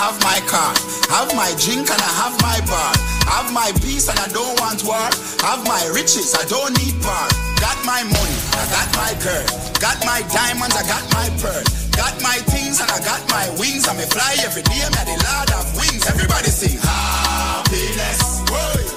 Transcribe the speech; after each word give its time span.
have 0.00 0.16
my 0.24 0.40
car. 0.48 0.72
Have 1.12 1.28
my 1.36 1.52
drink 1.60 1.84
and 1.84 2.00
I 2.00 2.12
have 2.24 2.36
my 2.40 2.56
bar. 2.64 2.92
Have 3.28 3.52
my 3.52 3.68
peace 3.84 4.08
and 4.08 4.16
I 4.16 4.28
don't 4.32 4.56
want 4.56 4.80
war. 4.88 5.04
Have 5.44 5.60
my 5.68 5.82
riches, 5.92 6.32
I 6.32 6.48
don't 6.48 6.72
need 6.80 6.96
bar. 7.04 7.28
Got 7.60 7.76
my 7.84 8.00
money, 8.08 8.38
I 8.56 8.64
got 8.72 8.88
my 8.96 9.12
girl. 9.20 9.44
Got 9.76 10.00
my 10.08 10.24
diamonds, 10.32 10.72
I 10.72 10.88
got 10.88 11.04
my 11.12 11.28
pearl. 11.36 11.60
Got 11.92 12.16
my 12.24 12.40
things 12.48 12.80
and 12.80 12.88
I 12.88 12.96
got 13.04 13.20
my 13.28 13.44
wings. 13.60 13.84
I 13.84 13.92
may 13.92 14.08
fly 14.08 14.40
every 14.40 14.64
day, 14.64 14.80
I'm 14.80 14.96
the 14.96 15.20
lord 15.20 15.50
of 15.52 15.68
wings. 15.76 16.08
Everybody 16.08 16.48
sing 16.48 16.80
happiness. 16.80 18.40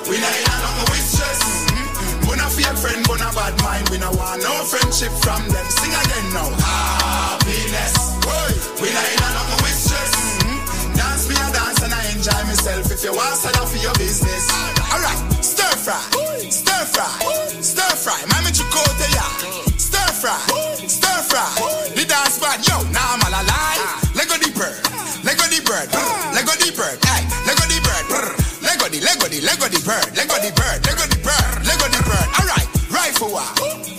We 0.07 0.19
not 0.23 0.31
in 0.39 0.47
a 0.47 0.55
nothing 0.63 0.87
with 0.87 1.03
stress. 1.03 1.67
Mm-hmm. 1.67 2.31
We 2.31 2.33
not 2.39 2.51
fake 2.55 2.79
friend, 2.79 3.03
we 3.11 3.15
not 3.19 3.35
bad 3.35 3.59
mind. 3.59 3.91
We 3.91 3.99
not 3.99 4.15
want 4.15 4.39
no 4.39 4.55
friendship 4.71 5.11
from 5.19 5.43
them. 5.51 5.67
Sing 5.67 5.91
again 5.91 6.27
now. 6.31 6.47
Happiness. 6.63 8.15
We 8.79 8.87
not 8.91 9.03
in 9.03 9.19
a 9.19 9.29
nothing 9.35 9.59
with 9.63 9.72
myself. 12.63 12.91
If 12.91 13.03
you 13.03 13.11
want, 13.11 13.35
sign 13.35 13.55
up 13.59 13.67
for 13.67 13.77
your 13.77 13.93
business. 13.99 14.47
Alright, 14.87 15.19
stir 15.43 15.75
fry, 15.83 15.99
stir 16.47 16.83
fry, 16.87 17.11
stir 17.59 17.91
fry. 17.99 18.15
Mami 18.31 18.51
chukote 18.55 19.07
ya. 19.11 19.25
Stir 19.75 20.07
fry, 20.15 20.39
stir 20.87 21.19
fry. 21.27 21.43
The 21.95 22.05
dance 22.07 22.39
part, 22.39 22.63
yo, 22.67 22.79
now 22.95 23.03
I'm 23.03 23.21
all 23.27 23.35
alive. 23.35 24.15
Lego 24.15 24.39
the 24.39 24.51
bird, 24.55 24.79
Lego 25.27 25.43
the 25.51 25.59
bird, 25.67 25.91
Lego 26.31 26.53
the 26.55 26.71
bird, 26.71 26.97
hey, 27.03 27.23
Lego 27.43 27.65
the 27.67 27.79
bird, 27.83 28.05
Lego 28.63 28.87
the, 28.87 28.99
Lego 29.03 29.27
the, 29.27 29.39
Lego 29.43 29.67
the 29.67 29.81
bird, 29.83 30.07
Lego 30.15 30.37
the 30.39 30.51
bird, 30.55 30.79
Lego 30.87 31.03
the 31.11 31.19
bird, 31.19 31.53
Lego 31.67 31.87
the 31.91 32.01
bird. 32.07 32.27
Alright, 32.39 32.67
rifle 32.87 33.31
war, 33.35 33.49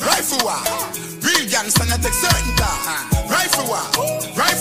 rifle 0.00 0.40
war. 0.40 0.60
Real 1.20 1.44
gangster 1.48 1.84
not 1.88 2.00
take 2.00 2.16
certain 2.16 2.54
time. 2.56 3.12
Rifle 3.28 3.68
war, 3.68 3.84
rifle 4.36 4.53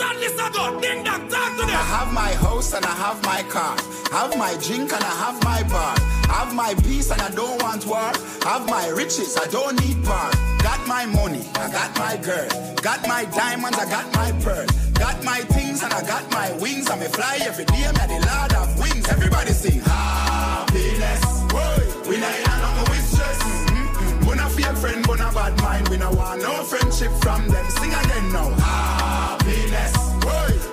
on 0.00 0.16
this 0.16 0.34
about? 0.34 0.82
Ding 0.82 1.04
dong, 1.04 1.28
talk 1.28 1.56
to 1.56 1.64
I 1.64 1.84
have 1.96 2.12
my 2.12 2.32
house 2.34 2.72
and 2.74 2.84
I 2.84 2.94
have 3.04 3.22
my 3.24 3.42
car. 3.44 3.76
Have 4.12 4.36
my 4.36 4.56
drink 4.62 4.92
and 4.92 5.04
I 5.04 5.14
have 5.24 5.42
my 5.44 5.62
bar. 5.64 5.96
Have 6.28 6.54
my 6.54 6.74
peace 6.84 7.10
and 7.10 7.20
I 7.20 7.30
don't 7.30 7.62
want 7.62 7.86
war. 7.86 8.12
Have 8.44 8.68
my 8.68 8.88
riches, 8.88 9.36
I 9.36 9.46
don't 9.48 9.78
need 9.80 10.02
bar. 10.04 10.30
Got 10.62 10.86
my 10.86 11.06
money, 11.06 11.44
I 11.54 11.70
got 11.70 11.96
my 11.98 12.16
girl. 12.16 12.48
Got 12.82 13.06
my 13.06 13.24
diamonds, 13.24 13.78
I 13.78 13.88
got 13.88 14.06
my 14.14 14.32
pearl. 14.42 14.66
Got 14.94 15.22
my 15.24 15.40
things 15.40 15.82
and 15.82 15.92
I 15.92 16.02
got 16.06 16.30
my 16.30 16.52
wings. 16.58 16.90
I 16.90 16.96
may 16.98 17.08
fly 17.08 17.38
every 17.42 17.64
day, 17.64 17.84
I'm 17.86 17.94
the 17.94 18.18
lord 18.26 18.52
of 18.54 18.78
wings. 18.80 19.08
Everybody 19.08 19.52
sing 19.52 19.80
happiness. 19.80 21.22
Whoa. 21.52 22.08
We 22.08 22.18
not 22.18 22.34
in 22.34 22.44
a 22.44 22.56
nothing 22.62 22.90
with 22.90 23.06
stress. 23.06 23.42
Mm-mm. 23.42 24.28
We 24.28 24.34
not 24.36 24.52
fear 24.52 24.74
friend, 24.74 25.06
we 25.06 25.16
not 25.16 25.34
bad 25.34 25.60
mind. 25.60 25.88
We 25.88 25.96
not 25.98 26.14
want 26.14 26.42
no 26.42 26.64
friendship 26.64 27.12
from 27.22 27.46
them. 27.48 27.66
Sing 27.70 27.92
again 27.92 28.32
now. 28.32 28.95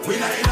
We 0.06 0.20
not 0.20 0.43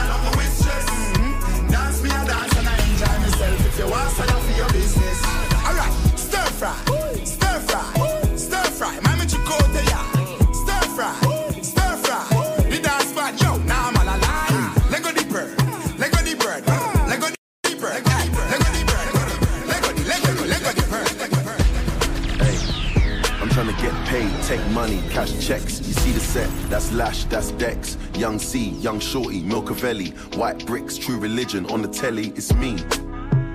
trying 23.51 23.67
to 23.67 23.81
get 23.81 23.93
paid, 24.07 24.31
take 24.43 24.65
money, 24.71 25.01
cash 25.09 25.45
checks. 25.45 25.79
You 25.79 25.93
see 25.93 26.11
the 26.11 26.19
set, 26.19 26.49
that's 26.69 26.91
Lash, 26.91 27.25
that's 27.25 27.51
Dex. 27.51 27.97
Young 28.15 28.39
C, 28.39 28.69
Young 28.69 28.99
Shorty, 28.99 29.41
Milcavelli. 29.41 30.13
White 30.35 30.65
bricks, 30.65 30.97
true 30.97 31.19
religion 31.19 31.65
on 31.67 31.81
the 31.81 31.87
telly, 31.87 32.27
it's 32.29 32.53
me. 32.53 32.77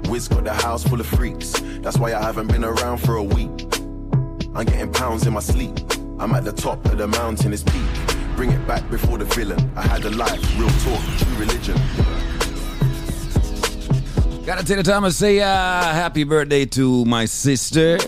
Wiz 0.09 0.29
got 0.29 0.45
the 0.45 0.53
house 0.53 0.87
full 0.87 1.01
of 1.01 1.07
freaks, 1.07 1.53
that's 1.81 1.99
why 1.99 2.15
I 2.15 2.23
haven't 2.23 2.49
been 2.49 2.65
around 2.65 2.99
for 2.99 3.17
a 3.17 3.23
week. 3.23 3.51
I'm 4.55 4.65
getting 4.65 4.93
pounds 4.93 5.27
in 5.27 5.33
my 5.33 5.41
sleep. 5.41 5.75
I'm 6.19 6.34
at 6.34 6.45
the 6.45 6.53
top 6.53 6.84
of 6.87 6.99
the 6.99 7.09
mountain, 7.09 7.53
it's 7.53 7.63
peak. 7.63 8.37
Bring 8.37 8.53
it 8.53 8.67
back 8.67 8.89
before 8.91 9.19
the 9.19 9.25
villain. 9.25 9.71
I 9.77 9.83
had 9.83 10.05
a 10.05 10.11
life, 10.11 10.41
real 10.59 10.69
talk, 10.69 11.03
true 11.19 11.37
religion. 11.37 11.77
Gotta 14.45 14.65
take 14.65 14.77
the 14.77 14.83
time 14.83 15.03
to 15.03 15.11
say 15.11 15.41
uh, 15.41 15.47
happy 15.47 16.25
birthday 16.25 16.67
to 16.67 17.05
my 17.05 17.25
sister, 17.25 17.99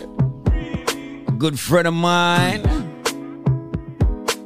good 1.39 1.57
friend 1.57 1.87
of 1.87 1.93
mine, 1.93 2.61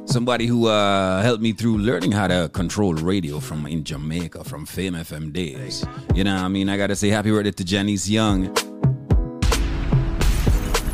somebody 0.06 0.46
who 0.46 0.68
uh, 0.68 1.22
helped 1.22 1.42
me 1.42 1.52
through 1.52 1.76
learning 1.78 2.12
how 2.12 2.28
to 2.28 2.48
control 2.52 2.94
radio 2.94 3.40
from 3.40 3.66
in 3.66 3.82
Jamaica 3.82 4.44
from 4.44 4.64
Fame 4.64 4.94
FM 4.94 5.32
days. 5.32 5.84
You 6.14 6.22
know, 6.22 6.36
what 6.36 6.44
I 6.44 6.48
mean, 6.48 6.68
I 6.68 6.76
gotta 6.76 6.94
say 6.94 7.08
happy 7.08 7.32
birthday 7.32 7.50
to 7.50 7.64
Janice 7.64 8.08
Young. 8.08 8.44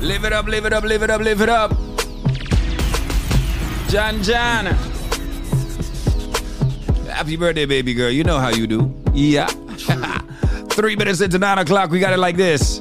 Live 0.00 0.24
it 0.24 0.32
up, 0.32 0.46
live 0.46 0.64
it 0.64 0.72
up, 0.72 0.84
live 0.84 1.02
it 1.02 1.10
up, 1.10 1.20
live 1.20 1.42
it 1.42 1.50
up. 1.50 1.70
John 3.90 4.22
John. 4.22 4.66
Happy 7.12 7.36
birthday, 7.36 7.66
baby 7.66 7.92
girl. 7.92 8.10
You 8.10 8.24
know 8.24 8.38
how 8.38 8.48
you 8.48 8.66
do. 8.66 8.90
Yeah. 9.12 9.48
Three 10.70 10.96
minutes 10.96 11.20
into 11.20 11.38
nine 11.38 11.58
o'clock, 11.58 11.90
we 11.90 12.00
got 12.00 12.14
it 12.14 12.18
like 12.18 12.36
this. 12.36 12.80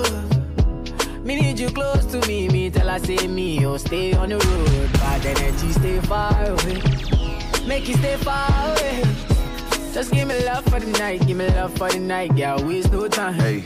Me 1.23 1.39
need 1.39 1.59
you 1.59 1.69
close 1.69 2.05
to 2.07 2.27
me, 2.27 2.49
me 2.49 2.69
tell 2.69 2.89
I 2.89 2.97
say 2.97 3.27
me, 3.27 3.63
oh 3.65 3.77
stay 3.77 4.13
on 4.13 4.29
the 4.29 4.37
road. 4.37 4.93
Bad 4.93 5.25
energy, 5.25 5.71
stay 5.71 5.99
far 6.01 6.33
away. 6.45 6.81
Make 7.67 7.87
you 7.87 7.95
stay 7.95 8.17
far 8.17 8.49
away. 8.71 9.03
Just 9.93 10.11
give 10.11 10.27
me 10.27 10.43
love 10.45 10.63
for 10.65 10.79
the 10.79 10.87
night, 10.97 11.25
give 11.27 11.37
me 11.37 11.47
love 11.49 11.77
for 11.77 11.89
the 11.89 11.99
night, 11.99 12.35
yeah, 12.35 12.59
waste 12.61 12.91
no 12.91 13.07
time. 13.07 13.35
Hey. 13.35 13.63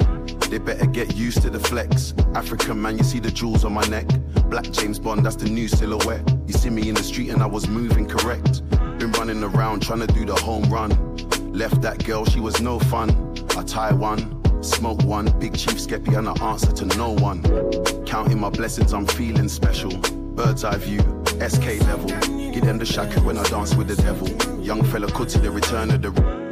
They 0.49 0.59
better 0.59 0.85
get 0.85 1.15
used 1.15 1.41
to 1.41 1.49
the 1.49 1.59
flex. 1.59 2.13
African 2.35 2.81
man, 2.81 2.97
you 2.97 3.03
see 3.03 3.19
the 3.19 3.31
jewels 3.31 3.65
on 3.65 3.73
my 3.73 3.85
neck. 3.87 4.07
Black 4.49 4.69
James 4.71 4.99
Bond, 4.99 5.25
that's 5.25 5.35
the 5.35 5.49
new 5.49 5.67
silhouette. 5.67 6.27
You 6.47 6.53
see 6.53 6.69
me 6.69 6.87
in 6.87 6.95
the 6.95 7.03
street 7.03 7.29
and 7.29 7.41
I 7.41 7.45
was 7.45 7.67
moving 7.67 8.07
correct. 8.07 8.67
Been 8.99 9.11
running 9.13 9.43
around 9.43 9.81
trying 9.81 10.05
to 10.05 10.07
do 10.07 10.23
the 10.25 10.35
home 10.35 10.63
run. 10.65 10.91
Left 11.51 11.81
that 11.81 12.05
girl, 12.05 12.25
she 12.25 12.39
was 12.39 12.61
no 12.61 12.79
fun. 12.79 13.09
I 13.57 13.63
tie 13.63 13.93
one, 13.93 14.34
Smoke 14.65 15.03
one, 15.03 15.27
big 15.39 15.55
chief 15.55 15.75
skeppy, 15.75 16.17
and 16.17 16.27
I 16.27 16.33
answer 16.43 16.71
to 16.71 16.85
no 16.97 17.11
one. 17.11 17.43
Counting 18.05 18.39
my 18.39 18.49
blessings, 18.49 18.93
I'm 18.93 19.05
feeling 19.05 19.47
special. 19.47 19.91
Bird's 20.35 20.63
eye 20.63 20.77
view, 20.77 21.01
SK 21.47 21.81
level. 21.81 22.07
Give 22.51 22.65
them 22.65 22.79
the 22.79 22.85
shacket 22.85 23.23
when 23.23 23.37
I 23.37 23.43
dance 23.43 23.75
with 23.75 23.87
the 23.87 23.95
devil. 23.95 24.27
Young 24.61 24.83
fella 24.83 25.07
cut 25.11 25.29
to 25.29 25.37
the 25.37 25.51
return 25.51 25.91
of 25.91 26.01
the. 26.01 26.44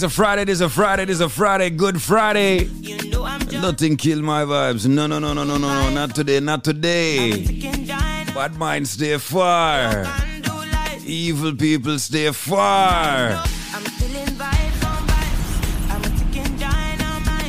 It's 0.00 0.06
a 0.06 0.08
Friday, 0.08 0.50
it's 0.50 0.62
a 0.62 0.68
Friday, 0.70 1.02
it's 1.02 1.20
a 1.20 1.28
Friday, 1.28 1.68
good 1.68 2.00
Friday. 2.00 2.64
You 2.64 2.96
know 3.10 3.60
Nothing 3.60 3.98
kill 3.98 4.22
my 4.22 4.44
vibes. 4.44 4.86
No, 4.86 5.06
no, 5.06 5.18
no, 5.18 5.34
no, 5.34 5.44
no, 5.44 5.58
no, 5.58 5.68
no, 5.68 5.90
not 5.90 6.14
today, 6.14 6.40
not 6.40 6.64
today. 6.64 7.44
Bad 8.32 8.56
minds 8.56 8.92
stay 8.92 9.18
far. 9.18 10.06
Evil 11.04 11.54
people 11.54 11.98
stay 11.98 12.32
far. 12.32 13.44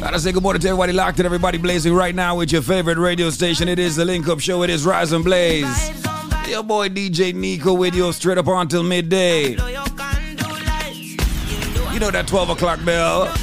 Gotta 0.01 0.19
say 0.19 0.33
good 0.33 0.43
morning 0.43 0.59
to 0.59 0.67
everybody 0.67 0.91
locked 0.91 1.21
in, 1.21 1.25
everybody 1.25 1.57
blazing 1.57 1.93
right 1.93 2.13
now 2.13 2.35
with 2.35 2.51
your 2.51 2.63
favorite 2.63 2.97
radio 2.97 3.29
station. 3.29 3.69
It 3.69 3.79
is 3.79 3.95
the 3.95 4.03
Link 4.03 4.27
Up 4.27 4.41
Show, 4.41 4.61
it 4.63 4.69
is 4.69 4.85
Rise 4.85 5.13
and 5.13 5.23
Blaze. 5.23 5.89
Your 6.49 6.63
boy 6.63 6.89
DJ 6.89 7.33
Nico 7.33 7.73
with 7.73 7.95
you 7.95 8.11
straight 8.11 8.37
up 8.37 8.47
until 8.47 8.83
midday 8.83 9.55
know 12.01 12.09
that 12.09 12.27
12 12.27 12.49
o'clock 12.49 12.83
bell. 12.83 13.40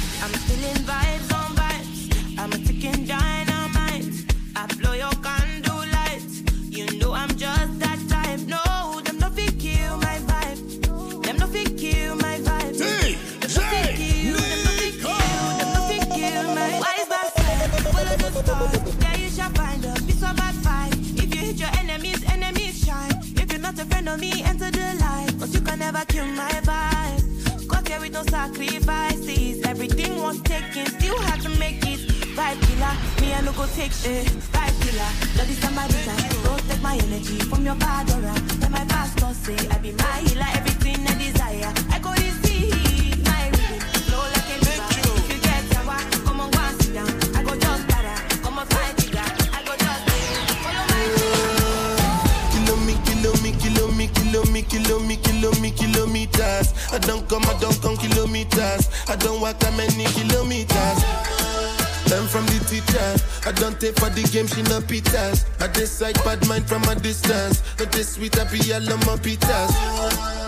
Learn 62.09 62.25
from 62.25 62.45
the 62.47 62.57
teacher. 62.65 63.09
I 63.45 63.51
don't 63.53 63.79
take 63.79 63.95
for 63.99 64.09
the 64.09 64.23
game, 64.33 64.47
she 64.47 64.63
no 64.63 64.81
pitas. 64.81 65.45
I 65.61 65.67
decide 65.67 66.15
bad 66.25 66.41
mind 66.47 66.67
from 66.67 66.81
a 66.89 66.95
distance. 66.95 67.61
Not 67.77 67.91
this 67.91 68.15
sweet, 68.15 68.33
I 68.39 68.45
be 68.49 68.57
all 68.73 68.81
on 68.81 68.99
my 69.05 69.13
pitas. 69.21 69.69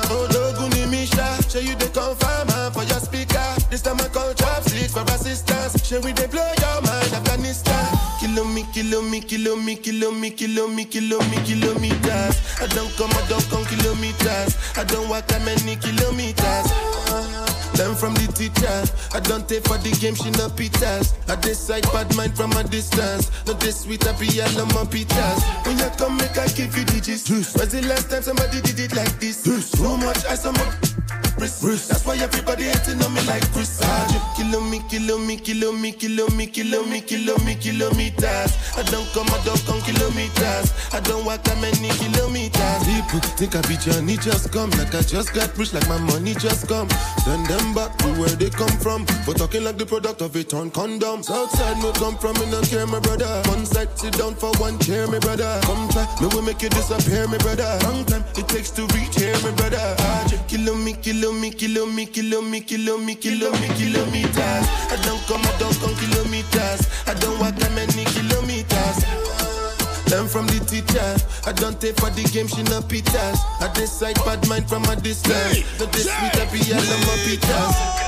Oh, 0.10 0.26
Doguni 0.34 0.90
Misha, 0.90 1.38
show 1.50 1.60
you 1.60 1.76
the 1.76 1.86
confirm 1.94 2.50
ah, 2.50 2.72
for 2.74 2.82
your 2.84 3.00
speaker. 3.00 3.46
This 3.70 3.82
time 3.84 4.02
I 4.02 4.08
call 4.10 4.34
chopsticks 4.34 4.94
for 4.94 5.06
assistance. 5.14 5.86
Show 5.86 6.02
we 6.02 6.14
they 6.14 6.26
blow 6.26 6.42
your 6.42 6.82
mind, 6.82 7.14
Afghanistan. 7.14 7.86
Kilo 8.20 8.44
me, 8.44 8.66
kilo 8.74 9.02
me, 9.04 9.22
kilo 9.22 9.56
me, 9.56 9.76
kilo 9.78 10.12
me, 10.12 10.32
kilo 10.32 10.68
me, 10.68 10.86
kilo 10.86 11.20
me, 11.30 11.38
kilometers. 11.46 12.36
I 12.58 12.66
don't 12.74 12.90
come, 12.98 13.14
I 13.14 13.22
don't 13.30 13.46
come 13.54 13.66
kilometers. 13.66 14.58
I 14.78 14.84
don't 14.84 15.08
walk 15.10 15.28
that 15.28 15.46
many 15.46 15.78
kilometers. 15.78 16.91
Learn 17.82 17.96
from 17.96 18.14
the 18.14 18.28
teacher. 18.32 18.70
I 19.12 19.20
don't 19.22 19.50
take 19.50 19.66
for 19.66 19.78
the 19.80 19.90
game, 19.98 20.14
she 20.14 20.30
no 20.38 20.50
pitas. 20.50 21.18
I 21.28 21.36
decide 21.42 21.82
bad 21.92 22.16
mind 22.16 22.38
from 22.38 22.52
a 22.52 22.64
distance. 22.64 23.32
Not 23.48 23.60
this 23.60 23.82
sweet, 23.82 24.06
I 24.06 24.12
be 24.20 24.30
all 24.40 24.62
on 24.62 24.68
my 24.68 24.86
pitas. 24.86 25.42
When 25.66 25.80
you 25.80 25.90
come, 25.98 26.18
make 26.18 26.38
I 26.38 26.46
give 26.50 26.78
you 26.78 26.86
digits. 26.86 27.28
When's 27.28 27.72
the 27.72 27.82
last 27.90 28.12
time 28.12 28.22
somebody 28.22 28.62
did 28.62 28.80
it 28.80 28.96
like 28.96 29.20
this? 29.20 29.42
Too 29.42 29.98
much 29.98 30.24
ice 30.30 30.46
on 30.46 30.54
my 31.42 31.50
wrist. 31.66 31.90
That's 31.90 32.06
why 32.06 32.18
everybody 32.18 32.66
hating 32.66 33.02
on 33.02 33.14
me 33.14 33.22
like 33.26 33.42
Chris. 33.52 33.82
Ah, 33.82 34.34
Kilo 34.38 34.62
me, 34.62 34.80
kilo 34.88 35.18
me, 35.18 35.38
kilo 35.38 35.72
me, 35.72 35.92
kilo 35.92 36.28
me, 36.30 36.46
kilo 36.46 36.84
me, 36.86 37.02
kilo 37.02 37.36
me, 37.40 37.56
kilometers. 37.56 38.52
I 38.78 38.84
don't 38.94 39.08
come, 39.14 39.28
I 39.34 39.42
don't 39.44 39.64
come 39.66 39.82
kilometers. 39.82 40.70
I 40.94 41.00
don't 41.02 41.26
walk 41.26 41.44
that 41.44 41.58
many 41.58 41.90
kilometers. 41.98 42.82
People 42.86 43.20
think 43.38 43.56
I 43.56 43.62
be 43.66 43.76
Johnny, 43.78 44.18
just 44.18 44.52
come. 44.52 44.70
Like 44.78 44.94
I 44.94 45.02
just 45.02 45.34
got 45.34 45.58
rich, 45.58 45.74
like 45.74 45.88
my 45.90 45.98
money 45.98 46.36
just 46.36 46.68
come. 46.68 46.90
Send 47.26 47.46
them 47.48 47.74
back 47.74 47.98
to 48.06 48.08
where 48.22 48.36
they 48.38 48.50
come 48.50 48.76
from. 48.78 49.06
For 49.26 49.34
talking 49.34 49.64
like 49.64 49.78
the 49.78 49.86
product 49.86 50.22
of 50.22 50.36
a 50.36 50.44
torn 50.44 50.70
condom. 50.70 51.24
Southside, 51.24 51.78
me 51.82 51.92
come 51.94 52.18
from, 52.18 52.38
me 52.38 52.52
no 52.52 52.62
care, 52.62 52.86
my 52.86 53.00
brother. 53.00 53.42
One 53.50 53.66
side, 53.66 53.90
sit 53.98 54.14
down 54.14 54.36
for 54.36 54.52
one 54.62 54.78
chair, 54.78 55.08
my 55.08 55.18
brother. 55.18 55.60
Come 55.64 55.90
try, 55.90 56.06
me 56.22 56.28
will 56.34 56.44
make 56.44 56.62
you 56.62 56.70
disappear, 56.70 57.28
my 57.28 57.38
brother. 57.40 57.66
Long 57.84 58.06
time 58.06 58.24
it 58.38 58.48
takes 58.48 58.70
to 58.78 58.86
reach 58.94 59.18
here, 59.18 59.38
my 59.42 59.52
brother. 59.58 59.96
Ah, 59.98 60.28
Kilo 60.48 60.76
me, 60.76 60.94
me, 61.32 61.52
kilo 61.52 61.86
me, 61.86 62.06
kilo 62.06 62.42
me, 62.42 62.62
kilo 62.62 62.98
me, 62.98 63.16
kilo 63.16 63.52
me, 63.52 63.68
kilometers. 63.76 64.66
I 64.92 64.98
don't 65.04 65.22
come, 65.28 65.42
I 65.42 65.58
don't 65.60 65.76
come 65.80 65.96
kilometers. 65.96 66.82
I 67.08 67.14
don't 67.16 67.40
walk 67.40 67.56
that 67.56 67.72
many 67.74 68.06
kilometers. 68.16 69.06
Learn 70.12 70.28
from 70.28 70.48
the 70.48 70.60
teacher. 70.66 71.16
I 71.48 71.54
don't 71.54 71.80
take 71.80 71.96
for 71.96 72.10
the 72.10 72.24
game, 72.34 72.48
she 72.48 72.64
no 72.64 72.82
pitas. 72.82 73.40
I 73.62 73.72
decide 73.74 74.16
bad 74.26 74.48
mind 74.48 74.68
from 74.68 74.84
a 74.86 74.96
distance. 74.96 75.64
Not 75.80 75.92
this 75.94 76.04
sweet, 76.06 76.36
I 76.36 76.46
be 76.52 76.60
all 76.74 76.80
on 76.80 77.00
my 77.08 77.16
pitas. 77.24 78.02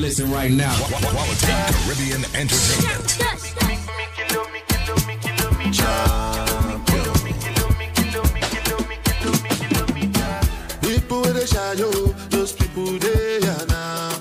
Listen 0.00 0.30
right 0.30 0.50
now. 0.50 0.74
Quality 0.76 1.46
Caribbean 1.46 2.24
Entertainment. 2.34 3.18
People 11.48 11.64
with 11.64 11.80
the 11.80 11.80
shy 11.80 11.80
yo, 11.80 11.90
those 12.28 12.52
people 12.52 12.98
they 12.98 13.38
are 13.38 13.66
now. 13.68 14.20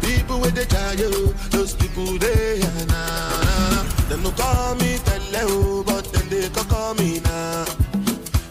People 0.00 0.40
with 0.40 0.54
the 0.54 0.66
shy 0.70 0.92
yo, 0.94 1.10
those 1.50 1.74
people 1.74 2.18
they 2.18 2.60
are 2.62 2.86
now. 2.86 3.82
Them 4.08 4.22
no 4.22 4.30
call 4.30 4.74
me 4.76 4.98
tele 5.04 5.44
oh, 5.44 5.82
but 5.84 6.04
then 6.12 6.28
they 6.30 6.48
can 6.48 6.64
call 6.68 6.94
me 6.94 7.20
now. 7.20 7.66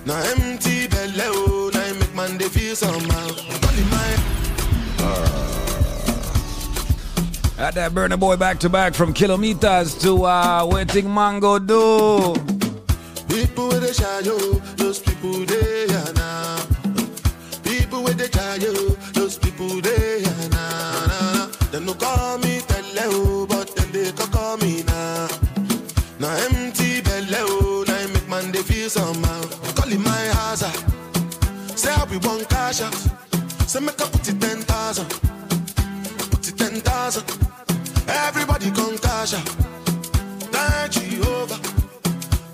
Now 0.06 0.22
empty 0.22 0.88
belly 0.88 1.14
oh, 1.22 1.72
now 1.74 1.82
I 1.82 1.94
make 1.94 2.14
man 2.14 2.38
they 2.38 2.50
feel 2.50 2.76
somehow. 2.76 3.28
Only 3.68 3.84
my 3.90 4.18
At 7.58 7.74
that 7.76 7.92
Burna 7.94 8.20
Boy 8.20 8.36
back 8.38 8.60
to 8.60 8.70
back 8.70 8.94
from 8.94 9.12
kilometers 9.14 9.96
to 10.04 10.26
uh, 10.26 10.64
Wetin 10.66 11.12
Man 11.12 11.40
Go 11.40 11.58
Do. 11.58 12.36
People 13.28 13.70
with 13.70 13.82
the 13.82 13.94
shy 13.94 14.20
yo, 14.20 14.38
those 14.76 15.00
people 15.00 15.46
they 15.46 15.86
are 15.86 16.14
now. 16.14 16.21
Cash. 32.74 32.94
Say 33.68 33.80
make 33.80 34.02
I 34.02 34.08
put 34.10 34.28
it 34.28 34.40
ten 34.40 34.62
thousand. 34.62 35.10
Put 36.32 36.48
it 36.48 36.58
ten 36.58 36.80
thousand. 36.82 37.26
Everybody 38.08 38.72
come 38.72 38.98
cash 38.98 39.34
out. 39.34 39.48
Thank 40.52 40.92
Jehovah. 40.94 41.60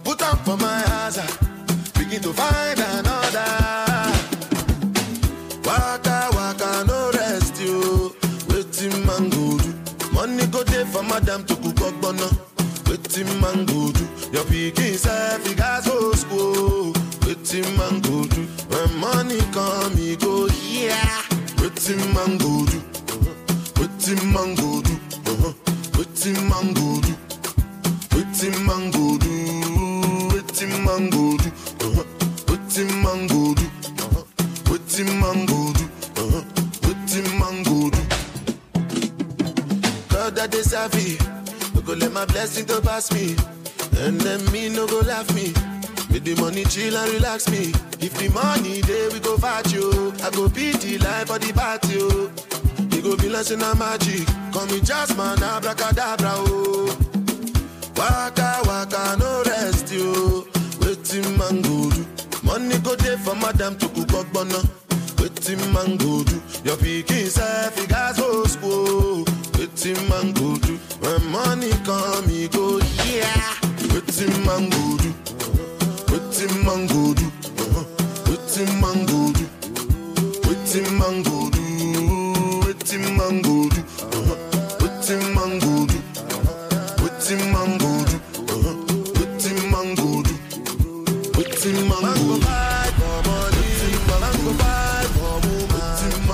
Put 0.04 0.22
up 0.22 0.40
for 0.46 0.58
my 0.58 0.80
hazard. 0.90 1.30
Begin 1.98 2.22
to 2.22 2.34
find 2.34 2.80
another. 2.80 3.50
Waka 5.66 6.30
waka 6.34 6.84
no 6.88 7.12
rest 7.14 7.60
you. 7.62 8.16
Waiting 8.50 9.06
man 9.06 9.30
go 9.30 9.58
do. 9.58 9.74
Money 10.14 10.48
go 10.48 10.64
there 10.64 10.86
for 10.86 11.04
madam 11.04 11.44
to 11.46 11.56
cook 11.56 11.82
up 11.82 12.02
bono. 12.02 12.30
Waiting 12.88 13.42
man 13.42 13.66
go 13.66 13.92
do. 13.92 14.04
Your 14.32 14.44
pikin 14.46 14.96
self 14.96 15.47
come 19.58 19.98
he 19.98 20.16
go 20.16 20.48
yeah. 20.70 21.24
Waiting 21.60 22.04
man 22.14 22.38
go 22.38 22.52
do. 22.72 22.80
Waiting 23.80 24.24
man 24.34 24.50
go 24.60 24.70
do. 24.86 24.94
Waiting 25.98 26.42
man 26.50 26.68
go 26.78 26.88
do. 27.06 27.14
Waiting 28.14 28.60
man 28.68 28.92
go 28.92 29.06
do. 29.24 29.34
Waiting 30.34 30.76
man 30.86 31.10
go 31.10 31.26
do. 31.44 31.50
Uh-huh. 31.86 32.06
Man 33.04 33.22
go 33.32 33.42
do. 33.58 33.66
Uh-huh. 34.04 35.24
Man 35.26 35.40
go 37.64 37.80
do. 37.90 37.96
Do. 37.96 38.02
God 40.12 40.36
that 40.36 40.54
savvy. 40.72 41.18
No 41.74 41.82
go 41.82 41.94
let 41.94 42.12
my 42.12 42.26
blessing 42.26 42.66
to 42.68 42.82
pass 42.82 43.12
me. 43.12 43.36
And 44.04 44.22
then 44.22 44.40
me 44.52 44.70
no 44.70 44.86
go 44.86 45.00
laugh 45.00 45.34
me. 45.34 45.67
With 46.18 46.36
the 46.36 46.42
money 46.42 46.64
chill 46.64 46.98
and 46.98 47.14
relax 47.14 47.48
me. 47.48 47.70
If 48.02 48.18
the 48.18 48.28
money 48.34 48.82
there 48.82 49.12
we 49.12 49.20
go 49.20 49.38
fight 49.38 49.72
you. 49.72 50.12
I 50.24 50.32
go 50.32 50.50
beat 50.50 50.82
the 50.82 50.98
life 50.98 51.28
for 51.28 51.38
the 51.38 51.54
oh. 51.54 52.32
It 52.90 53.04
go 53.04 53.16
be 53.18 53.30
like 53.30 53.52
in 53.52 53.62
a 53.62 53.76
magic. 53.76 54.26
Call 54.52 54.66
me 54.66 54.82
Jasmine, 54.82 55.44
abracadabra. 55.44 56.34
Oh. 56.50 56.90
Waka 57.96 58.62
waka 58.66 59.16
no 59.20 59.44
rest 59.46 59.94
you. 59.94 60.48
Waiting 60.82 61.38
man 61.38 61.62
go 61.62 61.92
do. 61.92 62.04
Money 62.42 62.80
go 62.80 62.96
there 62.96 63.20
for 63.20 63.36
madam 63.36 63.78
to 63.78 63.88
cook 63.90 64.14
up 64.18 64.34
bono. 64.34 64.58
Waiting 65.22 65.62
man 65.72 65.98
go 65.98 66.24
do. 66.24 66.42
Your 66.66 66.78
pikin 66.82 67.28
self 67.30 67.78
you 67.78 67.86
guys 67.86 68.18
go 68.18 68.44
school. 68.46 69.24
Waiting 69.54 70.02
man 70.10 70.34
go 70.34 70.58
do. 70.66 70.78
When 70.98 71.22
money 71.30 71.70
come 71.86 72.28
he 72.28 72.48
go 72.48 72.82
yeah. 73.06 73.54
Waiting 73.94 74.34
man 74.48 74.68
go 74.72 74.98
do. 74.98 75.26
Waiting 76.39 76.65
man 76.65 76.86
do. 76.86 77.01
Uh-huh. 77.17 77.84
Man 78.79 79.06
do. 79.08 79.34
Waiting 80.48 80.94
man 81.00 81.24
do. 81.24 81.50
Waiting 82.63 83.17
man 83.17 83.41
do. 83.41 83.56
Uh-huh. 83.65 84.38
Man 85.34 85.58
do. 85.58 85.88
Waiting 87.01 87.51
man 87.51 87.77
do. 87.79 87.88
Uh-huh. 88.53 88.77
Man 89.72 89.96
do. 89.96 90.22
Waiting 91.39 91.89
man 91.89 92.06
go 92.06 92.38
do. 92.38 92.46
fight 92.46 92.94
for 93.00 93.17
money. 93.25 93.65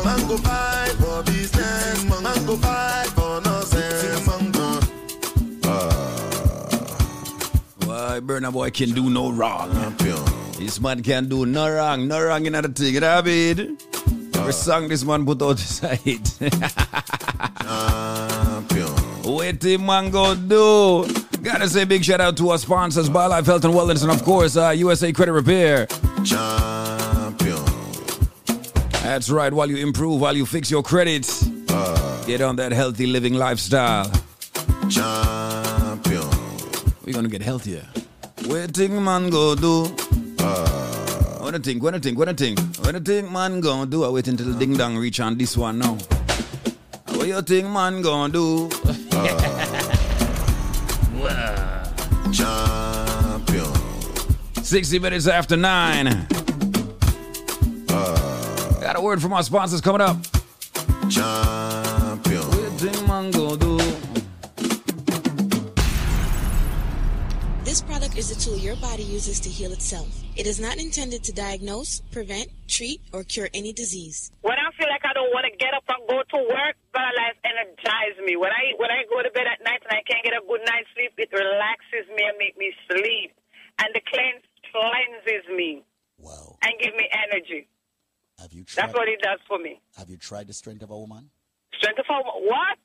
Man 0.04 0.28
go 0.28 0.38
for 1.00 1.24
business. 1.24 2.04
Man 2.04 2.46
go 2.46 2.58
Why 8.14 8.20
Burna 8.20 8.54
Boy 8.54 8.70
can 8.70 8.92
do 8.92 9.10
no 9.10 9.32
wrong. 9.32 9.72
This 10.60 10.80
man 10.80 11.02
can 11.02 11.28
do 11.28 11.48
no 11.48 11.68
wrong, 11.68 12.08
no 12.08 12.24
wrong 12.24 12.46
in 12.46 12.54
other 12.54 12.68
thing, 12.68 12.94
you 12.94 13.00
know 13.00 13.16
what 13.16 13.28
I? 13.28 14.38
Every 14.38 14.54
song 14.54 14.88
this 14.88 15.04
man 15.04 15.26
put 15.26 15.42
out 15.42 15.58
side. 15.78 16.00
What 19.26 19.60
the 19.60 19.78
man 19.82 20.12
go 20.12 20.36
do? 20.36 21.12
Gotta 21.42 21.68
say 21.68 21.86
big 21.86 22.04
shout 22.04 22.22
out 22.22 22.38
to 22.38 22.50
our 22.52 22.60
sponsors, 22.60 23.10
BioLife 23.10 23.48
Health 23.48 23.66
and 23.66 23.74
Wellness, 23.74 24.04
and 24.04 24.12
of 24.12 24.24
course, 24.24 24.58
uh, 24.58 24.70
USA 24.70 25.12
Credit 25.12 25.32
Repair. 25.34 25.88
Champion. 26.24 27.66
That's 29.02 29.32
right, 29.32 29.52
while 29.52 29.72
you 29.72 29.78
improve, 29.78 30.22
while 30.22 30.38
you 30.38 30.46
fix 30.46 30.70
your 30.70 30.84
credit, 30.84 31.26
get 32.28 32.42
on 32.42 32.58
that 32.58 32.74
healthy 32.74 33.08
living 33.08 33.34
lifestyle. 33.34 34.06
Champion. 34.88 36.30
We're 37.06 37.12
gonna 37.12 37.28
get 37.28 37.42
healthier. 37.42 37.86
What 38.48 38.72
thing 38.76 39.04
man 39.04 39.30
go 39.30 39.56
do? 39.56 39.86
Uh, 40.40 41.40
what 41.40 41.56
I 41.56 41.60
think, 41.60 41.82
what 41.82 41.96
I 41.96 42.00
think, 42.00 42.18
what 42.18 42.30
I 42.30 42.34
think, 42.34 42.60
what 42.84 42.96
I 42.96 43.00
think 43.00 43.32
man 43.32 43.62
gonna 43.62 43.90
do? 43.90 44.04
I 44.04 44.10
wait 44.10 44.28
until 44.28 44.48
the 44.52 44.60
ding 44.60 44.74
dong 44.76 44.98
reach 44.98 45.20
on 45.20 45.38
this 45.38 45.56
one 45.56 45.80
now. 45.80 45.98
What 47.08 47.28
you 47.28 47.42
think 47.42 47.70
man 47.70 48.02
gonna 48.02 48.34
do? 48.34 48.70
Champion. 52.34 53.72
60 54.64 55.00
minutes 55.00 55.28
after 55.28 55.56
9. 55.56 56.08
Uh, 57.90 58.80
got 58.82 58.98
a 58.98 59.02
word 59.02 59.22
from 59.22 59.34
our 59.34 59.44
sponsors 59.44 59.82
coming 59.82 60.02
up. 60.02 60.18
Champion. 61.10 61.63
Is 68.24 68.32
a 68.32 68.40
tool 68.40 68.56
your 68.56 68.78
body 68.78 69.04
uses 69.04 69.38
to 69.42 69.50
heal 69.50 69.74
itself. 69.74 70.08
It 70.38 70.48
is 70.48 70.56
not 70.58 70.80
intended 70.80 71.28
to 71.28 71.34
diagnose, 71.34 72.00
prevent, 72.16 72.48
treat, 72.70 73.02
or 73.12 73.26
cure 73.26 73.50
any 73.54 73.74
disease. 73.74 74.32
When 74.40 74.56
I 74.56 74.72
feel 74.80 74.88
like 74.88 75.04
I 75.04 75.12
don't 75.12 75.28
want 75.36 75.44
to 75.44 75.52
get 75.60 75.76
up 75.76 75.84
and 75.92 76.08
go 76.08 76.24
to 76.24 76.40
work, 76.48 76.80
BioLife 76.96 77.40
energizes 77.44 78.24
me. 78.24 78.38
When 78.40 78.48
I 78.48 78.80
when 78.80 78.92
I 78.92 79.04
go 79.12 79.20
to 79.20 79.30
bed 79.36 79.44
at 79.44 79.60
night 79.68 79.84
and 79.84 79.92
I 79.92 80.00
can't 80.08 80.24
get 80.24 80.32
a 80.32 80.44
good 80.48 80.64
night's 80.64 80.88
sleep, 80.96 81.12
it 81.20 81.36
relaxes 81.36 82.08
me 82.16 82.24
and 82.24 82.40
make 82.40 82.56
me 82.56 82.72
sleep. 82.88 83.36
And 83.84 83.92
the 83.92 84.00
cleanse 84.08 84.48
cleanses 84.72 85.44
me. 85.52 85.84
Wow. 86.18 86.56
And 86.64 86.72
give 86.80 86.96
me 86.96 87.12
energy. 87.28 87.68
Have 88.40 88.54
you 88.54 88.64
tried? 88.64 88.88
That's 88.88 88.96
what 88.96 89.10
it 89.10 89.20
does 89.20 89.44
for 89.52 89.60
me. 89.60 89.82
Have 90.00 90.10
you 90.10 90.16
tried 90.16 90.48
the 90.48 90.56
strength 90.56 90.82
of 90.82 90.92
a 90.92 90.98
woman? 90.98 91.28
Strength 91.76 92.00
of 92.00 92.06
a 92.08 92.24
woman? 92.24 92.48
what? 92.48 92.80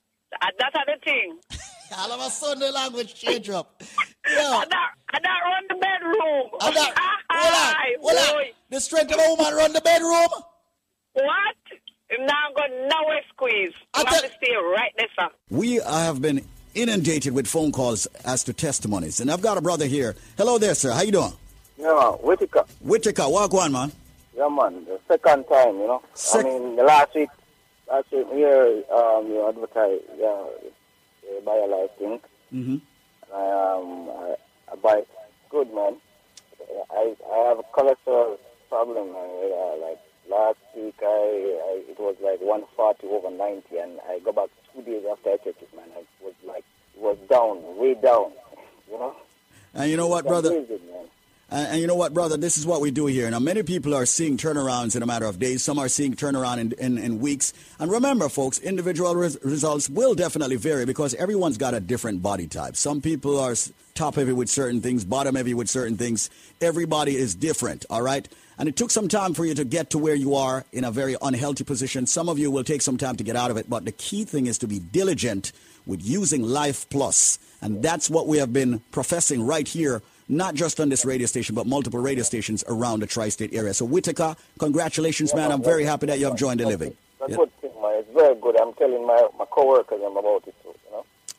That's 0.59 0.75
other 0.75 0.99
thing. 1.07 1.39
All 1.97 2.13
of 2.13 2.21
a 2.21 2.31
sudden, 2.31 2.61
the 2.61 2.73
language 2.73 3.15
change 3.15 3.49
up. 3.49 3.81
I 4.27 4.67
don't, 4.69 4.93
I 5.09 5.19
don't 5.25 5.45
run 5.49 5.65
the 5.69 5.79
bedroom. 6.59 6.85
I 6.85 6.85
don't- 6.85 6.95
Hold 7.31 7.55
on, 7.55 8.17
hold 8.27 8.39
on. 8.39 8.45
The 8.71 8.81
strength 8.81 9.13
of 9.13 9.21
a 9.21 9.29
woman 9.37 9.55
run 9.55 9.73
the 9.73 9.81
bedroom. 9.81 10.29
What? 11.13 11.55
Now 12.19 12.35
I'm 12.49 12.55
going 12.55 12.89
nowhere 12.89 13.21
squeeze. 13.29 13.73
I 13.95 13.99
have 13.99 14.23
to 14.23 14.29
stay 14.43 14.55
right 14.57 14.93
there, 14.97 15.07
sir. 15.19 15.29
We 15.51 15.75
have 15.77 16.21
been 16.23 16.45
inundated 16.75 17.35
with 17.35 17.47
phone 17.47 17.71
calls 17.71 18.07
as 18.25 18.45
to 18.45 18.53
testimonies, 18.53 19.21
and 19.21 19.31
I've 19.31 19.43
got 19.43 19.59
a 19.59 19.61
brother 19.61 19.87
here. 19.87 20.17
Hello 20.37 20.59
there, 20.59 20.75
sir. 20.75 20.93
How 20.93 21.03
you 21.03 21.13
doing? 21.13 21.33
Yeah, 21.77 21.87
man. 21.95 22.13
Whitaker. 22.23 22.65
Whitaker, 22.81 23.29
walk 23.29 23.53
on, 23.55 23.73
man. 23.73 23.93
Yeah, 24.37 24.49
man. 24.49 24.85
The 24.87 24.99
second 25.07 25.45
time, 25.45 25.79
you 25.79 25.87
know. 25.87 26.03
Sec- 26.15 26.47
I 26.47 26.49
mean, 26.49 26.77
the 26.77 26.83
last 26.85 27.15
week, 27.15 27.29
last 27.91 28.11
week 28.11 28.27
here, 28.33 28.83
um, 28.93 29.27
you 29.29 29.47
advertise, 29.49 30.01
yeah, 30.19 30.45
the 31.23 31.41
BioLife 31.45 31.91
thing. 31.99 32.21
Mm-hmm. 32.55 32.77
I, 33.35 33.77
um, 33.77 34.09
I, 34.11 34.35
I 34.73 34.77
buy 34.77 34.95
it. 34.99 35.09
good, 35.09 35.15
man. 35.15 35.18
I, 36.99 37.15
I 37.33 37.49
have 37.49 37.59
a 37.59 37.67
cholesterol 37.75 38.39
problem. 38.69 39.15
Uh, 39.15 39.47
yeah, 39.47 39.87
like 39.87 40.01
last 40.29 40.59
week, 40.77 40.99
I, 41.03 41.07
I 41.07 41.83
it 41.91 41.99
was 41.99 42.17
like 42.23 42.41
140 42.41 43.07
over 43.07 43.31
90, 43.31 43.79
and 43.79 44.01
I 44.09 44.19
go 44.19 44.33
back 44.33 44.51
two 44.75 44.83
days 44.83 45.05
after 45.11 45.31
I 45.31 45.37
checked 45.37 45.63
it, 45.63 45.75
man. 45.77 45.89
I 45.97 46.03
was 46.25 46.35
like, 46.47 46.65
it 46.95 47.01
was 47.01 47.19
down, 47.31 47.79
way 47.79 47.95
down, 47.95 48.33
you 48.91 48.99
know. 48.99 49.15
And 49.75 49.91
you 49.91 49.97
know 49.97 50.09
what, 50.09 50.27
brother? 50.27 50.51
amazing. 50.51 50.81
And, 51.51 51.69
and 51.69 51.81
you 51.81 51.87
know 51.87 51.95
what, 51.95 52.13
brother? 52.13 52.37
This 52.37 52.59
is 52.59 52.67
what 52.67 52.81
we 52.81 52.91
do 52.91 53.07
here. 53.07 53.31
Now, 53.31 53.39
many 53.39 53.63
people 53.63 53.95
are 53.95 54.07
seeing 54.07 54.37
turnarounds 54.37 54.95
in 54.95 55.03
a 55.03 55.07
matter 55.07 55.27
of 55.27 55.39
days. 55.39 55.63
Some 55.63 55.79
are 55.79 55.89
seeing 55.89 56.15
turnaround 56.15 56.59
in, 56.59 56.73
in, 56.73 56.99
in 56.99 57.19
weeks. 57.21 57.53
And 57.79 57.91
remember, 57.91 58.29
folks, 58.29 58.59
individual 58.59 59.15
res- 59.15 59.39
results 59.43 59.89
will 59.89 60.15
definitely 60.15 60.57
vary 60.57 60.85
because 60.85 61.15
everyone's 61.15 61.57
got 61.57 61.75
a 61.75 61.81
different 61.81 62.23
body 62.23 62.47
type. 62.47 62.77
Some 62.77 63.01
people 63.01 63.39
are 63.39 63.55
top 63.95 64.17
heavy 64.17 64.33
with 64.33 64.49
certain 64.49 64.81
things, 64.81 65.05
bottom 65.05 65.35
heavy 65.35 65.55
with 65.55 65.69
certain 65.69 65.97
things. 65.97 66.29
Everybody 66.61 67.17
is 67.17 67.35
different, 67.35 67.87
all 67.89 68.03
right? 68.03 68.29
And 68.59 68.69
it 68.69 68.77
took 68.77 68.91
some 68.91 69.09
time 69.09 69.35
for 69.35 69.45
you 69.45 69.55
to 69.55 69.65
get 69.65 69.91
to 69.91 69.99
where 69.99 70.15
you 70.15 70.35
are 70.35 70.65
in 70.73 70.85
a 70.85 70.91
very 70.91 71.17
unhealthy 71.23 71.65
position. 71.65 72.07
Some 72.07 72.29
of 72.29 72.39
you 72.39 72.51
will 72.51 72.65
take 72.65 72.83
some 72.83 72.97
time 72.97 73.17
to 73.17 73.25
get 73.25 73.37
out 73.37 73.51
of 73.51 73.57
it, 73.57 73.71
but 73.71 73.85
the 73.85 73.93
key 73.93 74.25
thing 74.25 74.47
is 74.47 74.59
to 74.59 74.67
be 74.67 74.81
diligent 74.81 75.53
with 75.87 76.05
using 76.05 76.43
Life 76.43 76.89
Plus. 76.91 77.39
And 77.63 77.83
that's 77.83 78.11
what 78.11 78.27
we 78.27 78.39
have 78.39 78.53
been 78.53 78.81
professing 78.91 79.47
right 79.47 79.67
here 79.67 80.03
not 80.29 80.55
just 80.55 80.79
on 80.81 80.89
this 80.89 81.05
radio 81.05 81.27
station, 81.27 81.55
but 81.55 81.67
multiple 81.67 82.01
radio 82.01 82.23
stations 82.25 82.65
around 82.69 83.01
the 83.01 83.07
tri-state 83.07 83.53
area. 83.55 83.73
So 83.75 83.85
Whitaker, 83.85 84.37
congratulations, 84.59 85.35
man. 85.35 85.51
I'm 85.53 85.63
very 85.63 85.85
happy 85.85 86.07
that 86.07 86.19
you 86.19 86.27
have 86.27 86.37
joined 86.37 86.61
the 86.61 86.67
living. 86.67 86.97
That's 87.21 87.33
Yeah. 87.33 87.37
good 87.37 87.51
man. 87.83 87.93
It's 88.01 88.13
very 88.15 88.35
good. 88.37 88.61
I'm 88.61 88.73
telling 88.75 89.07
my, 89.07 89.27
my 89.39 89.45
coworkers 89.47 90.01
I'm 90.05 90.17
about 90.17 90.43
it. 90.47 90.55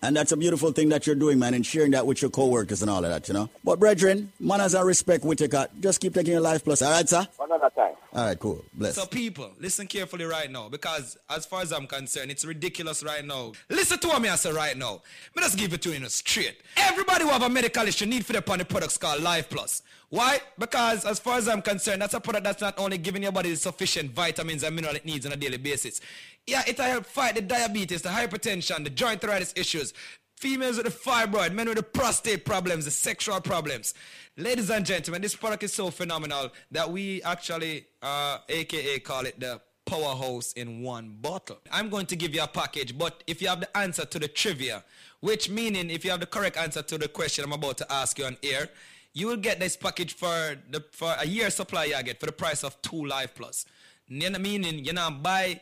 And 0.02 0.16
that's 0.16 0.32
a 0.32 0.38
beautiful 0.38 0.72
thing 0.72 0.90
that 0.90 1.06
you're 1.06 1.16
doing, 1.16 1.40
man, 1.40 1.54
and 1.54 1.66
sharing 1.66 1.92
that 1.92 2.08
with 2.08 2.22
your 2.22 2.32
co-workers 2.32 2.82
and 2.82 2.90
all 2.90 3.04
of 3.04 3.12
that, 3.12 3.28
you 3.28 3.34
know. 3.34 3.50
But 3.66 3.80
brethren, 3.80 4.32
manners 4.40 4.74
and 4.74 4.88
respect, 4.88 5.26
Whitaker. 5.26 5.68
Just 5.82 6.00
keep 6.00 6.14
taking 6.14 6.32
your 6.32 6.42
life 6.42 6.64
plus. 6.64 6.82
All 6.82 6.92
right, 6.92 7.08
sir? 7.08 7.28
Another 7.40 7.70
time. 7.72 7.96
All 8.14 8.26
right, 8.26 8.40
cool. 8.40 8.64
Bless. 8.74 8.96
So, 8.96 9.06
people, 9.06 9.52
listen 9.60 9.88
carefully 9.88 10.24
right 10.24 10.50
now 10.50 10.70
because, 10.70 11.18
as 11.30 11.46
far 11.46 11.62
as 11.62 11.74
I'm 11.74 11.86
concerned, 11.86 12.32
it's 12.32 12.46
ridiculous 12.46 13.04
right 13.04 13.26
now. 13.26 13.52
Listen 13.70 14.00
to 14.00 14.08
what 14.08 14.22
me 14.22 14.30
I 14.30 14.36
say 14.36 14.52
right 14.54 14.76
now. 14.76 15.02
Let 15.36 15.46
us 15.46 15.54
give 15.54 15.74
it 15.74 15.82
to 15.82 15.90
you 15.90 15.96
in 15.96 16.04
a 16.04 16.10
straight. 16.10 16.62
Everybody 16.78 17.26
who 17.26 17.30
have 17.30 17.44
a 17.44 17.50
medical 17.50 17.86
issue 17.86 18.06
need 18.06 18.26
for 18.26 18.34
the 18.34 18.40
upon 18.40 18.60
the 18.60 18.66
products 18.66 18.98
called 18.98 19.22
Life 19.22 19.50
Plus. 19.50 19.84
Why? 20.10 20.40
Because, 20.58 21.06
as 21.06 21.20
far 21.20 21.38
as 21.38 21.48
I'm 21.48 21.62
concerned, 21.62 22.02
that's 22.02 22.16
a 22.16 22.20
product 22.20 22.46
that's 22.46 22.62
not 22.62 22.80
only 22.80 22.98
giving 22.98 23.22
your 23.22 23.32
body 23.32 23.52
the 23.52 23.58
sufficient 23.58 24.12
vitamins 24.12 24.64
and 24.64 24.76
mineral 24.76 24.96
it 24.96 25.06
needs 25.06 25.26
on 25.26 25.34
a 25.34 25.36
daily 25.36 25.58
basis. 25.58 26.02
Yeah, 26.50 26.64
it'll 26.66 26.86
help 26.86 27.06
fight 27.06 27.36
the 27.36 27.42
diabetes, 27.42 28.02
the 28.02 28.10
hypertension, 28.10 28.84
the 28.84 28.90
joint 28.90 29.24
arthritis 29.24 29.54
issues. 29.56 29.94
Females 30.36 30.78
with 30.78 30.88
the 30.88 30.92
fibroid, 30.92 31.54
men 31.54 31.68
with 31.68 31.78
the 31.78 31.84
prostate 31.84 32.44
problems, 32.44 32.86
the 32.86 32.92
sexual 32.92 33.40
problems. 33.40 33.94
Ladies 34.36 34.72
and 34.72 34.84
gentlemen, 34.84 35.22
this 35.22 35.36
product 35.36 35.62
is 35.62 35.74
so 35.74 35.92
phenomenal 35.92 36.50
that 36.72 36.90
we 36.90 37.22
actually, 37.22 37.86
uh, 38.02 38.40
aka 38.50 38.98
call 38.98 39.28
it 39.28 39.40
the 39.40 39.62
powerhouse 39.86 40.54
in 40.54 40.82
one 40.82 41.18
bottle. 41.22 41.60
I'm 41.72 41.88
going 41.88 42.08
to 42.08 42.16
give 42.16 42.34
you 42.34 42.42
a 42.42 42.48
package, 42.48 42.98
but 42.98 43.24
if 43.28 43.44
you 43.44 43.48
have 43.48 43.60
the 43.60 43.78
answer 43.78 44.06
to 44.06 44.18
the 44.18 44.28
trivia, 44.28 44.84
which 45.20 45.52
meaning 45.52 45.92
if 45.92 46.04
you 46.04 46.10
have 46.10 46.20
the 46.20 46.26
correct 46.26 46.58
answer 46.58 46.82
to 46.82 46.98
the 46.98 47.10
question 47.10 47.46
I'm 47.46 47.54
about 47.54 47.78
to 47.78 47.94
ask 47.94 48.18
you 48.18 48.26
on 48.26 48.38
air, 48.42 48.70
you 49.14 49.28
will 49.28 49.38
get 49.38 49.60
this 49.60 49.78
package 49.78 50.16
for 50.16 50.56
the 50.72 50.84
for 50.94 51.14
a 51.20 51.28
year 51.28 51.52
supply 51.52 51.86
you 51.86 52.04
get 52.04 52.20
for 52.20 52.26
the 52.26 52.32
price 52.32 52.64
of 52.64 52.82
two 52.82 53.06
Life 53.06 53.36
Plus. 53.36 53.66
Meaning 54.10 54.84
you 54.84 54.94
know 54.94 55.12
buy 55.12 55.62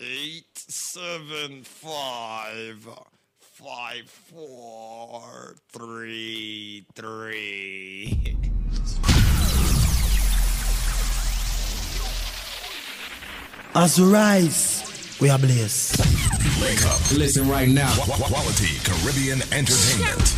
eight 0.00 0.58
zero 0.70 1.18
zero 1.18 1.44
eight 1.50 1.52
seven 1.52 1.62
five 1.62 2.88
five 3.40 4.08
four 4.08 5.54
three 5.72 6.86
three. 6.94 8.36
As 13.74 14.00
we 14.00 14.06
rise, 14.12 15.16
we 15.20 15.30
are 15.30 15.38
blessed. 15.38 16.00
Wake 16.60 16.84
up. 16.86 16.98
Listen 17.16 17.48
right 17.48 17.68
now. 17.68 17.92
Qu- 17.94 18.10
qu- 18.12 18.24
Quality 18.32 18.78
Caribbean 18.84 19.40
Entertainment. 19.52 20.36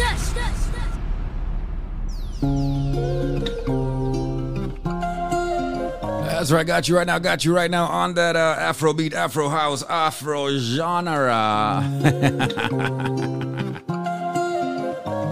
That's 6.32 6.50
right, 6.50 6.66
got 6.66 6.88
you 6.88 6.96
right 6.96 7.06
now, 7.06 7.18
got 7.18 7.44
you 7.44 7.54
right 7.54 7.70
now 7.70 7.84
on 7.86 8.14
that 8.14 8.36
uh, 8.36 8.56
Afro 8.58 8.94
beat, 8.94 9.12
Afro 9.12 9.50
house, 9.50 9.82
Afro 9.84 10.56
genre. 10.56 11.84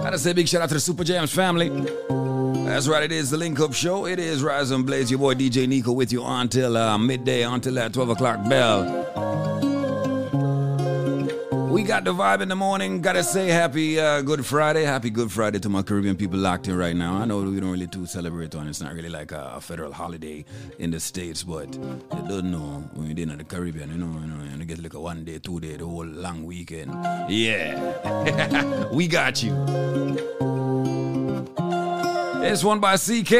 Gotta 0.04 0.18
say 0.18 0.34
big 0.34 0.46
shout 0.46 0.60
out 0.60 0.68
to 0.68 0.74
the 0.74 0.80
Super 0.80 1.02
Jams 1.02 1.32
family. 1.32 1.70
That's 2.66 2.86
right, 2.86 3.02
it 3.02 3.12
is 3.12 3.30
the 3.30 3.38
Link 3.38 3.58
Up 3.60 3.72
Show. 3.72 4.06
It 4.06 4.18
is 4.18 4.42
Rise 4.42 4.70
and 4.72 4.84
Blaze, 4.84 5.10
your 5.10 5.18
boy 5.18 5.34
DJ 5.34 5.66
Nico 5.66 5.90
with 5.90 6.12
you 6.12 6.22
until 6.22 6.76
uh, 6.76 6.98
midday, 6.98 7.42
until 7.44 7.74
that 7.74 7.94
12 7.94 8.10
o'clock 8.10 8.46
bell. 8.48 9.49
We 11.70 11.85
got 11.85 12.02
the 12.02 12.12
vibe 12.12 12.40
in 12.40 12.48
the 12.48 12.56
morning. 12.56 13.00
Gotta 13.00 13.22
say 13.22 13.46
happy 13.46 14.00
uh, 14.00 14.22
Good 14.22 14.44
Friday. 14.44 14.83
Happy 14.83 15.09
Good 15.09 15.30
Friday 15.30 15.61
to 15.61 15.68
my 15.68 15.83
Caribbean 15.83 16.16
people 16.16 16.37
locked 16.37 16.66
in 16.66 16.76
right 16.76 16.96
now. 16.96 17.14
I 17.14 17.24
know 17.24 17.42
we 17.42 17.61
don't 17.61 17.70
really 17.70 17.87
too 17.87 18.06
celebrate 18.06 18.56
on. 18.56 18.66
It's 18.66 18.80
not 18.80 18.92
really 18.92 19.09
like 19.09 19.30
a, 19.30 19.52
a 19.54 19.61
federal 19.61 19.92
holiday 19.92 20.44
in 20.80 20.90
the 20.90 20.98
States, 20.98 21.44
but 21.44 21.72
you 21.72 22.24
don't 22.28 22.50
know 22.50 22.83
when 22.94 23.16
you're 23.16 23.30
in 23.30 23.38
the 23.38 23.44
Caribbean, 23.44 23.90
you 23.92 23.98
know, 23.98 24.20
you 24.20 24.26
know, 24.26 24.56
you 24.56 24.64
get 24.64 24.83
like 24.83 24.94
a 24.94 25.00
one 25.00 25.24
day, 25.24 25.38
two 25.38 25.61
day, 25.61 25.76
the 25.76 25.87
whole 25.87 26.04
long 26.04 26.44
weekend. 26.44 26.92
Yeah. 27.30 28.88
we 28.92 29.06
got 29.06 29.40
you. 29.40 29.52
This 32.40 32.64
one 32.64 32.80
by 32.80 32.96
CK. 32.96 33.30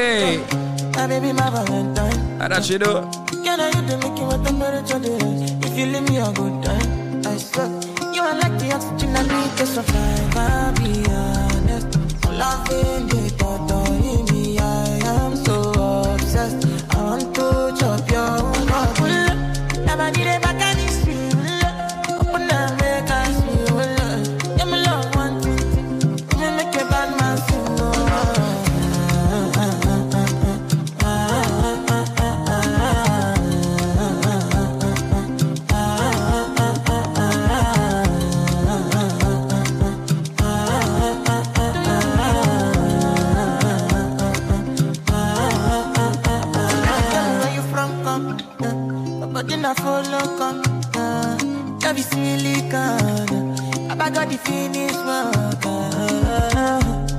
My 0.95 1.07
baby, 1.09 1.33
my 1.33 1.51
Valentine. 1.51 2.39
How 2.39 2.49
that 2.49 2.65
shit 2.65 2.83
do? 2.83 2.93
Can 3.43 3.59
I 3.59 3.71
the 3.73 3.97
making 3.99 4.27
what 4.27 4.45
temperature 4.45 4.99
is? 5.03 5.51
If 5.65 5.79
you 5.79 5.87
leave 5.87 6.09
me 6.09 6.19
a 6.19 6.31
good 6.33 6.63
time, 6.63 7.27
I 7.27 7.37
swear. 7.37 7.80
You 8.21 8.27
are 8.27 8.35
like 8.35 8.59
the 8.59 8.71
oxygen 8.75 9.17
I 9.17 9.23
need 9.23 9.57
to 9.57 9.65
survive. 9.65 10.37
I'll 10.37 10.75
be 10.75 10.93
honest. 11.09 11.97
Loving 12.29 13.07
the 13.09 13.33
Everything 49.63 49.85
follow 49.85 50.39
come. 50.39 50.63
Uh, 50.95 51.37
is 51.95 52.07
silicon. 52.07 53.55
I 53.91 54.09
got 54.09 54.31
the 54.31 54.39
finish 54.39 54.95
work. 55.05 55.65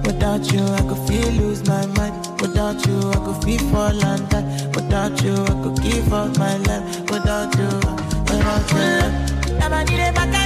Without 0.06 0.52
you, 0.52 0.64
I 0.64 0.82
could 0.82 1.08
feel 1.08 1.32
lose 1.34 1.68
my 1.68 1.86
mind. 1.98 2.42
Without 2.42 2.84
you, 2.88 2.98
I 3.12 3.18
could 3.26 3.44
feel 3.44 3.60
fall 3.70 4.06
and 4.06 4.30
die. 4.30 4.70
Without 4.74 5.22
you, 5.22 5.34
I 5.34 5.54
could 5.62 5.84
give 5.84 6.12
up 6.14 6.36
my 6.40 6.58
life. 6.58 7.12
Without 7.12 7.56
you, 7.58 7.70
without 8.26 8.72
you. 8.72 9.60
Never 9.60 9.84
need 9.86 10.41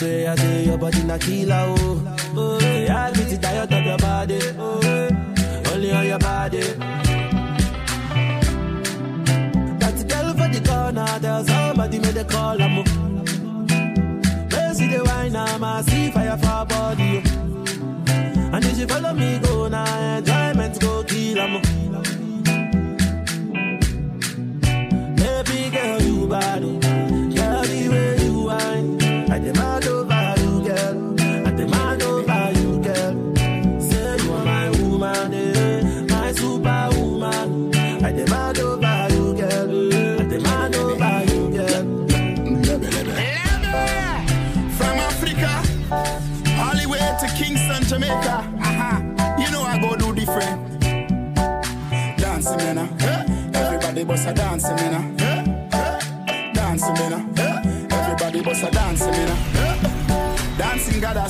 say, 0.00 0.26
I 0.26 0.34
say 0.34 0.64
your 0.64 0.78
body 0.78 1.02
na 1.02 1.18
killer 1.18 1.74
oh. 1.78 2.02
Oh, 2.36 2.58
yeah, 2.60 3.06
I 3.06 3.12
get 3.12 3.42
tired 3.42 3.72
of 3.72 3.84
your 3.84 3.98
body. 3.98 4.38
Oh, 4.58 5.70
only 5.72 5.92
on 5.92 6.06
your 6.06 6.18
body. 6.18 6.60
That 9.80 9.96
girl 10.10 10.28
for 10.38 10.48
the 10.54 10.60
corner, 10.66 11.18
there's 11.18 11.46
somebody 11.46 11.98
made 11.98 12.16
a 12.16 12.24
call. 12.24 12.60
I'm 12.62 12.76
They 14.48 14.72
see 14.74 14.88
the 14.88 15.02
wine, 15.04 15.36
I'm 15.36 15.62
a 15.62 15.82
see 15.82 16.10
fire 16.10 16.38
for 16.38 16.64
body. 16.72 17.22
oh. 17.26 18.52
And 18.54 18.64
if 18.64 18.78
you 18.78 18.86
follow 18.86 19.12
me, 19.12 19.38
go 19.38 19.68
now, 19.68 20.16
enjoyment 20.16 20.80
go 20.80 21.04
kill 21.04 21.38
'em. 21.38 21.62
Baby 25.16 25.70
girl, 25.74 26.02
you 26.02 26.26
bad, 26.26 26.62
oh. 26.64 26.89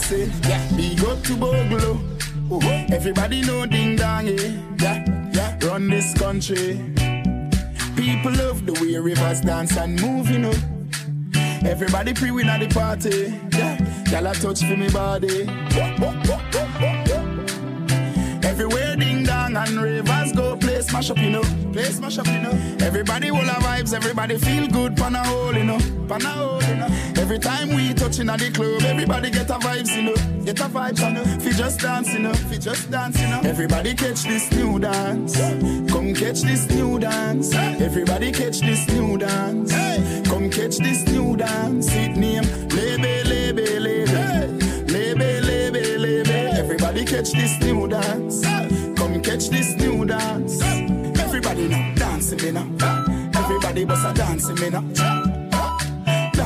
Say. 0.00 0.30
Yeah. 0.48 0.66
Big 0.76 1.04
up 1.04 1.22
to 1.24 1.36
Bogle. 1.36 2.00
Everybody 2.92 3.42
know 3.42 3.66
ding 3.66 3.96
dong, 3.96 4.28
eh? 4.28 4.56
Yeah, 4.78 5.30
yeah. 5.32 5.58
Run 5.66 5.88
this 5.88 6.14
country. 6.14 6.80
People 7.96 8.32
love 8.32 8.66
the 8.66 8.72
way 8.80 8.96
rivers 8.98 9.40
dance 9.42 9.76
and 9.76 10.00
move, 10.00 10.28
you 10.30 10.38
know. 10.38 10.54
Everybody 11.64 12.14
pre-win 12.14 12.48
at 12.48 12.60
the 12.60 12.68
party. 12.68 13.32
Yeah, 13.56 13.76
y'all 14.10 14.26
a 14.26 14.34
touch 14.34 14.60
for 14.60 14.76
me 14.76 14.88
body. 14.90 15.46
Everywhere 18.42 18.96
ding 18.96 19.24
dong 19.24 19.56
and 19.56 19.80
ravers 19.80 20.32
go 20.32 20.56
play 20.56 20.80
smash 20.80 21.10
up, 21.10 21.18
you 21.18 21.30
know. 21.30 21.42
Play 21.72 21.84
smash 21.84 22.18
up, 22.18 22.26
you 22.26 22.40
know. 22.40 22.52
Everybody 22.80 23.30
will 23.30 23.38
have 23.38 23.62
vibes, 23.62 23.94
everybody 23.94 24.38
feel 24.38 24.66
good, 24.66 24.96
pan 24.96 25.14
a 25.14 25.24
hole, 25.24 25.54
you 25.54 25.64
know. 25.64 25.78
Pan 26.08 26.22
a 26.22 26.30
hole, 26.30 26.62
you 26.64 26.76
know. 26.76 26.88
Every 27.30 27.38
time 27.38 27.68
we 27.76 27.94
touching 27.94 28.28
at 28.28 28.40
the 28.40 28.50
club, 28.50 28.82
everybody 28.82 29.30
get 29.30 29.48
a 29.50 29.52
vibes, 29.52 29.94
you 29.94 30.02
know. 30.02 30.44
Get 30.44 30.58
a 30.58 30.64
vibes, 30.64 30.98
you 30.98 31.14
know. 31.14 31.24
Fi 31.38 31.52
just 31.52 31.78
dance, 31.78 32.12
you 32.12 32.18
know. 32.18 32.34
Fi 32.34 32.58
just 32.58 32.90
dance, 32.90 33.20
you 33.20 33.28
know. 33.28 33.40
Everybody 33.44 33.94
catch 33.94 34.24
this 34.24 34.50
new 34.50 34.80
dance. 34.80 35.36
Come 35.92 36.12
catch 36.12 36.40
this 36.40 36.68
new 36.70 36.98
dance. 36.98 37.54
Everybody 37.54 38.32
catch 38.32 38.58
this 38.58 38.84
new 38.88 39.16
dance. 39.16 39.72
Come 40.28 40.50
catch 40.50 40.78
this 40.78 41.06
new 41.06 41.36
dance. 41.36 41.86
It 41.92 42.16
name 42.16 42.42
Lebe, 42.70 43.24
Lebe, 43.24 43.78
Lebe. 43.78 44.90
Lebe, 44.90 45.40
Lebe, 45.40 45.98
Lebe. 46.00 46.58
Everybody 46.58 47.04
catch 47.04 47.30
this 47.30 47.60
new 47.60 47.86
dance. 47.86 48.44
Come 48.98 49.22
catch 49.22 49.50
this 49.50 49.76
new 49.76 50.04
dance. 50.04 50.60
Everybody 51.20 51.68
now 51.68 51.94
dancing 51.94 52.42
me 52.42 52.50
now. 52.50 53.30
Everybody 53.36 53.84
bust 53.84 54.04
a 54.04 54.12
dancing 54.14 54.56
me 54.56 54.70
now. 54.70 55.39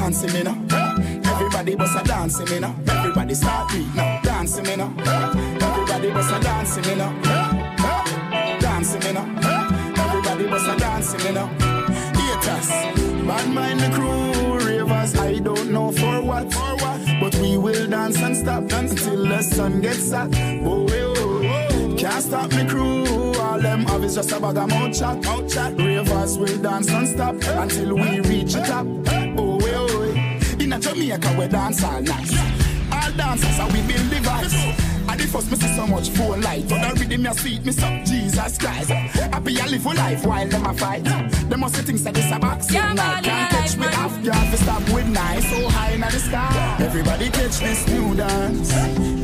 Dancing 0.05 0.33
me 0.35 0.43
now. 0.43 1.33
Everybody 1.33 1.75
bust 1.77 1.99
a 1.99 2.05
dancing 2.05 2.51
me 2.51 2.61
now. 2.61 2.77
Everybody 2.89 3.33
start 3.33 3.73
beat 3.73 3.87
now. 3.95 4.21
Dancing 4.23 4.65
me 4.65 4.77
now. 4.77 4.93
Everybody 5.63 6.11
bust 6.11 6.31
a 6.31 6.41
dancing 6.41 6.87
me 6.87 6.95
now. 6.97 8.59
Dancing 8.61 9.01
me 9.01 9.13
now. 9.13 9.25
Everybody 9.97 10.47
bust 10.47 10.69
a 10.69 10.77
dancing 10.79 11.25
me 11.25 11.33
now. 11.33 11.47
Haters, 12.19 12.69
bad 13.27 13.49
mind 13.49 13.81
the 13.81 13.89
crew, 13.95 14.59
ravers. 14.59 15.15
I 15.15 15.39
don't 15.39 15.71
know 15.71 15.91
for 15.91 16.21
what, 16.21 16.53
for 16.53 16.77
what, 16.85 17.01
but 17.19 17.35
we 17.37 17.57
will 17.57 17.89
dance 17.89 18.19
and 18.19 18.37
stop 18.37 18.65
until 18.73 19.25
the 19.27 19.41
sun 19.41 19.81
gets 19.81 20.13
hot. 20.13 20.29
Oh, 20.35 20.87
oh, 20.87 21.17
oh. 21.47 21.97
can't 21.97 22.23
stop 22.23 22.53
me 22.53 22.67
crew. 22.69 23.07
All 23.41 23.59
them 23.59 23.87
have 23.87 24.05
is 24.05 24.17
just 24.17 24.33
a 24.33 24.39
bag 24.39 24.59
of 24.59 24.69
mouth 24.69 24.99
chat. 24.99 25.25
Mouth 25.25 25.51
chat. 25.51 25.73
Ravers 25.79 26.37
will 26.37 26.59
dance 26.59 26.89
non-stop 26.89 27.37
until 27.37 27.95
we 27.95 28.21
reach 28.21 28.53
the 28.53 28.61
top. 28.61 28.87
Oh. 29.39 29.44
In 30.65 30.73
a 30.73 30.81
Jamaica, 30.81 31.37
we 31.39 31.47
dance 31.47 31.85
all 31.85 32.01
night. 32.01 32.33
All 32.91 33.13
dancers 33.13 33.61
are 33.61 33.67
we 33.67 33.83
build 33.83 34.09
the 34.09 34.17
vibes. 34.17 34.55
At 35.07 35.19
the 35.19 35.27
first, 35.27 35.51
me 35.51 35.59
see 35.59 35.77
so 35.77 35.87
much 35.87 36.09
phone 36.09 36.41
light. 36.41 36.67
But 36.67 36.81
the 36.81 37.01
rhythm, 37.01 37.23
me 37.23 37.35
sweet, 37.35 37.67
me 37.67 37.73
suck 37.73 38.03
Jesus 38.07 38.57
Christ. 38.57 38.89
Happy 38.89 39.61
I 39.61 39.67
live 39.67 39.83
for 39.83 39.93
life 39.93 40.25
while 40.25 40.49
them 40.49 40.65
a 40.65 40.73
fight. 40.73 41.05
Them 41.05 41.61
must 41.61 41.75
say 41.75 41.83
things 41.83 42.03
that 42.05 42.15
this 42.15 42.33
a 42.33 42.39
boxing 42.39 42.77
Yeah, 42.77 42.95
man, 42.95 43.23
Can't 43.23 43.51
catch 43.51 43.77
me 43.77 43.87
off 43.89 44.25
guard 44.25 44.49
for 44.49 44.57
stop 44.57 44.83
with 44.89 45.07
nice 45.09 45.51
so 45.51 45.69
high 45.69 45.91
in 45.91 46.01
the 46.01 46.11
sky. 46.13 46.77
Everybody 46.81 47.29
catch 47.29 47.59
this 47.61 47.87
new 47.87 48.15
dance. 48.15 48.73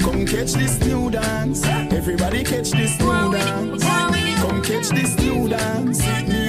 Come 0.04 0.26
catch 0.26 0.52
this 0.52 0.78
new 0.84 1.10
dance. 1.10 1.64
Everybody 1.64 2.44
catch 2.44 2.70
this 2.70 3.00
new 3.00 3.32
dance. 3.32 3.82
Come 3.82 4.62
catch 4.62 4.88
this 4.90 5.16
new 5.16 5.48
dance. 5.48 6.39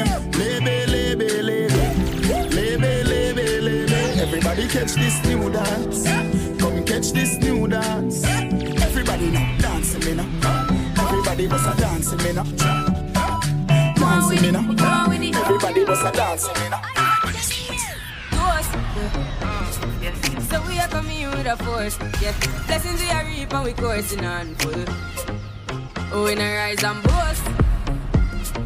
Catch 4.72 4.94
this 4.94 5.22
new 5.26 5.52
dance. 5.52 6.08
Come 6.58 6.86
catch 6.86 7.12
this 7.12 7.38
new 7.40 7.68
dance. 7.68 8.24
Everybody 8.24 9.30
now 9.30 9.58
dancing 9.60 10.00
me 10.06 10.14
now. 10.16 10.30
Everybody 10.98 11.48
was 11.48 11.66
a 11.66 11.76
dancing 11.76 12.18
me 12.20 12.32
now. 12.32 12.44
Dancing 13.96 14.42
me 14.42 14.52
now. 14.52 15.42
Everybody 15.42 15.84
was 15.84 16.02
a 16.04 16.12
dancing 16.14 16.54
me 16.64 16.70
now. 16.70 16.82
So 20.50 20.62
we 20.68 20.80
are 20.80 20.88
coming 20.88 21.30
with 21.32 21.48
a 21.48 21.58
force. 21.58 21.98
Yeah. 22.22 22.34
Blessings 22.68 23.02
we 23.02 23.10
are 23.10 23.26
reap 23.26 23.54
and 23.54 23.66
we 23.66 23.74
coursing 23.74 24.26
on 24.26 24.56
full. 24.56 24.86
Oh, 26.14 26.24
we 26.26 26.36
not 26.36 26.44
rise 26.44 26.84
and 26.84 27.04
boast. 27.04 27.44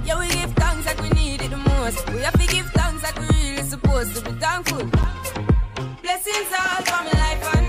Yeah, 0.05 0.19
we 0.19 0.27
give 0.27 0.53
thanks 0.53 0.85
like 0.85 1.01
we 1.01 1.09
need 1.09 1.41
it 1.41 1.49
the 1.49 1.57
most. 1.57 2.07
We 2.11 2.19
have 2.21 2.39
to 2.39 2.47
give 2.47 2.67
thanks 2.71 3.01
like 3.01 3.17
we 3.19 3.27
really 3.49 3.63
supposed 3.63 4.15
to 4.15 4.21
be 4.21 4.31
thankful. 4.39 4.87
Blessings 6.25 6.53
all 6.57 6.81
for 6.89 7.03
my 7.05 7.11
life 7.21 7.43
and 7.55 7.67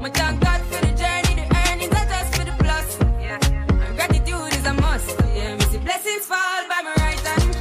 my 0.00 0.08
thank 0.08 0.40
God 0.40 0.60
for 0.72 0.80
the 0.80 0.92
journey, 0.96 1.34
the 1.36 1.44
earnings 1.68 1.92
are 1.92 2.08
just 2.08 2.34
for 2.34 2.44
the 2.48 2.54
plus. 2.64 2.96
Yeah. 3.20 3.36
And 3.68 3.92
gratitude 3.94 4.52
is 4.56 4.64
a 4.64 4.72
must. 4.72 5.10
Yeah, 5.36 5.54
me 5.54 5.60
see 5.68 5.76
blessings 5.76 6.24
fall 6.24 6.64
by 6.66 6.80
my 6.80 6.94
right 6.96 7.20
hand. 7.20 7.52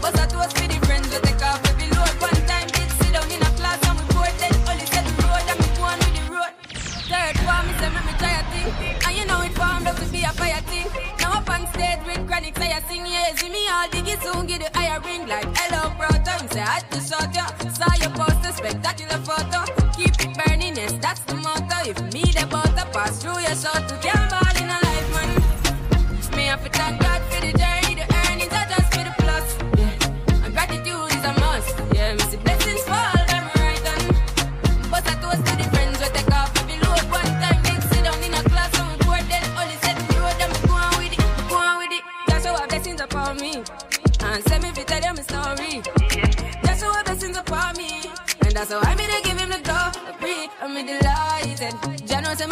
But 0.00 0.18
I 0.18 0.24
toast 0.24 0.56
for 0.56 0.66
the 0.66 0.80
friends 0.86 1.12
we 1.12 1.20
take 1.20 1.42
off 1.44 1.60
every 1.68 1.88
load. 1.92 2.16
One 2.16 2.40
time 2.48 2.68
did 2.72 2.88
sit 2.96 3.12
down 3.12 3.28
in 3.28 3.42
a 3.44 3.50
class 3.60 3.76
and 3.84 4.00
we 4.00 4.04
bored 4.08 4.32
then 4.40 4.56
only 4.72 4.86
said 4.88 5.04
the 5.04 5.14
road 5.20 5.52
and 5.52 5.58
me 5.60 5.68
go 5.76 5.84
on 5.84 5.98
with 6.00 6.14
the 6.16 6.24
road. 6.32 6.52
Third 7.12 7.36
one, 7.44 7.64
me 7.68 7.72
say 7.76 7.90
me 7.92 8.00
me 8.08 8.14
try 8.16 8.40
a 8.40 8.44
thing. 8.56 8.68
And 9.04 9.12
you 9.20 9.24
know 9.28 9.40
it 9.44 9.52
formed 9.52 9.84
up 9.84 9.96
to 10.00 10.06
be 10.08 10.24
a 10.24 10.32
fire 10.32 10.64
thing. 10.72 10.88
Now 11.20 11.44
up 11.44 11.50
on 11.52 11.68
stage 11.76 12.00
with 12.08 12.24
chronic 12.24 12.56
say 12.56 12.72
I 12.72 12.80
sing 12.88 13.04
yeah. 13.04 13.36
See 13.36 13.52
me 13.52 13.68
all 13.68 13.84
diggy 13.92 14.16
soon 14.24 14.46
get 14.48 14.64
the 14.64 14.72
higher 14.72 14.96
ring 15.04 15.28
like 15.28 15.44
hello 15.60 15.92
brother. 16.00 16.40
Me 16.40 16.48
say 16.56 16.64
I 16.64 16.80
had 16.80 16.88
to 16.88 17.00
shot 17.04 17.28
ya. 17.36 17.44
Saw 17.68 17.73
poster 18.64 18.80
spectacular 18.80 19.13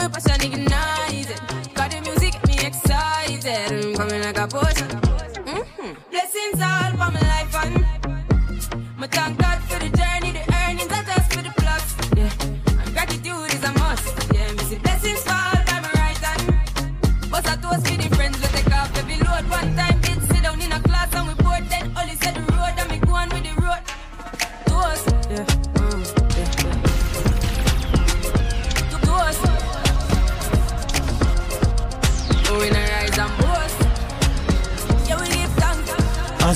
Jano 0.03 0.21
say 0.21 0.72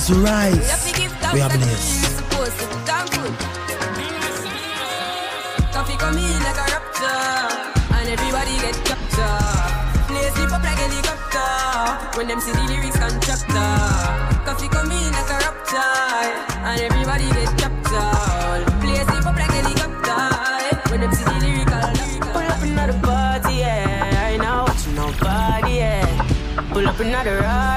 Play 0.07 0.53
sleep 10.31 10.51
up 10.53 10.63
like 10.63 10.79
helicopter 10.79 12.17
when 12.17 12.27
them 12.27 12.39
see 12.39 12.53
the 12.53 12.63
lyrics 12.69 12.97
contractor. 12.97 13.75
Coffee 14.45 14.69
come 14.69 14.91
in 14.91 15.11
like 15.11 15.29
a 15.29 15.37
rapture, 15.43 15.83
and 16.63 16.79
everybody 16.79 17.27
get 17.27 17.51
captured. 17.57 18.63
Play 18.79 19.03
sleep 19.03 19.25
up 19.27 19.35
like 19.35 19.51
helicopter 19.51 20.23
when 20.89 21.01
them 21.01 21.11
see 21.11 21.25
the 21.25 21.31
lyrical. 21.43 21.91
Pull 22.31 22.47
up 22.47 22.61
another 22.63 22.97
party, 23.03 23.55
yeah. 23.55 24.11
I 24.15 24.29
ain't 24.31 24.41
not 24.41 24.69
watching 24.69 24.95
nobody, 24.95 25.73
yeah. 25.75 26.07
Pull 26.71 26.87
up 26.87 26.99
another 26.99 27.41
Rari, 27.41 27.43
yeah. 27.43 27.76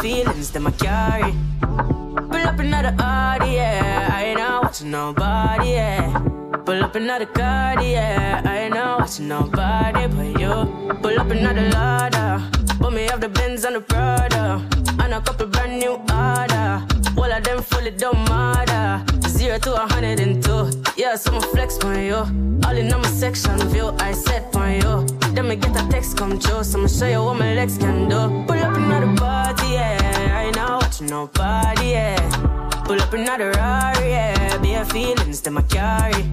feelings 0.00 0.50
that 0.52 0.66
I 0.66 0.70
carry. 0.70 1.34
Pull 1.60 2.48
up 2.48 2.58
another 2.58 2.94
Audi, 2.98 3.52
yeah. 3.52 4.08
I 4.12 4.24
ain't 4.24 4.38
not 4.38 4.64
watching 4.64 4.90
nobody, 4.90 5.70
yeah. 5.70 6.18
Pull 6.64 6.82
up 6.82 6.94
another 6.94 7.26
card, 7.26 7.82
yeah. 7.82 8.42
I 8.44 8.58
ain't 8.60 8.74
not 8.74 9.00
watching 9.00 9.28
nobody 9.28 10.06
but 10.08 10.40
you. 10.40 10.96
Pull 11.02 11.20
up 11.20 11.30
another 11.30 11.68
ladder. 11.70 12.42
But 12.80 12.92
me 12.92 13.02
have 13.08 13.20
the 13.20 13.28
Benz 13.28 13.64
and 13.64 13.76
the 13.76 13.80
Prada. 13.80 14.66
And 15.02 15.12
a 15.12 15.20
couple 15.20 15.46
brand 15.46 15.78
new 15.78 15.92
order. 15.92 16.86
All 17.16 17.30
of 17.30 17.44
them 17.44 17.62
fully 17.62 17.90
don't 17.90 18.18
matter. 18.28 19.04
Zero 19.28 19.58
to 19.58 19.74
a 19.74 19.86
hundred 19.92 20.20
and 20.20 20.42
two. 20.42 20.70
Yeah, 20.96 21.16
so 21.16 21.30
I'ma 21.30 21.40
flex 21.40 21.78
on 21.84 22.02
you. 22.02 22.16
All 22.64 22.76
in 22.76 22.92
on 22.92 23.02
my 23.02 23.08
section 23.08 23.58
view, 23.68 23.94
I 23.98 24.12
set 24.12 24.54
on 24.56 24.72
you. 24.80 25.29
Then 25.40 25.48
me 25.48 25.56
get 25.56 25.74
a 25.74 25.88
text 25.88 26.18
come 26.18 26.38
so 26.38 26.60
I'ma 26.60 26.86
show 26.86 27.06
you 27.06 27.24
what 27.24 27.38
my 27.38 27.54
legs 27.54 27.78
can 27.78 28.10
do. 28.10 28.44
Pull 28.46 28.58
up 28.58 28.76
another 28.76 29.16
party, 29.16 29.68
yeah. 29.72 30.36
I 30.36 30.44
ain't 30.44 30.56
not 30.56 30.82
watching 30.82 31.06
nobody, 31.06 31.92
yeah. 31.92 32.82
Pull 32.84 33.00
up 33.00 33.10
another 33.14 33.50
Rari, 33.52 34.10
yeah. 34.10 34.58
Bare 34.58 34.84
feelings 34.84 35.40
that 35.40 35.56
I 35.56 35.62
carry. 35.62 36.24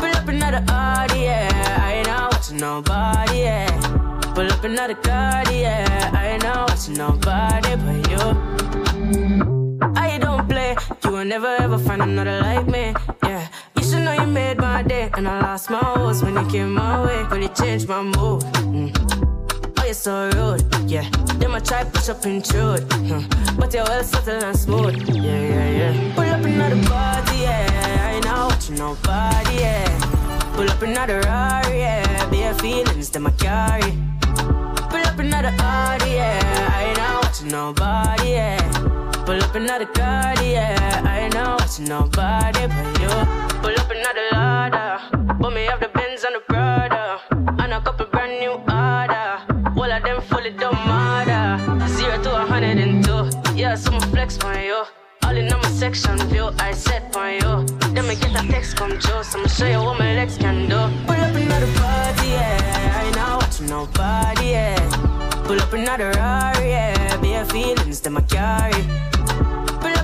Pull 0.00 0.16
up 0.16 0.26
another 0.26 0.64
Audi, 0.68 1.20
yeah. 1.20 1.78
I 1.80 1.92
ain't 1.98 2.08
not 2.08 2.32
watching 2.32 2.56
nobody, 2.56 3.38
yeah. 3.38 3.70
Pull 4.34 4.50
up 4.50 4.64
another 4.64 4.96
card, 4.96 5.52
yeah. 5.52 6.10
I 6.12 6.26
ain't 6.30 6.42
not 6.42 6.70
watching 6.70 6.94
nobody 6.94 7.76
but 7.76 8.10
you. 8.10 9.92
I 9.94 10.18
don't 10.18 10.48
play, 10.48 10.74
you 11.04 11.10
will 11.12 11.24
never 11.24 11.54
ever 11.60 11.78
find 11.78 12.02
another 12.02 12.40
like 12.40 12.66
me, 12.66 12.94
should 13.88 14.02
know 14.02 14.12
you 14.12 14.26
made 14.26 14.58
my 14.58 14.82
day, 14.82 15.10
and 15.14 15.26
I 15.26 15.40
lost 15.40 15.70
my 15.70 15.78
horse 15.78 16.22
when 16.22 16.34
you 16.34 16.46
came 16.50 16.74
my 16.74 17.04
way, 17.04 17.24
but 17.30 17.42
it 17.42 17.54
changed 17.54 17.88
my 17.88 18.02
mood. 18.02 18.42
Mm. 18.68 18.92
Oh, 19.78 19.84
you're 19.84 19.94
so 19.94 20.28
rude, 20.34 20.62
yeah. 20.90 21.08
Then 21.38 21.52
I 21.52 21.60
try 21.60 21.84
push 21.84 22.08
up 22.10 22.24
intrude, 22.26 22.84
huh. 22.92 23.22
but 23.58 23.72
you're 23.72 23.84
well 23.84 24.04
subtle 24.04 24.44
and 24.44 24.58
smooth, 24.58 24.94
yeah, 25.08 25.22
yeah, 25.22 25.68
yeah. 25.80 26.14
Pull 26.14 26.24
up 26.24 26.44
another 26.44 26.82
party, 26.88 27.36
yeah. 27.38 28.04
I 28.04 28.12
ain't 28.16 28.24
not 28.24 28.50
watching 28.50 28.76
nobody, 28.76 29.54
yeah. 29.56 30.52
Pull 30.54 30.70
up 30.70 30.82
another 30.82 31.20
Rari, 31.20 31.78
yeah. 31.78 32.30
Bare 32.30 32.54
feelings 32.54 33.08
that 33.10 33.24
I 33.24 33.30
carry. 33.46 33.92
Pull 34.90 35.00
up 35.00 35.18
another 35.18 35.54
Audi, 35.60 36.10
yeah. 36.10 36.74
I 36.76 36.84
ain't 36.88 36.98
not 36.98 37.24
watching 37.24 37.48
nobody, 37.48 38.30
yeah. 38.30 38.58
Pull 39.24 39.42
up 39.42 39.54
another 39.54 39.86
card, 39.86 40.40
yeah. 40.42 41.02
I 41.06 41.20
ain't 41.20 41.34
not 41.34 41.60
watching 41.60 41.86
nobody 41.86 42.66
but 42.66 43.00
you. 43.00 43.47
Pull 43.62 43.78
up 43.78 43.90
another 43.90 44.26
ladder. 44.32 45.36
But 45.40 45.52
me 45.52 45.64
have 45.64 45.80
the 45.80 45.88
Benz 45.88 46.24
and 46.24 46.34
the 46.36 46.40
Prada. 46.48 47.20
And 47.62 47.72
a 47.72 47.80
couple 47.80 48.06
brand 48.06 48.40
new 48.40 48.52
order. 48.52 49.28
All 49.76 49.92
of 49.92 50.02
them 50.02 50.20
fully 50.22 50.50
don't 50.50 50.74
matter. 50.86 51.88
Zero 51.88 52.22
to 52.22 52.42
a 52.42 52.46
hundred 52.46 52.78
and 52.78 53.04
two. 53.04 53.30
Yeah, 53.54 53.74
so 53.74 53.92
I'ma 53.92 54.00
flex 54.06 54.38
on 54.44 54.62
you. 54.62 54.84
All 55.24 55.36
in 55.36 55.52
on 55.52 55.60
my 55.60 55.68
section 55.68 56.16
view, 56.28 56.50
I 56.58 56.72
set 56.72 57.14
on 57.16 57.34
you. 57.34 57.66
Then 57.94 58.08
me 58.08 58.14
get 58.14 58.32
a 58.42 58.46
text 58.48 58.76
come 58.76 58.98
true, 58.98 59.22
so 59.22 59.38
I'ma 59.38 59.48
show 59.48 59.66
you 59.66 59.78
what 59.78 59.98
my 59.98 60.14
legs 60.14 60.38
can 60.38 60.68
do. 60.68 60.80
Pull 61.06 61.16
up 61.16 61.34
another 61.34 61.70
party, 61.78 62.28
yeah. 62.28 62.96
I 62.96 63.06
ain't 63.06 63.16
not 63.16 63.42
watching 63.42 63.66
nobody, 63.66 64.46
yeah. 64.52 65.42
Pull 65.44 65.60
up 65.60 65.72
another 65.72 66.12
Rari, 66.12 66.70
yeah. 66.70 67.16
Bare 67.20 67.44
feelings 67.46 68.00
to 68.00 68.10
my 68.10 68.22
carry. 68.22 68.82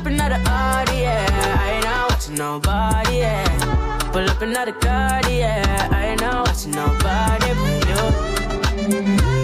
Up 0.05 0.11
another 0.11 0.43
Audi, 0.45 0.99
yeah. 0.99 1.27
I 1.63 1.71
ain't 1.77 1.85
not 1.85 2.11
watching 2.11 2.35
nobody, 2.35 3.17
yeah. 3.21 4.11
Pull 4.13 4.29
up 4.29 4.43
another 4.43 4.73
card, 4.73 5.27
yeah. 5.31 5.89
I 5.91 6.09
ain't 6.09 6.21
not 6.21 6.47
watching 6.47 6.73
nobody 6.73 7.55
but 7.55 9.29
you. 9.39 9.44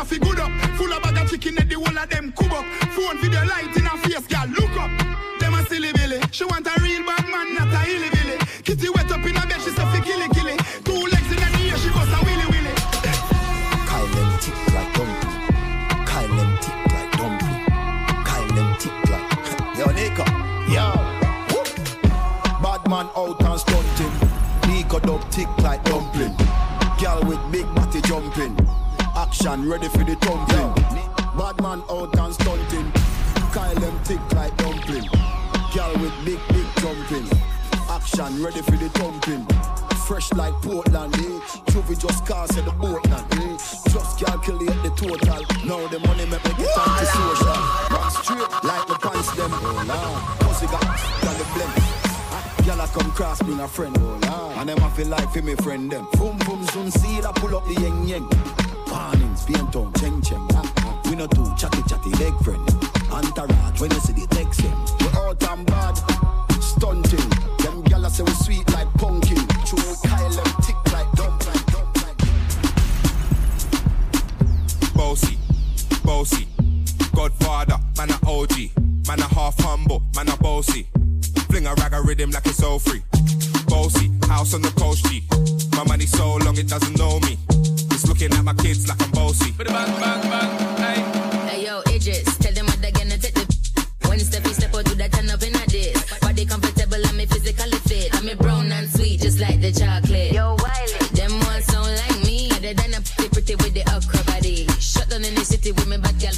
A 0.00 0.04
years 0.04 0.06
ago, 0.06 0.06
y'all 0.06 0.06
have 0.06 0.08
to 0.08 0.18
good 0.18 0.40
up. 0.40 0.50
Full 0.76 0.92
of 0.92 1.02
bag 1.02 1.18
of 1.18 1.30
chicken, 1.30 1.58
and 1.58 1.68
the 1.68 1.74
whole 1.74 1.98
of 1.98 2.08
them 2.08 2.32
cub 2.32 2.52
up. 2.52 2.64
Phone 2.92 3.18
video 3.20 3.44
light 3.44 3.76
in 3.76 3.84
her 3.84 3.96
face, 3.98 4.26
girl, 4.26 4.46
look 4.48 4.76
up. 4.80 4.90
Them 5.40 5.54
a 5.54 5.64
silly 5.66 5.92
billy. 5.92 6.20
She 6.30 6.44
want 6.44 6.66
a 6.66 6.74
real 6.80 7.04
bad 7.04 7.26
man, 7.28 7.54
not 7.54 7.72
a 7.72 7.78
hilly 7.84 8.08
billy. 8.10 8.38
Kitty 8.64 8.88
wet 8.90 9.10
up 9.10 9.24
in 9.24 9.34
her 9.34 9.46
bed, 9.46 9.60
she 9.60 9.70
say 9.70 9.84
fi 9.92 10.00
killy 10.00 10.28
killy. 10.32 10.56
Two 10.84 11.00
legs 11.12 11.30
in 11.30 11.38
the 11.40 11.48
ear, 11.64 11.76
she 11.76 11.90
goes 11.90 12.12
a 12.12 12.18
willy 12.24 12.46
willy. 12.48 12.74
Kyle 13.88 14.06
them 14.08 14.30
tick 14.40 14.58
like 14.72 14.90
dumpling. 14.94 15.36
Kyle 16.06 16.34
them 16.36 16.50
tick 16.60 16.78
like 16.94 17.12
dumpling. 17.18 17.60
Kyle 18.24 18.50
them 18.56 18.70
tick 18.80 18.96
like. 19.10 19.26
Yo, 19.78 19.86
Nico. 19.92 20.24
Yo. 20.72 20.86
Whoop. 21.52 21.68
Bad 22.62 22.82
man 22.88 23.08
out 23.16 23.42
and 23.42 23.60
stunting. 23.60 24.14
Nico 24.68 24.98
dub 25.00 25.22
tick 25.30 25.50
like 25.58 25.82
dumpling. 25.84 26.34
Girl 27.00 27.20
with 27.24 27.40
big 27.52 27.66
body 27.74 28.00
jumping. 28.02 28.69
Action 29.30 29.70
ready 29.70 29.86
for 29.86 30.02
the 30.02 30.16
thumping. 30.16 30.74
Bad 31.38 31.62
man 31.62 31.84
out 31.88 32.18
and 32.18 32.34
stunting. 32.34 32.90
Kyle 33.54 33.74
them 33.76 33.96
tick 34.02 34.18
like 34.34 34.54
dumpling. 34.56 35.06
Girl 35.72 35.92
with 36.02 36.12
big, 36.24 36.40
big 36.48 36.66
jumping. 36.82 37.30
Action 37.88 38.42
ready 38.42 38.60
for 38.60 38.72
the 38.72 38.88
thumping. 38.98 39.46
Fresh 40.04 40.32
like 40.32 40.52
Portland, 40.54 41.14
eh? 41.14 41.38
Juvie 41.70 41.96
just 41.96 42.26
cast 42.26 42.58
at 42.58 42.64
the 42.64 42.72
boatland, 42.72 43.24
eh? 43.38 43.56
Just 43.94 44.18
calculate 44.18 44.82
the 44.82 44.90
total. 44.98 45.46
Now 45.64 45.86
the 45.86 46.00
money 46.00 46.26
make 46.26 46.42
me 46.44 46.50
get 46.58 46.76
anti-social. 46.76 47.54
Run 47.86 48.10
straight 48.10 48.50
like 48.66 48.86
the 48.88 48.98
pants 48.98 49.30
them. 49.36 49.50
Oh, 49.54 49.84
nah. 49.86 50.44
Pussy 50.44 50.66
got, 50.66 50.82
got 50.82 51.38
the 51.38 51.44
blem. 51.54 51.70
Gyal 52.66 52.82
a 52.82 52.86
come 52.88 53.12
cross 53.12 53.40
bring 53.42 53.60
a 53.60 53.68
friend, 53.68 53.96
oh 54.00 54.18
lord. 54.26 54.56
And 54.58 54.68
them 54.68 54.82
a 54.82 54.90
feel 54.90 55.06
like 55.06 55.30
for 55.30 55.40
me 55.40 55.54
friend 55.54 55.88
them. 55.88 56.08
Boom 56.14 56.36
boom 56.38 56.66
soon 56.66 56.90
see 56.90 57.20
that 57.20 57.36
pull 57.36 57.56
up 57.56 57.64
the 57.66 57.74
yeng 57.74 58.08
yeng. 58.08 58.69
Warnings, 58.90 59.44
paint 59.44 59.76
on, 59.76 59.92
cheng 59.94 60.20
cheng. 60.22 60.48
We 61.04 61.14
no 61.16 61.26
do 61.28 61.44
chatty 61.56 61.82
chatty 61.88 62.10
leg 62.22 62.34
friend. 62.42 62.68
Entourage 63.10 63.80
when 63.80 63.90
you 63.90 64.00
see 64.00 64.12
the 64.12 64.26
text 64.30 64.60
them. 64.62 64.76
We 65.00 65.06
out 65.18 65.42
and 65.50 65.66
bad, 65.66 65.96
stunting. 66.60 67.30
Them 67.62 67.82
gyal 67.84 68.06
a 68.06 68.10
say 68.10 68.24
we 68.24 68.32
sweet 68.32 68.70
like 68.72 68.92
pumpkin. 68.94 69.38
True 69.64 69.94
Kyle 70.04 70.30
them 70.30 70.52
tick 70.62 70.76
like 70.92 71.10
dump 71.12 71.46
like 71.46 71.66
dump 71.66 71.96
like. 72.02 72.18
Bossy, 74.94 75.38
bossy. 76.04 76.46
Godfather, 77.14 77.78
man 77.96 78.10
a 78.10 78.18
OG. 78.28 78.70
Man 79.06 79.20
a 79.20 79.28
half 79.34 79.58
humble, 79.60 80.02
man 80.16 80.28
a 80.28 80.36
bossy. 80.36 80.86
Fling 81.48 81.66
a 81.66 81.74
rag 81.74 81.92
a 81.94 82.02
rhythm 82.02 82.30
like 82.30 82.46
it's 82.46 82.62
all 82.62 82.78
free. 82.78 83.02
Bossy, 83.66 84.10
house 84.28 84.54
on 84.54 84.62
the 84.62 84.72
coast 84.76 85.04
G. 85.06 85.22
My 85.76 85.84
money 85.84 86.06
so 86.06 86.36
long 86.36 86.56
it 86.58 86.68
doesn't 86.68 86.98
know 86.98 87.20
me. 87.20 87.38
It's 88.00 88.08
looking 88.08 88.32
at 88.32 88.42
my 88.42 88.54
kids 88.54 88.88
like 88.88 88.96
I'm 89.02 89.10
bossy. 89.10 89.52
Bang, 89.52 89.68
bang, 89.68 90.00
bang, 90.00 90.50
hey. 90.80 91.00
Hey, 91.50 91.66
yo, 91.66 91.82
Idris, 91.92 92.38
tell 92.38 92.54
them 92.54 92.64
what 92.64 92.80
they're 92.80 92.92
gonna 92.92 93.18
take 93.18 93.34
the. 93.34 93.44
When 94.08 94.18
step 94.20 94.42
you 94.44 94.54
step 94.54 94.74
out, 94.74 94.86
do 94.86 94.94
that 94.94 95.12
turn 95.12 95.28
up 95.28 95.42
in 95.42 95.52
a 95.52 95.60
this. 95.68 96.00
Body 96.18 96.46
comfortable, 96.46 96.96
I'm 96.96 97.20
a 97.20 97.26
physically 97.26 97.76
fit. 97.84 98.08
I'm 98.16 98.26
a 98.26 98.34
brown 98.36 98.72
and 98.72 98.88
sweet, 98.88 99.20
just 99.20 99.38
like 99.38 99.60
the 99.60 99.70
chocolate. 99.70 100.32
Yo, 100.32 100.56
Wiley. 100.64 100.96
Them 101.12 101.36
ones 101.44 101.66
sound 101.68 101.92
like 101.92 102.24
me. 102.24 102.48
Other 102.56 102.72
than 102.72 102.96
a 102.96 103.04
pretty, 103.04 103.28
pretty 103.28 103.54
with 103.60 103.74
the 103.76 103.84
okra 103.92 104.24
body. 104.24 104.64
Shut 104.80 105.10
down 105.10 105.22
in 105.22 105.34
the 105.34 105.44
city 105.44 105.72
with 105.72 105.86
me 105.86 105.98
bad 106.00 106.16
girl. 106.16 106.32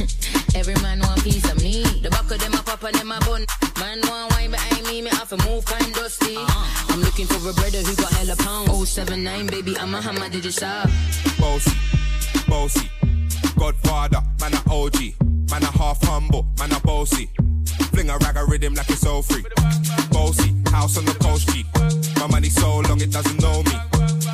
Every 0.56 0.80
man 0.80 1.00
want 1.04 1.20
piece 1.22 1.44
of 1.44 1.60
me. 1.60 1.84
The 2.00 2.08
back 2.08 2.24
of 2.24 2.40
them 2.40 2.56
a 2.56 2.62
pop 2.64 2.82
and 2.88 2.96
them 2.96 3.12
a 3.12 3.20
bun. 3.28 3.44
Man 3.76 4.00
want 4.08 4.32
wine 4.32 4.50
behind 4.50 4.86
me, 4.86 5.02
me 5.02 5.10
have 5.12 5.28
to 5.28 5.36
move 5.44 5.60
kind 5.66 5.92
dusty. 5.92 6.40
Uh-huh. 6.40 6.79
I'm 7.00 7.06
looking 7.06 7.26
for 7.28 7.48
a 7.48 7.54
brother 7.54 7.78
who 7.78 7.96
got 7.96 8.12
hella 8.12 8.36
pounds. 8.36 8.90
079, 8.90 9.46
baby, 9.46 9.74
I'm 9.78 9.94
a 9.94 10.02
hammer, 10.02 10.28
did 10.28 10.44
you 10.44 10.50
shop? 10.50 10.86
Bossy, 11.38 11.72
bossy. 12.46 12.90
Godfather, 13.58 14.20
man 14.38 14.52
a 14.52 14.60
OG. 14.70 15.14
Man 15.50 15.62
a 15.62 15.70
half 15.78 16.02
humble, 16.04 16.46
man 16.58 16.72
a 16.72 16.80
bossy. 16.80 17.30
Fling 17.92 18.10
a 18.10 18.18
rag 18.18 18.36
a 18.36 18.44
rhythm 18.44 18.74
like 18.74 18.90
it's 18.90 19.06
all 19.06 19.22
free. 19.22 19.42
Bossy, 20.10 20.54
house 20.70 20.98
on 20.98 21.06
the 21.06 21.14
coast 21.14 21.48
G. 21.48 21.64
My 22.20 22.26
money 22.26 22.50
so 22.50 22.80
long 22.80 23.00
it 23.00 23.10
doesn't 23.10 23.40
know 23.40 23.62
me. 23.62 23.72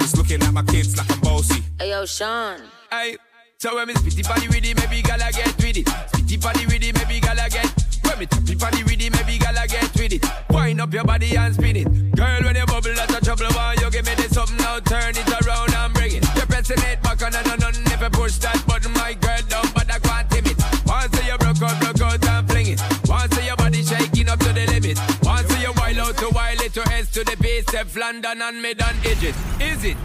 It's 0.01 0.17
looking 0.17 0.43
at 0.43 0.53
my 0.53 0.65
kids 0.65 0.97
like 0.97 1.09
I'm 1.13 1.21
bossy. 1.21 1.63
Hey, 1.79 1.91
yo, 1.91 2.05
Sean. 2.05 2.63
Hey, 2.91 3.17
so 3.59 3.77
when 3.77 3.87
me 3.87 3.95
spitty 3.95 4.27
body 4.27 4.49
with 4.49 4.65
it, 4.65 4.77
maybe 4.77 5.03
gala 5.03 5.31
get 5.31 5.57
with 5.59 5.77
it. 5.77 5.87
Spitty 5.87 6.43
body 6.43 6.67
with 6.67 6.83
it, 6.83 6.95
maybe 6.97 7.21
gala 7.21 7.49
get. 7.49 7.86
When 8.07 8.19
me 8.19 8.27
tappy 8.27 8.55
body 8.55 8.83
with 8.85 9.03
it, 9.03 9.13
maybe 9.13 9.39
gala 9.39 9.67
get 9.67 9.93
with 9.95 10.13
it. 10.13 10.25
Wind 10.51 10.81
up 10.81 10.93
your 10.93 11.05
body 11.05 11.37
and 11.37 11.55
spin 11.55 11.77
it. 11.77 12.17
Girl, 12.17 12.43
when 12.43 12.57
you 12.57 12.67
bubble, 12.67 12.95
that's 12.95 13.15
a 13.15 13.21
trouble. 13.21 13.47
Why 13.53 13.77
you 13.81 13.91
give 13.91 14.07
me 14.07 14.15
this 14.15 14.33
something 14.35 14.57
now? 14.59 14.81
Turn 14.81 15.15
it 15.17 15.29
around 15.43 15.75
and 15.75 15.93
bring 15.95 16.17
it. 16.17 16.25
You're 16.37 16.47
pressing 16.47 16.79
it 16.79 17.03
back 17.03 17.23
on 17.23 17.35
and 17.35 17.63
on 17.63 17.75
If 17.93 18.13
push 18.13 18.37
that 18.39 18.63
button, 18.67 18.93
my 18.93 19.15
girl 19.15 19.43
down, 19.49 19.67
but 19.75 19.91
I 19.91 19.99
can't 19.99 20.31
tame 20.31 20.47
it. 20.47 20.59
Once 20.87 21.27
you 21.27 21.37
broke 21.39 21.63
out, 21.63 21.81
broke 21.81 22.01
out 22.01 22.25
and 22.25 22.49
fling 22.49 22.67
it. 22.69 22.81
Once 23.09 23.45
your 23.45 23.57
body 23.57 23.83
shaking 23.83 24.29
up 24.29 24.39
to 24.41 24.53
the 24.53 24.67
limit. 24.67 24.99
Once 25.23 25.51
you 25.61 25.73
wild 25.77 25.99
out 25.99 26.17
to 26.19 26.29
wild 26.31 26.61
it 26.61 26.73
to 26.75 26.83
S 26.93 27.11
to 27.13 27.25
the 27.25 27.37
base, 27.41 27.73
F 27.75 27.97
London 27.97 28.43
and 28.43 28.63
mid 28.63 28.81
and 28.81 28.97
Egypt. 29.07 29.39
Is 29.61 29.85
it? 29.85 29.97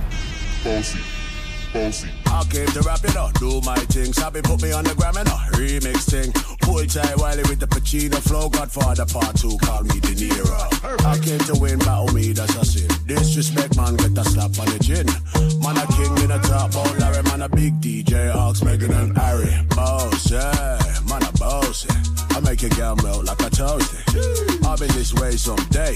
Bossy, 0.64 1.00
bossy. 1.74 2.10
I 2.28 2.44
came 2.50 2.68
to 2.68 2.82
rap 2.82 3.04
it 3.04 3.16
up, 3.16 3.34
do 3.40 3.62
my 3.62 3.76
thing. 3.92 4.14
Sabi 4.14 4.42
put 4.42 4.62
me 4.62 4.72
on 4.72 4.84
the 4.84 4.96
gram 4.96 5.18
and 5.18 5.28
a 5.28 5.38
remix 5.58 6.10
thing. 6.10 6.32
Pull 6.62 6.86
tight 6.86 7.18
Wiley 7.18 7.44
with 7.44 7.60
the 7.60 7.68
Pacino 7.68 8.20
flow. 8.20 8.50
Godfather 8.50 9.06
part 9.06 9.36
two, 9.36 9.58
call 9.60 9.84
me 9.84 10.00
De 10.00 10.14
Niro. 10.16 11.06
I 11.06 11.18
came 11.20 11.40
to 11.40 11.60
win, 11.60 11.80
battle 11.80 12.14
me, 12.14 12.34
that's 12.34 12.56
a 12.56 12.66
sin. 12.66 12.90
Disrespect, 13.06 13.76
man, 13.78 13.96
get 13.98 14.18
a 14.18 14.24
slap 14.24 14.58
on 14.60 14.68
the 14.68 14.80
chin. 14.80 15.08
Man, 15.62 15.78
a 15.78 15.86
king 15.94 16.14
in 16.24 16.32
a 16.32 16.40
top, 16.40 16.72
oh 16.76 16.96
Larry, 17.00 17.24
man, 17.24 17.42
a 17.42 17.50
big 17.50 17.80
DJ, 17.82 18.34
Ox, 18.34 18.64
Megan 18.64 18.94
and 18.94 19.18
Harry. 19.18 19.52
Boss, 19.76 20.32
yeah, 20.32 20.80
man, 21.10 21.24
a 21.24 21.32
boss. 21.38 21.86
I 22.32 22.40
make 22.42 22.62
your 22.62 22.72
girl 22.72 22.96
melt 22.98 23.26
like 23.26 23.42
a 23.42 23.50
toasty. 23.50 24.66
I'll 24.66 24.78
be 24.78 24.88
this 24.88 25.14
way 25.14 25.32
someday. 25.38 25.96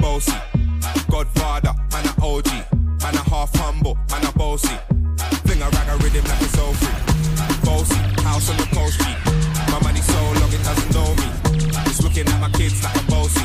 bossy. 0.00 0.32
Godfather, 1.10 1.74
man 1.92 2.06
a 2.06 2.24
OG. 2.24 2.48
Man 3.02 3.14
a 3.14 3.24
half 3.30 3.54
humble, 3.56 3.96
man 4.10 4.24
a 4.24 4.32
bossy. 4.32 4.76
Fling 5.44 5.62
a 5.62 5.68
rag 5.70 5.88
a 5.88 5.96
rhythm 6.02 6.24
like 6.24 6.42
it's 6.42 6.58
all 6.58 6.72
free. 6.74 6.98
Bossy, 7.64 7.96
house 8.22 8.50
on 8.50 8.56
the 8.56 8.68
coast 8.74 8.98
G. 9.00 9.06
My 9.70 9.80
money 9.82 10.00
so 10.00 10.20
long 10.40 10.52
it 10.52 10.62
doesn't 10.64 10.92
know 10.94 11.14
me. 11.14 11.28
It's 11.86 12.02
looking 12.02 12.26
at 12.26 12.40
my 12.40 12.50
kids 12.50 12.82
like 12.82 12.96
I'm 12.96 13.06
bossy. 13.06 13.44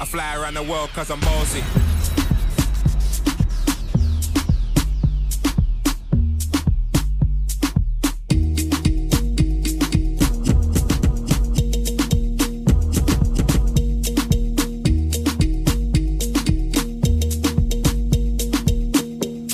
I 0.00 0.04
fly 0.04 0.36
around 0.36 0.54
the 0.54 0.62
world 0.62 0.90
cause 0.90 1.10
I'm 1.10 1.20
bossy. 1.20 1.62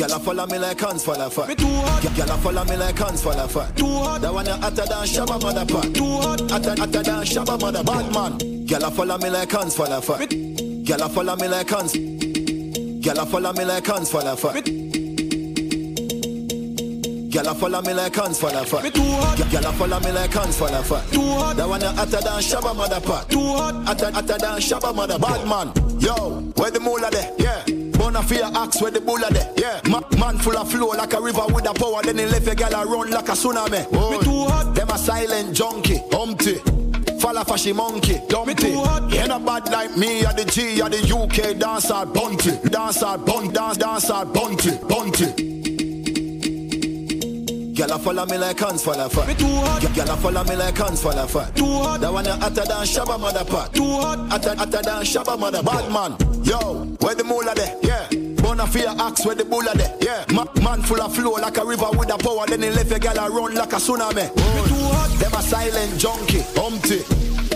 Girl, 0.07 0.15
I 0.15 0.19
follow 0.21 0.47
me 0.47 0.59
like 0.59 0.79
hands 0.79 1.05
fall 1.05 1.31
fat. 1.31 1.49
Me 1.49 1.55
too 1.57 1.67
hot. 1.67 2.17
Girl, 2.17 2.31
I 2.31 2.37
follow 2.39 2.65
me 2.65 2.77
like 2.77 2.97
hands 2.97 3.23
fall 3.23 3.49
fat. 3.49 3.77
Too 3.77 3.87
hot. 3.87 4.21
That 4.21 4.33
one 4.33 4.47
you 4.47 4.53
hotter 4.53 4.87
than 4.87 5.05
Shabba 5.05 5.43
mother 5.43 5.67
pot. 5.67 5.95
Too 5.95 6.05
hot. 6.05 6.41
Hotter, 6.49 6.75
hotter 6.79 7.03
than 7.03 7.25
Shabba 7.25 7.61
mother 7.61 7.83
bad 7.83 8.13
man. 8.15 8.67
Girl, 8.67 8.85
I 8.85 8.91
follow 8.91 9.19
me 9.19 9.31
like 9.31 9.51
hands 9.51 9.75
fall 9.75 10.01
fat. 10.01 10.31
Girl, 10.31 11.03
I 11.03 11.09
follow 11.09 11.35
me 11.35 11.49
like 11.49 11.69
hands. 11.69 11.93
Girl, 13.05 13.21
I 13.21 13.25
follow 13.25 13.53
me 13.53 13.65
like 13.65 13.87
hands 13.87 14.11
fall 14.13 14.37
fat. 14.37 14.65
Girl, 17.33 17.49
I 17.49 17.55
follow 17.55 17.83
me 17.83 17.93
like 17.93 18.15
hands 18.15 18.39
fall 18.39 18.65
fat. 18.65 18.85
Me 18.85 18.91
too 18.91 19.03
hot. 19.03 19.51
Girl, 19.51 19.67
I 19.67 19.73
follow 19.73 20.01
me 20.01 20.13
like 20.13 20.33
hands 20.33 20.57
fall 20.57 20.69
fat. 20.69 21.13
Too 21.13 21.21
hot. 21.21 21.57
That 21.57 21.69
one 21.69 21.81
you 21.81 21.89
hotter 21.89 22.21
than 22.23 22.41
Shabba 22.47 22.77
mother 22.77 23.01
pot. 23.01 23.29
Too 23.29 23.41
hot. 23.41 23.75
Hotter, 23.85 24.13
hotter 24.13 24.39
than 24.39 24.61
Shabba 24.61 24.95
mother 24.95 25.19
bad 25.19 25.49
man. 25.49 25.73
Yo, 25.99 26.43
where 26.55 26.71
the 26.71 26.79
moolah 26.79 27.11
there? 27.11 27.33
Yeah. 27.39 27.86
Bona 28.07 28.23
fear 28.23 28.49
axe 28.55 28.81
where 28.81 28.93
the 28.93 29.01
bulla 29.01 29.29
there. 29.31 29.53
Yeah. 29.57 29.81
Ma- 29.91 30.01
man 30.17 30.39
full 30.39 30.57
of 30.57 30.71
flow 30.71 30.91
like 30.91 31.13
a 31.13 31.21
river 31.21 31.43
with 31.49 31.69
a 31.69 31.75
power. 31.75 32.01
Then 32.05 32.19
he 32.19 32.27
left 32.27 32.47
a 32.47 32.55
gal 32.55 32.73
a 32.73 32.87
run 32.87 33.11
like 33.11 33.29
a 33.29 33.33
tsunami. 33.33 33.83
Me 33.91 34.19
too 34.23 34.45
hot. 34.47 34.77
Them 34.77 34.91
a 34.91 34.97
silent 34.97 35.57
junkie. 35.57 35.99
Humpty. 36.13 36.55
Falla 37.19 37.45
fashy 37.45 37.75
monkey. 37.75 38.21
Dumpty. 38.29 38.69
Me 38.69 38.75
too 38.75 38.79
hot. 38.79 39.13
You 39.13 39.27
not 39.27 39.45
bad 39.45 39.69
like 39.73 39.97
me 39.97 40.25
or 40.25 40.33
the 40.35 40.45
G 40.45 40.81
or 40.81 40.89
the 40.89 41.03
UK 41.03 41.59
dancer 41.59 42.07
bunty. 42.07 42.53
Dancer 42.69 43.19
bun 43.19 43.53
dance 43.53 43.77
dancer 43.77 44.25
bunty. 44.25 44.79
Bunty. 44.87 45.56
Girl, 47.77 47.93
I 47.93 47.99
follow 47.99 48.24
me 48.24 48.39
like 48.39 48.59
hands 48.59 48.83
fall 48.83 49.09
fat. 49.11 49.29
Me 49.29 49.35
too 49.35 49.45
hot. 49.47 49.95
Girl, 49.95 50.11
I 50.11 50.16
follow 50.16 50.45
me 50.45 50.57
like 50.57 50.79
hands 50.79 51.03
fall 51.03 51.27
fat. 51.27 51.55
Too 51.55 51.64
hot. 51.64 52.01
That 52.01 52.11
one 52.12 52.24
you 52.24 52.31
hotter 52.31 52.64
than 52.64 52.85
Shabba 52.87 53.20
mother 53.20 53.45
pot. 53.45 53.74
Too 53.74 53.85
hot. 53.85 54.31
Hotter, 54.31 54.55
hotter 54.57 54.83
than 54.83 55.03
Shabba 55.05 55.39
mother 55.39 55.62
bad 55.62 55.93
man. 55.93 56.16
Yo, 56.43 56.85
where 57.01 57.14
the 57.14 57.22
moolah 57.22 57.55
there? 57.55 57.77
Yeah. 57.83 58.09
Bona 58.43 58.66
fear 58.66 58.95
axe 58.99 59.27
where 59.27 59.35
the 59.35 59.45
bulla 59.45 59.74
there. 59.74 59.95
Yeah. 60.01 60.24
Ma- 60.33 60.47
man 60.62 60.81
full 60.83 61.03
of 61.03 61.14
flow 61.14 61.33
like 61.33 61.59
a 61.59 61.64
river 61.66 61.91
with 61.93 62.11
a 62.12 62.16
power. 62.16 62.47
Then 62.47 62.62
he 62.62 62.70
left 62.70 62.93
a 62.93 62.99
gal 62.99 63.18
a 63.18 63.31
run 63.31 63.55
like 63.55 63.72
a 63.72 63.77
tsunami. 63.77 64.14
Me 64.14 64.68
too 64.68 64.87
hot. 64.97 65.11
Them 65.20 65.35
a 65.35 65.43
silent 65.43 66.01
junkie. 66.01 66.41
Humpty. 66.57 67.01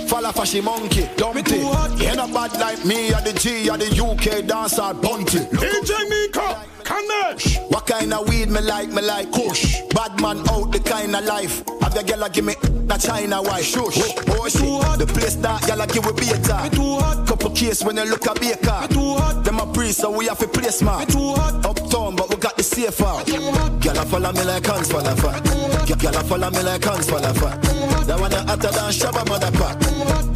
Falla 0.07 0.33
fashy 0.33 0.63
monkey. 0.63 1.09
Dumpty. 1.17 1.43
too 1.61 1.67
hot. 1.67 1.99
You 1.99 2.15
not 2.15 2.33
bad 2.35 2.53
like 2.61 2.85
me 2.85 3.09
or 3.15 3.21
the 3.23 3.33
G 3.33 3.71
or 3.71 3.79
the 3.79 3.89
UK 3.89 4.45
dancer 4.47 4.93
bunty. 5.01 5.39
DJ 5.39 6.09
Nico, 6.11 6.57
Kanesh. 7.01 7.71
What 7.71 7.87
kind 7.87 8.13
of 8.13 8.29
weed 8.29 8.49
me 8.49 8.61
like? 8.61 8.89
Me 8.91 9.03
like 9.03 9.31
Kush. 9.33 9.81
Bad 9.95 10.21
man 10.21 10.39
out 10.51 10.73
the 10.73 10.81
kind 10.81 11.15
of 11.15 11.25
life. 11.25 11.63
Have 11.83 11.95
your 11.95 12.25
a 12.25 12.31
give 12.31 12.45
me 12.45 12.55
na 12.87 12.97
China 12.97 13.43
white. 13.43 13.65
Shush. 13.65 13.99
Oh, 13.99 14.23
oh 14.29 14.49
shit. 14.49 14.61
too 14.61 14.81
hot. 14.81 14.99
The 14.99 15.07
place 15.07 15.37
that 15.37 15.69
a 15.69 15.87
give 15.87 16.05
we 16.07 16.13
beta. 16.13 16.63
Me 16.63 16.71
too 16.71 16.97
hot. 17.01 17.27
Couple 17.27 17.51
case 17.51 17.83
when 17.83 17.97
you 17.97 18.05
look 18.05 18.27
a 18.27 18.35
baker. 18.35 18.81
Me 18.83 18.89
too 18.89 19.15
hot. 19.17 19.45
Them 19.45 19.59
a 19.59 19.67
priest, 19.73 20.01
so 20.01 20.11
we 20.11 20.27
have 20.27 20.39
to 20.39 20.49
play 20.49 20.71
smart. 20.71 21.09
Me 21.09 21.15
too 21.15 21.33
hot. 21.35 21.65
Uptown, 21.65 22.17
but 22.17 22.29
we 22.31 22.37
got 22.37 22.57
the 22.57 22.63
safe 22.63 23.01
out. 23.03 23.29
A 23.29 24.07
follow 24.07 24.33
me 24.33 24.45
like 24.45 24.67
hands 24.67 24.91
fall 24.91 25.03
fat. 25.03 25.47
A 25.47 26.25
follow 26.25 26.51
me 26.51 26.63
like 26.63 26.85
hands 26.85 27.09
fall 27.09 27.21
fat. 27.21 27.63
That 28.07 28.19
one 28.19 28.31
you 28.33 28.39
hotter 28.39 28.73
than 28.73 28.91
Shabba 28.91 29.29
mother 29.29 29.51
pot. 29.53 29.77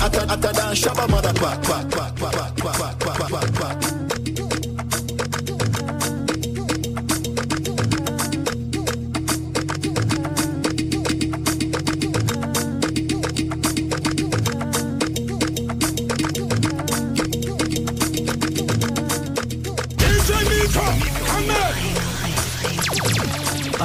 Hotter, 0.00 0.26
hotter 0.26 0.52
than 0.52 0.74
Shabba 0.74 1.08
mother 1.08 1.32
pot. 1.34 1.62
Pot, 1.62 1.90
pot, 1.90 2.16
pot, 2.16 2.34
pot, 2.34 2.56
pot, 2.56 3.00
pot, 3.00 3.18
pot, 3.18 3.54
pot, 3.54 3.63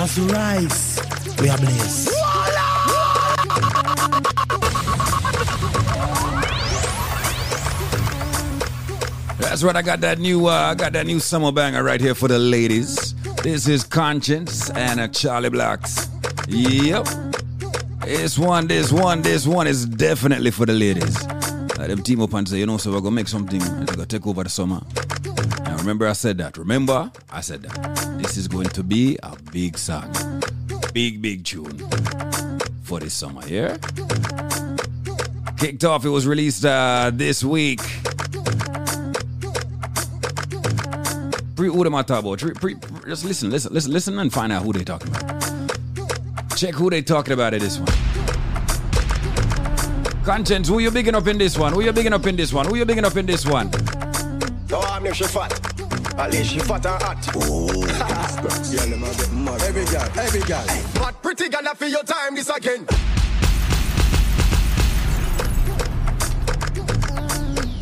As 0.10 0.20
rise, 0.22 1.00
we 1.40 1.50
are 1.50 1.58
blessed. 1.60 2.10
That's 9.38 9.62
right. 9.62 9.76
I 9.76 9.84
got 9.84 10.02
that 10.02 10.18
new. 10.18 10.48
Uh, 10.48 10.72
I 10.72 10.74
got 10.74 10.94
that 10.94 11.06
new 11.06 11.20
summer 11.20 11.52
banger 11.52 11.84
right 11.84 12.02
here 12.02 12.16
for 12.16 12.28
the 12.28 12.40
ladies. 12.40 13.14
This 13.44 13.68
is 13.68 13.84
Konshens 13.84 14.76
and 14.76 15.00
uh, 15.00 15.10
Charlie 15.10 15.50
Blacks. 15.52 16.10
Yep. 16.48 17.06
This 18.02 18.40
one, 18.40 18.66
this 18.66 18.92
one, 18.92 19.22
this 19.22 19.46
one 19.46 19.68
is 19.68 19.86
definitely 19.86 20.50
for 20.50 20.66
the 20.66 20.74
ladies. 20.74 21.24
Uh, 21.28 21.86
them 21.86 22.02
team 22.02 22.22
up 22.22 22.34
and 22.34 22.50
say, 22.50 22.58
you 22.58 22.66
know, 22.66 22.78
so 22.78 22.92
we're 22.92 23.02
gonna 23.02 23.12
make 23.12 23.28
something. 23.28 23.62
It's 23.62 23.92
gonna 23.92 24.08
take 24.08 24.26
over 24.26 24.44
the 24.44 24.50
summer. 24.50 24.82
Remember, 25.80 26.08
I 26.08 26.14
said 26.14 26.38
that. 26.40 26.58
Remember, 26.58 27.12
I 27.32 27.42
said 27.42 27.64
that. 27.64 28.18
This 28.22 28.38
is 28.38 28.48
going 28.48 28.68
to 28.70 28.84
be 28.84 29.18
a 29.24 29.36
big 29.52 29.78
song, 29.78 30.12
big 30.94 31.22
big 31.22 31.46
tune 31.46 31.78
for 32.84 33.00
this 33.00 33.14
summer. 33.14 33.42
Yeah. 33.48 33.78
Kicked 35.58 35.84
off. 35.86 36.06
It 36.06 36.10
was 36.10 36.28
released 36.28 36.66
uh, 36.66 37.12
this 37.14 37.44
week. 37.44 37.80
Pre, 41.56 41.68
who 41.68 41.86
am 41.86 41.96
I 41.96 42.04
talking 42.04 42.28
about? 42.28 42.40
Pre, 42.40 42.54
pre, 42.54 42.76
just 43.08 43.26
listen, 43.26 43.50
listen, 43.50 43.74
listen, 43.74 43.92
listen, 43.92 44.20
and 44.20 44.32
find 44.32 44.52
out 44.54 44.64
who 44.64 44.74
they 44.74 44.84
talking 44.84 45.10
about. 45.10 45.40
Check 46.56 46.76
who 46.76 46.90
they 46.90 47.02
talking 47.02 47.34
about 47.34 47.54
in 47.54 47.60
this 47.62 47.78
one. 47.78 47.88
Konshens, 50.24 50.68
who 50.68 50.80
you 50.80 50.92
bigging 50.92 51.16
up 51.16 51.28
in 51.28 51.38
this 51.38 51.58
one? 51.58 51.74
Who 51.74 51.82
you 51.82 51.92
bigging 51.92 52.14
up 52.14 52.26
in 52.28 52.36
this 52.36 52.54
one? 52.54 52.66
Who 52.66 52.76
you 52.76 52.86
bigging 52.86 53.06
up 53.06 53.16
in 53.18 53.26
this 53.26 53.46
one? 53.46 53.72
No, 54.70 54.80
I'm 54.80 55.04
not 55.04 55.16
she 55.16 55.24
fat. 55.24 55.69
At 56.20 56.34
least 56.34 56.52
she 56.52 56.60
fat 56.60 56.86
and 56.86 57.02
hot. 57.02 57.30
Oh, 57.34 57.72
girl, 57.72 58.90
them 58.90 59.04
a 59.04 59.14
get 59.16 59.32
mad. 59.32 59.62
Every 59.62 59.86
girl, 59.86 60.10
every 60.20 60.42
girl. 60.42 60.66
But 60.96 61.24
pretty 61.24 61.48
girl, 61.48 61.66
I 61.66 61.74
feel 61.76 61.88
your 61.88 62.04
time 62.04 62.36
this 62.36 62.50
again. 62.50 62.86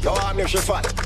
No, 0.04 0.14
I'm 0.14 0.38
not 0.38 0.50
she 0.52 0.58
fat. 0.58 0.97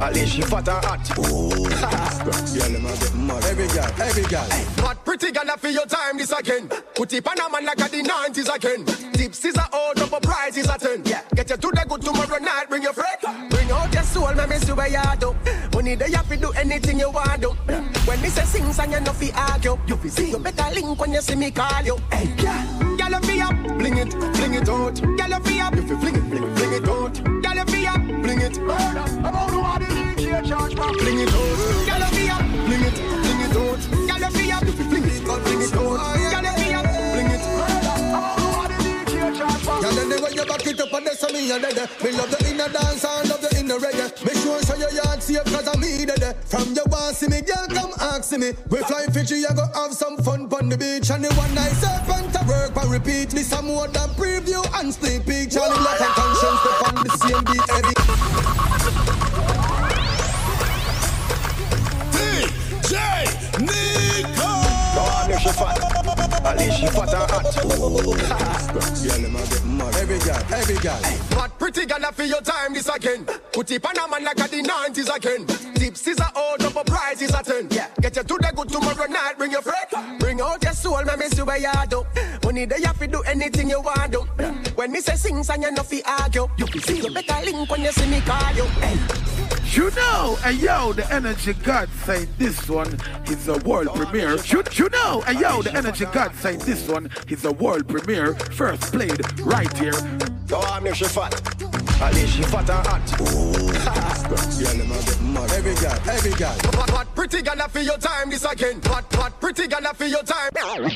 At 0.00 0.14
least 0.14 0.34
she 0.34 0.42
fat 0.42 0.68
and 0.68 0.84
hot. 0.84 1.10
Oh, 1.18 1.48
girl, 1.56 2.72
them 2.72 2.84
get 2.84 3.14
mad. 3.14 3.44
Every 3.44 3.66
girl, 3.68 3.90
every 3.98 4.22
girl. 4.24 4.46
But 4.76 5.04
pretty 5.04 5.32
girl, 5.32 5.50
I 5.50 5.56
feel 5.56 5.72
your 5.72 5.86
time 5.86 6.18
this 6.18 6.32
again. 6.32 6.68
Put 6.94 7.12
it 7.12 7.26
on 7.26 7.40
a 7.40 7.50
man 7.50 7.64
like 7.64 7.78
a 7.80 7.88
the 7.88 8.02
90s 8.02 8.54
again. 8.54 8.84
Tips 9.12 9.44
is 9.44 9.56
a 9.56 9.66
old 9.72 9.96
double 9.96 10.20
price 10.20 10.56
is 10.56 10.68
a 10.68 10.78
10. 10.78 11.02
Yeah. 11.06 11.22
Get 11.34 11.50
you 11.50 11.56
to 11.56 11.68
the 11.68 11.86
good 11.88 12.02
tomorrow 12.02 12.38
night, 12.38 12.68
bring 12.68 12.82
your 12.82 12.92
friend. 12.92 13.50
Bring 13.50 13.70
out 13.70 13.92
your 13.92 14.02
soul, 14.02 14.34
man, 14.34 14.48
me 14.48 14.56
see 14.56 14.72
where 14.72 14.88
you 14.88 15.00
do. 15.18 15.34
Money 15.72 15.94
there, 15.94 16.08
you 16.08 16.18
fi 16.18 16.36
do 16.36 16.50
anything 16.52 16.98
you 16.98 17.10
want 17.10 17.40
do. 17.40 17.50
When 18.06 18.20
me 18.20 18.28
say 18.28 18.44
sing 18.44 18.72
song, 18.72 18.92
you 18.92 19.00
know 19.00 19.12
fi 19.12 19.30
argue. 19.34 19.78
You 19.86 19.96
fi 19.96 20.08
see, 20.08 20.30
you 20.30 20.38
better 20.38 20.74
link 20.74 21.00
when 21.00 21.12
you 21.12 21.20
see 21.20 21.36
me 21.36 21.50
call 21.50 21.82
you. 21.84 21.96
Hey, 22.12 22.26
girl, 22.36 22.96
girl, 22.96 23.10
you 23.10 23.20
fi 23.20 23.40
up, 23.40 23.78
bling 23.78 23.98
it, 23.98 24.10
bling 24.10 24.54
it 24.54 24.68
out. 24.68 25.00
Girl, 25.00 25.28
you 25.28 25.40
fi 25.40 25.60
up, 25.60 25.74
you 25.74 25.82
fi 25.82 26.00
fling 26.00 26.16
it, 26.16 26.24
fling 26.28 26.42
it, 26.42 26.58
fling 26.58 26.72
it 26.72 26.88
out. 26.88 27.35
Girl, 27.56 27.64
you 27.64 27.72
fi 27.72 27.86
up, 27.86 28.02
bling 28.04 28.40
it. 28.42 28.58
About 28.58 29.50
who 29.50 29.60
are 29.60 29.78
the 29.78 29.86
DJ 29.86 30.46
charge 30.46 30.76
back? 30.76 30.92
Bling 30.92 31.20
it 31.20 31.28
out. 31.32 31.56
Girl, 31.88 31.98
you 31.98 32.12
fi 32.12 32.28
up, 32.28 32.44
bling 32.66 32.84
it, 32.84 32.96
bling 33.00 33.40
it 33.40 33.56
out. 33.56 33.80
Girl, 33.80 34.20
you 34.20 34.30
fi 34.36 34.52
up, 34.52 34.62
you 34.64 34.72
fi 34.72 34.84
fling 34.84 35.04
it, 35.04 35.16
it 35.16 35.28
out. 35.28 35.40
Girl, 35.40 35.62
you 35.64 36.52
fi 36.52 36.74
up, 36.74 36.84
bling 37.16 37.30
it. 37.32 37.40
About 38.12 38.40
who 38.40 38.46
are 38.60 38.68
the 38.68 38.76
DJ 38.84 39.38
charge 39.38 39.64
back? 39.64 39.80
Girl, 39.80 39.98
anyway 39.98 40.32
you 40.34 40.44
back 40.44 40.66
it 40.66 40.80
up 40.80 40.92
and 40.92 41.06
that's 41.06 41.32
me 41.32 41.50
and 41.50 41.62
dead. 41.62 41.78
Eh? 41.78 41.86
Me 42.04 42.12
love 42.12 42.30
the 42.30 42.50
inner 42.50 42.68
dance 42.68 43.04
and 43.04 43.28
love 43.30 43.40
the 43.40 43.58
inner 43.58 43.78
reggae. 43.78 44.12
Me 44.26 44.32
sure 44.42 44.60
so 44.60 44.76
your 44.76 44.92
yard 44.92 45.22
safe 45.22 45.44
cause 45.44 45.66
I'm 45.66 45.80
me 45.80 46.04
dead. 46.04 46.22
Eh? 46.22 46.32
From 46.44 46.74
your 46.74 46.84
want 46.92 47.16
see 47.16 47.28
me, 47.28 47.40
girl 47.40 47.66
come 47.72 47.92
ask 48.00 48.36
me. 48.36 48.52
We 48.68 48.78
fly 48.84 49.06
Fiji, 49.06 49.36
you 49.36 49.48
go 49.56 49.64
have 49.72 49.94
some 49.94 50.18
fun 50.18 50.52
on 50.52 50.68
the 50.68 50.76
beach. 50.76 51.08
And 51.10 51.24
the 51.24 51.32
one 51.34 51.54
night 51.54 51.72
serpent 51.80 52.34
to 52.34 52.44
work 52.46 52.76
and 52.76 52.90
repeat. 52.92 53.30
This 53.30 53.48
some 53.48 53.66
more 53.66 53.88
than 53.88 54.10
preview 54.10 54.60
and 54.78 54.92
sneak 54.92 55.24
peek. 55.24 55.50
Charlie 55.50 55.78
Black 55.78 56.00
and 56.00 56.12
Konshens 56.12 56.60
least 66.56 66.80
she 66.80 66.86
fat 66.86 67.14
and 67.14 67.30
hot. 67.30 67.46
Girl, 67.54 67.72
a 67.72 69.46
get 69.48 69.64
mad. 69.64 69.96
Every 69.96 70.18
girl, 70.18 70.42
every 70.52 70.76
girl. 70.76 71.00
But 71.30 71.58
pretty 71.58 71.86
girl, 71.86 72.04
I 72.04 72.10
feel 72.12 72.26
your 72.26 72.40
time 72.40 72.74
this 72.74 72.88
again. 72.88 73.24
Put 73.52 73.70
it 73.70 73.84
on 73.84 73.96
a 73.96 74.10
man 74.10 74.24
like 74.24 74.38
a 74.38 74.48
the 74.48 74.62
90s 74.62 75.14
again. 75.14 75.46
Tips 75.74 76.06
is 76.06 76.18
a 76.18 76.30
old 76.36 76.58
double 76.58 76.84
price 76.84 77.22
is 77.22 77.34
a 77.34 77.42
10. 77.42 77.68
Yeah. 77.70 77.88
Get 78.00 78.16
you 78.16 78.22
to 78.22 78.38
the 78.40 78.52
good 78.54 78.68
tomorrow 78.68 79.06
night, 79.06 79.38
bring 79.38 79.52
your 79.52 79.62
friend. 79.62 80.20
Bring 80.36 80.48
out 80.48 80.62
your 80.62 80.72
soul, 80.74 81.02
man, 81.02 81.18
me 81.18 81.28
see 81.28 81.40
where 81.40 81.56
you 81.56 81.72
do. 81.88 82.06
Money 82.44 82.66
there, 82.66 82.78
you 82.78 82.92
fi 82.92 83.06
do 83.06 83.22
anything 83.22 83.70
you 83.70 83.80
want 83.80 84.12
do. 84.12 84.20
When 84.74 84.92
me 84.92 85.00
say 85.00 85.16
sing 85.16 85.42
song, 85.42 85.62
you 85.62 85.70
know 85.70 85.82
fi 85.82 86.02
argue. 86.04 86.46
You 86.58 86.66
fi 86.66 86.78
see, 86.80 87.00
you 87.00 87.10
better 87.10 87.42
link 87.42 87.70
when 87.70 87.80
you 87.80 87.90
see 87.92 88.06
me 88.10 88.20
call 88.20 88.54
you. 88.54 88.64
Hey. 88.64 88.98
You 89.72 89.90
know, 89.92 90.36
and 90.44 90.58
yo, 90.58 90.92
the 90.92 91.10
Energy 91.10 91.54
God 91.54 91.88
say 92.04 92.26
this 92.36 92.68
one 92.68 92.98
is 93.28 93.48
a 93.48 93.56
world 93.58 93.88
premiere. 93.94 94.36
You, 94.44 94.62
you 94.72 94.90
know, 94.90 95.24
and 95.26 95.40
yo, 95.40 95.62
the 95.62 95.74
Energy 95.74 96.04
God 96.12 96.34
say 96.34 96.56
this 96.56 96.86
one 96.86 97.10
is 97.28 97.46
a 97.46 97.52
world 97.52 97.88
premiere. 97.88 98.34
First 98.34 98.92
played 98.92 99.22
right 99.40 99.74
here 99.78 99.94
Go 100.48 100.58
on, 100.58 100.84
make 100.84 100.94
she 100.94 101.04
fat. 101.06 101.34
At 102.00 102.14
least 102.14 102.36
she 102.36 102.42
fat 102.42 102.70
and 102.70 102.86
hot. 102.86 103.18
Girl, 103.18 104.76
them 104.76 104.92
a 104.92 105.02
get 105.02 105.20
mad. 105.22 105.50
Every 105.50 105.74
girl, 105.74 105.98
every 106.08 106.30
girl. 106.34 106.54
What, 106.78 106.92
what 106.92 107.14
pretty 107.16 107.42
gonna 107.42 107.68
feel 107.68 107.82
your 107.82 107.98
time 107.98 108.30
this 108.30 108.44
again? 108.44 108.80
What, 108.86 109.16
what 109.16 109.40
pretty 109.40 109.66
gonna 109.66 109.92
feel 109.94 110.08
your 110.08 110.22
time? 110.26 110.90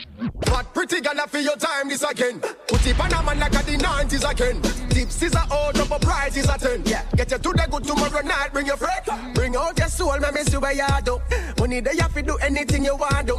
What 0.48 0.74
pretty 0.74 1.00
gonna 1.00 1.26
feel 1.26 1.42
your 1.42 1.56
time 1.56 1.88
this 1.88 2.02
again? 2.02 2.40
Put 2.40 2.86
it 2.86 3.00
on 3.00 3.12
a 3.12 3.22
man 3.22 3.38
like 3.38 3.54
a 3.54 3.62
the 3.64 3.76
90s 3.78 4.30
again. 4.30 4.60
Tips 4.90 5.22
is 5.22 5.34
a 5.34 5.46
old 5.50 5.74
double 5.74 5.98
price 5.98 6.36
is 6.36 6.48
a 6.48 6.58
10. 6.58 6.82
Yeah. 6.84 7.04
Get 7.16 7.30
you 7.30 7.38
to 7.38 7.50
the 7.50 7.68
good 7.70 7.84
tomorrow 7.84 8.22
night, 8.22 8.52
bring 8.52 8.66
your 8.66 8.76
friend. 8.76 9.34
Bring 9.34 9.56
out 9.56 9.78
your 9.78 9.88
soul, 9.88 10.18
man, 10.18 10.34
miss 10.34 10.52
you 10.52 10.60
where 10.60 10.72
you 10.72 10.84
do. 11.04 11.20
Money 11.58 11.80
there 11.80 11.94
you 11.94 12.02
fi 12.02 12.22
do 12.22 12.36
anything 12.38 12.84
you 12.84 12.96
want 12.96 13.26
do. 13.26 13.36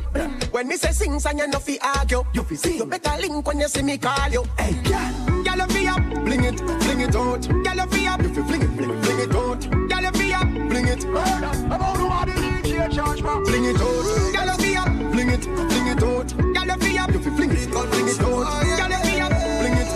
When 0.51 0.67
me 0.67 0.77
say 0.77 0.91
sing 0.91 1.19
song, 1.19 1.37
you 1.39 1.47
no 1.47 1.59
fi 1.59 1.77
argue. 1.81 2.23
You 2.33 2.43
fi 2.43 2.55
see, 2.55 2.77
you 2.77 2.85
better 2.85 3.21
link 3.21 3.45
when 3.45 3.59
you 3.59 3.67
see 3.67 3.81
me 3.81 3.97
call 3.97 4.29
you. 4.29 4.45
Hey, 4.57 4.73
girl, 4.83 5.43
girl, 5.43 5.57
you 5.57 5.67
fi 5.67 5.87
up, 5.87 6.03
bling 6.23 6.45
it, 6.45 6.59
fling 6.59 7.01
it 7.01 7.15
out. 7.15 7.47
Girl, 7.47 7.75
you 7.75 7.87
fi 7.87 8.07
up, 8.07 8.19
if 8.21 8.35
you 8.37 8.43
fling 8.45 8.61
it, 8.61 8.69
fling, 8.69 8.89
it, 8.89 9.05
fling 9.05 9.19
it 9.19 9.35
out. 9.35 9.69
Girl, 9.69 10.01
you 10.01 10.11
fi 10.11 10.33
up, 10.33 10.47
bling 10.69 10.87
it. 10.87 11.03
About 11.03 11.97
who 11.97 12.07
are 12.07 12.25
the 12.25 12.31
DJ 12.31 12.95
charge 12.95 13.21
for? 13.21 13.45
Fling 13.45 13.65
it 13.65 13.75
out. 13.75 14.33
Girl, 14.33 14.45
you 14.45 14.57
fi 14.63 14.75
up, 14.77 14.87
bling 15.23 15.39
it, 15.39 15.43
fling 15.43 15.87
it 15.87 16.03
out. 16.03 16.37
Girl, 16.37 16.65
you 16.65 16.77
fi 16.77 16.97
up, 16.97 17.11
you 17.11 17.19
fling 17.19 17.51
it, 17.51 17.69
fling 17.69 18.07
it 18.07 18.21
out. 18.21 18.41
Girl, 18.77 18.89
you 18.89 18.97
fi 18.97 19.21
up, 19.21 19.31
bling 19.59 19.77
it. 19.77 19.91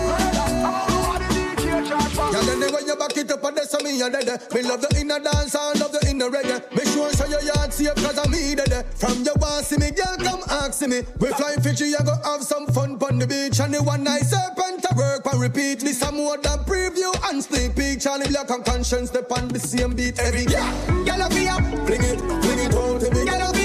Girl, 2.32 2.59
they 2.59 2.67
when 2.71 2.86
you 2.86 2.95
back 2.95 3.17
it 3.17 3.32
up 3.32 3.43
and 3.43 3.57
that's 3.57 3.84
me 3.84 4.01
and 4.01 4.13
dead. 4.13 4.28
Eh. 4.28 4.38
Me 4.53 4.61
love 4.61 4.82
the 4.82 4.99
inner 4.99 5.19
dance 5.19 5.55
and 5.55 5.80
love 5.80 5.91
the 5.91 6.07
inner 6.09 6.30
reggae. 6.30 6.59
Make 6.76 6.88
sure 6.88 7.09
so 7.11 7.26
your 7.28 7.41
yard 7.41 7.73
safe 7.73 7.95
cause 7.95 8.17
I'm 8.17 8.32
me 8.32 8.55
dead. 8.55 8.71
Eh. 8.71 8.84
From 8.95 9.23
your 9.23 9.36
want 9.36 9.65
see 9.65 9.78
me, 9.78 9.91
girl, 9.91 10.17
come 10.17 10.41
ask 10.49 10.82
me. 10.82 11.01
We 11.19 11.30
fly 11.30 11.55
Fiji, 11.61 11.86
you 11.86 11.97
go 12.03 12.15
have 12.23 12.43
some 12.43 12.67
fun 12.67 12.97
on 13.01 13.19
the 13.19 13.28
beach. 13.28 13.59
And 13.59 13.73
the 13.73 13.84
one 13.84 14.03
night 14.03 14.23
serpent 14.23 14.84
to 14.84 14.95
work 14.95 15.26
and 15.26 15.41
repeat. 15.41 15.80
This 15.80 15.99
some 15.99 16.17
more 16.17 16.38
than 16.38 16.59
preview 16.59 17.13
and 17.30 17.43
sneak 17.43 17.76
peek. 17.76 18.01
Charlie 18.01 18.28
Black 18.28 18.49
and 18.49 18.63
Konshens 18.63 19.07
step 19.07 19.32
on 19.32 19.47
the 19.47 19.59
same 19.59 19.93
beat 19.93 20.19
every 20.19 20.45
girl. 20.45 20.71
Girl, 21.05 21.21
I 21.21 21.30
be 21.30 21.47
up, 21.47 21.63
fling 21.86 22.03
it, 22.03 22.19
fling 22.19 22.59
it 22.59 22.76
out. 22.76 23.03
Every 23.03 23.26
girl, 23.26 23.41
I 23.41 23.53
fling 23.53 23.64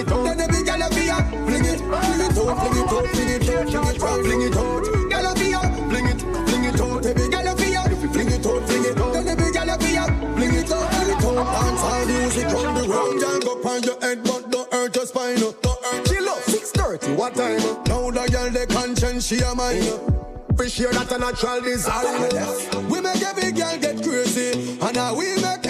it, 0.00 0.08
fling, 0.08 0.08
fling 0.08 0.08
it 0.08 0.08
out. 0.10 0.24
Then 0.24 0.40
every 0.40 0.62
girl, 0.64 0.88
be 0.90 1.10
up, 1.10 1.28
fling 1.30 1.64
it, 1.64 1.80
fling 1.80 2.20
it 2.20 2.38
out, 2.38 2.56
fling 2.60 2.76
it 2.76 2.90
out, 2.90 3.06
fling 3.10 3.30
it 3.30 3.46
out, 3.46 3.70
fling 3.70 3.70
it 3.70 4.04
out, 4.04 4.20
fling 4.24 4.42
it 4.42 4.56
out. 4.56 4.82
Girl, 5.10 5.34
be 5.34 5.54
up, 5.54 5.68
fling 5.90 6.08
it, 6.08 6.20
fling 6.20 6.64
it 6.64 6.80
out. 6.80 7.06
Every 7.06 7.28
girl, 7.28 7.54
be 7.56 7.76
up, 7.76 7.90
fling 8.12 8.30
it 8.30 8.46
out, 8.46 8.60
fling 8.68 8.84
it 8.84 8.98
out. 8.98 9.12
Then 9.12 9.28
every 9.28 9.50
girl, 9.52 9.78
be 9.78 9.96
up, 9.96 10.10
fling 10.36 10.54
it 10.54 10.70
out, 10.70 10.86
fling 10.90 11.10
it 11.10 11.24
out. 11.24 11.36
Dance 11.40 11.82
all 11.82 12.04
music 12.06 12.46
on 12.46 12.74
the 12.74 12.82
ground, 12.86 13.20
girl, 13.20 13.40
go 13.40 13.52
on 13.68 13.82
your 13.82 13.98
head, 14.00 14.18
but 14.24 14.50
don't 14.50 14.72
hurt 14.72 14.96
your 14.96 15.06
spine. 15.06 15.38
Don't 15.38 15.84
hurt. 15.84 16.06
Chill 16.06 16.28
up, 16.28 16.42
six 16.42 16.70
thirty, 16.72 17.12
what 17.14 17.34
time? 17.34 17.60
Now 17.86 18.10
the 18.10 18.28
girl, 18.30 18.50
the 18.50 18.66
conscience, 18.68 19.26
she 19.26 19.40
a 19.40 19.54
mine. 19.54 19.82
Appreciate 20.50 20.92
that 20.92 21.10
a 21.12 21.18
natural 21.18 21.60
design. 21.62 22.28
We 22.90 23.00
make 23.00 23.22
every 23.22 23.52
girl 23.52 23.78
get 23.78 24.02
crazy, 24.02 24.78
and 24.80 24.94
now 24.94 25.14
we 25.14 25.34
make 25.36 25.64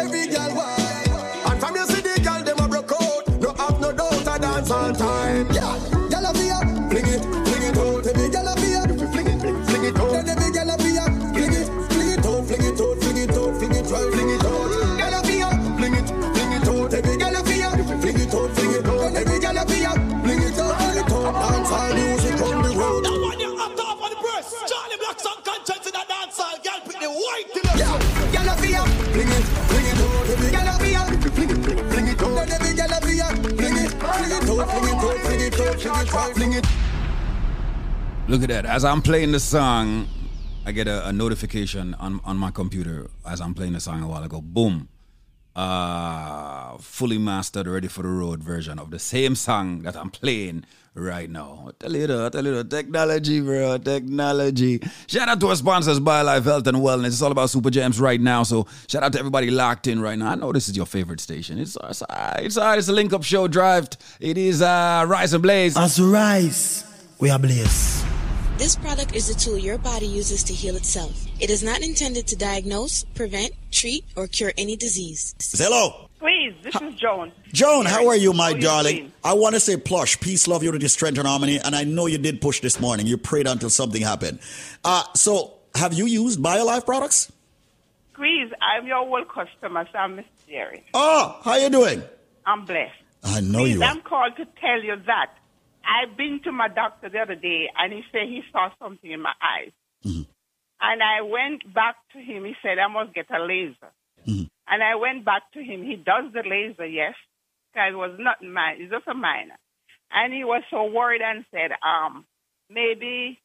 Girl, 27.30 27.44
pick 27.44 27.54
the 27.54 27.54
white 27.54 27.54
to 27.54 27.60
the 27.62 27.78
Yeah, 27.78 27.94
girl 28.32 28.48
a 28.48 28.60
be 28.60 28.68
fling 29.12 29.30
it, 29.30 29.44
fling 29.70 29.86
it 29.86 30.54
out. 30.54 30.74
A 30.74 30.82
be 30.82 30.94
fling 31.30 31.50
it, 31.50 31.62
fling, 31.64 31.90
fling 31.90 32.08
it 32.08 32.22
out. 32.22 32.46
Then 32.46 32.52
every 32.52 32.74
girl 32.74 32.90
a 32.90 33.00
be 33.00 33.18
fling 33.56 33.76
it, 33.76 33.90
fling 33.90 34.30
it 34.30 34.42
out, 34.42 34.70
fling 34.70 34.88
it 34.88 34.94
out, 34.94 35.22
fling 35.24 35.40
it 35.40 35.60
out, 35.60 35.78
fling 35.78 36.00
it 36.00 36.14
out, 36.14 36.34
fling 36.34 36.52
it. 36.54 36.66
Look 38.28 38.42
at 38.42 38.48
that. 38.48 38.66
As 38.66 38.84
I'm 38.84 39.02
playing 39.02 39.32
the 39.32 39.40
song, 39.40 40.08
I 40.64 40.72
get 40.72 40.86
a, 40.86 41.08
a 41.08 41.12
notification 41.12 41.94
on, 41.94 42.20
on 42.24 42.36
my 42.36 42.50
computer 42.50 43.10
as 43.26 43.40
I'm 43.40 43.54
playing 43.54 43.72
the 43.72 43.80
song 43.80 44.02
a 44.02 44.08
while 44.08 44.22
ago. 44.22 44.40
Boom. 44.40 44.88
Uh, 45.56 46.78
fully 46.78 47.18
mastered, 47.18 47.66
ready 47.66 47.88
for 47.88 48.02
the 48.02 48.08
road 48.08 48.42
version 48.42 48.78
of 48.78 48.90
the 48.90 48.98
same 49.00 49.34
song 49.34 49.82
that 49.82 49.96
I'm 49.96 50.10
playing 50.10 50.64
right 50.94 51.30
now. 51.30 51.68
I 51.68 51.70
tell 51.78 51.94
you 51.94 52.06
that, 52.06 52.32
tell 52.32 52.44
you 52.44 52.54
that. 52.54 52.70
Technology, 52.70 53.40
bro. 53.40 53.78
Technology. 53.78 54.80
Shout 55.06 55.28
out 55.28 55.40
to 55.40 55.48
our 55.48 55.56
sponsors, 55.56 56.00
BioLife 56.00 56.44
Health 56.44 56.66
and 56.66 56.78
Wellness. 56.78 57.08
It's 57.08 57.22
all 57.22 57.32
about 57.32 57.50
Super 57.50 57.70
Jams 57.70 58.00
right 58.00 58.20
now. 58.20 58.42
So 58.42 58.66
shout 58.88 59.02
out 59.02 59.12
to 59.12 59.18
everybody 59.18 59.50
locked 59.50 59.86
in 59.86 60.00
right 60.00 60.18
now. 60.18 60.30
I 60.30 60.34
know 60.34 60.52
this 60.52 60.68
is 60.68 60.76
your 60.76 60.86
favorite 60.86 61.20
station. 61.20 61.58
It's 61.58 61.76
it's, 61.84 62.02
it's, 62.10 62.58
it's 62.60 62.88
a 62.88 62.92
link 62.92 63.12
up 63.12 63.22
show 63.22 63.48
drive. 63.48 63.88
It 64.20 64.36
is 64.36 64.62
uh, 64.62 65.04
Rise 65.06 65.32
and 65.32 65.42
Blaze. 65.42 65.76
As 65.76 66.00
rise, 66.00 66.84
we 67.18 67.30
are 67.30 67.38
blaze. 67.38 68.04
This 68.58 68.76
product 68.76 69.14
is 69.14 69.30
a 69.30 69.34
tool 69.34 69.56
your 69.56 69.78
body 69.78 70.06
uses 70.06 70.44
to 70.44 70.52
heal 70.52 70.76
itself. 70.76 71.24
It 71.40 71.48
is 71.48 71.62
not 71.62 71.80
intended 71.80 72.26
to 72.26 72.36
diagnose, 72.36 73.04
prevent, 73.14 73.52
treat, 73.70 74.04
or 74.16 74.26
cure 74.26 74.52
any 74.58 74.76
disease. 74.76 75.34
Hello. 75.56 76.09
Please, 76.20 76.54
this 76.62 76.74
is 76.82 76.94
Joan. 76.96 77.32
Joan, 77.52 77.86
how 77.86 78.06
are 78.08 78.16
you, 78.16 78.34
my 78.34 78.50
How 78.50 78.54
you 78.54 78.60
darling? 78.60 78.96
doing? 78.96 79.12
I 79.24 79.32
want 79.32 79.54
to 79.54 79.60
say 79.60 79.78
plush, 79.78 80.20
peace, 80.20 80.46
love, 80.46 80.62
unity, 80.62 80.86
strength, 80.88 81.18
and 81.18 81.26
harmony. 81.26 81.58
And 81.58 81.74
I 81.74 81.84
know 81.84 82.04
you 82.06 82.18
did 82.18 82.42
push 82.42 82.60
this 82.60 82.78
morning. 82.78 83.06
You 83.06 83.16
prayed 83.16 83.46
until 83.46 83.70
something 83.70 84.02
happened. 84.02 84.38
Uh, 84.84 85.02
so, 85.14 85.54
have 85.74 85.94
you 85.94 86.04
used 86.04 86.38
BioLife 86.38 86.84
products? 86.84 87.32
Please, 88.14 88.52
I'm 88.60 88.86
your 88.86 88.98
old 88.98 89.28
customer, 89.28 89.88
so 89.90 89.98
I'm 89.98 90.16
Miss 90.16 90.26
Jerry. 90.46 90.84
Oh, 90.92 91.40
how 91.42 91.56
you 91.56 91.70
doing? 91.70 92.02
I'm 92.44 92.66
blessed. 92.66 92.92
I 93.24 93.40
know 93.40 93.60
Please, 93.60 93.74
you 93.76 93.82
are. 93.82 93.86
I'm 93.86 94.02
called 94.02 94.36
to 94.36 94.44
tell 94.60 94.82
you 94.82 94.96
that 95.06 95.30
I've 95.86 96.18
been 96.18 96.40
to 96.44 96.52
my 96.52 96.68
doctor 96.68 97.08
the 97.08 97.18
other 97.18 97.34
day, 97.34 97.70
and 97.78 97.94
he 97.94 98.02
said 98.12 98.22
he 98.28 98.42
saw 98.52 98.68
something 98.78 99.10
in 99.10 99.22
my 99.22 99.32
eyes. 99.40 99.72
Mm-hmm. 100.04 100.22
And 100.82 101.02
I 101.02 101.22
went 101.22 101.72
back 101.72 101.96
to 102.12 102.18
him. 102.18 102.44
He 102.44 102.54
said 102.62 102.78
I 102.78 102.88
must 102.88 103.14
get 103.14 103.30
a 103.30 103.42
laser. 103.42 103.92
Mm-hmm. 104.28 104.44
And 104.70 104.82
I 104.82 104.94
went 104.96 105.24
back 105.24 105.42
to 105.54 105.60
him. 105.60 105.82
He 105.82 105.96
does 105.96 106.32
the 106.32 106.42
laser, 106.46 106.86
yes, 106.86 107.14
because 107.72 107.92
it 107.92 107.96
was 107.96 108.16
not 108.18 108.42
mine. 108.42 108.76
It's 108.78 108.92
just 108.92 109.08
a 109.08 109.14
minor. 109.14 109.58
And 110.12 110.32
he 110.32 110.44
was 110.44 110.62
so 110.70 110.84
worried 110.84 111.22
and 111.22 111.44
said, 111.50 111.72
um, 111.82 112.24
maybe 112.70 113.38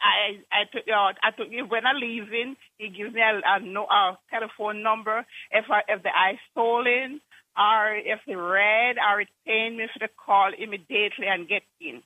I 0.00 0.40
I 0.50 0.64
took 0.72 0.88
out 0.88 1.14
I 1.22 1.30
took 1.32 1.48
when 1.70 1.86
I 1.86 1.92
leave 1.92 2.32
in, 2.32 2.56
he 2.78 2.88
gives 2.88 3.14
me 3.14 3.20
a, 3.20 3.40
a 3.44 3.60
no 3.60 3.84
a 3.84 4.18
telephone 4.30 4.82
number 4.82 5.26
if 5.52 5.66
I, 5.70 5.82
if 5.88 6.02
the 6.02 6.10
eye 6.10 6.38
swollen 6.52 7.20
or 7.56 7.96
if 7.96 8.20
it 8.26 8.34
red 8.36 8.96
or 8.96 9.20
it 9.20 9.28
pain 9.46 9.76
me 9.76 9.86
for 9.92 10.00
the 10.00 10.08
call 10.16 10.52
immediately 10.56 11.26
and 11.28 11.48
get 11.48 11.62
in. 11.80 12.02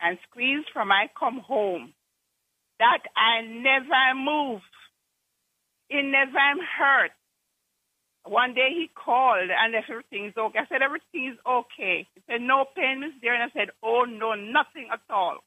And 0.00 0.18
squeeze 0.30 0.64
from 0.72 0.92
I 0.92 1.08
come 1.18 1.40
home. 1.40 1.94
That 2.78 3.02
I 3.16 3.42
never 3.42 4.14
moved. 4.14 4.64
It 5.90 6.04
never 6.04 6.62
hurt. 6.78 7.10
One 8.28 8.54
day 8.54 8.70
he 8.70 8.90
called 8.92 9.48
and 9.50 9.74
everything's 9.74 10.36
okay. 10.36 10.58
I 10.58 10.66
said, 10.68 10.82
everything 10.82 11.32
is 11.32 11.38
okay. 11.48 12.06
He 12.14 12.20
said, 12.28 12.40
no 12.40 12.66
pain 12.76 13.02
is 13.02 13.16
there. 13.22 13.34
And 13.34 13.42
I 13.42 13.52
said, 13.52 13.70
oh, 13.82 14.04
no, 14.04 14.34
nothing 14.34 14.88
at 14.92 15.00
all. 15.08 15.38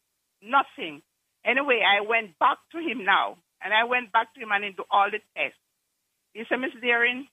Nothing. 0.42 1.02
Anyway, 1.46 1.82
I 1.86 2.02
went 2.02 2.38
back 2.40 2.58
to 2.74 2.80
him 2.80 3.06
now. 3.06 3.38
And 3.64 3.74
I 3.74 3.84
went 3.86 4.12
back 4.12 4.34
to 4.34 4.42
him 4.42 4.50
and 4.52 4.76
do 4.76 4.84
all 4.90 5.12
the 5.12 5.20
tests. 5.38 5.58
He 6.34 6.44
said, 6.50 6.58
Miss 6.58 6.72
Deering, 6.82 7.28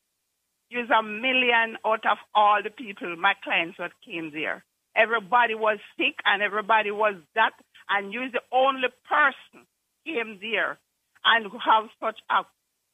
you're 0.68 0.84
a 0.92 1.02
million 1.02 1.78
out 1.84 2.04
of 2.04 2.18
all 2.34 2.60
the 2.62 2.70
people, 2.70 3.16
my 3.16 3.32
clients 3.42 3.78
that 3.78 3.92
came 4.04 4.30
there. 4.32 4.64
Everybody 4.94 5.54
was 5.54 5.78
sick 5.96 6.16
and 6.26 6.42
everybody 6.42 6.90
was 6.90 7.14
that. 7.34 7.52
And 7.88 8.12
you're 8.12 8.30
the 8.30 8.42
only 8.52 8.88
person 9.08 9.66
came 10.04 10.38
there 10.40 10.78
and 11.24 11.44
have 11.64 11.88
such 12.00 12.18
a, 12.30 12.40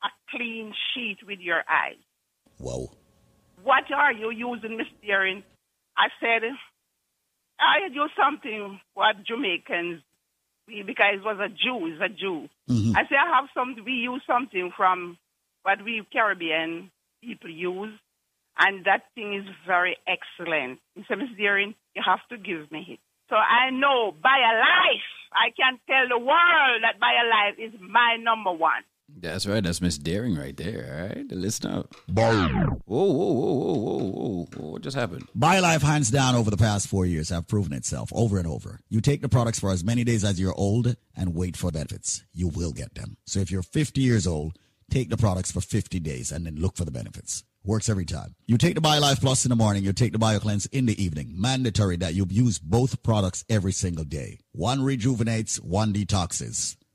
a 0.06 0.10
clean 0.30 0.72
sheet 0.92 1.18
with 1.26 1.40
your 1.40 1.62
eyes. 1.68 1.98
Wow. 2.58 2.88
What 3.62 3.84
are 3.94 4.12
you 4.12 4.30
using, 4.30 4.76
Miss 4.76 4.86
Deering? 5.02 5.42
I 5.96 6.08
said, 6.20 6.42
I 7.58 7.86
use 7.92 8.10
something 8.16 8.80
what 8.94 9.16
Jamaicans, 9.26 10.02
because 10.66 11.14
it 11.14 11.24
was 11.24 11.38
a 11.40 11.48
Jew, 11.48 11.86
it's 11.86 12.00
a 12.02 12.08
Jew. 12.08 12.48
Mhm. 12.68 12.96
I 12.96 13.06
said, 13.08 13.18
I 13.18 13.36
have 13.36 13.48
some, 13.54 13.76
we 13.84 13.92
use 13.92 14.22
something 14.26 14.72
from 14.76 15.18
what 15.62 15.82
we 15.82 16.02
Caribbean 16.12 16.90
people 17.22 17.50
use, 17.50 17.94
and 18.58 18.84
that 18.84 19.04
thing 19.14 19.34
is 19.34 19.46
very 19.66 19.96
excellent. 20.06 20.80
He 20.94 21.04
said, 21.08 21.18
Miss 21.18 21.30
Deering, 21.36 21.74
you 21.94 22.02
have 22.04 22.26
to 22.28 22.36
give 22.36 22.70
me 22.70 22.84
it. 22.88 23.00
So 23.30 23.36
I 23.36 23.70
know 23.70 24.12
BioLife, 24.12 25.08
I 25.32 25.50
can 25.56 25.78
tell 25.88 26.08
the 26.08 26.18
world 26.18 26.82
that 26.82 27.00
BioLife 27.00 27.58
is 27.58 27.80
my 27.80 28.16
number 28.20 28.52
one. 28.52 28.82
That's 29.24 29.46
right. 29.46 29.64
That's 29.64 29.80
Miss 29.80 29.96
Daring 29.96 30.36
right 30.36 30.54
there. 30.54 30.86
All 31.00 31.16
right, 31.16 31.32
listen 31.32 31.70
up. 31.70 31.94
Whoa, 32.06 32.30
whoa, 32.30 33.08
whoa, 33.08 33.32
whoa, 33.32 33.74
whoa, 33.74 33.98
whoa, 33.98 34.44
whoa! 34.44 34.70
What 34.72 34.82
just 34.82 34.96
happened? 34.96 35.26
BioLife, 35.36 35.80
hands 35.80 36.10
down, 36.10 36.34
over 36.34 36.50
the 36.50 36.58
past 36.58 36.88
four 36.88 37.06
years, 37.06 37.30
have 37.30 37.48
proven 37.48 37.72
itself 37.72 38.10
over 38.14 38.36
and 38.36 38.46
over. 38.46 38.80
You 38.90 39.00
take 39.00 39.22
the 39.22 39.28
products 39.30 39.58
for 39.58 39.70
as 39.70 39.82
many 39.82 40.04
days 40.04 40.24
as 40.24 40.38
you're 40.38 40.54
old 40.54 40.96
and 41.16 41.34
wait 41.34 41.56
for 41.56 41.70
benefits. 41.70 42.22
You 42.34 42.48
will 42.48 42.72
get 42.72 42.94
them. 42.94 43.16
So 43.24 43.40
if 43.40 43.50
you're 43.50 43.62
50 43.62 44.02
years 44.02 44.26
old, 44.26 44.58
take 44.90 45.08
the 45.08 45.16
products 45.16 45.50
for 45.50 45.62
50 45.62 45.98
days 46.00 46.30
and 46.30 46.44
then 46.44 46.56
look 46.56 46.76
for 46.76 46.84
the 46.84 46.90
benefits. 46.90 47.44
Works 47.64 47.88
every 47.88 48.04
time. 48.04 48.34
You 48.46 48.58
take 48.58 48.74
the 48.74 48.82
BioLife 48.82 49.22
Plus 49.22 49.46
in 49.46 49.48
the 49.48 49.56
morning, 49.56 49.84
you 49.84 49.94
take 49.94 50.12
the 50.12 50.18
BioCleanse 50.18 50.68
in 50.70 50.84
the 50.84 51.02
evening. 51.02 51.32
Mandatory 51.34 51.96
that 51.96 52.12
you 52.12 52.26
use 52.28 52.58
both 52.58 53.02
products 53.02 53.42
every 53.48 53.72
single 53.72 54.04
day. 54.04 54.40
One 54.52 54.82
rejuvenates, 54.82 55.56
one 55.62 55.94
detoxes. 55.94 56.76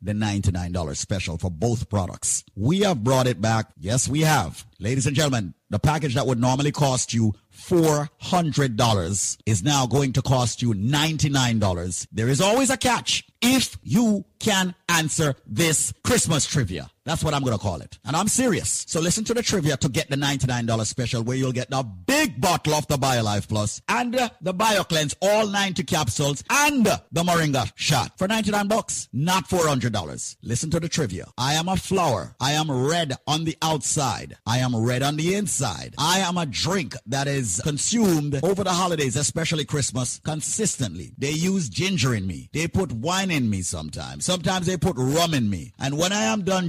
the 0.00 0.12
$99 0.12 0.96
special 0.96 1.38
for 1.38 1.50
both 1.50 1.88
products. 1.88 2.44
We 2.54 2.80
have 2.80 3.02
brought 3.02 3.26
it 3.26 3.40
back. 3.40 3.70
Yes, 3.78 4.08
we 4.08 4.20
have. 4.20 4.64
Ladies 4.78 5.06
and 5.06 5.16
gentlemen, 5.16 5.54
the 5.70 5.78
package 5.78 6.14
that 6.14 6.26
would 6.26 6.38
normally 6.40 6.72
cost 6.72 7.12
you 7.12 7.34
$400 7.54 9.38
is 9.44 9.62
now 9.62 9.86
going 9.86 10.12
to 10.14 10.22
cost 10.22 10.62
you 10.62 10.72
$99. 10.72 12.06
There 12.12 12.28
is 12.28 12.40
always 12.40 12.70
a 12.70 12.76
catch 12.76 13.24
if 13.42 13.76
you 13.82 14.24
can 14.38 14.74
answer 14.88 15.34
this 15.46 15.92
Christmas 16.04 16.46
trivia. 16.46 16.90
That's 17.08 17.24
what 17.24 17.32
I'm 17.32 17.42
going 17.42 17.56
to 17.56 17.62
call 17.62 17.80
it. 17.80 17.98
And 18.04 18.14
I'm 18.14 18.28
serious. 18.28 18.84
So 18.86 19.00
listen 19.00 19.24
to 19.24 19.32
the 19.32 19.42
trivia 19.42 19.78
to 19.78 19.88
get 19.88 20.10
the 20.10 20.16
$99 20.16 20.84
special 20.84 21.22
where 21.22 21.38
you'll 21.38 21.52
get 21.52 21.70
the 21.70 21.82
big 21.82 22.38
bottle 22.38 22.74
of 22.74 22.86
the 22.86 22.98
BioLife 22.98 23.48
Plus 23.48 23.80
and 23.88 24.14
uh, 24.14 24.28
the 24.42 24.52
BioCleanse, 24.52 25.14
all 25.22 25.46
90 25.46 25.84
capsules 25.84 26.44
and 26.50 26.84
the 26.84 27.22
Moringa 27.22 27.72
shot 27.76 28.18
for 28.18 28.28
99 28.28 28.68
bucks, 28.68 29.08
not 29.10 29.48
$400. 29.48 30.36
Listen 30.42 30.68
to 30.68 30.80
the 30.80 30.88
trivia. 30.90 31.28
I 31.38 31.54
am 31.54 31.68
a 31.68 31.76
flower. 31.76 32.34
I 32.40 32.52
am 32.52 32.70
red 32.70 33.14
on 33.26 33.44
the 33.44 33.56
outside. 33.62 34.36
I 34.44 34.58
am 34.58 34.76
red 34.76 35.02
on 35.02 35.16
the 35.16 35.34
inside. 35.34 35.94
I 35.96 36.18
am 36.18 36.36
a 36.36 36.44
drink 36.44 36.94
that 37.06 37.26
is 37.26 37.62
consumed 37.64 38.38
over 38.44 38.62
the 38.64 38.74
holidays, 38.74 39.16
especially 39.16 39.64
Christmas, 39.64 40.20
consistently. 40.24 41.14
They 41.16 41.30
use 41.30 41.70
ginger 41.70 42.14
in 42.14 42.26
me. 42.26 42.50
They 42.52 42.68
put 42.68 42.92
wine 42.92 43.30
in 43.30 43.48
me 43.48 43.62
sometimes. 43.62 44.26
Sometimes 44.26 44.66
they 44.66 44.76
put 44.76 44.96
rum 44.98 45.32
in 45.32 45.48
me. 45.48 45.72
And 45.78 45.96
when 45.96 46.12
I 46.12 46.24
am 46.24 46.42
done 46.42 46.68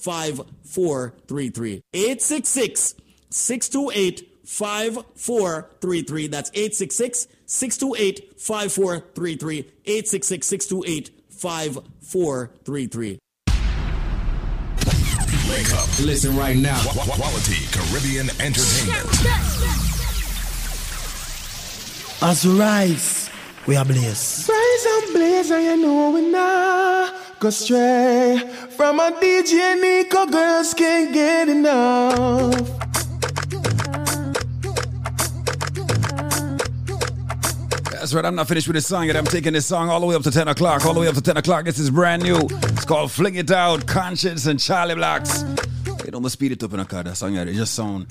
5433. 0.00 1.80
866 1.92 2.94
628 3.30 4.28
5433. 4.44 6.26
That's 6.28 6.50
866 6.54 7.26
628 7.46 8.40
5433. 8.40 9.58
866 9.84 10.46
628 10.46 11.10
5433. 11.30 13.18
Wake 15.48 15.72
up. 15.74 15.88
Listen 16.04 16.36
right 16.36 16.56
now. 16.56 16.78
Qu- 16.82 16.98
qu- 17.00 17.10
Quality 17.12 17.66
Caribbean 17.72 18.28
Entertainment. 18.40 19.06
As 22.22 22.44
we 22.44 22.58
rise, 22.58 23.30
we 23.66 23.76
are 23.76 23.84
blessed. 23.84 24.48
Rise 24.48 24.86
and 24.86 25.12
blaze, 25.12 25.50
and 25.50 25.62
you 25.64 25.76
know 25.86 26.10
we 26.10 26.22
not 26.30 27.14
go 27.40 27.50
stray 27.50 28.38
from 28.70 29.00
a 29.00 29.10
DJ 29.12 29.80
Nico. 29.80 30.26
Girls 30.26 30.74
can't 30.74 31.12
get 31.12 31.48
enough. 31.48 32.76
That's 37.90 38.14
right, 38.14 38.24
I'm 38.24 38.36
not 38.36 38.46
finished 38.46 38.68
with 38.68 38.76
this 38.76 38.86
song 38.86 39.06
yet. 39.06 39.16
I'm 39.16 39.24
taking 39.24 39.52
this 39.52 39.66
song 39.66 39.90
all 39.90 39.98
the 39.98 40.06
way 40.06 40.14
up 40.14 40.22
to 40.22 40.30
10 40.30 40.46
o'clock. 40.48 40.86
All 40.86 40.94
the 40.94 41.00
way 41.00 41.08
up 41.08 41.16
to 41.16 41.20
10 41.20 41.38
o'clock. 41.38 41.64
This 41.64 41.78
is 41.80 41.90
brand 41.90 42.22
new. 42.22 42.38
It's 42.38 42.84
called 42.84 43.10
Fling 43.10 43.34
It 43.34 43.50
Out, 43.50 43.86
Konshens 43.86 44.46
and 44.46 44.60
Charlie 44.60 44.94
Blacks. 44.94 45.42
Hey, 46.04 46.12
don't 46.12 46.28
speed 46.30 46.52
it 46.52 46.62
up 46.62 46.72
in 46.72 46.78
a 46.78 46.84
car. 46.84 47.02
That 47.02 47.16
song, 47.16 47.34
yeah, 47.34 47.42
it 47.42 47.54
just 47.54 47.74
sound. 47.74 48.06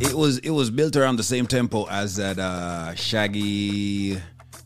It 0.00 0.14
was 0.14 0.38
it 0.38 0.48
was 0.48 0.70
built 0.70 0.96
around 0.96 1.16
the 1.16 1.22
same 1.22 1.46
tempo 1.46 1.84
as 1.90 2.16
that 2.16 2.38
uh, 2.38 2.94
Shaggy, 2.94 4.18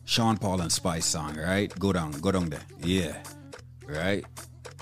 Sean 0.05 0.37
Paul 0.37 0.61
and 0.61 0.71
Spice 0.71 1.05
song, 1.05 1.35
right? 1.37 1.77
Go 1.77 1.91
down, 1.91 2.11
go 2.13 2.31
down 2.31 2.49
there. 2.49 2.61
Yeah, 2.81 3.21
right. 3.89 4.25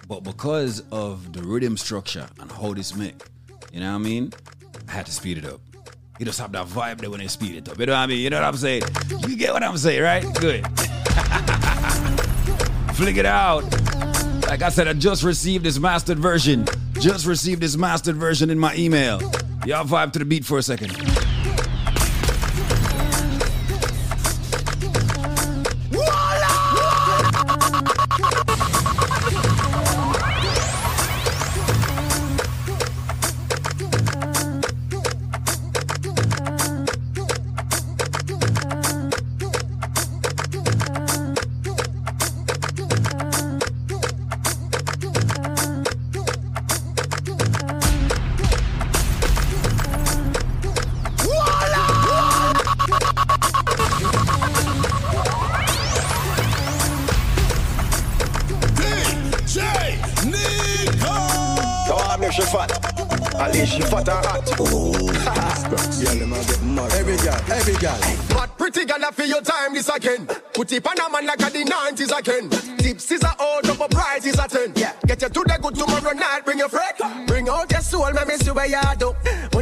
But 0.07 0.23
because 0.23 0.83
of 0.91 1.33
the 1.33 1.41
rhythm 1.43 1.75
structure 1.77 2.27
and 2.39 2.51
how 2.51 2.73
this 2.73 2.95
make, 2.95 3.15
you 3.73 3.79
know 3.81 3.89
what 3.91 3.95
I 3.95 3.99
mean? 3.99 4.33
I 4.87 4.91
had 4.91 5.05
to 5.05 5.11
speed 5.11 5.37
it 5.37 5.45
up. 5.45 5.59
You 6.19 6.25
just 6.25 6.39
have 6.39 6.51
that 6.53 6.67
vibe 6.67 6.99
there 6.99 7.09
when 7.09 7.19
they 7.19 7.27
speed 7.27 7.55
it 7.55 7.69
up. 7.69 7.77
You 7.79 7.85
know 7.85 7.93
what 7.93 7.99
I 7.99 8.07
mean? 8.07 8.19
You 8.19 8.29
know 8.29 8.37
what 8.37 8.47
I'm 8.47 8.55
saying? 8.55 8.83
You 9.27 9.35
get 9.35 9.53
what 9.53 9.63
I'm 9.63 9.77
saying, 9.77 10.01
right? 10.01 10.23
Good. 10.39 10.65
Flick 12.95 13.17
it 13.17 13.25
out. 13.25 13.61
Like 14.47 14.61
I 14.61 14.69
said, 14.69 14.87
I 14.87 14.93
just 14.93 15.23
received 15.23 15.65
this 15.65 15.77
mastered 15.77 16.17
version. 16.17 16.65
Just 16.93 17.27
received 17.27 17.61
this 17.61 17.77
mastered 17.77 18.15
version 18.15 18.49
in 18.49 18.57
my 18.57 18.73
email. 18.75 19.19
Y'all 19.65 19.85
vibe 19.85 20.13
to 20.13 20.19
the 20.19 20.25
beat 20.25 20.45
for 20.45 20.57
a 20.57 20.63
second. 20.63 20.95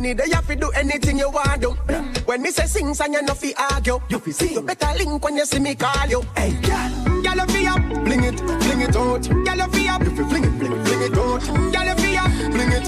Money 0.06 0.14
there, 0.14 0.28
you 0.28 0.42
fi 0.42 0.54
do 0.54 0.70
anything 0.76 1.18
you 1.18 1.32
want 1.32 1.62
do. 1.62 1.72
When 2.28 2.44
me 2.44 2.52
say 2.52 2.68
sing, 2.68 2.94
song, 2.94 3.14
you 3.14 3.24
no 3.24 3.34
fi 3.34 3.56
argue. 3.72 4.00
You 4.08 4.20
fi 4.20 4.32
see, 4.34 4.54
you 4.54 4.62
better 4.62 4.94
link 5.00 5.24
when 5.24 5.36
you 5.36 5.46
see 5.46 5.58
me 5.58 5.74
call 5.74 6.06
you. 6.08 6.22
Hey, 6.38 6.52
girl, 6.62 7.24
girl, 7.24 7.36
you 7.36 7.48
fi 7.48 7.66
up, 7.66 7.82
bling 8.06 8.24
it, 8.24 8.38
bling 8.38 8.82
it 8.82 8.96
out. 8.96 9.28
Girl, 9.28 9.58
you 9.58 9.68
fi 9.74 9.90
up, 9.90 10.04
you 10.04 10.16
fi 10.16 10.30
fling 10.30 10.44
it, 10.44 10.60
fling 10.60 10.74
it, 10.74 10.88
fling 10.88 11.02
it 11.02 11.18
out. 11.18 11.42
Girl, 11.74 11.86
you 11.90 11.96
fi 11.96 12.18
up, 12.18 12.32
bling 12.54 12.72
it. 12.72 12.88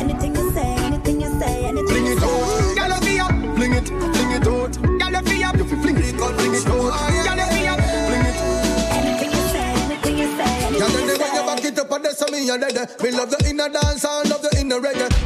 Anything 0.00 0.34
you 0.34 0.52
say, 0.52 0.74
anything 0.84 1.20
you 1.22 1.40
say, 1.40 1.64
anything 1.64 1.86
Bling 1.86 2.06
it 2.08 2.22
out, 2.22 2.76
girl, 2.76 2.92
you 2.92 3.00
fi 3.06 3.20
up, 3.20 3.56
bling 3.56 3.72
it, 3.72 3.88
bling 3.88 4.32
it 4.32 4.46
out. 4.46 4.72
Girl, 5.00 5.12
you 5.16 5.22
fi 5.24 5.44
up, 5.44 5.56
you 5.56 5.64
fi 5.64 5.76
fling 5.80 5.96
it, 5.96 6.14
fling 6.14 6.54
it 6.54 6.66
out. 6.68 6.92
Girl, 7.24 7.36
you 7.40 7.48
fi 7.56 7.66
up, 7.68 7.80
bling 8.04 8.26
it. 8.26 8.60
Girl, 8.90 9.02
then 9.02 9.16
they 9.16 9.28
when 9.28 10.18
you 10.18 10.36
say. 10.36 10.78
Cause 10.80 10.94
every 10.96 11.18
time 11.18 11.34
you 11.34 11.42
back 11.42 11.64
it 11.64 11.78
up 11.78 11.90
and 11.90 12.04
that's 12.04 12.30
me 12.30 12.48
and 12.50 12.60
dead. 12.60 12.90
Me 13.02 13.10
love 13.10 13.30
the 13.30 13.48
inner 13.48 13.68
dance 13.68 14.04
and 14.04 14.30
love 14.30 14.42
the 14.42 14.60
inner 14.60 14.80
reggae. 14.80 15.19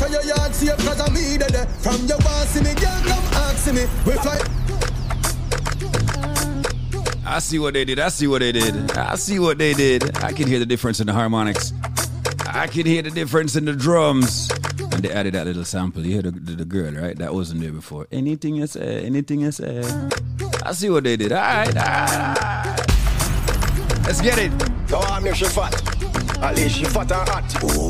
Make 0.00 0.08
sure 0.08 0.22
your 0.22 0.36
yard 0.36 0.54
safe 0.54 0.76
cause 0.78 1.00
I'm 1.00 1.12
me 1.12 1.36
dead. 1.36 1.68
From 1.80 2.06
your 2.06 2.16
boss 2.18 2.48
see 2.48 2.62
me, 2.62 2.72
girl, 2.74 3.02
come 3.02 3.24
ask 3.34 3.66
me. 3.66 3.82
We 4.06 4.12
fly. 4.12 4.40
I 7.26 7.38
see 7.38 7.58
what 7.58 7.74
they 7.74 7.84
did. 7.84 8.00
I 8.00 8.08
see 8.08 8.26
what 8.26 8.40
they 8.40 8.52
did. 8.52 8.92
I 8.92 9.16
see 9.16 9.38
what 9.38 9.58
they 9.58 9.74
did. 9.74 10.16
I 10.24 10.32
can 10.32 10.48
hear 10.48 10.58
the 10.58 10.64
difference 10.64 11.00
in 11.00 11.06
the 11.06 11.12
harmonics. 11.12 11.74
I 12.46 12.66
can 12.66 12.86
hear 12.86 13.02
the 13.02 13.10
difference 13.10 13.56
in 13.56 13.66
the 13.66 13.74
drums. 13.74 14.50
And 14.90 15.02
they 15.02 15.10
added 15.10 15.34
that 15.34 15.46
little 15.46 15.66
sample. 15.66 16.04
You 16.04 16.12
hear 16.14 16.22
the, 16.22 16.30
the, 16.30 16.52
the 16.52 16.64
girl, 16.64 16.92
right? 16.94 17.16
That 17.18 17.34
wasn't 17.34 17.60
there 17.60 17.70
before. 17.72 18.06
Anything 18.10 18.54
you 18.56 18.66
say, 18.66 19.04
anything 19.04 19.40
you 19.42 19.52
say. 19.52 19.82
I 20.64 20.72
see 20.72 20.88
what 20.88 21.04
they 21.04 21.18
did. 21.18 21.32
All 21.32 21.38
right, 21.40 21.68
all 21.68 21.74
right, 21.74 22.10
all 22.10 22.74
right. 22.74 24.06
Let's 24.06 24.22
get 24.22 24.38
it. 24.38 24.50
Come 24.88 25.04
on, 25.04 25.22
make 25.24 25.34
she 25.34 25.44
fat. 25.44 25.74
At 26.42 26.56
least 26.56 26.78
she 26.78 26.84
fat 26.86 27.12
and 27.12 27.28
hot. 27.28 27.89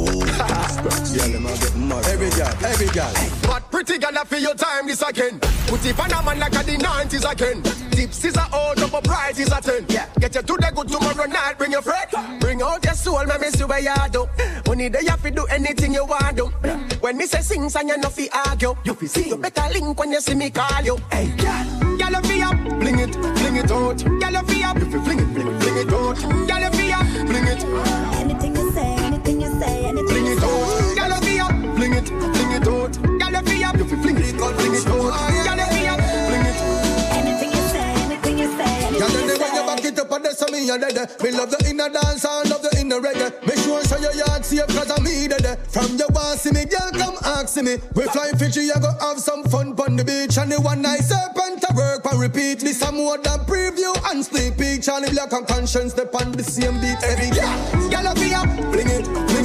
Girl, 0.81 1.29
them 1.29 1.45
get 1.45 1.77
mad. 1.77 2.07
Every 2.07 2.31
girl, 2.31 2.55
every 2.65 2.87
girl. 2.89 3.13
But 3.43 3.71
pretty 3.71 3.99
girl, 3.99 4.17
I 4.17 4.25
feel 4.25 4.41
your 4.41 4.55
time 4.55 4.87
this 4.87 5.03
again. 5.03 5.39
Put 5.67 5.85
it 5.85 5.99
on 6.01 6.11
a 6.11 6.23
man 6.25 6.39
like 6.39 6.53
a 6.55 6.65
the 6.65 6.77
90s 6.79 7.31
again. 7.31 7.63
Tips 7.91 8.25
is 8.25 8.37
a 8.37 8.49
old 8.55 8.77
double 8.77 9.03
price 9.03 9.39
is 9.39 9.53
a 9.53 9.61
10. 9.61 9.87
Yeah. 9.89 10.07
Get 10.19 10.35
you 10.35 10.43
to 10.43 10.55
the 10.55 10.73
good 10.75 10.89
tomorrow 10.89 11.27
night, 11.27 11.59
bring 11.59 11.73
your 11.73 11.83
friend. 11.83 12.41
Bring 12.41 12.63
out 12.63 12.83
your 12.85 12.95
soul, 12.95 13.25
me 13.25 13.35
miss 13.41 13.59
you 13.61 13.67
where 13.67 13.81
you 13.81 13.95
do. 14.11 14.27
Money 14.67 14.89
there, 14.89 15.03
you 15.03 15.17
fi 15.17 15.31
do 15.31 15.45
anything 15.47 15.93
you 15.93 16.07
want 16.07 16.37
do. 16.37 16.47
When 17.01 17.17
me 17.19 17.27
say 17.27 17.41
sing, 17.43 17.69
song, 17.69 17.89
you 17.89 17.99
no 17.99 18.09
fi 18.09 18.29
argue. 18.47 18.75
You 18.85 18.95
fi 18.95 19.07
see, 19.07 19.29
you 19.29 19.37
better 19.37 19.69
link 19.75 19.99
when 19.99 20.13
you 20.13 20.21
see 20.21 20.35
me 20.35 20.49
call 20.51 20.83
you. 20.83 20.97
Hey, 21.13 21.29
girl, 21.37 21.65
girl, 21.99 22.11
you 22.11 22.23
fi 22.23 22.43
up, 22.43 22.57
bling 22.81 22.99
it, 23.01 23.13
bling 23.13 23.57
it 23.57 23.71
out. 23.71 24.03
Girl, 24.03 24.33
you 24.33 24.43
fi 24.49 24.65
up, 24.65 24.79
you 24.79 24.91
fi 24.91 25.05
fling 25.05 25.21
it, 25.21 25.33
fling 25.35 25.47
it, 25.49 25.63
fling 25.63 25.77
it 25.77 25.93
out. 25.93 26.17
Girl, 26.49 26.61
you 26.61 26.71
fi 26.71 26.93
up, 26.93 27.27
bling 27.27 27.47
it. 27.47 27.65
Anything 28.21 28.57
you 28.57 28.73
say, 28.73 28.95
anything 29.05 29.41
you 29.41 29.61
say, 29.61 29.85
anything 29.85 30.00
fi 33.91 34.03
fling 34.03 34.17
it, 34.19 34.37
fling 34.37 34.75
it 34.75 34.87
out. 34.87 35.01
Girl, 35.01 35.59
you 35.59 35.67
fi 35.67 35.87
up, 35.89 36.01
bling 36.29 36.47
it. 36.47 36.57
Anything 37.19 37.51
you 37.51 37.63
say, 37.69 37.93
anything 38.07 38.39
you 38.39 38.49
say, 38.57 38.99
Girl, 38.99 39.09
then 39.09 39.41
when 39.41 39.55
you 39.55 39.65
back 39.67 39.85
it 39.85 39.99
up 39.99 40.13
and 40.13 40.25
that's 40.25 40.51
me 40.53 40.71
and 40.71 40.81
dead. 40.81 41.11
Me 41.23 41.31
love 41.31 41.51
the 41.51 41.59
inner 41.69 41.89
dance 41.89 42.25
and 42.25 42.51
love 42.51 42.63
the 42.63 42.71
inner 42.79 43.01
reggae. 43.01 43.31
Make 43.47 43.59
sure 43.59 43.83
so 43.83 43.99
your 43.99 44.15
yard 44.15 44.45
safe 44.45 44.67
cause 44.69 44.91
I'm 44.91 45.03
me 45.03 45.29
dead. 45.29 45.59
From 45.69 45.97
your 45.97 46.09
boss 46.09 46.43
see 46.43 46.53
me, 46.53 46.65
girl, 46.67 46.91
come 46.93 47.17
ask 47.25 47.57
me. 47.57 47.79
We 47.95 48.05
fly 48.05 48.33
Fiji, 48.39 48.63
you 48.71 48.75
go 48.81 48.93
have 49.01 49.19
some 49.19 49.43
fun 49.45 49.75
on 49.81 49.97
the 49.97 50.05
beach. 50.05 50.39
And 50.39 50.53
the 50.53 50.61
one 50.61 50.83
night 50.83 51.01
serpent 51.03 51.63
to 51.63 51.75
work 51.75 52.05
and 52.07 52.21
repeat. 52.21 52.61
This 52.61 52.83
a 52.83 52.93
more 52.93 53.19
than 53.19 53.41
preview 53.41 53.95
and 54.11 54.25
sneak 54.25 54.59
peek. 54.59 54.83
Charlie 54.83 55.11
Black 55.11 55.33
and 55.33 55.47
Konshens 55.47 55.91
step 55.91 56.15
on 56.15 56.33
the 56.33 56.45
same 56.45 56.79
beat. 56.81 56.99
Every 57.03 57.31
girl, 57.31 57.59
girl, 57.91 58.15
be 58.15 58.35
up, 58.35 58.49
fling 58.73 58.89
it, 58.89 59.07
fling 59.31 59.40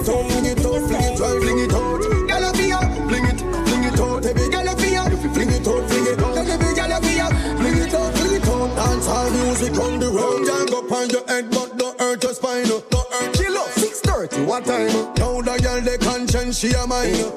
it 0.00 0.08
out, 0.08 0.30
fling 0.30 0.46
it 0.46 0.64
out, 0.64 0.80
fling 0.88 1.04
it 1.04 1.20
out, 1.20 1.40
fling 1.40 1.58
it 1.58 1.72
out. 1.72 2.00
Girl, 2.28 2.44
you 2.44 2.52
be 2.52 2.66
fling 3.08 3.26
it, 3.26 3.40
fling 3.68 3.84
it 3.84 4.00
out. 4.00 4.24
Every 4.24 4.48
girl, 4.50 4.68
be 4.76 4.96
up, 4.96 5.12
fling 5.34 5.50
it 5.50 5.68
out, 5.68 5.82
fling 5.90 6.06
it 6.06 6.20
out. 6.20 6.36
Every 6.48 6.72
girl, 6.74 6.90
you 6.90 7.00
be 7.00 7.14
fling 7.60 7.78
it 7.78 7.94
out, 7.94 8.14
fling 8.14 8.34
it 8.34 8.48
out. 8.48 8.68
Dance 8.76 9.08
all 9.08 9.30
music 9.30 9.74
on 9.78 9.98
the 10.00 10.08
road. 10.08 10.46
Jang 10.46 10.74
up 10.74 10.92
on 10.92 11.10
your 11.10 11.26
head, 11.26 11.50
but 11.50 11.76
don't 11.76 11.98
hurt 12.00 12.22
your 12.22 12.34
spine. 12.34 12.66
Don't 12.66 13.12
hurt 13.12 13.38
your 13.38 13.52
love. 13.54 13.70
Six 13.72 14.00
thirty, 14.00 14.42
what 14.44 14.64
time? 14.64 14.88
Now 15.16 15.40
the 15.42 15.58
girl, 15.62 15.80
the 15.80 15.98
conscience, 16.00 16.58
she 16.58 16.72
a 16.72 16.86
mine. 16.86 17.32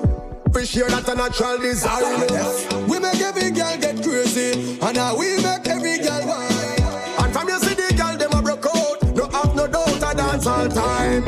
Appreciate 0.45 0.89
that 0.89 1.09
a 1.09 1.15
natural 1.15 1.57
design. 1.57 2.87
We 2.87 2.99
make 2.99 3.19
every 3.21 3.51
girl 3.51 3.77
get 3.77 4.03
crazy, 4.03 4.77
and 4.79 4.95
now 4.95 5.17
we 5.17 5.35
make 5.37 5.67
every 5.67 5.97
girl 5.97 6.21
whine. 6.27 7.25
And 7.25 7.33
from 7.33 7.49
you 7.49 7.59
see 7.59 7.73
the 7.73 7.93
girl, 7.97 8.15
them 8.17 8.31
a 8.31 8.41
broke 8.41 8.67
out. 8.67 9.01
No 9.15 9.27
have 9.29 9.55
no 9.55 9.67
doubt, 9.67 10.03
I 10.03 10.13
dance 10.13 10.45
all 10.45 10.69
time. 10.69 11.23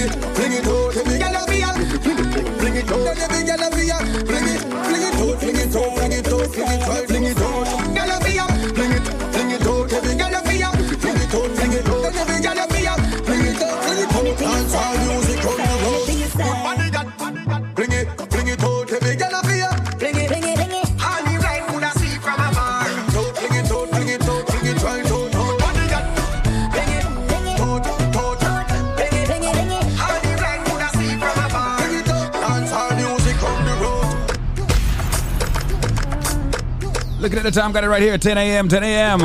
It, 0.00 0.12
fling 0.34 0.52
it 0.52 0.66
out. 0.66 0.96
Every 0.96 1.18
girl 1.18 1.36
a 1.36 1.40
a 1.40 1.72
fling 2.58 2.76
it, 2.76 2.90
out. 2.90 3.18
Every 3.18 3.44
girl 3.44 3.60
a 3.60 3.68
a 3.68 3.98
fling 4.26 4.48
it, 4.48 4.62
fling 4.88 5.02
it 5.02 5.16
out, 5.16 5.40
fling 5.40 5.56
it 5.56 5.76
out, 5.76 5.96
fling 5.96 6.12
it 6.12 6.32
out, 6.32 6.46
fling 6.54 6.68
it 6.68 6.82
out, 6.82 7.06
fling 7.06 7.24
it 7.24 7.39
Looking 37.20 37.36
at 37.36 37.44
the 37.44 37.50
time, 37.50 37.72
got 37.72 37.84
it 37.84 37.88
right 37.88 38.00
here, 38.00 38.16
10 38.16 38.38
a.m., 38.38 38.66
10 38.66 38.82
a.m. 38.82 39.20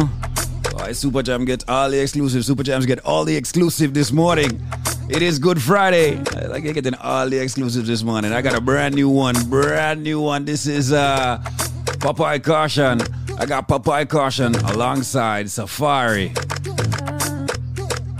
Why 0.73 0.91
Super 0.91 1.23
Jam 1.23 1.45
get 1.45 1.63
all 1.69 1.89
the 1.89 1.97
exclusive. 1.97 2.43
Super 2.43 2.61
Jams 2.61 2.85
get 2.85 2.99
all 3.05 3.23
the 3.23 3.33
exclusive 3.33 3.93
this 3.93 4.11
morning. 4.11 4.61
It 5.07 5.21
is 5.21 5.39
Good 5.39 5.61
Friday. 5.61 6.21
I 6.35 6.47
like 6.47 6.65
getting 6.65 6.95
all 6.95 7.29
the 7.29 7.39
exclusives 7.39 7.87
this 7.87 8.03
morning. 8.03 8.33
I 8.33 8.41
got 8.41 8.53
a 8.53 8.59
brand 8.59 8.95
new 8.95 9.07
one, 9.07 9.35
brand 9.49 10.03
new 10.03 10.19
one. 10.19 10.43
This 10.43 10.67
is 10.67 10.91
uh 10.91 11.37
Popeye 12.01 12.43
Caution. 12.43 12.99
I 13.39 13.45
got 13.45 13.69
Popeye 13.69 14.09
Caution 14.09 14.55
alongside 14.55 15.49
Safari. 15.49 16.33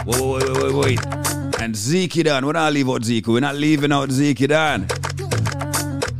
Wait, 0.06 0.22
wait, 0.22 0.50
wait, 0.50 0.64
wait, 0.64 0.74
wait. 0.74 1.06
And 1.60 1.76
Zeke 1.76 2.24
Dan. 2.24 2.46
We're 2.46 2.54
not 2.54 2.72
leave 2.72 2.90
out 2.90 3.04
Zeke. 3.04 3.28
We're 3.28 3.42
not 3.42 3.56
leaving 3.56 3.92
out 3.92 4.10
Zeke 4.10 4.48
Dan. 4.48 4.88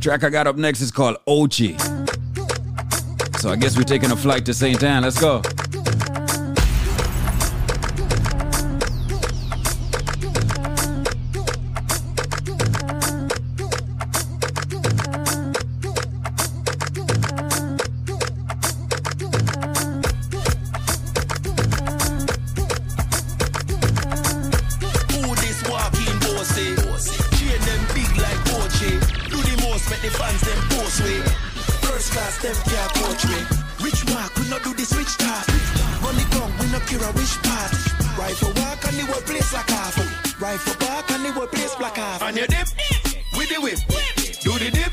Track 0.00 0.24
I 0.24 0.28
got 0.28 0.46
up 0.46 0.56
next 0.56 0.82
is 0.82 0.90
called 0.90 1.16
Ochi. 1.26 2.05
So 3.46 3.52
I 3.52 3.54
guess 3.54 3.76
we're 3.76 3.84
taking 3.84 4.10
a 4.10 4.16
flight 4.16 4.44
to 4.46 4.52
St. 4.52 4.82
Ann. 4.82 5.04
Let's 5.04 5.20
go. 5.20 5.40
First 32.36 32.64
class 32.64 32.64
them 32.64 32.74
can't 32.74 32.92
coach 32.94 33.24
me. 33.26 33.84
Rich 33.84 34.04
mark, 34.12 34.34
we 34.36 34.48
not 34.50 34.62
do 34.62 34.74
this 34.74 34.92
rich 34.94 35.16
talk. 35.16 35.46
Money 36.02 36.24
gone, 36.30 36.52
we 36.60 36.66
not 36.70 36.86
cure 36.86 37.02
a 37.02 37.12
wish 37.12 37.36
part. 37.42 37.72
Rifle 38.18 38.52
walk 38.60 38.84
and 38.84 38.96
the 38.96 39.04
whole 39.06 39.22
place 39.22 39.52
like 39.52 39.68
half. 39.70 40.40
Rifle 40.40 40.74
back 40.78 41.10
and 41.12 41.24
the 41.24 41.32
whole 41.32 41.46
place 41.46 41.74
black 41.76 41.96
half. 41.96 42.22
On 42.22 42.36
your 42.36 42.46
dip, 42.46 42.68
with 43.36 43.48
the 43.48 43.60
whip. 43.60 43.78
Do 44.40 44.52
the 44.58 44.70
dip, 44.70 44.92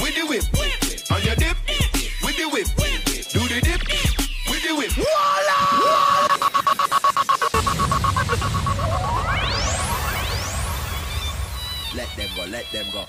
with 0.00 0.14
the 0.14 0.26
whip. 0.26 0.44
On 1.10 1.22
your 1.22 1.34
dip, 1.36 1.56
with 2.22 2.36
the 2.36 2.48
whip. 2.48 2.66
Do 3.32 3.40
the 3.48 3.60
dip, 3.62 3.82
with 4.50 4.62
the 4.62 4.74
whip. 4.76 4.92
Let 11.94 12.16
them 12.16 12.28
go, 12.36 12.44
let 12.50 12.72
them 12.72 12.86
go. 12.92 13.04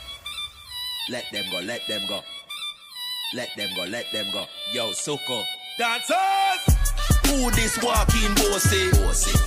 Let 1.09 1.31
them 1.31 1.45
go, 1.51 1.59
let 1.59 1.87
them 1.87 2.01
go. 2.07 2.21
Let 3.33 3.53
them 3.57 3.69
go, 3.75 3.83
let 3.83 4.09
them 4.13 4.31
go. 4.31 4.45
Yo, 4.71 4.93
Soko. 4.93 5.43
Dancers! 5.77 6.63
Who 7.27 7.51
this 7.51 7.75
walking 7.83 8.33
bossy? 8.39 8.87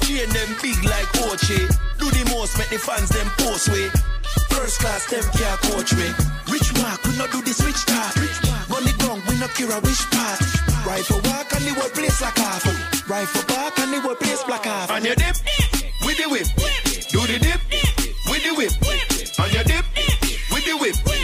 Chain 0.04 0.28
them 0.28 0.52
big 0.60 0.76
like 0.84 1.08
Ochi. 1.24 1.64
Do 1.96 2.10
the 2.12 2.30
most, 2.30 2.58
make 2.58 2.68
the 2.68 2.78
fans 2.78 3.08
them 3.08 3.26
post 3.38 3.70
way. 3.70 3.88
First 4.50 4.80
class 4.80 5.08
them 5.08 5.24
can't 5.32 5.60
coach 5.72 5.94
me. 5.94 6.12
Rich 6.52 6.74
mark, 6.76 7.02
we 7.04 7.16
not 7.16 7.32
do 7.32 7.40
this 7.40 7.64
rich 7.64 7.80
talk. 7.86 8.14
Run 8.68 8.86
it 8.86 8.98
down, 8.98 9.22
we 9.26 9.38
not 9.40 9.48
cure 9.54 9.72
a 9.72 9.80
wish 9.80 10.04
part. 10.10 10.40
Rifle 10.84 11.20
walk 11.24 11.48
and 11.56 11.64
the 11.64 11.72
whole 11.72 11.88
place 11.88 12.20
like 12.20 12.36
half. 12.36 12.64
Rifle 13.08 13.44
back 13.48 13.78
and 13.78 13.94
the 13.94 14.00
whole 14.00 14.14
place 14.14 14.44
black 14.44 14.64
half. 14.64 14.90
On 14.90 15.02
your 15.02 15.14
dip, 15.14 15.36
with 16.04 16.18
the 16.20 16.28
whip. 16.28 16.46
Do 17.08 17.20
the 17.24 17.38
dip, 17.40 17.60
with 18.28 18.44
the 18.44 18.52
whip. 18.60 18.72
On 19.40 19.50
your 19.50 19.64
dip, 19.64 19.84
with 20.52 20.64
the 20.66 20.76
whip. 20.76 21.19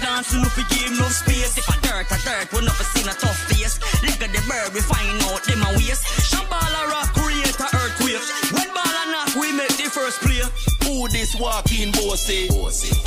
Dance, 0.00 0.32
you 0.32 0.40
know 0.40 0.48
fi 0.48 0.62
give 0.72 0.92
no 0.98 1.08
space. 1.08 1.56
If 1.58 1.68
a 1.68 1.76
dirt, 1.80 2.06
a 2.10 2.18
dirt, 2.24 2.52
we 2.52 2.60
never 2.64 2.84
seen 2.92 3.08
a 3.08 3.14
tough 3.14 3.38
face. 3.48 3.78
Leg 4.02 4.20
of 4.20 4.30
the 4.32 4.42
bird, 4.48 4.74
we 4.74 4.80
find 4.80 5.22
out 5.28 5.42
them 5.44 5.62
a 5.62 5.70
waste. 5.76 6.04
Shambhala 6.30 6.88
rock, 6.90 7.12
create 7.14 7.56
a 7.58 7.68
earthquake. 7.76 8.24
When 8.52 8.68
ball 8.74 8.84
a 8.84 9.04
knock, 9.12 9.34
we 9.36 9.52
make 9.52 9.76
the 9.76 9.88
first 9.90 10.20
play. 10.20 10.42
Who 10.84 11.08
this 11.08 11.34
walking 11.36 11.92
bossy? 11.92 12.48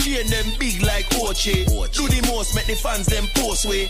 Chain 0.03 0.27
them 0.27 0.47
big 0.59 0.81
like 0.83 1.09
Ochi. 1.19 1.65
Do 1.65 2.07
the 2.07 2.21
most, 2.31 2.55
make 2.55 2.67
the 2.67 2.75
fans 2.75 3.07
them 3.07 3.25
post 3.35 3.65
way. 3.65 3.89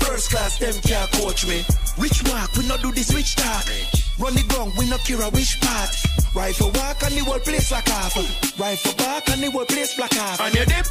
First 0.00 0.30
class 0.30 0.58
them 0.58 0.74
can't 0.82 1.10
coach 1.12 1.46
me. 1.46 1.64
Rich 1.98 2.22
walk, 2.30 2.54
we 2.56 2.66
not 2.66 2.82
do 2.82 2.92
this 2.92 3.12
rich 3.14 3.36
talk. 3.36 3.64
Run 4.18 4.34
the 4.34 4.44
ground, 4.48 4.72
we 4.78 4.88
not 4.88 5.00
cure 5.00 5.22
a 5.22 5.30
wish 5.30 5.58
part. 5.60 5.90
Rifle 6.34 6.70
walk 6.74 7.02
and 7.02 7.14
the 7.14 7.24
whole 7.24 7.40
place 7.40 7.72
like 7.72 7.88
half. 7.88 8.14
Rifle 8.58 8.94
back 8.94 9.28
and 9.30 9.42
the 9.42 9.50
whole 9.50 9.64
place 9.64 9.94
black 9.96 10.12
half. 10.12 10.40
On 10.40 10.52
your 10.52 10.64
dip, 10.64 10.86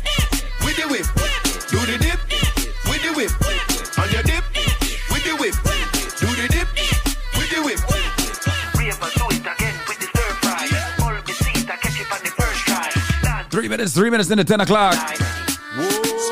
with 0.63 0.77
the 0.77 0.87
whip. 0.87 1.05
Do 1.69 1.79
the 1.85 1.97
dip, 1.97 2.19
with 2.89 3.01
the 3.03 3.13
whip. 3.15 3.31
On 3.97 4.09
your 4.11 4.23
dip, 4.23 4.43
with 5.09 5.23
the 5.23 5.35
whip. 5.39 5.55
Do 6.19 6.27
the 6.35 6.47
dip, 6.49 6.67
with 7.37 7.49
the 7.49 7.61
whip. 7.63 7.79
Rave 8.77 8.97
and 9.01 9.13
do 9.13 9.25
it 9.29 9.41
again 9.41 9.75
with 9.87 9.99
the 9.99 10.07
stir 10.07 10.31
fry. 10.41 10.67
All 11.01 11.21
the 11.21 11.33
seat, 11.33 11.67
catch 11.67 11.99
it 11.99 12.11
on 12.11 12.19
the 12.23 12.31
first 12.31 12.59
try. 12.65 13.43
Three 13.49 13.67
minutes, 13.67 13.93
three 13.93 14.09
minutes 14.09 14.29
into 14.31 14.43
10 14.43 14.61
o'clock. 14.61 14.95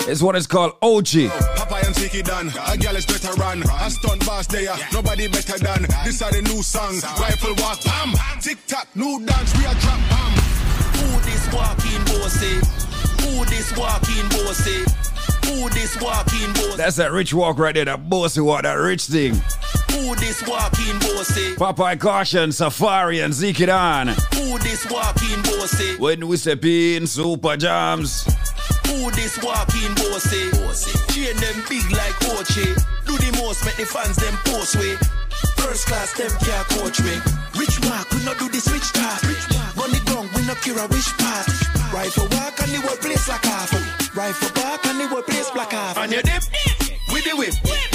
This 0.05 0.21
one 0.23 0.36
is 0.36 0.47
called 0.47 0.73
OG. 0.82 1.07
Oh, 1.15 1.53
Popeye 1.55 1.86
and 1.86 1.95
Tiki 1.95 2.23
done. 2.23 2.51
A 2.67 2.77
girl 2.77 2.95
is 2.95 3.05
better 3.05 3.32
run. 3.34 3.61
A 3.61 3.91
stunt 3.91 4.25
boss 4.25 4.47
there. 4.47 4.75
Nobody 4.91 5.27
better 5.27 5.57
than. 5.59 5.84
This 6.03 6.21
are 6.21 6.32
the 6.32 6.41
new 6.41 6.63
song. 6.63 6.95
Rifle 7.19 7.53
walk, 7.57 7.84
bam. 7.84 8.13
Tick 8.41 8.57
tock, 8.65 8.88
new 8.95 9.23
dance. 9.23 9.55
We 9.57 9.65
are 9.65 9.75
trap, 9.75 9.99
bam. 10.09 10.32
Who 10.97 11.19
this 11.21 11.53
walking 11.53 12.03
bossy? 12.05 12.89
Who 13.30 13.45
this 13.45 13.77
walking 13.77 14.27
bossy? 14.30 14.84
Who 15.45 15.69
this 15.69 16.01
walking 16.01 16.51
bossy? 16.53 16.77
That's 16.77 16.95
that 16.95 17.11
rich 17.11 17.32
walk 17.34 17.59
right 17.59 17.75
there, 17.75 17.86
that 17.86 18.09
bossy 18.09 18.41
walk, 18.41 18.63
that 18.63 18.73
rich 18.73 19.03
thing. 19.03 19.36
Who 19.91 20.15
this 20.15 20.45
walking 20.47 20.97
bossy? 20.99 21.55
Popeye 21.55 21.99
Caution, 21.99 22.51
Safari, 22.51 23.19
and 23.19 23.34
Zeke 23.34 23.61
it 23.61 23.69
on. 23.69 24.07
Who 24.07 24.57
this 24.59 24.89
walking 24.89 25.41
bossy? 25.43 25.97
When 25.97 26.27
we 26.27 26.38
step 26.38 26.65
in, 26.65 27.05
Super 27.05 27.55
Jams. 27.55 28.23
Who 28.88 29.11
this 29.11 29.41
walking 29.43 29.93
bossy? 29.95 30.49
Chain 31.13 31.36
them 31.38 31.63
big 31.69 31.86
like 31.91 32.17
Ochi. 32.34 32.65
Do 33.05 33.13
the 33.15 33.38
most, 33.41 33.63
make 33.63 33.77
the 33.77 33.86
fans 33.86 34.15
them 34.15 34.34
post 34.45 34.75
way. 34.75 34.95
First 35.57 35.86
class 35.86 36.13
them 36.13 36.32
can't 36.41 36.67
coach 36.69 36.99
me. 37.01 37.15
Rich 37.59 37.80
mark, 37.88 38.09
we 38.11 38.25
not 38.25 38.39
do 38.39 38.49
this 38.49 38.67
rich 38.71 38.91
talk. 38.91 39.21
Rich 39.21 39.45
Run 39.77 39.91
the 39.91 40.01
ground, 40.05 40.30
we 40.36 40.45
not 40.47 40.59
cure 40.61 40.80
a 40.80 40.88
wish 40.88 41.15
part. 41.17 41.78
Rifle 41.94 42.28
walk 42.38 42.60
and 42.62 42.72
the 42.72 42.82
whole 42.82 42.98
place 42.98 43.28
like 43.28 43.44
half. 43.44 44.16
Rifle 44.16 44.54
back 44.54 44.86
and 44.86 45.00
the 45.00 45.08
whole 45.08 45.24
place 45.24 45.50
black 45.52 45.72
half. 45.72 45.98
On 45.98 46.12
your 46.12 46.22
dip, 46.22 46.44
with 47.12 47.26
the 47.26 47.36
whip. 47.36 47.89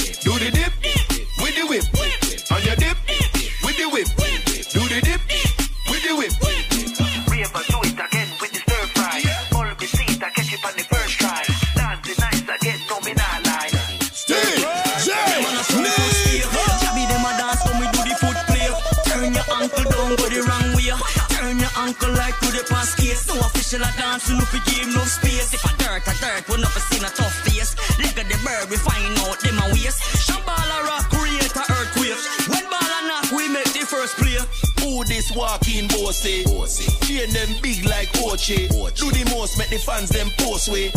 Case. 23.75 23.81
No 23.81 23.83
official 23.83 23.83
a 23.83 24.01
dance, 24.01 24.29
you 24.29 24.37
know 24.37 24.45
fi 24.45 24.59
give 24.71 24.95
no 24.95 25.05
space. 25.05 25.55
If 25.55 25.65
a 25.65 25.77
dirt, 25.79 26.07
a 26.07 26.15
dirt, 26.21 26.49
we 26.49 26.57
never 26.57 26.81
seen 26.81 27.05
a 27.05 27.11
tough 27.11 27.35
face. 27.45 27.75
Leg 27.99 28.19
of 28.19 28.29
the 28.29 28.39
bird, 28.45 28.71
we 28.71 28.77
find 28.77 29.19
out 29.19 29.41
them 29.41 29.59
a 29.59 29.67
waste. 29.73 30.01
Shambhala 30.27 30.85
rock, 30.85 31.11
create 31.11 31.55
a 31.55 31.65
earthquake. 31.73 32.19
When 32.49 32.65
ball 32.71 32.83
a 32.83 33.01
knock, 33.09 33.31
we 33.33 33.49
make 33.49 33.73
the 33.73 33.87
first 33.87 34.17
play. 34.17 34.39
Who 34.81 35.05
this 35.05 35.33
walking 35.35 35.89
bossy? 35.89 36.45
Bossy. 36.45 36.91
Chain 37.07 37.33
them 37.33 37.57
big 37.63 37.85
like 37.87 38.09
Ochi. 38.23 38.69
Do 38.95 39.11
the 39.11 39.25
most, 39.35 39.59
make 39.59 39.71
the 39.71 39.79
fans 39.79 40.11
them 40.11 40.31
post 40.39 40.69
way. 40.69 40.93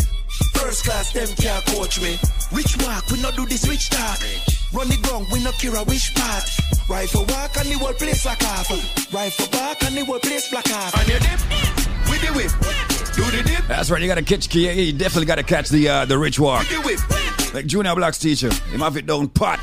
First 0.54 0.84
class 0.84 1.12
them 1.12 1.28
can't 1.36 1.64
coach 1.66 2.00
me. 2.00 2.18
Rich 2.52 2.76
walk, 2.84 3.10
we 3.10 3.20
not 3.20 3.34
do 3.36 3.46
this 3.46 3.66
rich 3.68 3.90
talk. 3.90 4.18
Run 4.72 4.88
the 4.88 4.98
ground, 5.02 5.26
we 5.32 5.42
not 5.42 5.54
cure 5.54 5.76
a 5.76 5.82
wish 5.84 6.14
part. 6.14 6.44
Rifle 6.88 7.24
walk 7.28 7.56
and 7.56 7.68
the 7.68 7.78
whole 7.78 7.92
place 7.94 8.24
like 8.26 8.42
half. 8.42 8.68
Rifle 9.12 9.48
back 9.48 9.82
and 9.84 9.96
the 9.96 10.04
whole 10.04 10.18
place 10.18 10.50
black 10.50 10.66
half. 10.66 10.94
On 10.98 11.06
your 11.08 11.18
dip, 11.20 11.40
with 12.10 12.20
the 12.20 12.32
whip. 12.36 12.52
Do 13.16 13.24
the 13.36 13.42
dip, 13.42 13.66
That's 13.66 13.90
right, 13.90 14.00
you 14.00 14.08
gotta 14.08 14.22
catch, 14.22 14.54
you 14.54 14.92
definitely 14.92 15.26
gotta 15.26 15.42
catch 15.42 15.70
the 15.70 15.88
uh, 15.88 16.04
the 16.04 16.18
rich 16.18 16.38
walk. 16.38 16.60
with 16.60 16.70
the 16.70 16.80
whip. 16.82 17.54
Like 17.54 17.66
Junior 17.66 17.94
Black's 17.94 18.18
teacher, 18.18 18.52
him 18.52 18.80
have 18.80 18.96
it 18.98 19.06
down 19.06 19.28
pat. 19.28 19.58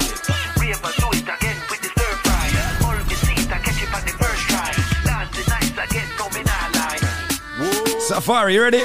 Rave 0.60 0.76
and 0.84 0.96
do 0.96 1.08
it 1.14 1.22
again 1.22 1.58
with 1.70 1.82
the 1.82 1.90
stir 1.90 2.14
fry. 2.26 2.88
All 2.88 2.98
the 2.98 3.16
seat, 3.16 3.52
I 3.52 3.58
catch 3.60 3.84
it 3.84 3.94
on 3.94 4.02
the 4.02 4.14
first 4.18 4.42
try. 4.50 4.72
Dance 5.06 5.38
the 5.38 5.50
nice 5.52 5.90
again, 5.90 6.10
no 6.18 6.30
me 6.30 6.42
not 6.44 6.76
lie. 6.76 8.00
Safari, 8.00 8.56
you 8.56 8.64
ready? 8.64 8.82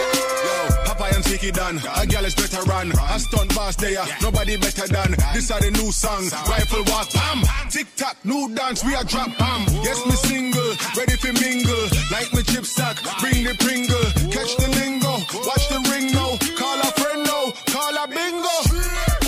And 1.30 1.38
Vicky. 1.38 1.54
A 1.94 2.06
girl 2.06 2.24
is 2.24 2.34
better 2.34 2.62
run. 2.62 2.90
A 2.90 3.18
stunt 3.20 3.54
boss 3.54 3.76
there, 3.76 4.02
nobody 4.20 4.56
better 4.56 4.86
than. 4.88 5.14
This 5.32 5.50
are 5.50 5.60
the 5.60 5.70
new 5.70 5.92
song. 5.92 6.26
Rifle 6.50 6.82
walk, 6.90 7.12
bam. 7.12 7.42
Tick 7.70 7.86
tock, 7.94 8.16
new 8.24 8.52
dance, 8.54 8.82
we 8.84 8.94
are 8.96 9.04
drop, 9.04 9.30
bam. 9.38 9.62
Yes, 9.86 10.04
me 10.06 10.16
single, 10.26 10.74
ready 10.98 11.14
for 11.14 11.32
mingle. 11.38 11.86
Like 12.10 12.34
me 12.34 12.42
chip 12.42 12.66
stack, 12.66 12.98
bring 13.22 13.44
the 13.46 13.54
pringle. 13.62 14.06
Catch 14.34 14.58
the 14.58 14.74
lingo, 14.74 15.22
watch 15.46 15.70
the 15.70 15.78
ring 15.86 16.10
now. 16.10 16.34
Call 16.58 16.80
a 16.82 16.90
friend 16.98 17.22
now, 17.22 17.54
call 17.70 17.94
a 17.94 18.04
bingo. 18.10 18.56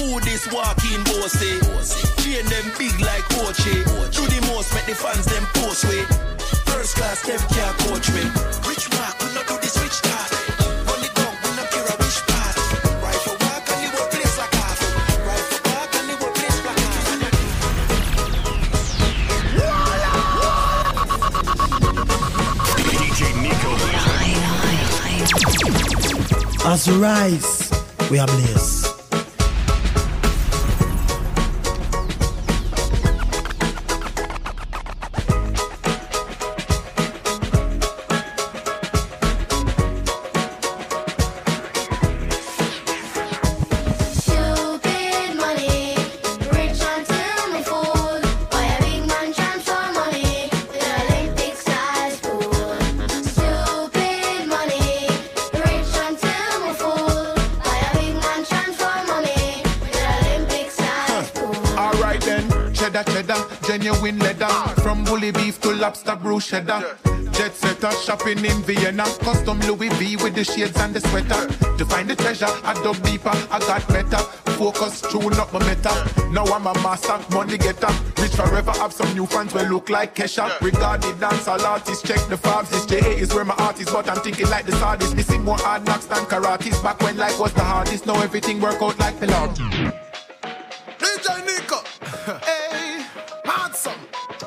Who 0.03 0.19
this 0.27 0.51
walking 0.51 1.03
bossy? 1.07 1.55
Chain 2.27 2.47
them 2.51 2.67
big 2.83 2.99
like 2.99 3.27
Ochi. 3.47 3.79
Do 4.11 4.27
the 4.27 4.41
most, 4.51 4.75
make 4.75 4.87
the 4.91 4.97
fans 4.99 5.27
them 5.31 5.47
post 5.55 5.87
way. 5.87 6.03
First 6.67 6.97
class, 6.97 7.23
them 7.23 7.39
can't 7.55 7.79
coach 7.87 8.11
me. 8.11 8.27
As 26.65 26.89
we 26.89 26.97
rise, 26.97 27.71
we 28.09 28.21
are 28.21 28.27
blessed. 28.27 28.82
Genuine 63.79 64.19
leather. 64.19 64.53
From 64.83 65.03
bully 65.05 65.31
beef 65.31 65.61
to 65.63 65.73
lobster 65.73 66.17
brew 66.17 66.41
cheddar. 66.41 66.99
Jet 67.33 67.55
setter, 67.55 67.91
shopping 67.93 68.45
in 68.45 68.63
Vienna. 68.63 69.05
Custom 69.25 69.59
Louis 69.61 69.89
V 69.95 70.17
with 70.17 70.35
the 70.35 70.45
shades 70.45 70.79
and 70.79 70.93
the 70.93 71.01
sweater. 71.01 71.49
To 71.79 71.85
find 71.87 72.11
the 72.11 72.15
treasure, 72.15 72.53
I 72.65 72.75
dug 72.85 73.03
deeper, 73.03 73.33
I 73.51 73.59
got 73.61 73.89
better. 73.89 74.23
Focus, 74.59 75.01
tune 75.01 75.33
up 75.35 75.53
my 75.55 75.61
meta. 75.61 75.93
Now 76.31 76.45
I'm 76.45 76.67
a 76.67 76.75
master, 76.83 77.19
money 77.35 77.57
getter. 77.57 77.89
Rich 78.21 78.37
forever, 78.37 78.73
have 78.73 78.93
some 78.93 79.13
new 79.15 79.25
fans 79.25 79.55
will 79.55 79.65
look 79.65 79.89
like 79.89 80.15
Kesha. 80.15 80.61
Regard 80.61 81.01
the 81.03 81.15
dance, 81.15 81.49
all 81.49 81.65
artists, 81.65 82.07
check 82.07 82.21
the 82.29 82.37
fabs. 82.37 82.69
This 82.69 82.85
JA 82.85 83.09
is 83.09 83.33
where 83.33 83.47
my 83.47 83.55
art 83.55 83.81
is, 83.81 83.91
but 83.91 84.09
I'm 84.11 84.21
thinking 84.21 84.49
like 84.51 84.67
the 84.67 84.73
sardis. 84.73 85.15
Missing 85.15 85.43
more 85.45 85.59
hard 85.59 85.87
knocks 85.87 86.05
than 86.05 86.25
karates. 86.27 86.83
Back 86.83 87.01
when 87.01 87.17
life 87.17 87.41
was 87.41 87.55
the 87.55 87.65
hardest, 87.65 88.05
now 88.07 88.21
everything 88.21 88.61
work 88.61 88.83
out 88.83 88.99
like 88.99 89.15
Pilates. 89.19 90.02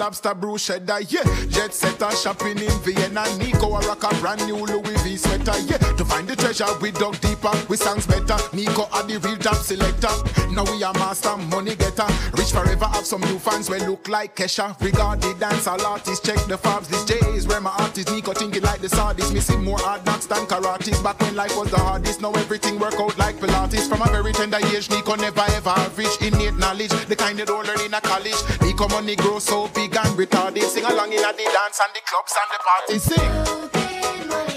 lobster 0.00 0.34
brew 0.34 0.56
cheddar, 0.56 1.00
yeah. 1.02 1.22
Jet 1.48 1.74
setter 1.74 2.10
shopping 2.12 2.58
in 2.58 2.72
Vienna. 2.80 3.22
Nico 3.36 3.76
a 3.76 3.80
rock 3.86 4.02
a 4.02 4.14
brand 4.16 4.44
new 4.46 4.56
Louis 4.56 4.96
V 5.04 5.16
sweater, 5.16 5.58
yeah. 5.68 5.76
To 5.98 6.04
find 6.04 6.26
the 6.26 6.34
treasure, 6.34 6.66
we 6.80 6.90
dug 6.90 7.20
deeper, 7.20 7.52
we 7.68 7.76
songs 7.76 8.06
better. 8.06 8.38
Nico 8.56 8.88
are 8.92 9.04
the 9.04 9.18
real 9.18 9.36
top 9.36 9.56
selector. 9.56 10.08
Now 10.50 10.64
we 10.64 10.82
are 10.82 10.94
master, 10.94 11.36
money 11.36 11.76
getter. 11.76 12.08
Rich 12.32 12.52
forever, 12.52 12.86
have 12.86 13.04
some 13.04 13.20
new 13.20 13.38
fans 13.38 13.68
we 13.68 13.78
look 13.80 14.08
like 14.08 14.34
Kesha. 14.34 14.74
Regard 14.80 15.20
the 15.20 15.34
dance, 15.38 15.66
all 15.66 15.84
artists, 15.84 16.26
check 16.26 16.40
the 16.46 16.56
fabs. 16.56 16.88
These 16.88 17.36
is 17.36 17.46
where 17.46 17.60
my 17.60 17.70
artist 17.78 18.10
Nico 18.10 18.32
thinking 18.32 18.62
like 18.62 18.80
the 18.80 18.88
sardis. 18.88 19.30
Missing 19.32 19.62
more 19.62 19.78
hard 19.78 20.04
knocks 20.06 20.26
than 20.26 20.46
karates. 20.46 21.02
Back 21.04 21.20
when 21.20 21.36
life 21.36 21.54
was 21.56 21.70
the 21.70 21.78
hardest, 21.78 22.22
now 22.22 22.32
everything 22.32 22.78
work 22.78 22.94
out 22.94 23.16
like 23.18 23.36
Pilates. 23.36 23.86
From 23.86 24.00
a 24.00 24.06
very 24.06 24.32
tender 24.32 24.58
age, 24.72 24.88
Nico 24.88 25.14
never 25.16 25.44
ever 25.52 25.70
average 25.70 26.16
innate 26.22 26.56
knowledge. 26.56 26.90
The 27.06 27.16
kind 27.16 27.38
they 27.38 27.44
don't 27.44 27.66
learn 27.66 27.80
in 27.82 27.92
a 27.92 28.00
college. 28.00 28.40
Nico 28.62 28.88
money 28.88 29.16
grow 29.16 29.38
so 29.38 29.68
big 29.68 29.89
and 29.96 30.18
retarded. 30.18 30.62
Sing 30.62 30.84
along 30.84 31.12
in 31.12 31.22
the 31.22 31.32
dance 31.44 31.80
and 31.80 31.94
the 31.94 32.00
clubs 32.06 32.34
and 32.40 32.48
the 32.52 32.58
parties. 32.64 33.02
Sing. 33.02 34.49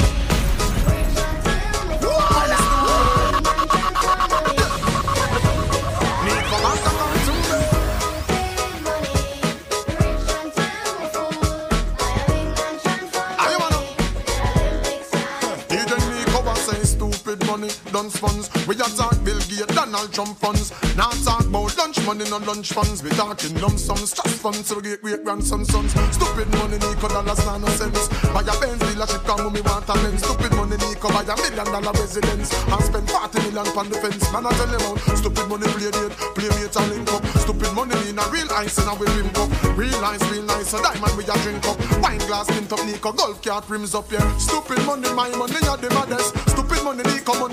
Money, 17.63 18.09
funds. 18.09 18.49
We 18.67 18.75
a 18.75 18.83
talk 18.83 19.23
Bill 19.23 19.39
Gates, 19.47 19.73
Donald 19.75 20.11
Trump 20.13 20.37
funds. 20.37 20.71
Now 20.95 21.09
talk 21.23 21.45
about 21.45 21.77
lunch 21.77 22.03
money, 22.05 22.25
no 22.29 22.37
lunch 22.37 22.71
funds. 22.73 23.03
We 23.03 23.09
talking 23.11 23.59
lump 23.61 23.79
sums, 23.79 24.13
trust 24.13 24.41
funds, 24.41 24.67
so 24.67 24.75
we 24.75 24.83
get 24.83 25.01
great 25.01 25.23
grandson 25.23 25.65
sons. 25.65 25.91
Stupid 26.11 26.49
money, 26.59 26.77
Nico 26.77 27.07
dollars, 27.07 27.45
no 27.45 27.67
sense. 27.79 28.07
Buy 28.33 28.41
a 28.41 28.53
Benz 28.59 28.81
dealership, 28.83 29.23
come 29.25 29.51
me 29.53 29.61
want 29.61 29.87
a 29.87 29.93
lens. 30.03 30.23
Stupid 30.23 30.51
money, 30.55 30.77
Nico 30.77 31.09
buy 31.09 31.23
a 31.23 31.35
million 31.35 31.65
dollar 31.65 31.93
residence 31.93 32.53
and 32.53 32.83
spend 32.83 33.09
40 33.09 33.39
million 33.39 33.67
on 33.77 33.89
the 33.89 33.97
fence. 33.99 34.31
Man, 34.31 34.45
I 34.45 34.51
tell 34.53 34.67
them 34.67 34.81
out, 34.81 34.99
stupid 35.17 35.47
money 35.47 35.67
play 35.73 35.91
date, 35.91 36.13
play 36.35 36.49
mate 36.49 36.75
and 36.75 36.89
link 36.91 37.13
up. 37.13 37.23
Stupid 37.39 37.71
money 37.73 37.95
mean 38.03 38.19
a 38.19 38.25
real 38.29 38.49
ice 38.51 38.77
and 38.77 38.89
a 38.89 38.93
we 38.95 39.07
rim 39.15 39.29
cup. 39.31 39.49
Real 39.77 40.03
ice, 40.05 40.23
real 40.31 40.43
nice, 40.43 40.73
a 40.73 40.81
diamond 40.81 41.15
we 41.17 41.23
a 41.23 41.35
drink 41.43 41.65
up. 41.67 41.79
Wine 42.01 42.23
glass 42.27 42.47
tint 42.47 42.71
up, 42.71 42.83
Nico, 42.85 43.11
golf 43.11 43.41
cart 43.41 43.69
rims 43.69 43.95
up, 43.95 44.11
yeah. 44.11 44.25
Stupid 44.37 44.83
money, 44.85 45.09
my 45.13 45.29
money, 45.37 45.59
are 45.67 45.77
the 45.77 45.89
maddest. 45.91 46.35
Stupid 46.49 46.83
money, 46.83 47.03
Nico 47.03 47.33
money 47.39 47.52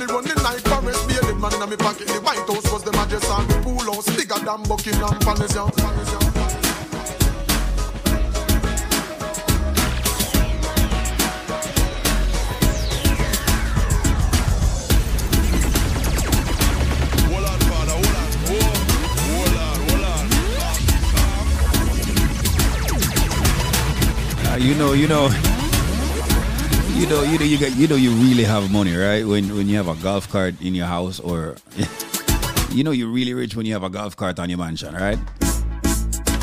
forest. 0.81 1.09
Be 1.09 1.15
man 1.35 1.53
in 1.55 1.61
my 1.61 1.77
pocket. 1.77 2.07
The 2.09 2.21
White 2.21 2.39
House 2.39 2.73
was 2.73 2.83
the 2.83 2.93
majesty. 2.93 3.27
The 3.27 3.61
pool 3.63 3.93
house 3.93 4.09
bigger 4.17 4.39
than 4.45 4.63
Buckingham 4.65 5.19
Palace. 5.21 5.55
yeah. 5.55 5.71
Palace, 5.71 6.13
yeah. 6.13 6.31
Uh, 24.53 24.57
you 24.57 24.75
know, 24.75 24.93
you 24.95 25.07
know, 25.07 25.29
you 27.01 27.07
know, 27.07 27.23
you 27.23 27.39
know, 27.39 27.45
you 27.47 27.59
got, 27.59 27.75
you 27.77 27.89
know, 27.89 27.97
you 27.97 28.11
really 28.11 28.45
have 28.45 28.71
money, 28.71 28.95
right? 28.95 29.27
When 29.27 29.57
when 29.57 29.69
you 29.71 29.77
have 29.79 29.89
a 29.89 29.95
golf 30.03 30.29
cart 30.29 30.61
in 30.61 30.75
your 30.75 30.85
house, 30.85 31.19
or 31.19 31.57
you 32.73 32.85
know, 32.85 32.91
you're 32.91 33.09
really 33.09 33.33
rich 33.33 33.57
when 33.57 33.65
you 33.65 33.73
have 33.73 33.83
a 33.83 33.89
golf 33.89 34.15
cart 34.17 34.39
on 34.39 34.51
your 34.51 34.59
mansion, 34.59 34.95
right? 34.95 35.19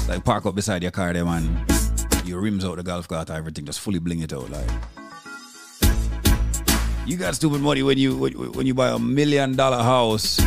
Like 0.10 0.26
park 0.26 0.48
up 0.48 0.56
beside 0.56 0.82
your 0.82 0.90
car, 0.90 1.14
there, 1.14 1.26
man. 1.26 1.64
Your 2.26 2.42
rims 2.42 2.66
out 2.66 2.78
the 2.78 2.84
golf 2.84 3.08
cart, 3.08 3.30
everything 3.30 3.66
just 3.66 3.80
fully 3.80 4.00
bling 4.00 4.22
it 4.22 4.34
out, 4.34 4.50
like. 4.50 4.68
You 7.06 7.18
got 7.18 7.36
stupid 7.36 7.62
money 7.62 7.84
when 7.84 8.00
you 8.00 8.18
when, 8.18 8.34
when 8.54 8.66
you 8.66 8.74
buy 8.74 8.90
a 8.90 8.98
million 8.98 9.56
dollar 9.56 9.84
house 9.84 10.42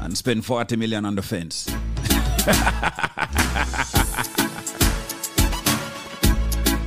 and 0.00 0.16
spend 0.16 0.44
forty 0.44 0.76
million 0.76 1.04
on 1.04 1.16
the 1.16 1.22
fence. 1.22 1.66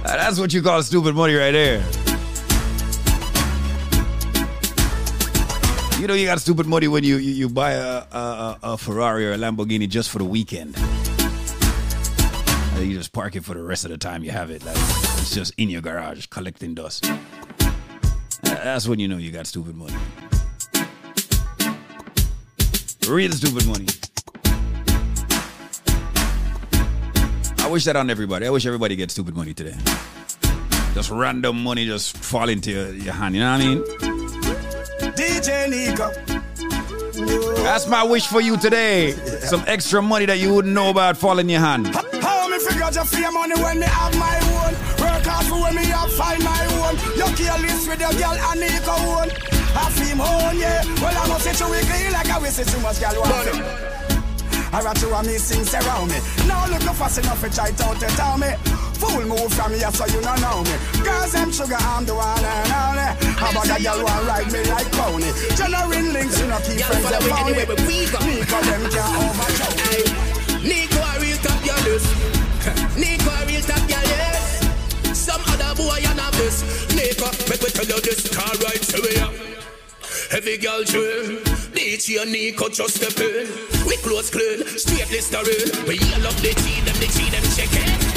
That's 0.06 0.40
what 0.40 0.54
you 0.54 0.62
call 0.62 0.82
stupid 0.84 1.16
money 1.16 1.36
right 1.36 1.52
there. 1.52 2.01
You 6.02 6.08
know 6.08 6.16
you 6.16 6.26
got 6.26 6.42
stupid 6.42 6.66
money 6.66 6.88
when 6.88 7.04
you 7.04 7.18
you, 7.18 7.32
you 7.32 7.48
buy 7.48 7.74
a, 7.74 8.04
a 8.12 8.58
a 8.64 8.76
Ferrari 8.76 9.28
or 9.28 9.34
a 9.34 9.38
Lamborghini 9.38 9.88
just 9.88 10.10
for 10.10 10.18
the 10.18 10.26
weekend. 10.26 10.76
And 12.76 12.90
you 12.90 12.98
just 12.98 13.14
park 13.14 13.36
it 13.36 13.44
for 13.44 13.54
the 13.54 13.62
rest 13.62 13.86
of 13.86 13.92
the 13.92 14.00
time 14.00 14.24
you 14.24 14.32
have 14.32 14.50
it. 14.50 14.66
Like 14.66 14.76
it's 14.76 15.36
just 15.36 15.54
in 15.60 15.70
your 15.70 15.82
garage 15.82 16.26
collecting 16.26 16.74
dust. 16.74 17.08
That's 18.42 18.88
when 18.88 18.98
you 18.98 19.08
know 19.08 19.18
you 19.18 19.30
got 19.30 19.46
stupid 19.46 19.76
money. 19.76 19.94
Real 23.08 23.32
stupid 23.32 23.68
money. 23.68 23.86
I 27.60 27.70
wish 27.70 27.86
that 27.86 27.96
on 27.96 28.10
everybody. 28.10 28.48
I 28.48 28.50
wish 28.50 28.66
everybody 28.66 28.96
gets 28.96 29.14
stupid 29.14 29.36
money 29.36 29.54
today. 29.54 29.78
Just 30.96 31.12
random 31.12 31.62
money 31.62 31.86
just 31.86 32.18
fall 32.18 32.50
into 32.50 32.72
your, 32.72 32.92
your 32.92 33.14
hand. 33.14 33.36
You 33.36 33.42
know 33.42 33.52
what 33.52 33.62
I 33.62 34.08
mean? 34.08 34.11
DJ 35.22 35.70
Nico. 35.70 36.10
That's 37.62 37.86
my 37.88 38.02
wish 38.04 38.26
for 38.26 38.42
you 38.42 38.58
today. 38.58 39.12
Some 39.46 39.64
extra 39.68 40.02
money 40.02 40.26
that 40.26 40.40
you 40.40 40.52
wouldn't 40.52 40.74
know 40.74 40.90
about 40.90 41.16
fall 41.16 41.38
in 41.38 41.48
your 41.48 41.60
hand. 41.60 41.94
How 41.94 42.48
me 42.50 42.58
figure 42.58 42.90
your 42.92 43.06
fame 43.06 43.32
money 43.32 43.54
when 43.62 43.80
me 43.80 43.86
have 43.86 44.18
my 44.18 44.36
own? 44.58 44.74
Work 44.98 45.22
hard 45.30 45.46
for 45.46 45.62
when 45.62 45.76
me 45.76 45.86
have 45.86 46.12
find 46.14 46.44
my 46.44 46.66
own. 46.82 46.98
You 47.14 47.30
careless 47.38 47.88
with 47.88 48.02
your 48.02 48.14
girl 48.18 48.34
and 48.34 48.60
Nico 48.62 48.98
own. 48.98 49.30
I 49.78 49.86
feel 49.94 50.18
own, 50.18 50.58
yeah. 50.58 50.82
Well, 50.98 51.14
I 51.14 51.28
must 51.30 51.46
say 51.46 51.54
you 51.54 51.72
we 51.72 51.80
clean 51.86 52.12
like 52.12 52.30
I 52.30 52.40
wish 52.40 52.58
too 52.58 52.80
much 52.82 53.00
girl 53.00 53.22
want. 53.22 53.94
I 54.74 54.82
rather 54.82 55.06
you 55.06 55.14
and 55.14 55.28
me 55.28 55.38
sings 55.38 55.72
around 55.76 56.10
me. 56.10 56.18
Now 56.48 56.66
look 56.66 56.82
no 56.82 56.94
fast 56.94 57.20
enough 57.20 57.42
to 57.42 57.50
try 57.54 57.70
to 57.70 57.86
to 57.94 58.08
tell 58.18 58.40
me. 58.40 58.58
Fool 59.02 59.26
move 59.26 59.52
from 59.54 59.74
here 59.74 59.90
so 59.90 60.06
you 60.14 60.22
don't 60.22 60.40
know 60.46 60.62
me. 60.62 60.76
Girls 61.02 61.34
them 61.34 61.50
sugar, 61.52 61.74
I'm 61.74 62.06
the 62.06 62.14
one 62.14 62.38
and 62.38 62.70
only. 62.70 63.10
How 63.34 63.50
about 63.50 63.66
that 63.66 63.82
girl 63.82 63.98
want 64.06 64.28
ride 64.30 64.52
me 64.54 64.62
like 64.70 64.92
pony? 64.94 65.34
Generating 65.58 66.14
links, 66.14 66.38
you 66.38 66.46
know 66.46 66.62
keep 66.62 66.78
Girl, 66.78 67.02
friends 67.02 67.10
and 67.10 67.26
me 67.26 67.32
phony. 67.34 67.42
anywhere 67.58 67.82
we 67.82 67.98
go. 68.14 68.20
Nico 68.22 68.58
them 68.62 68.84
can't 68.94 69.18
overthrow 69.18 69.74
me. 69.90 69.98
Nico 70.70 71.02
a 71.02 71.14
real 71.18 71.40
top 71.42 71.58
girl 71.66 71.82
this. 71.82 72.06
Nico 72.94 73.32
a 73.34 73.42
real 73.50 73.64
top 73.66 73.82
girl 73.90 74.06
yes. 74.06 74.62
Some 75.18 75.42
other 75.50 75.74
boy 75.74 75.98
a 75.98 76.14
novice. 76.14 76.62
Nico, 76.94 77.26
make 77.50 77.62
we 77.66 77.74
tell 77.74 77.90
you 77.90 78.00
this. 78.06 78.30
Car 78.30 78.54
right 78.62 78.82
to 78.94 79.02
we. 79.02 79.18
Heavy 80.30 80.62
girl 80.62 80.86
train. 80.86 81.42
DJ 81.74 82.22
and 82.22 82.32
Nico 82.32 82.70
just 82.70 83.02
step 83.02 83.18
in. 83.18 83.50
We 83.90 83.98
close 84.06 84.30
clean, 84.30 84.62
straight 84.78 85.10
Listerine. 85.10 85.90
We 85.90 85.98
yell 85.98 86.30
up 86.30 86.38
the 86.38 86.54
tea, 86.54 86.86
them 86.86 86.94
the 87.02 87.10
tea, 87.10 87.34
them 87.34 87.42
check 87.58 87.74
it. 87.74 88.11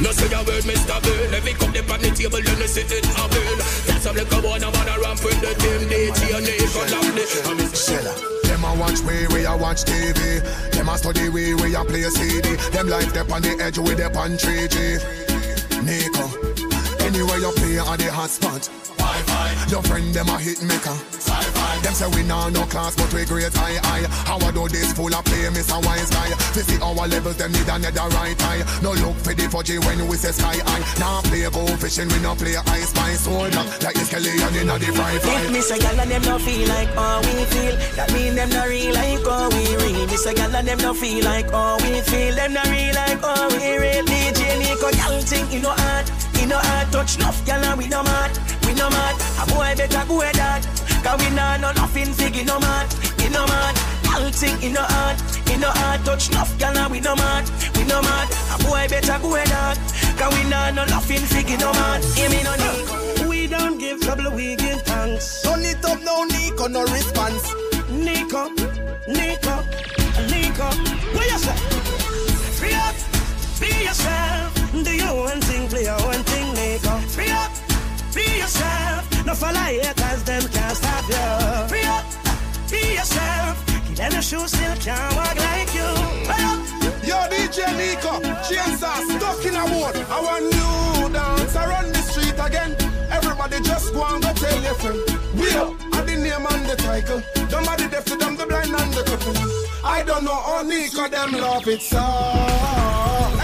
No 0.00 0.10
say 0.10 0.26
a 0.26 0.38
word, 0.42 0.64
Mr. 0.64 0.98
Burn. 1.02 1.34
Every 1.34 1.52
cup 1.52 1.72
them 1.72 1.90
on 1.90 2.00
the 2.00 2.10
table, 2.10 2.40
you 2.40 2.56
know 2.58 2.66
sit 2.66 2.90
in 2.90 3.04
a 3.04 3.14
how 3.14 4.12
like 4.14 4.32
a 4.32 4.38
one, 4.46 4.62
I'm 4.62 4.74
on 4.74 4.88
a 4.88 5.00
ramp 5.00 5.24
with 5.24 5.40
the 5.40 5.54
team. 5.58 5.88
DJ 5.88 6.40
Nico 6.40 6.82
lock 6.92 7.14
the. 7.14 7.24
Shella. 7.74 8.42
Them 8.42 8.64
a 8.64 8.74
watch 8.78 9.00
way, 9.00 9.26
we 9.28 9.44
a 9.44 9.56
watch 9.56 9.84
TV. 9.84 10.42
Them 10.72 10.88
a 10.88 10.98
study 10.98 11.28
we, 11.28 11.54
we 11.54 11.74
a 11.74 11.84
play 11.84 12.02
a 12.02 12.10
CD. 12.10 12.54
Them 12.70 12.88
life 12.88 13.12
dep 13.12 13.30
on 13.30 13.42
the 13.42 13.56
edge, 13.60 13.78
we 13.78 13.94
dep 13.94 14.16
on 14.16 14.32
3G. 14.32 15.00
Nico, 15.84 16.53
anywhere 17.04 17.38
you 17.38 17.52
play 17.52 17.78
on 17.78 17.98
the 17.98 18.10
hot 18.10 18.30
spot. 18.30 18.68
Wi-Fi. 18.98 19.68
Your 19.70 19.82
friend 19.82 20.14
them 20.14 20.28
a 20.28 20.38
hit 20.38 20.62
maker. 20.62 20.96
Sci-fi. 21.12 21.78
Them 21.84 21.94
say 21.94 22.08
we 22.16 22.22
nah 22.24 22.48
no 22.48 22.64
class, 22.66 22.96
but 22.96 23.12
we 23.12 23.24
great 23.24 23.52
high 23.52 23.76
high. 23.84 24.04
How 24.24 24.38
I 24.40 24.50
do 24.50 24.68
this 24.68 24.92
full 24.92 25.12
of 25.14 25.24
play, 25.24 25.44
Mr. 25.52 25.76
Wise 25.84 26.10
Guy. 26.10 26.30
To 26.56 26.60
see 26.64 26.80
our 26.80 27.06
levels, 27.06 27.36
them 27.36 27.52
need 27.52 27.68
another 27.68 28.08
right 28.16 28.38
eye. 28.48 28.64
No 28.82 28.92
look 28.92 29.16
for 29.20 29.34
the 29.34 29.46
fudgy 29.52 29.78
when 29.84 30.08
we 30.08 30.16
say 30.16 30.32
sky 30.32 30.56
high. 30.64 30.82
Now 30.98 31.20
play 31.28 31.44
go 31.50 31.66
fishing, 31.76 32.08
we 32.08 32.18
no 32.20 32.34
play 32.34 32.56
ice 32.56 32.90
spice. 32.90 33.26
Hold 33.26 33.54
up, 33.54 33.66
like 33.82 33.94
the 33.94 34.04
skeleton 34.08 34.54
in 34.56 34.68
the 34.68 34.88
fry 34.96 35.18
fry. 35.18 35.40
If 35.44 35.52
me 35.52 35.60
say 35.60 35.78
gyal 35.78 35.98
and 36.00 36.10
them 36.10 36.22
no 36.22 36.38
feel 36.38 36.68
like 36.68 36.88
how 36.94 37.20
we 37.20 37.44
feel, 37.52 37.74
that 37.96 38.12
mean 38.12 38.34
them 38.34 38.50
no 38.50 38.64
real 38.66 38.94
like 38.94 39.24
how 39.24 39.48
we 39.50 39.64
real. 39.76 40.06
Me 40.06 40.16
say 40.16 40.34
gyal 40.34 40.54
and 40.54 40.66
them 40.68 40.78
no 40.78 40.94
feel 40.94 41.24
like 41.24 41.50
how 41.50 41.76
we 41.84 42.00
feel, 42.08 42.34
them 42.34 42.52
no 42.54 42.62
real 42.72 42.94
like 42.94 43.20
how 43.20 43.48
we 43.52 43.76
real. 43.76 44.04
DJ 44.04 44.40
Nico 44.58 44.88
gyal 44.90 45.20
think 45.28 45.52
you 45.52 45.60
know 45.60 45.74
hard, 45.76 46.06
you 46.44 46.50
know 46.50 46.58
hard 46.58 46.92
touch 46.92 47.16
enough 47.16 47.40
gyal 47.46 47.64
and 47.64 47.78
we 47.78 47.88
no 47.88 48.02
mad, 48.02 48.30
we 48.66 48.74
no 48.74 48.90
mad. 48.90 49.16
A 49.40 49.46
boy 49.48 49.72
better 49.78 50.04
go 50.06 50.18
with 50.18 50.36
that, 50.36 50.60
cause 51.02 51.18
we 51.24 51.34
nah 51.34 51.56
no 51.56 51.72
nothing 51.72 52.12
fig, 52.12 52.36
you 52.36 52.44
no 52.44 52.60
mad, 52.60 52.86
we 53.16 53.30
no 53.30 53.46
mad. 53.46 53.74
Gyal 54.04 54.28
think 54.30 54.62
you 54.62 54.70
know 54.76 54.84
hard, 54.84 55.16
you 55.48 55.56
know 55.56 55.70
hard 55.72 56.04
touch 56.04 56.28
enough 56.28 56.52
gyal 56.58 56.76
and 56.76 56.92
we 56.92 57.00
no 57.00 57.16
mad, 57.16 57.48
we 57.76 57.84
no 57.84 58.02
mad. 58.02 58.28
A 58.52 58.62
boy 58.62 58.84
better 58.92 59.18
go 59.22 59.32
with 59.32 59.48
that, 59.48 59.78
cause 60.18 60.32
we 60.36 60.44
nah 60.50 60.70
no 60.70 60.84
nothing 60.84 61.24
fig, 61.32 61.48
you 61.48 61.56
no 61.56 61.72
mad. 61.72 62.04
Hear 62.12 62.28
me 62.28 62.42
no 62.44 62.52
Nico. 62.60 63.26
We 63.28 63.46
don't 63.46 63.78
give 63.78 64.02
trouble, 64.02 64.30
we 64.30 64.56
give 64.56 64.82
thanks. 64.82 65.40
Turn 65.40 65.64
it 65.64 65.82
up 65.82 66.02
now, 66.02 66.24
Nico, 66.24 66.66
no 66.68 66.82
response. 66.92 67.54
Nico, 67.88 68.50
Nico, 68.52 68.84
Nico, 69.08 69.54
No 79.54 79.60
follow 79.60 79.80
haters, 79.80 80.22
them 80.24 80.42
can't 80.50 80.76
stop 80.76 81.04
you. 81.08 81.68
Free 81.68 81.86
up, 81.86 82.04
be 82.70 82.94
yourself. 82.94 83.66
Give 83.86 83.96
them 83.96 84.12
a 84.12 84.22
shoe, 84.22 84.46
still 84.48 84.76
can't 84.76 85.16
walk 85.16 85.36
like 85.36 85.74
you. 85.74 85.90
Free 86.26 86.44
up. 86.44 86.60
Yo, 87.04 87.16
DJ 87.28 87.58
Nico, 87.76 88.20
chainsaw 88.46 88.98
stuck 89.16 89.44
in 89.44 89.54
a 89.54 89.64
wood. 89.64 89.96
I 90.10 90.20
want 90.20 90.44
new 90.44 91.12
dance 91.12 91.56
around 91.56 91.94
the 91.94 92.02
street 92.02 92.34
again. 92.38 92.76
Everybody 93.10 93.60
just 93.60 93.92
go 93.92 94.04
and 94.04 94.22
go 94.22 94.32
tell 94.32 94.62
your 94.62 94.74
friend. 94.74 95.00
We 95.34 95.50
up 95.54 95.72
at 95.94 96.06
the 96.06 96.16
name 96.16 96.46
and 96.48 96.66
the 96.66 96.76
title. 96.76 97.22
Somebody 97.48 97.88
deaf 97.88 98.04
to 98.06 98.16
them, 98.16 98.36
the 98.36 98.46
blind 98.46 98.74
and 98.74 98.92
the 98.92 99.02
cripple. 99.02 99.36
I 99.84 100.02
don't 100.02 100.24
know 100.24 100.34
how 100.34 100.62
Nico 100.62 101.08
them 101.08 101.32
love 101.32 101.68
it 101.68 101.82
so. 101.82 102.00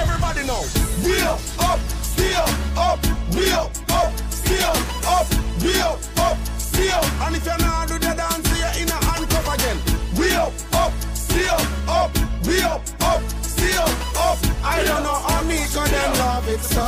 Everybody 0.00 0.46
know. 0.46 0.64
We 1.04 1.20
up, 1.20 1.40
up, 1.60 1.80
still 2.02 2.48
up. 2.76 2.98
We 3.34 3.50
up, 3.52 3.70
up, 3.90 4.12
still 4.30 4.74
up. 5.06 5.49
We 5.62 5.78
up, 5.80 5.98
up, 6.18 6.38
still. 6.58 7.04
And 7.24 7.36
if 7.36 7.44
you're 7.44 7.58
not 7.58 7.88
do 7.88 7.98
the 7.98 8.14
dance, 8.14 8.48
you're 8.58 8.82
in 8.82 8.88
a 8.88 8.98
handcuff 9.04 9.54
again. 9.54 9.78
We 10.18 10.32
up, 10.34 10.52
up, 10.72 10.92
still 11.14 11.60
up. 11.88 12.10
up. 12.16 12.46
We 12.46 12.62
up, 12.62 12.82
up, 13.02 13.22
still 13.42 13.82
up. 13.82 14.16
up. 14.16 14.38
I 14.64 14.82
don't 14.84 15.02
know 15.02 15.14
how 15.14 15.42
Nico 15.42 15.84
them 15.84 16.12
love 16.18 16.48
it 16.48 16.60
so. 16.60 16.84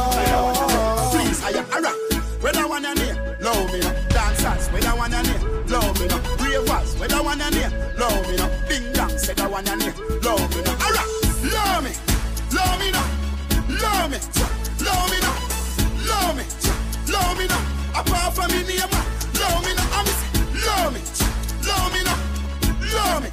Please, 1.13 1.43
I 1.45 1.51
am 1.51 1.67
alright. 1.73 1.99
Where 2.43 2.53
the 2.53 2.67
one 2.67 2.85
and 2.85 2.99
here, 2.99 3.37
love 3.41 3.73
me 3.73 3.81
no. 3.81 3.93
Dancers, 4.09 4.69
where 4.73 4.83
the 4.83 4.91
one 4.91 5.13
and 5.15 5.27
here, 5.27 5.41
love 5.69 6.01
me 6.01 6.07
no. 6.09 6.17
Ravers, 6.43 6.99
where 6.99 7.09
the 7.09 7.23
one 7.23 7.41
and 7.41 7.55
here, 7.55 7.71
love 7.99 8.29
me 8.29 8.37
no. 8.37 8.49
Ding 8.69 8.93
dong, 8.93 9.17
say 9.19 9.35
the 9.35 9.49
one 9.49 9.69
and 9.69 9.83
here, 9.83 9.95
love 10.23 10.51
me 10.57 10.63
no. 10.65 10.73
Alright, 10.73 11.09
love 11.53 11.85
me, 11.85 11.93
love 12.51 12.79
me 12.81 12.91
no, 12.91 13.05
love 13.79 14.11
me, 14.11 14.19
love 14.83 15.11
me 15.13 15.19
no, 15.21 15.33
love 16.09 16.37
me, 16.37 16.45
love 17.13 17.39
me 17.39 17.47
no. 17.47 17.82
Apart 17.95 18.35
from 18.35 18.49
me 18.53 18.63
name, 18.65 18.93
love 19.41 19.61
me 19.65 19.73
no. 19.75 19.85
I'm 19.93 20.07
love 20.65 20.93
me, 20.95 21.01
love 21.67 21.93
me 21.93 22.01
no, 22.03 22.15
love 22.93 23.23
me, 23.23 23.31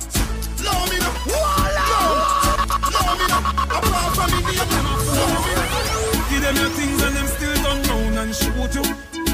love 0.64 0.90
me 0.90 0.98
no, 1.00 1.10
love 1.32 2.10
me, 2.12 2.28
love 2.92 3.16
me 3.20 3.26
no. 3.28 3.38
Apart 3.72 4.12
from 4.16 4.30
me 4.32 4.40
name, 4.52 4.70
love 5.16 5.44
me 5.46 5.54
no. 5.56 5.70
Give 6.30 6.42
them 6.42 6.56
your 6.56 6.70
things 6.76 7.02
and 7.04 7.16
them 7.16 7.28
still 7.28 7.56
turn 7.64 7.80
round 7.90 8.18
and 8.20 8.36
shoot 8.36 8.76
you. 8.76 8.84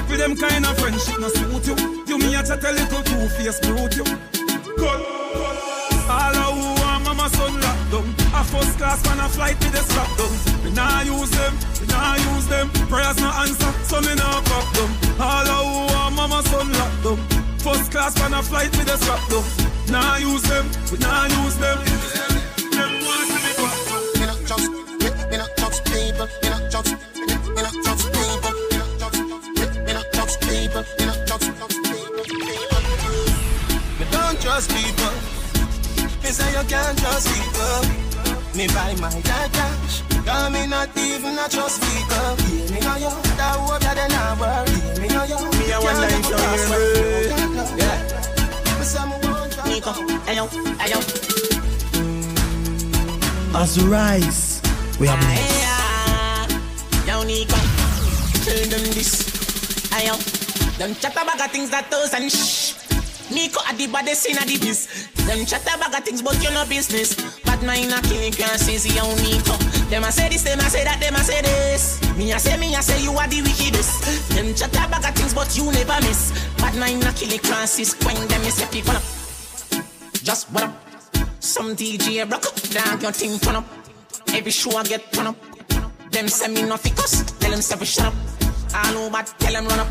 With 0.10 0.20
them 0.20 0.36
kind 0.38 0.66
of 0.66 0.78
friendship 0.78 1.20
no 1.20 1.30
suit 1.30 1.68
you. 1.68 2.04
You 2.08 2.18
me 2.20 2.36
a 2.36 2.44
chat 2.44 2.64
a 2.64 2.72
little 2.72 3.02
two 3.04 3.28
face 3.30 3.60
brute 3.60 3.96
you. 3.98 4.06
Good. 4.78 5.02
All 6.08 6.45
first 8.52 8.78
class 8.78 9.02
when 9.08 9.20
I 9.20 9.28
flight 9.28 9.58
with 9.60 9.72
the 9.72 9.84
strap 9.84 10.10
down. 10.18 10.34
Me 10.64 10.72
nah 10.72 11.02
use 11.02 11.30
them, 11.32 11.54
me 11.82 11.88
nah 11.88 12.16
use 12.34 12.48
them. 12.48 12.70
Prayers 12.90 13.18
no 13.20 13.30
answer, 13.42 13.72
so 13.84 14.02
me 14.02 14.14
nah 14.16 14.42
fuck 14.42 14.68
them. 14.76 14.90
All 15.20 15.48
of 15.48 15.66
who 15.66 15.94
want 15.94 16.16
mama 16.16 16.44
son 16.44 16.72
locked 16.74 17.04
down. 17.04 17.18
First 17.60 17.92
class 17.92 18.14
when 18.20 18.34
I 18.34 18.42
flight 18.42 18.72
with 18.78 18.86
the 18.86 18.98
strap 18.98 19.22
down. 19.30 19.44
Nah 19.90 20.18
use 20.18 20.44
them, 20.44 20.66
we 20.92 20.98
nah 21.00 21.26
use 21.26 21.58
them. 21.58 21.78
Them 22.76 22.92
want 23.06 23.28
to 23.30 23.38
be 23.44 23.52
back 23.60 23.78
down. 23.88 24.04
Me 24.20 24.26
not 24.30 24.42
just, 24.50 24.66
me, 25.02 25.10
me 25.30 25.36
not 25.38 25.52
touch 25.58 25.78
people. 25.90 26.28
Me 26.42 26.48
not 26.50 26.64
touch, 26.72 26.92
me, 27.16 27.26
me 27.26 27.62
not 27.66 27.76
touch 27.86 28.04
people. 28.14 28.54
Me 28.70 28.78
not 28.78 28.92
touch, 29.00 29.18
me, 29.58 29.66
me 29.86 29.92
not 29.94 30.08
touch 30.14 30.36
people. 30.42 30.84
Me 30.98 31.04
not 31.06 31.20
touch, 31.28 31.48
touch 31.60 31.78
people. 31.86 32.26
Me 34.00 34.06
don't 34.12 34.38
trust 34.42 34.70
people. 34.70 35.16
Me 36.22 36.30
say 36.32 36.50
you 36.52 36.64
can't 36.68 36.98
trust 37.00 37.28
people. 37.34 38.15
Me 38.56 38.68
buy 38.68 38.96
my 39.02 39.10
dad 39.20 39.52
cash. 39.52 40.02
Cause 40.24 40.50
me 40.54 40.66
not 40.68 40.88
even 40.96 41.38
a 41.38 41.50
trust 41.50 41.82
people. 41.84 42.38
Yeah, 42.48 42.72
me 42.72 42.80
know 42.80 42.96
you. 42.96 43.12
That 43.36 43.60
hope 43.60 43.82
that 43.82 43.96
they 44.00 44.08
not 44.16 44.40
worry. 44.40 44.72
Yeah, 44.80 45.02
me 45.02 45.08
know 45.12 45.26
you. 45.28 45.36
Me 45.60 45.72
a 45.72 45.78
one 45.84 46.00
life 46.00 46.24
down 46.24 46.40
here. 46.56 46.72
Eh. 46.72 47.36
Yeah. 47.76 48.00
Me 48.80 48.86
say 48.86 49.04
me 49.04 49.16
want 49.28 49.52
trust. 49.52 49.68
Nico, 49.68 49.92
ayo, 50.32 50.48
ayo. 50.80 51.00
As 53.56 53.78
we 53.78 53.84
rise, 53.90 54.62
we 55.02 55.10
are 55.10 55.18
blessed. 55.18 56.56
Yo, 57.06 57.24
Nico. 57.24 57.60
Tell 58.46 58.64
them 58.72 58.84
this. 58.96 59.28
Ayo. 59.92 60.16
Them 60.78 60.96
chat 60.96 61.12
about 61.12 61.38
the 61.38 61.48
things 61.50 61.70
that 61.72 61.92
does 61.92 62.14
and 62.14 62.32
shh. 62.32 62.85
Nico 63.32 63.60
at 63.68 63.78
the 63.78 63.88
baddest 63.88 64.28
in 64.28 64.36
the 64.36 64.58
biz. 64.60 65.10
Them 65.26 65.46
chat 65.46 65.66
about 65.66 65.92
the 65.92 66.02
things 66.02 66.22
but 66.22 66.38
you 66.44 66.52
no 66.52 66.66
business. 66.66 67.16
But 67.42 67.62
mine 67.64 67.92
a 67.92 68.02
killing 68.02 68.34
can't 68.34 68.60
say 68.60 68.78
yo 68.94 69.04
Nico. 69.26 69.58
Them 69.90 70.04
a 70.04 70.12
say 70.12 70.30
this, 70.30 70.44
them 70.44 70.60
a 70.60 70.70
say 70.70 70.84
that, 70.84 71.00
them 71.00 71.16
a 71.16 71.20
say 71.20 71.42
this. 71.42 72.02
Me 72.18 72.32
a 72.32 72.40
say, 72.40 72.58
me 72.58 72.76
a 72.76 72.82
say 72.82 73.02
you 73.02 73.12
are 73.12 73.28
the 73.28 73.42
wickedest. 73.42 74.30
Them 74.36 74.54
chat 74.54 74.76
about 74.76 75.02
the 75.02 75.12
things 75.18 75.34
but 75.34 75.50
you 75.58 75.66
never 75.72 75.98
miss. 76.06 76.32
But 76.58 76.76
mine 76.76 77.02
a 77.02 77.12
killing 77.14 77.40
Francis. 77.40 77.98
When 78.06 78.16
them 78.28 78.44
you 78.44 78.52
say 78.52 78.68
people 78.72 78.96
up. 78.96 79.04
Just 80.22 80.52
what 80.52 80.64
up. 80.64 80.74
Some 81.40 81.76
DJ 81.76 82.30
rock 82.30 82.46
up, 82.46 82.56
down 82.70 83.02
your 83.02 83.12
thing 83.12 83.40
turn 83.40 83.56
up. 83.56 83.66
Every 84.34 84.52
show 84.52 84.78
I 84.78 84.84
get 84.84 85.12
turn 85.12 85.28
up. 85.28 85.38
Them 86.12 86.28
say 86.28 86.48
me 86.48 86.64
no 86.64 86.78
ficus. 86.78 87.24
Tell 87.40 87.52
them 87.52 87.62
stuff 87.62 87.84
shut 87.86 88.06
up. 88.06 88.14
All 88.76 88.98
over, 88.98 89.24
tell 89.40 89.54
them 89.54 89.68
run 89.68 89.80
up. 89.80 89.88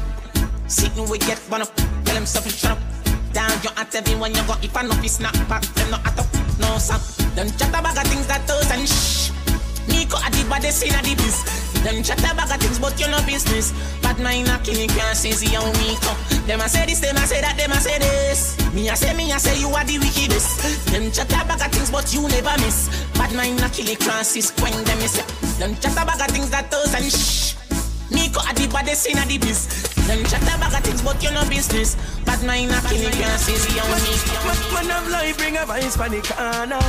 Sitting 0.69 1.09
we 1.09 1.19
get 1.19 1.39
one 1.51 1.63
up. 1.63 1.75
Tell 1.77 2.15
them 2.15 2.27
stuff 2.27 2.51
shut 2.51 2.73
up. 2.73 2.94
Down 3.35 3.51
your 3.67 3.75
at 3.77 3.93
everyone 3.95 4.33
you 4.33 4.43
go. 4.47 4.55
If 4.63 4.77
I 4.77 4.83
know 4.83 4.95
fi 5.03 5.09
snap 5.09 5.35
back, 5.49 5.63
them 5.75 5.91
no 5.91 5.99
at 6.07 6.19
up. 6.19 6.31
No 6.63 6.79
sap. 6.79 7.03
Them 7.35 7.51
chat 7.59 7.75
about 7.75 7.99
things 8.07 8.27
that 8.31 8.47
doesn't 8.47 8.87
shh. 8.87 9.35
Nico 9.91 10.17
at 10.23 10.31
the 10.31 10.47
body 10.49 10.71
scene 10.71 10.95
at 10.95 11.03
the 11.03 11.19
biz. 11.19 11.43
Them 11.83 12.03
chat 12.05 12.23
about 12.23 12.47
things 12.63 12.79
but 12.79 12.95
you 12.95 13.11
no 13.11 13.19
business. 13.27 13.75
Bad 14.03 14.21
mind 14.21 14.47
a 14.47 14.57
killing 14.63 14.89
can't 14.89 15.17
say 15.19 15.33
see 15.33 15.51
how 15.51 15.67
me 15.83 15.99
come. 15.99 16.17
Them 16.47 16.61
a 16.61 16.69
say 16.69 16.87
this, 16.87 17.01
them 17.01 17.17
a 17.17 17.27
say 17.27 17.41
that, 17.43 17.59
them 17.59 17.73
a 17.73 17.81
say 17.83 17.99
this. 17.99 18.55
Me 18.73 18.89
a 18.89 18.95
say 18.95 19.13
me 19.19 19.33
a 19.33 19.39
say 19.41 19.59
you 19.59 19.69
are 19.69 19.85
the 19.85 19.99
wickedest. 19.99 20.87
Them 20.95 21.11
chat 21.11 21.27
about 21.35 21.59
things 21.75 21.91
but 21.91 22.07
you 22.15 22.23
never 22.31 22.55
miss. 22.63 22.87
Bad 23.19 23.35
mind 23.35 23.59
a 23.61 23.69
killing 23.69 23.99
Francis 23.99 24.55
when 24.63 24.73
them 24.85 24.99
is 25.03 25.19
Them 25.59 25.75
chat 25.83 25.99
about 25.99 26.23
things 26.31 26.51
that 26.51 26.71
doesn't 26.71 27.11
shh. 27.11 27.59
Nico 28.15 28.39
at 28.47 28.55
the 28.55 28.69
body 28.71 28.95
scene 28.95 29.19
at 29.19 29.27
the 29.27 29.39
biz. 29.39 29.94
Them 30.07 30.23
chat 30.25 30.43
about 30.43 30.83
things 30.85 31.01
but 31.01 31.23
you 31.23 31.31
no 31.33 31.49
business. 31.49 31.97
Bad 32.25 32.45
mind 32.45 32.71
a 32.71 32.81
killing 32.89 33.11
can't 33.13 33.41
see 33.41 33.79
how 33.79 33.89
me 33.89 34.13
Man 34.75 34.91
of 34.91 35.09
life 35.09 35.39
bring 35.39 35.57
a 35.57 35.65
vice 35.65 35.97
for 35.97 36.09
the 36.09 36.21
corner. 36.21 36.83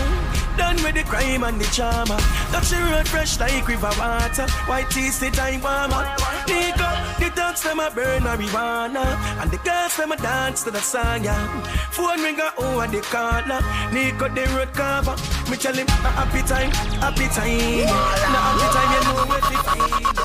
Done 0.57 0.75
with 0.83 0.95
the 0.95 1.03
crime 1.03 1.43
and 1.43 1.59
the 1.59 1.65
charmer. 1.71 2.17
Touch 2.51 2.69
the 2.69 2.77
road 2.91 3.07
fresh 3.07 3.39
like 3.39 3.67
river 3.67 3.91
water. 3.97 4.47
White 4.67 4.89
teeth 4.89 5.19
the 5.19 5.31
time 5.31 5.61
warmer. 5.61 6.03
Nico, 6.47 6.89
the 7.19 7.31
dogs 7.35 7.63
them 7.63 7.79
a 7.79 7.89
burn 7.91 8.23
marijuana. 8.23 9.05
And 9.41 9.49
the 9.51 9.57
girls 9.63 9.95
them 9.95 10.11
a 10.11 10.17
dance 10.17 10.63
to 10.63 10.71
the 10.71 10.81
song, 10.81 11.23
yeah. 11.23 11.61
Phone 11.91 12.21
ring 12.21 12.39
a 12.39 12.51
over 12.59 12.87
the 12.87 13.01
corner. 13.07 13.59
Nico 13.93 14.27
the 14.27 14.43
road 14.55 14.73
cover. 14.73 15.15
Me 15.49 15.55
tell 15.55 15.73
him 15.73 15.87
happy 15.87 16.41
time, 16.43 16.71
happy 16.99 17.27
time. 17.31 17.87
No 18.31 18.39
happy 18.43 18.67
time, 18.75 18.91
you 18.91 19.01
know 19.07 19.25
what 19.25 20.19
it 20.19 20.24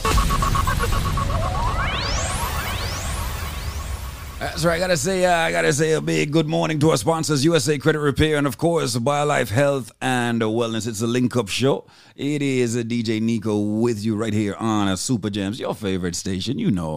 That's 4.40 4.64
right. 4.64 4.76
I 4.76 4.78
gotta 4.78 4.96
say, 4.96 5.26
uh, 5.26 5.36
I 5.36 5.52
gotta 5.52 5.70
say 5.70 5.92
a 5.92 6.00
big 6.00 6.32
good 6.32 6.48
morning 6.48 6.78
to 6.78 6.92
our 6.92 6.96
sponsors, 6.96 7.44
USA 7.44 7.76
Credit 7.76 8.00
Repair, 8.00 8.38
and 8.38 8.46
of 8.46 8.56
course, 8.56 8.96
BioLife 8.96 9.50
Health 9.50 9.92
and 10.00 10.40
Wellness. 10.40 10.86
It's 10.88 11.02
a 11.02 11.06
link 11.06 11.36
up 11.36 11.50
show. 11.50 11.84
It 12.16 12.40
is 12.40 12.74
a 12.74 12.82
DJ 12.82 13.20
Nico 13.20 13.58
with 13.58 14.02
you 14.02 14.16
right 14.16 14.32
here 14.32 14.54
on 14.54 14.88
a 14.88 14.96
Super 14.96 15.28
Jams, 15.28 15.60
your 15.60 15.74
favorite 15.74 16.16
station. 16.16 16.58
You 16.58 16.70
know, 16.70 16.96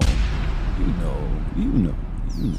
you 0.79 0.85
know, 0.85 1.41
you 1.57 1.65
know, 1.65 1.95
you 2.37 2.51
know. 2.53 2.57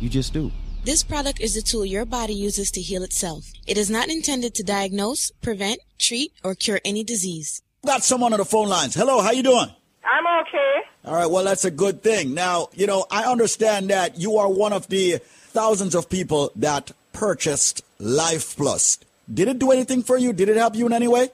You 0.00 0.10
just 0.10 0.34
do. 0.34 0.52
This 0.84 1.02
product 1.02 1.40
is 1.40 1.56
a 1.56 1.62
tool 1.62 1.86
your 1.86 2.04
body 2.04 2.34
uses 2.34 2.70
to 2.72 2.82
heal 2.82 3.02
itself. 3.02 3.46
It 3.66 3.78
is 3.78 3.88
not 3.88 4.10
intended 4.10 4.54
to 4.56 4.62
diagnose, 4.62 5.30
prevent, 5.40 5.80
treat, 5.98 6.34
or 6.44 6.54
cure 6.54 6.80
any 6.84 7.04
disease. 7.04 7.62
Got 7.86 8.04
someone 8.04 8.34
on 8.34 8.38
the 8.38 8.44
phone 8.44 8.68
lines. 8.68 8.94
Hello, 8.94 9.22
how 9.22 9.30
you 9.30 9.42
doing? 9.42 9.70
I'm 10.04 10.26
okay. 10.46 10.87
All 11.08 11.14
right, 11.14 11.30
well, 11.30 11.44
that's 11.44 11.64
a 11.64 11.70
good 11.70 12.02
thing. 12.02 12.34
Now, 12.34 12.68
you 12.76 12.86
know, 12.86 13.06
I 13.10 13.24
understand 13.24 13.88
that 13.88 14.20
you 14.20 14.36
are 14.36 14.52
one 14.52 14.74
of 14.74 14.92
the 14.92 15.24
thousands 15.56 15.94
of 15.94 16.10
people 16.10 16.52
that 16.56 16.92
purchased 17.14 17.80
Life 17.98 18.58
Plus. 18.58 18.98
Did 19.24 19.48
it 19.48 19.58
do 19.58 19.70
anything 19.72 20.02
for 20.02 20.18
you? 20.18 20.34
Did 20.34 20.50
it 20.50 20.58
help 20.60 20.76
you 20.76 20.84
in 20.84 20.92
any 20.92 21.08
way? 21.08 21.30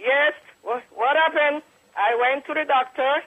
Yes. 0.00 0.32
What, 0.64 0.80
happened? 1.12 1.60
I 1.92 2.16
went 2.16 2.46
to 2.46 2.54
the 2.56 2.64
doctor, 2.64 3.20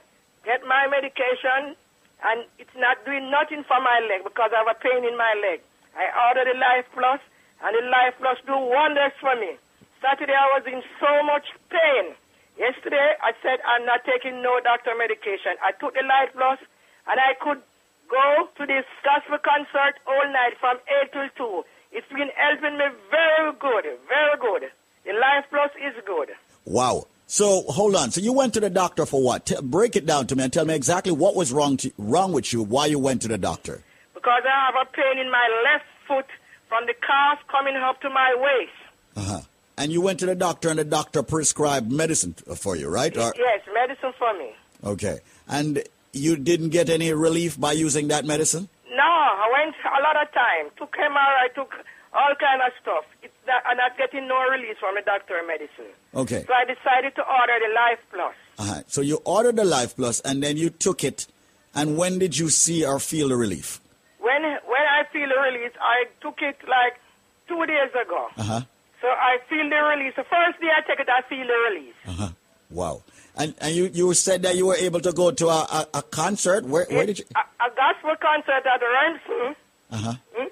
get 0.43 0.65
my 0.65 0.89
medication, 0.89 1.77
and 2.25 2.49
it's 2.57 2.73
not 2.73 2.97
doing 3.05 3.29
nothing 3.29 3.61
for 3.69 3.77
my 3.77 4.01
leg 4.09 4.25
because 4.25 4.49
I 4.57 4.65
have 4.65 4.73
a 4.73 4.79
pain 4.81 5.05
in 5.05 5.15
my 5.15 5.37
leg. 5.37 5.61
I 5.93 6.09
ordered 6.25 6.49
the 6.49 6.57
Life 6.57 6.89
Plus, 6.97 7.21
and 7.61 7.77
the 7.77 7.85
Life 7.93 8.17
Plus 8.17 8.41
do 8.49 8.57
wonders 8.57 9.13
for 9.21 9.37
me. 9.37 9.53
Saturday 10.01 10.33
I 10.33 10.49
was 10.57 10.65
in 10.65 10.81
so 10.97 11.21
much 11.29 11.45
pain. 11.69 12.17
Yesterday 12.61 13.17
I 13.25 13.33
said 13.41 13.57
I'm 13.65 13.89
not 13.89 14.05
taking 14.05 14.37
no 14.45 14.61
doctor 14.61 14.93
medication. 14.93 15.57
I 15.65 15.73
took 15.81 15.97
the 15.97 16.05
Life 16.05 16.29
Plus, 16.37 16.61
and 17.09 17.17
I 17.17 17.33
could 17.41 17.57
go 18.05 18.45
to 18.53 18.63
this 18.69 18.85
gospel 19.01 19.41
concert 19.41 19.97
all 20.05 20.25
night 20.29 20.53
from 20.61 20.77
8 21.09 21.09
till 21.09 21.65
2. 21.65 21.97
It's 21.97 22.05
been 22.13 22.29
helping 22.37 22.77
me 22.77 22.85
very 23.09 23.51
good, 23.57 23.97
very 24.05 24.37
good. 24.37 24.69
The 25.09 25.13
Life 25.17 25.49
Plus 25.49 25.71
is 25.81 25.97
good. 26.05 26.29
Wow. 26.65 27.07
So 27.25 27.63
hold 27.63 27.95
on. 27.95 28.11
So 28.11 28.21
you 28.21 28.31
went 28.33 28.53
to 28.53 28.59
the 28.59 28.69
doctor 28.69 29.07
for 29.07 29.23
what? 29.23 29.47
T- 29.47 29.55
break 29.63 29.95
it 29.95 30.05
down 30.05 30.27
to 30.27 30.35
me 30.35 30.43
and 30.43 30.53
tell 30.53 30.65
me 30.65 30.75
exactly 30.75 31.11
what 31.11 31.33
was 31.35 31.51
wrong 31.51 31.77
to, 31.77 31.89
wrong 31.97 32.31
with 32.31 32.53
you. 32.53 32.61
Why 32.61 32.85
you 32.85 32.99
went 32.99 33.23
to 33.23 33.27
the 33.27 33.39
doctor? 33.39 33.81
Because 34.13 34.43
I 34.45 34.65
have 34.69 34.75
a 34.75 34.85
pain 34.91 35.17
in 35.17 35.31
my 35.31 35.47
left 35.65 35.89
foot 36.07 36.29
from 36.69 36.85
the 36.85 36.93
calf 36.93 37.39
coming 37.49 37.75
up 37.77 37.99
to 38.01 38.09
my 38.09 38.35
waist. 38.37 38.77
Uh 39.15 39.21
huh. 39.23 39.41
And 39.81 39.91
you 39.91 39.99
went 40.01 40.19
to 40.19 40.27
the 40.27 40.35
doctor, 40.35 40.69
and 40.69 40.77
the 40.77 40.83
doctor 40.85 41.23
prescribed 41.23 41.91
medicine 41.91 42.33
for 42.55 42.75
you, 42.75 42.87
right? 42.87 43.15
Or- 43.17 43.33
Yes, 43.35 43.61
medicine 43.73 44.13
for 44.17 44.31
me. 44.37 44.49
okay. 44.83 45.19
And 45.47 45.83
you 46.13 46.35
didn't 46.37 46.69
get 46.69 46.87
any 46.89 47.11
relief 47.13 47.59
by 47.59 47.71
using 47.71 48.09
that 48.09 48.25
medicine? 48.25 48.69
No, 48.91 49.03
I 49.03 49.47
went 49.57 49.75
a 49.83 50.01
lot 50.07 50.17
of 50.21 50.27
time. 50.33 50.69
Took 50.77 50.93
MRI, 50.93 51.45
I 51.45 51.47
took 51.55 51.71
all 52.13 52.33
kind 52.39 52.61
of 52.67 52.71
stuff. 52.81 53.05
It's 53.23 53.33
not, 53.47 53.63
I'm 53.65 53.77
not 53.77 53.97
getting 53.97 54.27
no 54.27 54.37
release 54.55 54.77
from 54.79 54.93
the 54.95 55.01
doctor 55.01 55.35
medicine. 55.47 55.91
Okay. 56.13 56.43
So 56.45 56.53
I 56.53 56.65
decided 56.65 57.15
to 57.15 57.23
order 57.23 57.57
the 57.65 57.73
Life 57.73 57.99
Plus. 58.13 58.35
Uh-huh. 58.59 58.83
So 58.87 59.01
you 59.01 59.19
ordered 59.25 59.55
the 59.55 59.65
Life 59.65 59.95
Plus, 59.95 60.19
and 60.21 60.43
then 60.43 60.57
you 60.57 60.69
took 60.69 61.03
it. 61.03 61.25
And 61.73 61.97
when 61.97 62.19
did 62.19 62.37
you 62.37 62.49
see 62.49 62.85
or 62.85 62.99
feel 62.99 63.29
the 63.29 63.37
relief? 63.37 63.79
When 64.19 64.43
when 64.43 64.85
I 64.97 65.01
feel 65.13 65.27
the 65.33 65.39
release, 65.51 65.73
I 65.81 65.97
took 66.21 66.37
it 66.41 66.57
like 66.67 66.99
two 67.47 67.65
days 67.65 67.91
ago. 68.05 68.27
Uh 68.37 68.43
huh. 68.43 68.61
So 69.01 69.07
I 69.07 69.37
feel 69.49 69.67
the 69.69 69.75
release. 69.97 70.13
The 70.15 70.23
first 70.23 70.59
day 70.61 70.69
I 70.69 70.81
take 70.87 70.99
it, 70.99 71.09
I 71.09 71.21
feel 71.27 71.45
the 71.45 71.57
release. 71.69 71.95
Uh 72.07 72.11
huh. 72.11 72.29
Wow. 72.69 73.03
And 73.35 73.55
and 73.59 73.75
you, 73.75 73.89
you 73.93 74.13
said 74.13 74.43
that 74.43 74.55
you 74.55 74.67
were 74.67 74.75
able 74.75 74.99
to 75.01 75.11
go 75.11 75.31
to 75.31 75.47
a, 75.47 75.61
a, 75.71 75.87
a 75.95 76.01
concert. 76.03 76.65
Where 76.65 76.85
where 76.89 77.05
did 77.05 77.19
you? 77.19 77.25
A, 77.35 77.39
a 77.65 77.69
gospel 77.75 78.15
concert 78.21 78.63
at 78.65 78.81
Remsen. 78.81 79.55
Uh 79.91 79.97
huh. 79.97 80.13
Hmm? 80.35 80.47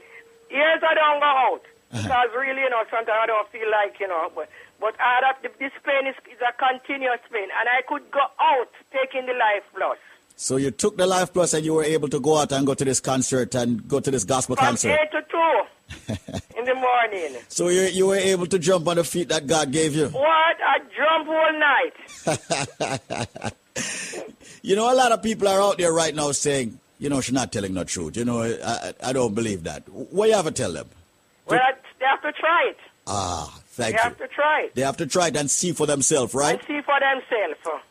Years 0.49 0.81
I 0.81 0.93
don't 0.95 1.19
go 1.19 1.31
out 1.47 1.61
Uh-huh. 1.91 2.01
because 2.03 2.29
really, 2.37 2.61
you 2.61 2.69
know, 2.69 2.83
sometimes 2.89 3.19
I 3.23 3.25
don't 3.27 3.49
feel 3.51 3.69
like, 3.71 3.99
you 3.99 4.07
know, 4.07 4.29
but 4.35 4.49
but 4.79 4.95
I 4.99 5.19
have, 5.25 5.41
this 5.59 5.71
pain 5.83 6.07
is, 6.07 6.15
is 6.31 6.39
a 6.41 6.53
continuous 6.57 7.19
pain, 7.31 7.49
and 7.59 7.65
I 7.69 7.81
could 7.87 8.09
go 8.11 8.21
out 8.39 8.69
taking 8.91 9.25
the 9.25 9.33
Life 9.33 9.63
Plus. 9.75 9.97
So 10.35 10.55
you 10.57 10.71
took 10.71 10.95
the 10.97 11.05
Life 11.05 11.33
Plus, 11.33 11.53
and 11.53 11.65
you 11.65 11.73
were 11.73 11.83
able 11.83 12.07
to 12.09 12.19
go 12.19 12.37
out 12.37 12.51
and 12.53 12.65
go 12.65 12.73
to 12.73 12.85
this 12.85 12.99
concert 13.01 13.53
and 13.55 13.85
go 13.87 13.99
to 13.99 14.09
this 14.11 14.23
gospel 14.23 14.55
From 14.55 14.65
concert. 14.65 14.97
eight 15.01 15.11
to 15.11 15.21
two 15.29 15.53
in 16.57 16.65
the 16.65 16.75
morning. 16.75 17.41
So 17.47 17.69
you 17.69 17.81
you 17.83 18.07
were 18.07 18.15
able 18.15 18.47
to 18.47 18.59
jump 18.59 18.87
on 18.87 18.97
the 18.97 19.03
feet 19.03 19.29
that 19.29 19.47
God 19.47 19.71
gave 19.71 19.95
you. 19.95 20.09
What? 20.09 20.57
I 20.61 20.79
jump 20.95 21.27
all 21.29 21.53
night. 21.59 23.53
You 24.61 24.75
know, 24.75 24.91
a 24.91 24.95
lot 24.95 25.11
of 25.11 25.23
people 25.23 25.47
are 25.47 25.61
out 25.61 25.77
there 25.77 25.93
right 25.93 26.13
now 26.13 26.31
saying, 26.31 26.79
you 26.97 27.09
know, 27.09 27.21
she's 27.21 27.33
not 27.33 27.51
telling 27.51 27.73
the 27.73 27.85
truth. 27.85 28.17
You 28.17 28.25
know, 28.25 28.43
I, 28.43 28.93
I, 29.01 29.13
don't 29.13 29.33
believe 29.33 29.63
that. 29.63 29.87
What 29.89 30.27
you 30.27 30.35
have 30.35 30.45
to 30.45 30.51
tell 30.51 30.73
them? 30.73 30.89
Well, 31.45 31.59
I, 31.59 31.73
they 31.99 32.05
have 32.05 32.21
to 32.21 32.31
try 32.33 32.67
it. 32.69 32.77
Ah, 33.07 33.59
thank 33.67 33.87
they 33.87 33.91
you. 33.93 33.97
They 33.97 34.03
have 34.03 34.17
to 34.17 34.27
try 34.27 34.61
it 34.61 34.75
They 34.75 34.81
have 34.81 34.97
to 34.97 35.07
try 35.07 35.27
it 35.27 35.37
and 35.37 35.49
see 35.49 35.71
for 35.71 35.87
themselves, 35.87 36.33
right? 36.33 36.59
and 36.59 36.67
see 36.67 36.81
for 36.81 36.99
themselves. 36.99 37.83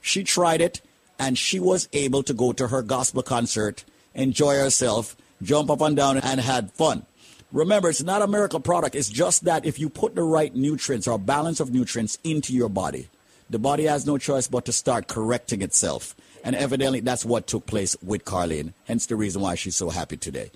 She 0.00 0.24
tried 0.24 0.60
it, 0.60 0.80
and 1.18 1.36
she 1.36 1.58
was 1.58 1.88
able 1.92 2.22
to 2.22 2.34
go 2.34 2.52
to 2.52 2.68
her 2.68 2.82
gospel 2.82 3.22
concert, 3.22 3.84
enjoy 4.14 4.56
herself, 4.56 5.16
jump 5.42 5.70
up 5.70 5.80
and 5.80 5.96
down, 5.96 6.18
and 6.18 6.40
had 6.40 6.72
fun. 6.72 7.06
Remember, 7.50 7.88
it's 7.88 8.02
not 8.02 8.22
a 8.22 8.26
miracle 8.26 8.60
product. 8.60 8.94
It's 8.94 9.08
just 9.08 9.44
that 9.44 9.64
if 9.64 9.78
you 9.78 9.88
put 9.88 10.14
the 10.14 10.22
right 10.22 10.54
nutrients 10.54 11.08
or 11.08 11.18
balance 11.18 11.60
of 11.60 11.72
nutrients 11.72 12.18
into 12.22 12.52
your 12.52 12.68
body, 12.68 13.08
the 13.48 13.58
body 13.58 13.84
has 13.84 14.06
no 14.06 14.18
choice 14.18 14.46
but 14.46 14.66
to 14.66 14.72
start 14.72 15.08
correcting 15.08 15.62
itself. 15.62 16.14
And 16.44 16.54
evidently, 16.54 17.00
that's 17.00 17.24
what 17.24 17.46
took 17.46 17.66
place 17.66 17.96
with 18.02 18.24
Carlene. 18.24 18.74
Hence 18.84 19.06
the 19.06 19.16
reason 19.16 19.40
why 19.40 19.54
she's 19.54 19.76
so 19.76 19.88
happy 19.88 20.16
today. 20.16 20.50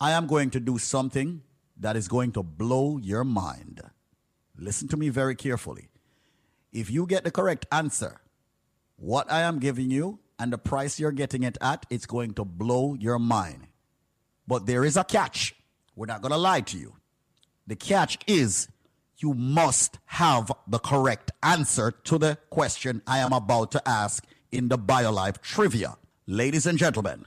I 0.00 0.12
am 0.12 0.28
going 0.28 0.50
to 0.50 0.60
do 0.60 0.78
something 0.78 1.42
that 1.76 1.96
is 1.96 2.06
going 2.06 2.32
to 2.32 2.42
blow 2.44 2.98
your 2.98 3.24
mind. 3.24 3.80
Listen 4.56 4.86
to 4.88 4.96
me 4.96 5.08
very 5.08 5.34
carefully. 5.34 5.88
If 6.72 6.90
you 6.90 7.06
get 7.06 7.24
the 7.24 7.30
correct 7.30 7.66
answer, 7.72 8.20
what 8.96 9.30
I 9.30 9.42
am 9.42 9.58
giving 9.58 9.90
you 9.90 10.18
and 10.38 10.52
the 10.52 10.58
price 10.58 11.00
you're 11.00 11.12
getting 11.12 11.42
it 11.42 11.56
at, 11.60 11.86
it's 11.90 12.06
going 12.06 12.34
to 12.34 12.44
blow 12.44 12.94
your 12.94 13.18
mind. 13.18 13.68
But 14.46 14.66
there 14.66 14.84
is 14.84 14.96
a 14.96 15.04
catch. 15.04 15.54
We're 15.96 16.06
not 16.06 16.22
going 16.22 16.32
to 16.32 16.38
lie 16.38 16.60
to 16.62 16.78
you. 16.78 16.94
The 17.66 17.76
catch 17.76 18.18
is 18.26 18.68
you 19.18 19.34
must 19.34 19.98
have 20.06 20.52
the 20.66 20.78
correct 20.78 21.32
answer 21.42 21.90
to 22.04 22.18
the 22.18 22.38
question 22.50 23.02
I 23.06 23.18
am 23.18 23.32
about 23.32 23.72
to 23.72 23.88
ask 23.88 24.24
in 24.52 24.68
the 24.68 24.78
BioLife 24.78 25.40
trivia. 25.40 25.96
Ladies 26.26 26.66
and 26.66 26.78
gentlemen, 26.78 27.26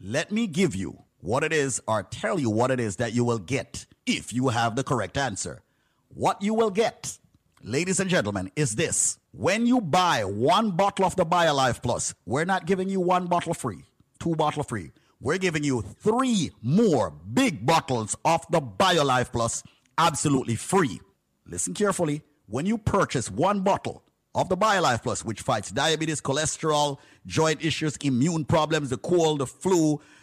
let 0.00 0.30
me 0.30 0.46
give 0.46 0.74
you 0.74 1.04
what 1.20 1.44
it 1.44 1.52
is 1.52 1.80
or 1.86 2.02
tell 2.02 2.38
you 2.38 2.50
what 2.50 2.70
it 2.70 2.80
is 2.80 2.96
that 2.96 3.12
you 3.12 3.24
will 3.24 3.38
get 3.38 3.86
if 4.04 4.32
you 4.32 4.48
have 4.48 4.76
the 4.76 4.84
correct 4.84 5.16
answer. 5.16 5.62
What 6.08 6.42
you 6.42 6.52
will 6.52 6.70
get, 6.70 7.18
ladies 7.62 8.00
and 8.00 8.10
gentlemen, 8.10 8.50
is 8.56 8.74
this. 8.74 9.18
When 9.32 9.66
you 9.66 9.80
buy 9.80 10.24
one 10.24 10.72
bottle 10.72 11.04
of 11.04 11.16
the 11.16 11.24
BioLife 11.24 11.82
Plus, 11.82 12.14
we're 12.26 12.44
not 12.44 12.66
giving 12.66 12.88
you 12.88 13.00
one 13.00 13.26
bottle 13.26 13.54
free, 13.54 13.84
two 14.18 14.34
bottle 14.34 14.62
free. 14.62 14.92
We're 15.20 15.38
giving 15.38 15.62
you 15.62 15.82
three 15.82 16.50
more 16.62 17.10
big 17.10 17.64
bottles 17.64 18.16
of 18.24 18.44
the 18.50 18.60
BioLife 18.60 19.32
Plus 19.32 19.62
absolutely 19.96 20.56
free. 20.56 21.00
Listen 21.46 21.74
carefully. 21.74 22.22
When 22.46 22.66
you 22.66 22.76
purchase 22.76 23.30
one 23.30 23.60
bottle 23.60 24.02
of 24.34 24.48
the 24.48 24.56
BioLife 24.56 25.02
Plus, 25.02 25.24
which 25.24 25.42
fights 25.42 25.70
diabetes, 25.70 26.20
cholesterol, 26.20 26.98
joint 27.26 27.64
issues, 27.64 27.96
immune 27.98 28.44
problems, 28.44 28.90
the 28.90 28.98
cold, 28.98 29.38
the 29.40 29.46
flu, 29.46 30.00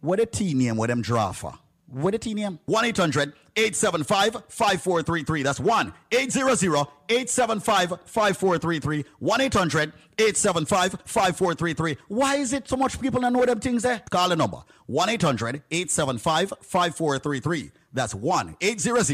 What 0.00 0.20
a 0.20 0.26
tea 0.26 0.54
name, 0.54 0.76
what 0.76 0.88
them 0.88 1.02
draw 1.02 1.32
for? 1.32 1.54
What 1.90 2.14
a 2.14 2.34
name? 2.34 2.58
1 2.66 2.84
800 2.84 3.32
875 3.56 4.44
5433. 4.48 5.42
That's 5.42 5.58
1 5.58 5.92
800 6.12 6.86
875 7.08 7.88
5433. 8.04 9.04
1 9.18 9.40
800 9.40 9.92
875 10.18 10.92
5433. 11.06 11.96
Why 12.08 12.36
is 12.36 12.52
it 12.52 12.68
so 12.68 12.76
much 12.76 13.00
people 13.00 13.22
don't 13.22 13.32
know 13.32 13.44
them 13.46 13.60
things 13.60 13.82
there? 13.82 14.02
Call 14.10 14.28
the 14.28 14.36
number 14.36 14.62
1 14.86 15.08
800 15.08 15.62
875 15.70 16.52
5433. 16.60 17.70
That's 17.94 18.14
1 18.14 18.56
800 18.60 19.10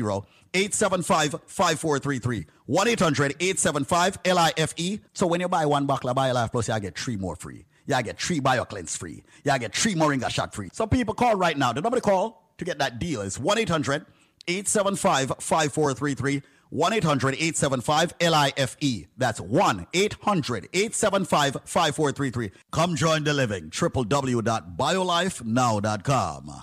875 0.54 1.30
5433. 1.46 2.46
1 2.66 2.88
800 2.88 3.36
875 3.38 4.18
LIFE. 4.26 5.00
So 5.12 5.28
when 5.28 5.40
you 5.40 5.48
buy 5.48 5.64
one 5.64 5.86
bottle 5.86 6.10
of 6.10 6.16
BioLife 6.16 6.50
Plus, 6.50 6.68
I 6.68 6.80
get 6.80 6.98
three 6.98 7.16
more 7.16 7.36
free. 7.36 7.66
You 7.86 8.02
get 8.02 8.20
three 8.20 8.40
BioCleanse 8.40 8.96
free. 8.96 9.22
Y'all 9.44 9.58
get 9.58 9.74
three 9.74 9.94
Moringa 9.94 10.30
shot 10.30 10.54
free. 10.54 10.70
So 10.72 10.86
people 10.86 11.12
call 11.14 11.36
right 11.36 11.56
now. 11.56 11.72
The 11.72 11.80
number 11.80 11.98
to 11.98 12.02
call 12.02 12.52
to 12.58 12.64
get 12.64 12.78
that 12.78 12.98
deal 12.98 13.20
is 13.20 13.38
1 13.38 13.58
800 13.58 14.04
875 14.48 15.28
5433. 15.40 16.42
1 16.70 16.92
800 16.92 17.34
875 17.34 18.14
LIFE. 18.20 19.06
That's 19.16 19.40
1 19.40 19.86
800 19.92 20.68
875 20.72 21.56
5433. 21.64 22.50
Come 22.72 22.96
join 22.96 23.22
the 23.24 23.32
living. 23.32 23.70
www.biolifenow.com. 23.70 26.62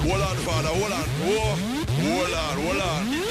Hold 0.00 0.22
on, 0.22 0.36
father, 0.38 0.68
hold 0.68 0.92
on. 0.92 1.02
Whoa. 1.02 1.56
Hold 2.00 2.34
on, 2.34 2.56
hold 2.62 2.80
on. 2.80 3.29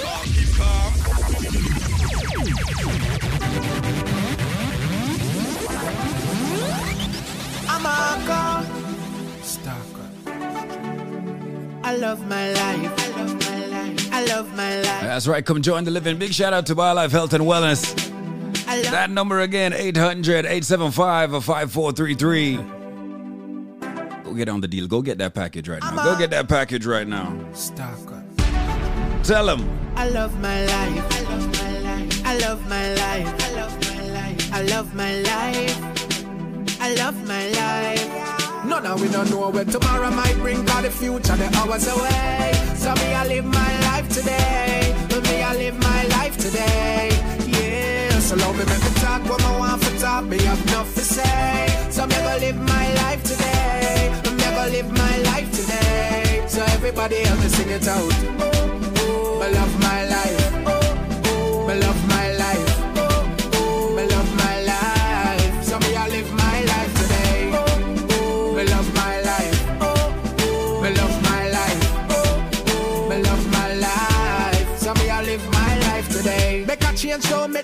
Amaka. 8.09 8.65
Stalker. 9.43 10.09
I 11.83 11.95
love 11.95 12.27
my 12.27 12.51
life. 12.51 12.93
I 12.97 13.09
love 13.21 13.33
my 13.49 13.65
life. 13.65 14.13
I 14.13 14.25
love 14.25 14.55
my 14.55 14.75
life. 14.77 15.01
That's 15.01 15.27
right. 15.27 15.45
Come 15.45 15.61
join 15.61 15.83
the 15.83 15.91
living. 15.91 16.17
Big 16.17 16.33
shout 16.33 16.53
out 16.53 16.65
to 16.67 16.75
BioLife 16.75 17.11
Health 17.11 17.33
and 17.33 17.43
Wellness. 17.43 17.95
That 18.91 19.09
number 19.09 19.39
again, 19.41 19.73
800 19.73 20.45
875 20.45 21.43
5433. 21.43 22.57
Go 24.23 24.33
get 24.35 24.49
on 24.49 24.61
the 24.61 24.67
deal. 24.67 24.87
Go 24.87 25.01
get 25.01 25.17
that 25.17 25.33
package 25.33 25.67
right 25.67 25.81
now. 25.81 26.03
Go 26.03 26.17
get 26.17 26.29
that 26.31 26.47
package 26.47 26.85
right 26.85 27.07
now. 27.07 27.35
Stalker. 27.53 28.23
Tell 29.23 29.45
them. 29.45 29.67
I 29.95 30.07
love 30.09 30.39
my 30.39 30.65
life. 30.65 31.05
I 31.11 31.21
love 31.23 31.51
my 31.61 31.79
life. 31.79 32.25
I 32.25 32.37
love 32.37 32.69
my 32.69 32.93
life. 32.93 33.43
I 33.43 33.51
love 33.53 33.79
my 33.81 34.01
life. 34.11 34.53
I 34.53 34.61
love 34.63 34.95
my 34.95 35.15
life. 35.21 36.08
I 36.81 36.95
love 36.95 37.27
my 37.27 37.47
life. 37.49 38.65
None 38.65 38.85
of 38.85 39.01
we 39.01 39.09
don't 39.09 39.29
know 39.29 39.49
where 39.49 39.65
tomorrow 39.65 40.11
might 40.11 40.35
bring, 40.35 40.65
cause 40.65 40.83
the 40.83 40.91
future, 40.91 41.35
the 41.35 41.47
hours 41.57 41.87
away. 41.87 42.53
So 42.75 42.93
me, 42.95 43.13
I 43.13 43.27
live 43.27 43.45
my 43.45 43.71
life 43.89 44.07
today. 44.09 44.95
Me, 45.27 45.41
I 45.43 45.53
live 45.55 45.77
my 45.79 46.03
life 46.17 46.37
today. 46.37 47.09
Yeah, 47.47 48.19
so 48.19 48.35
love 48.37 48.57
me, 48.57 48.65
make 48.65 48.83
me 48.83 48.91
talk 49.01 49.21
what 49.29 49.43
I 49.43 49.59
want 49.59 49.83
for 49.83 49.99
talk. 49.99 50.25
Me 50.25 50.37
have 50.43 50.61
enough 50.67 50.93
to 50.95 51.01
say. 51.01 51.67
So 51.89 52.05
me, 52.07 52.15
I 52.15 52.21
go 52.39 52.45
live 52.45 52.57
my 52.57 52.93
life 53.03 53.23
today. 53.23 54.11
Me, 54.37 54.43
go 54.55 54.63
live 54.75 54.91
my 54.91 55.17
life 55.31 55.51
today. 55.51 56.43
So 56.47 56.61
everybody 56.77 57.21
else 57.23 57.53
sing 57.55 57.69
it 57.69 57.87
out. 57.87 58.13
Me 59.39 59.47
love 59.57 59.73
my 59.81 59.88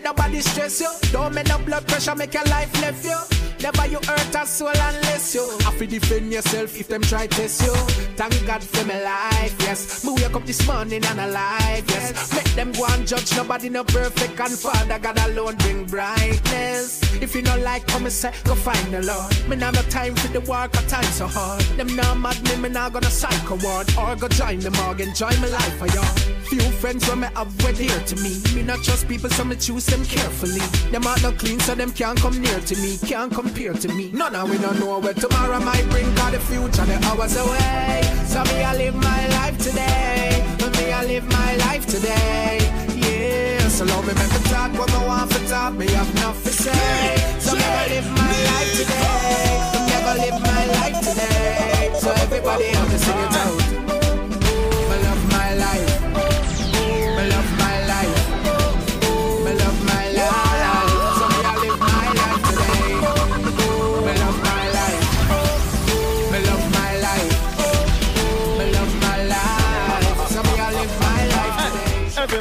change, 0.05 0.24
don't 0.35 0.43
stress 0.43 0.81
you. 0.81 0.91
Don't 1.11 1.33
make 1.33 1.47
no 1.47 1.57
blood 1.59 1.87
pressure, 1.87 2.15
make 2.15 2.33
your 2.33 2.43
life 2.45 2.71
left 2.81 3.05
you. 3.05 3.17
Never 3.61 3.87
you 3.87 3.99
hurt 4.05 4.35
a 4.35 4.45
soul 4.45 4.67
unless 4.67 5.33
you 5.33 5.47
have 5.63 5.77
to 5.77 5.87
defend 5.87 6.31
yourself 6.31 6.77
if 6.77 6.87
them 6.87 7.01
try 7.01 7.25
test 7.25 7.61
you. 7.61 7.73
Thank 8.15 8.45
God 8.45 8.61
for 8.61 8.85
my 8.85 9.01
life, 9.01 9.55
yes. 9.59 10.03
Me 10.03 10.11
wake 10.11 10.35
up 10.35 10.45
this 10.45 10.67
morning 10.67 11.03
and 11.05 11.19
alive, 11.19 11.83
yes. 11.87 12.33
Make 12.35 12.53
them 12.53 12.71
go 12.73 12.85
and 12.89 13.07
judge 13.07 13.35
nobody 13.35 13.69
no 13.69 13.83
perfect 13.83 14.39
and 14.39 14.51
Father 14.51 14.99
God 14.99 15.17
alone 15.19 15.55
bring 15.57 15.85
brightness. 15.85 17.01
If 17.21 17.33
you 17.33 17.41
not 17.41 17.61
like 17.61 17.87
come 17.87 18.03
and 18.03 18.13
say, 18.13 18.33
go 18.43 18.55
find 18.55 18.93
the 18.93 19.01
Lord. 19.01 19.49
Me 19.49 19.55
now 19.55 19.71
no 19.71 19.81
time 19.83 20.15
for 20.15 20.27
the 20.27 20.41
work, 20.41 20.77
I 20.77 20.81
time 20.83 21.03
so 21.05 21.25
hard. 21.25 21.61
Them 21.77 21.95
now 21.95 22.13
mad 22.13 22.41
me, 22.43 22.57
me 22.57 22.69
now 22.69 22.89
gonna 22.89 23.09
psycho 23.09 23.55
ward 23.63 23.87
or 23.97 24.15
go 24.15 24.27
join 24.27 24.59
the 24.59 24.71
morgue, 24.71 25.01
enjoy 25.01 25.31
my 25.41 25.47
life 25.47 25.77
for 25.77 25.87
y'all. 25.87 26.35
Few 26.45 26.59
friends 26.59 27.07
when 27.09 27.21
me 27.21 27.27
have 27.35 27.63
were 27.63 27.71
dear 27.71 27.99
to 27.99 28.15
me. 28.17 28.37
Me 28.53 28.61
not 28.61 28.83
trust 28.83 29.07
people, 29.07 29.29
so 29.29 29.43
me 29.43 29.55
choose 29.55 29.85
them 29.87 30.03
carefully. 30.25 30.65
Them 30.91 31.05
are 31.05 31.19
not 31.21 31.37
clean, 31.37 31.59
so 31.59 31.75
them 31.75 31.91
can't 31.91 32.19
come 32.19 32.37
near 32.41 32.59
to 32.59 32.75
me, 32.77 32.97
can't 32.97 33.31
compare 33.31 33.73
to 33.73 33.87
me. 33.89 34.11
None 34.11 34.35
of 34.35 34.49
we 34.49 34.57
don't 34.57 34.79
know 34.79 34.99
where 34.99 35.13
tomorrow 35.13 35.59
might 35.59 35.87
bring, 35.91 36.09
cause 36.15 36.31
the 36.31 36.39
future 36.39 36.85
the 36.85 36.97
hours 37.07 37.35
away. 37.37 38.01
So 38.25 38.43
me 38.49 38.63
I 38.63 38.73
live 38.75 38.95
my 38.95 39.21
life 39.39 39.57
today. 39.57 40.43
Me 40.77 40.91
I 40.91 41.05
live 41.05 41.25
my 41.29 41.55
life 41.67 41.85
today. 41.85 42.57
Yeah, 42.95 43.67
so 43.67 43.85
love 43.85 44.05
me 44.07 44.13
make 44.13 44.33
me 44.35 44.41
talk 44.49 44.71
what 44.79 44.91
I 44.93 45.05
want 45.05 45.31
for 45.31 45.47
talk. 45.47 45.73
Me 45.75 45.87
have 45.91 46.09
enough 46.17 46.43
to 46.43 46.49
say. 46.49 47.15
So 47.39 47.53
me 47.55 47.63
I 47.63 47.87
live 47.93 48.09
my 48.23 48.35
life 48.51 48.71
today. 48.79 49.45
Never 49.91 50.13
live 50.23 50.37
my 50.41 50.63
life 50.77 50.99
today. 51.07 51.91
So 52.01 52.09
everybody 52.25 52.65
help 52.75 52.89
me 52.89 52.97
sing 52.97 53.19
it 53.25 53.33
out. 53.43 53.64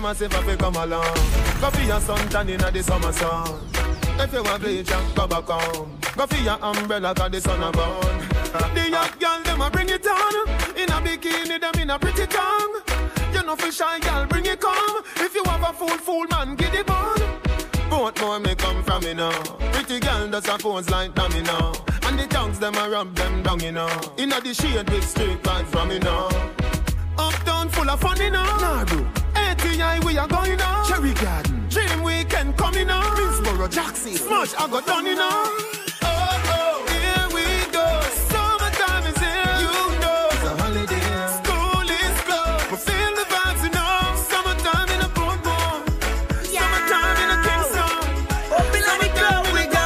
Massive 0.04 0.32
have 0.34 0.44
to 0.44 0.56
come 0.58 0.76
along. 0.76 1.14
Go 1.62 1.70
for 1.70 1.80
your 1.80 1.98
suntan 1.98 2.50
in 2.50 2.60
the 2.60 2.82
summer 2.82 3.10
sun. 3.10 3.58
If 4.20 4.32
you 4.34 4.42
want 4.42 4.62
bleach 4.62 4.92
and 4.92 5.16
go 5.16 5.26
back 5.26 5.44
home. 5.44 5.98
Go 6.14 6.26
your 6.44 6.58
umbrella 6.62 7.14
cause 7.14 7.30
the 7.30 7.40
sun 7.40 7.62
a 7.62 7.72
burn. 7.72 8.18
The 8.74 8.90
young 8.90 9.08
girl 9.18 9.42
them 9.42 9.62
a 9.62 9.70
bring 9.70 9.88
it 9.88 10.06
on. 10.06 10.48
In 10.76 10.90
a 10.90 11.00
bikini 11.00 11.58
them 11.58 11.80
in 11.80 11.88
a 11.88 11.98
pretty 11.98 12.26
tongue. 12.26 12.82
You 13.32 13.42
know 13.44 13.56
for 13.56 13.72
shy 13.72 13.98
girl 14.00 14.26
bring 14.26 14.44
it 14.44 14.60
come. 14.60 15.02
If 15.16 15.34
you 15.34 15.42
have 15.46 15.62
a 15.62 15.72
fool 15.72 15.96
fool 16.06 16.26
man 16.30 16.54
get 16.54 16.74
it 16.74 16.90
on. 16.90 17.18
Both 17.88 18.20
more 18.20 18.38
may 18.38 18.54
come 18.54 18.82
from 18.82 19.04
me 19.04 19.14
now. 19.14 19.42
Pretty 19.72 20.00
girl 20.00 20.28
does 20.28 20.46
a 20.48 20.58
pose 20.58 20.90
like 20.90 21.14
dummy 21.14 21.40
now. 21.42 21.72
And 22.02 22.18
the 22.18 22.26
tongues 22.26 22.58
them 22.58 22.74
a 22.74 22.90
rub 22.90 23.14
them 23.14 23.42
down 23.42 23.60
you 23.60 23.72
know. 23.72 23.88
In 24.18 24.32
a 24.32 24.40
the 24.42 24.52
shade 24.52 24.90
with 24.90 25.08
straight 25.08 25.42
vibes 25.42 25.66
from 25.68 25.88
me 25.88 25.98
now. 25.98 26.28
Uptown 27.16 27.70
full 27.70 27.88
of 27.88 28.00
fun, 28.00 28.20
you 28.20 28.30
know. 28.30 28.44
Nah, 28.58 28.84
bro. 28.84 29.23
ATI, 29.74 30.06
we 30.06 30.16
are 30.18 30.28
going 30.28 30.56
now. 30.56 30.84
Cherry 30.84 31.12
Garden. 31.14 31.66
Dream 31.68 32.02
Weekend 32.02 32.56
coming 32.56 32.86
now. 32.86 33.02
Minsboro, 33.16 33.68
Jackson. 33.68 34.12
Smash, 34.14 34.54
I 34.54 34.68
got 34.68 34.86
done, 34.86 35.06
you 35.06 35.16
know. 35.16 35.30
Oh, 36.02 36.06
oh, 36.06 36.86
here 36.94 37.26
we 37.34 37.42
go. 37.72 37.86
Summertime 38.30 39.06
is 39.10 39.18
here. 39.18 39.54
You 39.64 39.74
know. 39.98 40.28
It's 40.30 40.44
a 40.44 40.54
holiday. 40.62 41.10
School 41.42 41.88
is 41.90 42.16
closed. 42.22 42.70
We 42.70 42.76
feel 42.86 43.12
the 43.18 43.26
vibes, 43.32 43.62
you 43.66 43.72
know. 43.74 44.14
Summertime 44.30 44.88
in 44.94 45.00
a 45.02 45.10
Portmore. 45.18 45.82
Summertime 46.54 47.18
in 47.24 47.30
a 47.34 47.38
Kingston. 47.42 47.98
Open 48.54 48.84
up 48.90 48.98
the 49.02 49.10
club, 49.18 49.42
we 49.54 49.62
go. 49.74 49.84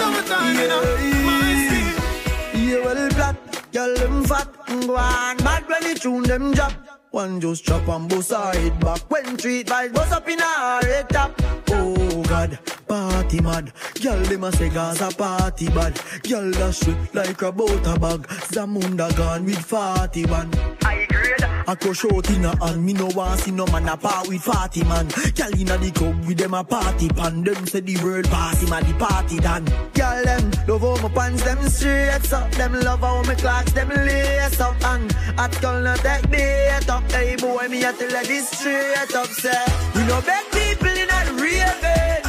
Summertime 0.00 0.56
in 0.64 0.70
a 0.70 0.80
my 1.28 1.40
city. 1.68 2.64
Yeah, 2.64 2.84
well, 2.84 3.08
black, 3.10 3.36
girl, 3.72 3.94
them 3.96 4.24
fat, 4.24 4.48
go 4.86 4.96
on, 4.96 5.36
bad 5.38 5.68
when 5.68 5.82
you 5.82 5.94
tune 5.94 6.22
them 6.22 6.54
drop. 6.54 6.85
One 7.16 7.40
just 7.40 7.64
chop 7.64 7.88
and 7.88 8.10
bust 8.10 8.30
her 8.30 8.52
head 8.52 8.78
back. 8.78 9.00
When 9.10 9.38
treat 9.38 9.68
vibes 9.68 9.94
bust 9.94 10.12
up 10.12 10.28
in 10.28 10.38
her 10.38 10.80
head 10.82 11.08
top. 11.08 11.32
Oh 11.70 12.22
God, 12.24 12.58
party 12.86 13.40
mad. 13.40 13.72
Girl, 14.02 14.20
them 14.20 14.44
a 14.44 14.52
say 14.52 14.68
Gaza 14.68 15.08
party 15.16 15.68
bad. 15.70 15.98
Girl, 16.28 16.50
dash 16.50 16.86
like 17.14 17.40
a 17.40 17.50
butter 17.52 17.98
bag. 17.98 18.28
Zamunda 18.52 19.16
gone 19.16 19.46
with 19.46 19.64
41. 19.64 20.50
I 20.82 21.06
grade. 21.08 21.45
I 21.68 21.74
crush 21.74 22.04
out 22.04 22.30
in 22.30 22.44
a 22.44 22.64
hand. 22.64 22.84
Me 22.84 22.92
no 22.92 23.06
want 23.14 23.40
see 23.40 23.50
no 23.50 23.66
man 23.66 23.88
a 23.88 23.96
part 23.96 24.28
with 24.28 24.42
40 24.42 24.84
man. 24.84 25.08
Girl 25.34 25.60
inna 25.60 25.76
the 25.78 25.90
club 25.92 26.24
with 26.24 26.38
them 26.38 26.54
a 26.54 26.62
party 26.62 27.08
pan. 27.08 27.42
Them 27.42 27.66
say 27.66 27.80
the 27.80 27.96
world 28.04 28.26
pass 28.26 28.62
him 28.62 28.72
a 28.72 28.80
the 28.80 28.94
party 28.94 29.38
done. 29.38 29.64
Girl 29.94 30.24
them 30.24 30.50
love 30.68 30.82
how 30.82 31.02
my 31.02 31.14
pants 31.14 31.42
them 31.42 31.68
straight 31.68 32.32
up. 32.32 32.50
Them 32.52 32.72
love 32.80 33.00
how 33.00 33.22
my 33.22 33.34
clocks 33.34 33.72
them 33.72 33.88
lace 33.88 34.60
up. 34.60 34.76
And 34.84 35.10
at 35.38 35.62
no 35.62 35.96
take 35.96 36.30
bait 36.30 36.88
up. 36.88 37.10
Hey 37.10 37.34
boy 37.36 37.66
me 37.68 37.82
a 37.82 37.92
tell 37.92 38.10
her 38.10 38.42
straight 38.42 39.14
up. 39.14 39.26
Say 39.26 39.64
we 39.94 40.06
no 40.06 40.20
beg 40.22 40.44
people 40.52 40.88
in 40.88 41.10
a 41.10 41.42
raving. 41.42 42.25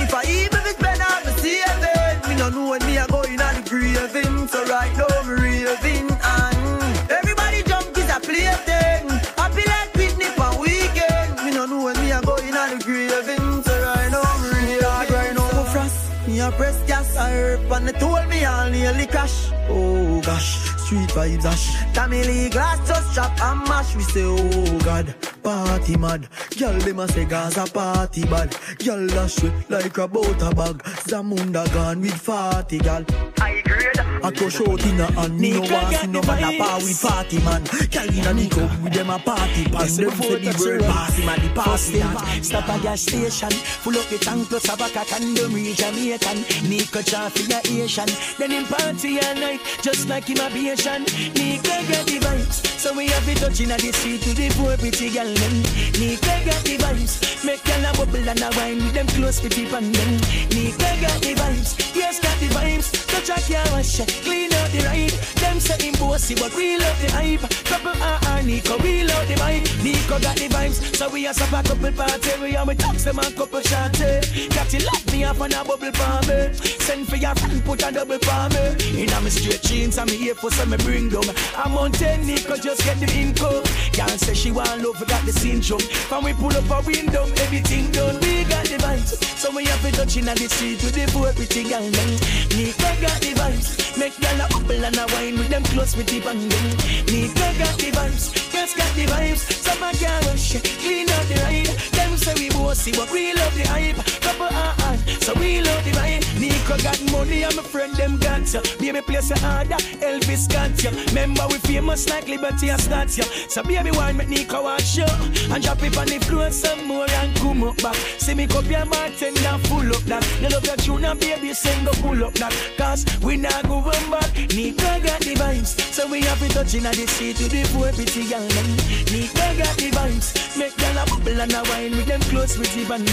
on 17.78 17.86
the 17.86 17.94
toll 17.94 18.26
me 18.26 18.44
I'll 18.44 18.72
nearly 18.72 19.06
crash. 19.06 19.52
Oh 19.70 20.20
gosh. 20.22 20.67
Street 20.88 21.10
vibes 21.10 21.44
ash. 21.44 21.76
Tammy 21.94 22.24
Lee 22.24 22.50
glass 22.50 22.80
just 22.88 23.14
chop 23.14 23.32
and 23.42 23.60
mash. 23.68 23.96
We 23.96 24.04
say, 24.04 24.24
oh 24.24 24.80
God, 24.80 25.14
party 25.44 25.98
mad. 25.98 26.28
Girl, 26.58 26.80
them 26.80 27.00
a 27.00 27.08
say 27.10 27.26
Gaza 27.26 27.66
party 27.66 28.24
bad. 28.26 28.56
Girl, 28.80 29.06
dash 29.08 29.44
it 29.44 29.54
like 29.70 29.98
a 29.98 30.08
butter 30.08 30.56
bag. 30.56 30.78
Zamunda 31.08 31.72
gone 31.74 32.02
with 32.02 32.14
40 32.14 32.78
gal. 32.80 33.04
I 33.42 33.62
grade. 33.66 33.98
I 34.24 34.32
go 34.32 34.50
short 34.50 34.86
in 34.86 35.00
a 35.00 35.12
hand. 35.12 35.40
Me 35.40 35.52
no 35.52 35.62
want 35.62 35.96
see 35.96 36.08
no 36.08 36.22
man 36.24 36.44
a 36.44 36.58
par 36.58 36.78
with 36.78 36.98
40 36.98 37.40
man. 37.44 37.64
Girl 37.92 38.10
in 38.10 38.28
a 38.28 38.34
the 38.34 38.50
club 38.50 38.84
with 38.84 38.94
them 38.94 39.10
a 39.10 39.20
party 39.20 39.64
pan. 39.66 39.74
Them 39.74 39.90
say 39.90 40.40
the 40.40 40.56
world 40.60 40.84
pass 40.84 41.18
him 41.18 41.30
a 41.30 41.36
the 41.36 41.50
party 41.54 42.00
man. 42.00 42.44
Stop 42.44 42.70
a 42.70 42.82
gas 42.82 43.02
station, 43.02 43.52
full 43.52 43.98
up 43.98 44.06
the 44.08 44.18
tank 44.18 44.48
plus 44.50 44.66
a 44.66 44.76
cock 44.78 45.12
and 45.20 45.38
them 45.38 45.54
reach 45.54 45.78
Jamaican. 45.78 46.70
Nico 46.70 47.02
chant 47.02 47.34
for 47.34 47.44
your 47.44 47.84
Asian, 47.84 48.10
then 48.40 48.52
him 48.52 48.66
party 48.66 49.20
all 49.20 49.36
night, 49.36 49.60
just 49.82 50.08
like 50.10 50.26
him 50.26 50.40
a 50.40 50.50
Asian. 50.78 51.04
Nico 51.34 51.76
get 51.88 52.06
the 52.06 52.20
vibes, 52.20 52.66
so 52.80 52.94
we 52.96 53.08
have 53.08 53.28
it 53.28 53.38
touching 53.38 53.72
at 53.72 53.80
the 53.80 53.92
street 53.92 54.22
to 54.22 54.34
the 54.34 54.50
poor 54.56 54.78
pretty 54.78 55.10
girl 55.10 55.26
them. 55.26 55.56
Nico 56.00 56.34
get 56.46 56.62
the 56.64 56.78
vibes, 56.78 57.46
make 57.46 57.64
girl 57.64 57.86
a 57.86 57.92
bubble 57.98 58.30
and 58.30 58.42
a 58.42 58.50
wine 58.58 58.78
with 58.78 58.94
them 58.94 59.08
close 59.08 59.40
to 59.40 59.50
tip 59.50 59.72
and 59.74 59.94
them. 59.94 60.12
Nico 60.50 60.90
get 61.02 61.22
the 61.22 61.34
vibes, 61.36 61.96
yes 61.96 62.20
got 62.20 62.38
the 62.40 62.48
vibes, 62.48 62.92
touch 63.08 63.30
a 63.30 63.54
car 63.54 63.66
wash, 63.72 64.00
clean 64.24 64.54
out 64.54 64.70
the 64.72 64.80
ride. 64.86 65.38
Them 65.42 65.60
say 65.60 65.92
bossy, 65.98 66.36
but 66.36 66.54
we 66.56 66.78
love 66.78 67.00
the 67.02 67.12
hype. 67.12 67.42
Couple 67.66 67.92
RR 67.92 68.02
ah, 68.02 68.20
ah, 68.24 68.42
Nico, 68.44 68.78
we 68.78 69.04
love 69.04 69.28
the 69.28 69.36
vibe. 69.36 69.66
Nico 69.84 70.20
got 70.20 70.36
the 70.36 70.48
vibes, 70.48 70.96
so 70.96 71.10
we 71.10 71.28
a 71.28 71.34
stop 71.34 71.54
a 71.54 71.68
couple 71.68 71.92
party. 71.92 72.32
We 72.42 72.56
and 72.56 72.68
we 72.68 72.76
talk 72.76 72.96
them 72.96 73.20
a 73.20 73.32
couple 73.32 73.62
shotty. 73.62 74.50
Got 74.56 74.74
you 74.74 74.86
lock 74.86 75.06
me 75.12 75.24
up 75.24 75.40
on 75.40 75.54
a 75.54 75.64
bubble 75.64 75.92
palm 75.92 76.28
me. 76.28 76.54
Send 76.54 77.08
for 77.08 77.16
your 77.16 77.36
friend, 77.36 77.64
put 77.64 77.84
a 77.84 77.92
double 77.92 78.20
palm 78.20 78.52
me. 78.54 79.04
In 79.04 79.10
a 79.10 79.22
me 79.22 79.30
straight 79.30 79.62
jeans, 79.62 79.98
and 79.98 80.10
me 80.10 80.18
here 80.18 80.36
for 80.36 80.52
some 80.52 80.67
me 80.70 80.78
bring 80.78 81.10
down. 81.10 81.24
I'm 81.56 81.78
on 81.78 81.92
ten, 81.92 82.26
Nico 82.26 82.56
just 82.58 82.84
get 82.84 83.00
the 83.00 83.10
income. 83.14 83.64
Can't 83.94 84.20
say 84.20 84.34
she 84.34 84.52
want 84.52 84.82
love, 84.84 85.00
we 85.00 85.06
got 85.06 85.24
the 85.26 85.32
syndrome. 85.32 85.82
When 86.10 86.24
we 86.26 86.34
pull 86.34 86.56
up 86.56 86.70
a 86.70 86.86
window, 86.86 87.26
everything 87.44 87.92
done. 87.92 88.20
We 88.22 88.44
got 88.46 88.66
the 88.66 88.78
vibes, 88.78 89.16
so 89.38 89.52
we 89.56 89.66
have 89.66 89.82
to 89.82 89.92
touch 89.92 90.18
in 90.18 90.26
the 90.26 90.36
street 90.50 90.84
with 90.84 90.94
the 90.94 91.10
poor 91.12 91.34
pretty 91.34 91.64
girl. 91.64 91.82
them. 91.82 92.10
Nico 92.56 92.90
got 93.02 93.20
the 93.22 93.32
vibes, 93.40 93.98
make 93.98 94.16
girl 94.20 94.42
a 94.42 94.48
bubble 94.50 94.86
and 94.86 94.98
a 94.98 95.06
wine 95.14 95.38
with 95.38 95.50
them 95.50 95.64
close 95.64 95.96
with 95.96 96.08
the 96.08 96.20
band. 96.20 96.52
them. 96.52 96.68
Nico 97.08 97.48
got 97.58 97.76
the 97.80 97.90
vibes, 97.96 98.26
girls 98.52 98.74
got 98.76 98.92
the 98.96 99.06
vibes. 99.06 99.44
Some 99.52 99.84
a 99.84 99.92
can't 99.94 100.26
rush, 100.28 100.62
clean 100.84 101.10
out 101.10 101.26
the 101.28 101.36
ride. 101.44 101.72
Them 101.96 102.18
say 102.18 102.34
we 102.36 102.50
bossy, 102.50 102.92
but 102.92 103.10
we 103.12 103.34
love 103.34 103.56
the 103.56 103.68
hype. 103.68 103.98
Couple 104.22 104.48
uh 104.52 104.76
uh, 104.84 104.98
so 105.22 105.34
we 105.40 105.62
love 105.62 105.84
the 105.86 105.92
vibe. 105.92 106.24
Nico 106.40 106.78
got 106.84 107.00
money, 107.12 107.44
and 107.44 107.56
my 107.56 107.64
friend 107.64 107.96
them 107.96 108.18
got 108.18 108.46
ya. 108.54 108.62
Baby 108.80 109.02
place 109.02 109.32
a 109.32 109.38
order, 109.58 109.82
Elvis 110.04 110.48
got 110.58 110.84
ya. 110.84 110.92
Remember 111.08 111.46
we 111.50 111.58
famous 111.60 112.10
like 112.10 112.28
Liberty 112.28 112.70
and 112.70 113.18
ya. 113.18 113.26
So 113.50 113.64
baby 113.64 113.92
wine 113.92 114.18
make 114.18 114.30
Nico 114.30 114.64
watch 114.64 114.98
you 114.98 115.06
and 115.54 115.64
drop 115.64 115.84
it 115.84 115.98
on 115.98 116.08
the 116.08 116.18
floor 116.26 116.50
some 116.52 116.88
more 116.88 117.10
and 117.22 117.36
come 117.38 117.64
up 117.64 117.78
back. 117.78 117.96
See 118.18 118.34
me 118.34 118.48
cup 118.48 118.66
your 118.66 118.86
bartender 118.86 119.58
full 119.70 119.90
up 119.96 120.04
that. 120.10 120.24
You 120.42 120.50
love 120.50 120.66
your 120.66 120.78
tune 120.78 121.06
and 121.06 121.20
baby 121.20 121.54
sing 121.54 121.86
go 121.86 121.92
pull 122.02 122.24
up 122.24 122.34
that. 122.36 122.54
Cause 122.78 123.06
we 123.22 123.38
not 123.38 123.64
going 123.68 124.06
back. 124.10 124.30
Nico 124.56 124.90
got 125.06 125.22
the 125.22 125.36
vibes, 125.38 125.78
so 125.94 126.08
we 126.08 126.22
have 126.22 126.40
to 126.40 126.50
touch 126.50 126.74
in 126.74 126.84
the 126.84 127.06
street 127.08 127.36
to 127.38 127.48
the 127.48 127.62
poor 127.74 127.92
pretty 127.94 128.24
young 128.24 128.48
them. 128.48 128.70
Nico 129.14 129.48
got 129.62 129.76
the 129.78 129.90
vibes, 129.94 130.58
make 130.58 130.76
girl 130.78 130.98
a 130.98 131.06
bubble 131.06 131.42
and 131.42 131.54
a 131.54 131.62
wine 131.70 131.92
with 131.92 132.08
them 132.08 132.22
close 132.32 132.58
with 132.58 132.74
the 132.74 132.84
band. 132.90 133.06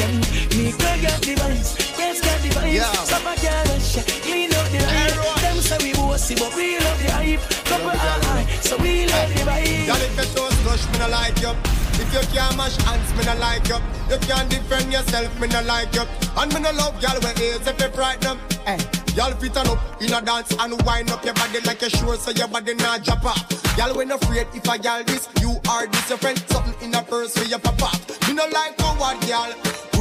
Nico 0.56 0.90
got 1.04 1.20
the 1.20 1.34
vibes, 1.36 1.70
yes 1.98 2.20
got 2.20 2.38
the 2.40 2.48
vibes. 2.56 2.72
Yeah. 2.72 2.92
Some 3.04 3.26
a 3.26 3.34
can't 3.36 3.68
rush, 3.68 4.00
clean 4.24 4.52
out 4.54 4.68
the 4.72 4.78
ride. 4.78 5.42
Them 5.42 5.58
say 5.60 5.78
we 5.82 5.92
bossy, 5.92 6.34
but 6.34 6.54
we 6.56 6.78
love 6.78 6.98
the 7.02 7.12
hype. 7.36 7.64
Couple 7.64 7.90
eye, 7.90 8.46
so 8.60 8.76
we 8.78 9.06
love 9.06 9.28
the 9.30 9.42
vibe. 9.42 9.86
Y'all 9.86 9.96
if 9.96 10.16
your 10.16 10.26
toes 10.34 10.56
touch, 10.64 10.92
me 10.92 10.98
no 10.98 11.08
like 11.08 11.40
you. 11.40 11.52
If 11.96 12.12
you 12.12 12.20
can't 12.34 12.56
mash 12.56 12.76
hands, 12.82 13.10
me 13.16 13.24
no 13.24 13.34
like 13.38 13.68
you. 13.68 13.78
You 14.10 14.18
can't 14.26 14.48
defend 14.50 14.92
yourself, 14.92 15.40
me 15.40 15.48
no 15.48 15.62
like 15.62 15.94
you. 15.94 16.04
And 16.36 16.52
me 16.52 16.60
no 16.60 16.70
love 16.72 17.00
y'all 17.02 17.18
with 17.20 17.40
ears 17.40 17.66
if 17.66 17.80
you 17.80 17.88
frighten 17.88 18.20
them. 18.20 18.38
Eh. 18.66 18.78
Y'all 19.14 19.32
fit 19.32 19.56
on 19.56 19.68
up 19.68 20.02
in 20.02 20.12
a 20.12 20.20
dance 20.20 20.54
and 20.58 20.82
wind 20.82 21.10
up 21.10 21.24
your 21.24 21.34
body 21.34 21.60
like 21.60 21.82
a 21.82 21.90
sure 21.90 22.16
so 22.16 22.32
your 22.32 22.48
body 22.48 22.74
not 22.74 23.04
drop 23.04 23.24
off. 23.24 23.46
Y'all 23.78 23.94
when 23.96 24.10
afraid 24.10 24.46
if 24.54 24.68
I 24.68 24.76
y'all 24.76 25.04
this, 25.04 25.28
you 25.40 25.56
are 25.68 25.86
this 25.86 26.08
your 26.08 26.18
friend. 26.18 26.38
Something 26.48 26.74
in 26.88 26.94
a 26.94 27.02
purse 27.02 27.36
for 27.36 27.44
your 27.44 27.60
off. 27.64 28.28
Me 28.28 28.34
no 28.34 28.46
like 28.52 28.78
no 28.78 28.86
what 28.94 29.16
y'all. 29.28 29.93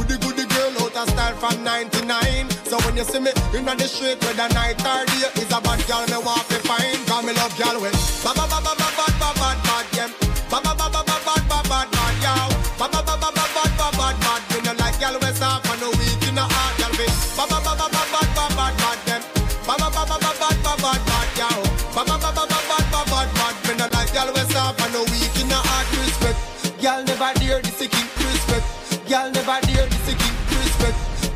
Girl 0.64 0.80
out 0.80 0.96
of 0.96 1.08
style 1.12 1.36
from 1.36 1.62
99. 1.62 2.48
So 2.64 2.80
when 2.88 2.96
you 2.96 3.04
see 3.04 3.20
me 3.20 3.28
in 3.52 3.68
the 3.68 3.84
street 3.84 4.16
with 4.24 4.40
a 4.40 4.48
night 4.56 4.80
or 4.80 5.04
day, 5.04 5.28
is 5.36 5.52
a 5.52 5.60
bad 5.60 5.76
girl 5.84 6.08
me 6.08 6.16
want 6.24 6.40
to 6.48 6.56
find. 6.64 6.96
Cause 7.04 7.20
me 7.20 7.36
love 7.36 7.52
y'all 7.60 7.76
with 7.76 7.92
ba 8.24 8.32
ba 8.32 8.48
ba 8.48 8.64
ba 8.64 8.72
ba 8.72 8.88
ba 8.96 9.04
ba 9.20 9.28
ba 9.36 9.48
ba 9.60 9.76
yeah. 9.92 10.08
Ba 10.48 10.64
ba 10.64 10.72
ba 10.72 10.88
ba 10.88 11.04
ba 11.04 11.20
ba 11.20 11.36
ba 11.44 11.58
ba 11.68 11.84
ba 11.84 12.04
yeah. 12.24 12.48
Ba 12.80 12.88
ba 12.88 13.04
ba 13.04 13.12
ba 13.12 13.28
ba 13.28 13.44
ba 13.44 13.64
ba 13.76 13.88
ba 13.92 14.08
ba. 14.16 14.32
Me 14.56 14.64
no 14.64 14.72
like 14.80 14.96
y'all 15.04 15.20
with 15.20 15.36
soft 15.36 15.68
and 15.68 15.84
no 15.84 15.92
weak 16.00 16.24
in 16.24 16.32
the 16.32 16.40
heart, 16.40 16.80
y'all 16.80 16.96
be. 16.96 17.12
Ba 17.36 17.44
ba 17.44 17.60
ba 17.60 17.72
ba 17.76 17.84
ba 17.92 18.02
ba 18.08 18.20
ba 18.32 18.44
ba 18.56 18.66
ba 18.72 18.88
them. 19.04 19.20
Ba 19.68 19.76
ba 19.76 19.92
ba 19.92 20.02
ba 20.08 20.16
ba 20.16 20.32
ba 20.32 20.48
ba 20.64 20.72
ba 20.80 20.92
ba 20.96 21.18
yeah. 21.36 21.60
Ba 21.92 22.08
ba 22.08 22.16
ba 22.16 22.32
ba 22.32 22.44
ba 22.48 22.58
ba 22.64 22.78
ba 22.88 23.00
ba 23.04 23.20
ba. 23.36 23.46
Me 23.68 23.72
no 23.76 23.84
like 23.92 24.16
y'all 24.16 24.32
with 24.32 24.48
soft 24.48 24.80
and 24.80 24.96
no 24.96 25.04
weak 25.12 25.36
in 25.44 25.52
the 25.52 25.60
heart, 25.60 25.92
respect. 26.00 26.40
Y'all 26.80 27.04
never 27.04 27.36
dare 27.36 27.60
this 27.60 27.84
king, 27.84 28.08
respect. 28.16 28.64
Y'all 29.04 29.28
never 29.28 29.60
dare 29.68 29.92
this 29.92 30.08
king, 30.08 30.16
respect. 30.16 30.33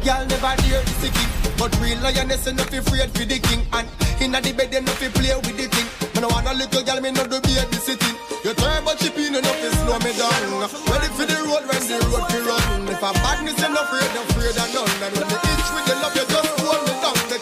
Y'all 0.09 0.24
never 0.24 0.56
dare 0.64 0.80
this 0.89 1.05
king. 1.12 1.30
But 1.60 1.68
real 1.85 2.01
lioness 2.01 2.47
enough 2.48 2.72
afraid 2.72 3.12
for 3.12 3.28
the 3.28 3.36
king. 3.44 3.60
And 3.76 3.85
inna 4.24 4.40
the 4.40 4.56
bed 4.56 4.72
enough 4.72 4.97
fi 4.97 5.12
play 5.12 5.36
with 5.36 5.52
the 5.60 5.68
thing. 5.68 5.85
Me 6.16 6.24
no 6.24 6.32
want 6.32 6.48
a 6.48 6.56
little 6.56 6.80
girl, 6.80 6.97
me 7.05 7.12
no 7.12 7.28
do 7.28 7.36
baby 7.44 7.76
sitting 7.76 8.16
You 8.40 8.56
turbo 8.56 8.97
chip 8.97 9.20
in 9.20 9.36
enough 9.36 9.60
to 9.60 9.68
slow 9.85 10.01
me 10.01 10.16
down. 10.16 10.64
Ready 10.64 11.12
for 11.12 11.28
the 11.28 11.36
road 11.44 11.68
when 11.68 11.85
the 11.85 12.01
road 12.09 12.24
fi 12.24 12.40
run. 12.40 12.89
If 12.89 13.05
a 13.05 13.12
badness 13.20 13.60
enough 13.60 13.85
afraid, 13.85 14.09
afraid 14.16 14.56
of 14.56 14.68
none. 14.72 14.97
And 14.97 15.12
when 15.12 15.28
me 15.28 15.36
itch 15.44 15.68
with 15.76 15.85
the 15.85 15.94
love, 16.01 16.16
you 16.16 16.24
just 16.24 16.56
hold 16.56 16.80
me 16.89 16.94
down. 17.05 17.16
The 17.28 17.36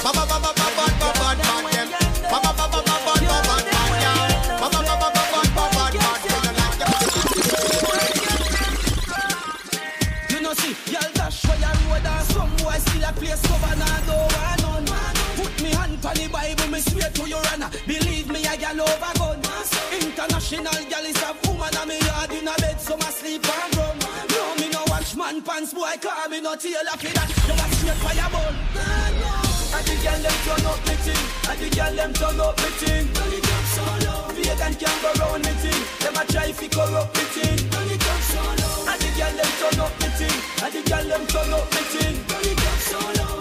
ba 0.00 0.08
ba 0.08 0.24
ba 0.24 0.40
ba 0.40 0.40
ba 0.40 0.50
ba 0.56 0.57
over. 18.88 19.18
International 20.00 20.78
gal 20.88 21.04
is 21.04 21.20
a 21.22 21.30
woman 21.46 21.74
and 21.76 21.88
me 21.88 21.98
yard 22.00 22.32
in 22.32 22.48
a 22.48 22.54
bed, 22.58 22.80
so 22.80 22.96
my 22.96 23.10
sleep 23.10 23.44
and 23.44 23.76
run. 23.76 23.98
No, 24.30 24.54
me 24.56 24.68
no 24.70 24.82
watch 24.88 25.14
man 25.16 25.42
pants, 25.42 25.72
boy, 25.74 25.94
call 26.00 26.28
me 26.28 26.40
no 26.40 26.56
tailor 26.56 26.96
for 26.96 27.12
that. 27.12 27.28
You 27.46 27.54
a 27.54 27.66
straight 27.74 27.98
fire 28.02 28.30
ball. 28.30 28.54
And 29.68 29.84
the 29.84 29.94
girl 30.00 30.18
them 30.24 30.36
turn 30.44 30.66
up 30.66 30.80
me 30.88 30.94
thing, 31.04 31.24
and 31.50 31.58
the 31.60 31.68
girl 31.76 31.94
them 31.94 32.12
turn 32.14 32.40
up 32.40 32.56
me 32.58 32.70
thing. 32.80 33.06
Vegan 34.48 34.74
can't 34.74 35.02
go 35.02 35.10
round 35.20 35.44
me 35.44 35.52
thing, 35.60 35.80
them 36.00 36.16
a 36.16 36.24
try 36.32 36.50
fi 36.52 36.66
corrupt 36.68 37.14
me 37.14 37.24
thing. 37.36 37.58
And 37.68 37.90
the 38.98 39.10
girl 39.14 39.34
them 39.38 39.52
turn 39.60 39.80
up 39.80 39.92
me 40.00 40.08
thing, 40.18 40.36
and 40.64 40.72
the 40.72 40.80
girl 40.88 41.04
them 41.04 41.26
turn 41.28 41.52
up 41.52 41.68
me 41.70 41.82
thing. 41.92 42.16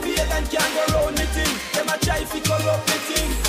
Vegan 0.03 0.45
can't 0.51 0.71
go 0.75 0.83
round 0.93 1.17
me 1.17 1.25
thing, 1.31 1.53
them 1.73 1.89
a 1.89 1.97
try 1.97 2.23
fi 2.25 2.39
corrupt 2.41 2.87
me 2.87 2.97
thing. 3.07 3.46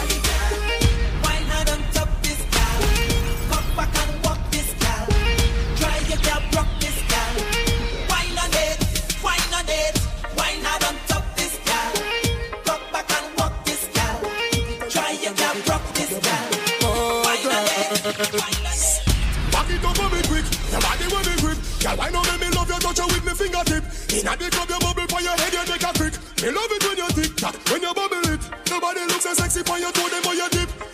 Me 26.42 26.50
love 26.50 26.70
it 26.70 26.84
when 26.84 26.96
you 26.96 27.08
tick 27.08 27.40
when 27.68 27.82
you 27.82 27.92
bubble 27.92 28.28
it. 28.30 28.40
Nobody 28.70 29.00
looks 29.00 29.24
so 29.24 29.34
sexy 29.34 29.62
for 29.64 29.76
your 29.76 29.90
toe, 29.90 30.08
them 30.08 30.22
for 30.22 30.34
your 30.34 30.48
dip. 30.50 30.87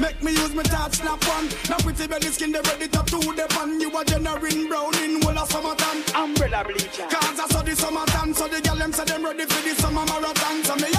Make 0.00 0.22
me 0.22 0.32
use 0.32 0.54
my 0.54 0.62
touch 0.62 0.94
snap 0.94 1.22
one. 1.28 1.48
Now 1.68 1.78
pretty 1.78 2.06
belly 2.06 2.28
skin, 2.28 2.52
they 2.52 2.60
ready 2.60 2.88
to 2.88 3.02
do 3.06 3.20
the 3.20 3.46
pan. 3.50 3.80
You 3.80 3.96
a 3.96 4.04
generating 4.04 4.68
brown 4.68 4.94
in 5.02 5.22
whole 5.22 5.38
of 5.38 5.50
summertime. 5.50 6.02
Umbrella 6.14 6.64
bleacher. 6.64 7.06
Cause 7.10 7.40
I 7.40 7.46
saw 7.48 7.62
the 7.62 7.74
summertime, 7.76 8.34
so 8.34 8.48
the 8.48 8.60
gal 8.60 8.76
them 8.76 8.92
say 8.92 9.04
them 9.04 9.24
ready 9.24 9.44
for 9.44 9.62
the 9.62 9.74
summer 9.80 10.04
marathon. 10.06 10.64
So 10.64 10.74
me 10.76 10.97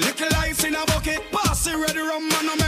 Little 0.00 0.28
ice 0.36 0.62
in 0.64 0.74
a 0.74 0.84
bucket, 0.84 1.22
pass 1.32 1.66
it 1.66 1.74
ready 1.74 2.00
rum, 2.00 2.28
man, 2.28 2.65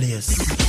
we 0.00 0.67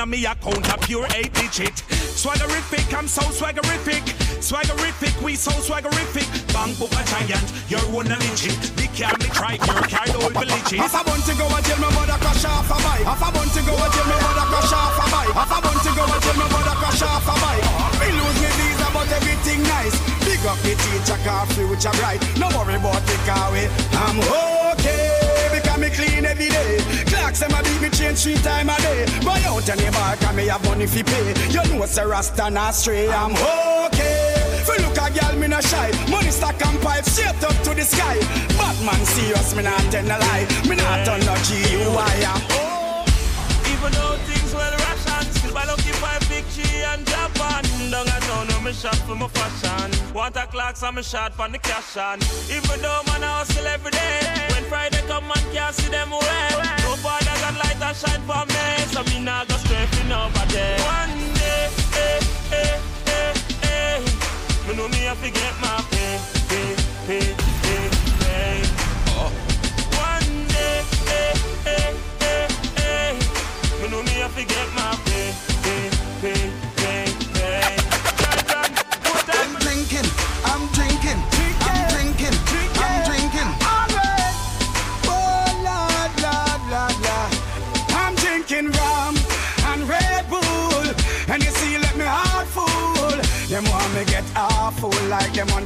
At 0.00 0.08
me 0.08 0.26
out 29.64 29.78
any 29.78 29.90
bar, 29.90 30.16
cause 30.16 30.36
me 30.36 30.46
have 30.46 30.64
money 30.64 30.86
fi 30.86 31.02
pay. 31.02 31.34
You 31.50 31.62
know 31.74 31.84
a 31.84 32.08
rasta 32.08 32.50
not 32.50 32.74
stray. 32.74 33.08
I'm 33.08 33.32
okay. 33.32 34.62
Fi 34.64 34.76
look 34.82 34.96
a 34.96 35.10
girl, 35.12 35.38
me 35.38 35.48
no 35.48 35.60
shy. 35.60 35.90
Money 36.10 36.30
stack 36.30 36.64
and 36.64 36.80
pipe 36.80 37.04
straight 37.04 37.42
up 37.42 37.56
to 37.64 37.74
the 37.74 37.84
sky. 37.84 38.18
Batman 38.56 39.04
serious, 39.06 39.54
me 39.54 39.62
not 39.62 39.80
tell 39.90 40.04
a 40.04 40.16
lie. 40.18 40.46
Me 40.68 40.76
not 40.76 41.04
turn 41.06 41.20
no 41.20 41.34
G-U-I. 41.46 42.16
I'm 42.32 42.42
oh, 42.50 43.04
Even 43.72 43.92
though 43.92 44.16
things 44.28 44.52
well 44.54 44.72
ration, 44.72 45.24
still 45.32 45.56
I 45.56 45.64
lucky 45.64 45.92
five 46.02 46.24
big 46.28 46.44
and 46.92 47.06
Japan. 47.06 47.64
Down 47.90 48.08
a 48.08 48.20
town 48.26 48.52
on 48.52 48.64
me 48.64 48.72
shop 48.72 48.96
for 49.06 49.16
my 49.16 49.28
fashion. 49.28 50.14
Water 50.14 50.46
clocks 50.50 50.82
on 50.82 50.94
me 50.96 51.02
shot 51.02 51.34
for 51.34 51.48
the 51.48 51.58
cash 51.58 51.96
on. 51.96 52.18
Even 52.50 52.80
though 52.82 53.02
man 53.06 53.24
I 53.24 53.38
hustle 53.38 53.66
every 53.66 53.90
day. 53.90 54.20
When 54.52 54.64
Friday 54.64 55.02
come 55.06 55.28
man 55.28 55.44
can't 55.52 55.74
see 55.74 55.90
them 55.90 56.12
away. 56.12 56.83
Borders 57.44 57.58
light 57.58 57.82
and 57.82 57.96
shine 57.96 58.20
for 58.22 58.46
me. 58.46 58.84
So 58.92 59.02
me 59.04 59.24
nah 59.24 59.44
go 59.44 59.56
straight 59.56 59.88
over 60.10 60.46
there. 60.52 60.78
One 60.80 61.34
day, 61.34 61.68
eh, 61.94 62.20
eh, 62.52 62.80
eh, 63.06 63.34
eh. 63.62 64.00
Me 64.68 64.76
know 64.76 64.88
me 64.88 64.98
have 65.04 65.22
to 65.22 65.30
get 65.30 65.54
my 65.60 65.84
pay, 65.90 66.18
pay, 66.48 66.76
pay. 67.06 67.53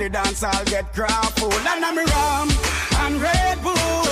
The 0.09 0.23
dance, 0.23 0.43
I'll 0.43 0.65
get 0.65 0.93
grappled. 0.95 1.53
And 1.53 1.85
I'm 1.85 1.97
rum 1.97 2.49
and 3.03 3.21
Red 3.21 3.63
Bull, 3.63 4.09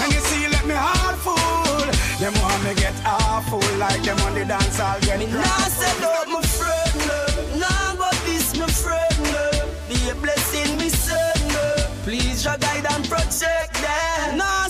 and 0.00 0.12
you 0.12 0.20
see, 0.20 0.48
let 0.48 0.64
me 0.66 0.74
heart 0.74 1.18
full. 1.18 1.84
Them 2.20 2.34
want 2.42 2.64
me 2.64 2.74
get 2.74 2.94
awful, 3.04 3.60
like 3.78 4.02
them 4.02 4.18
on 4.20 4.34
the 4.34 4.44
dance, 4.44 4.80
I'll 4.80 5.00
get 5.00 5.18
Me 5.18 5.26
nah 5.26 5.32
grappled. 5.32 5.72
sell 5.72 6.10
out 6.12 6.28
my 6.28 6.42
friend, 6.42 6.94
no. 7.08 7.20
Nah 7.60 7.94
go 7.96 8.08
this 8.26 8.56
my 8.58 8.66
friend, 8.66 9.16
no. 9.34 9.46
Be 9.88 9.98
a 10.10 10.14
blessing, 10.14 10.78
me 10.78 10.88
son, 10.88 11.48
no. 11.48 11.60
Uh, 11.60 11.88
please 12.04 12.44
your 12.44 12.56
guide 12.58 12.86
and 12.90 13.04
protect 13.08 13.74
them. 13.74 14.38
Nah 14.38 14.68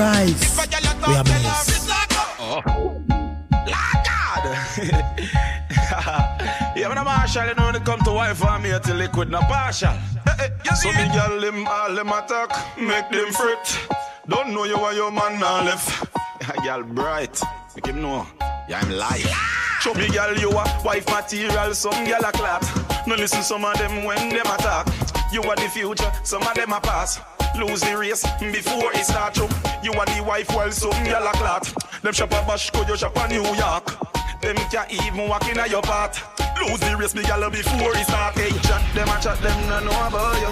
rise, 0.00 0.56
we 1.06 1.14
are 1.14 1.24
blessed. 1.24 1.90
Oh. 2.40 2.62
yeah, 6.74 6.88
when 6.88 6.96
I'm 6.96 7.04
Marshall, 7.04 7.48
you 7.48 7.54
know, 7.54 7.66
when 7.66 7.74
it 7.74 7.84
come 7.84 8.00
to 8.00 8.12
wife 8.12 8.42
and 8.42 8.62
me, 8.62 8.72
till 8.82 8.96
liquid, 8.96 9.30
not 9.30 9.42
partial. 9.42 9.90
Eh, 9.90 10.48
eh, 10.64 10.74
so 10.74 10.88
me 10.92 11.04
girl, 11.12 11.40
them 11.40 11.66
all 11.66 11.94
them 11.94 12.08
attack, 12.08 12.50
make 12.78 13.10
them 13.10 13.30
fret. 13.32 13.78
Don't 14.26 14.54
know 14.54 14.64
you 14.64 14.78
why 14.78 14.92
your 14.92 15.12
man 15.12 15.38
now 15.38 15.64
left. 15.64 16.08
girl 16.64 16.82
bright, 16.82 17.38
make 17.76 17.86
him 17.86 18.00
know. 18.00 18.26
Yeah, 18.68 18.80
I'm 18.80 18.90
lying. 18.90 19.26
Show 19.80 19.92
me 19.94 20.08
girl, 20.08 20.34
you 20.36 20.50
a 20.50 20.64
wife 20.84 21.06
material, 21.10 21.74
some 21.74 22.04
girl 22.06 22.24
a 22.24 22.32
clat. 22.32 22.62
No 23.06 23.16
listen 23.16 23.42
some 23.42 23.64
of 23.64 23.76
them 23.76 24.04
when 24.04 24.30
them 24.30 24.46
attack. 24.46 24.86
You 25.32 25.42
are 25.42 25.56
the 25.56 25.68
future, 25.68 26.10
some 26.24 26.42
of 26.42 26.54
them 26.54 26.72
a 26.72 26.80
pass. 26.80 27.20
Lose 27.60 27.82
the 27.82 27.94
race 27.94 28.24
before 28.40 28.90
it 28.94 29.04
start 29.04 29.38
up. 29.38 29.50
You 29.84 29.92
are 29.92 30.06
the 30.06 30.24
wife 30.26 30.48
well 30.48 30.72
some 30.72 31.04
girl 31.04 31.26
a 31.26 31.32
clat. 31.32 31.70
Them 32.02 32.14
shop 32.14 32.30
a 32.32 32.40
Bashko, 32.48 32.88
you 32.88 32.96
shop 32.96 33.14
a 33.16 33.28
New 33.28 33.44
York. 33.44 33.84
Them 34.40 34.56
can't 34.72 34.90
even 34.90 35.28
walk 35.28 35.46
in 35.46 35.60
your 35.70 35.82
path. 35.82 36.24
Lose 36.58 36.80
the 36.80 36.96
race, 36.96 37.14
me 37.14 37.22
gal 37.22 37.50
before 37.50 37.94
it 37.94 38.06
start. 38.06 38.34
Hey, 38.34 38.48
chat 38.64 38.82
them 38.94 39.08
a 39.08 39.20
chat 39.20 39.38
them 39.42 39.68
no 39.68 39.80
know 39.80 40.06
about 40.08 40.40
you. 40.40 40.48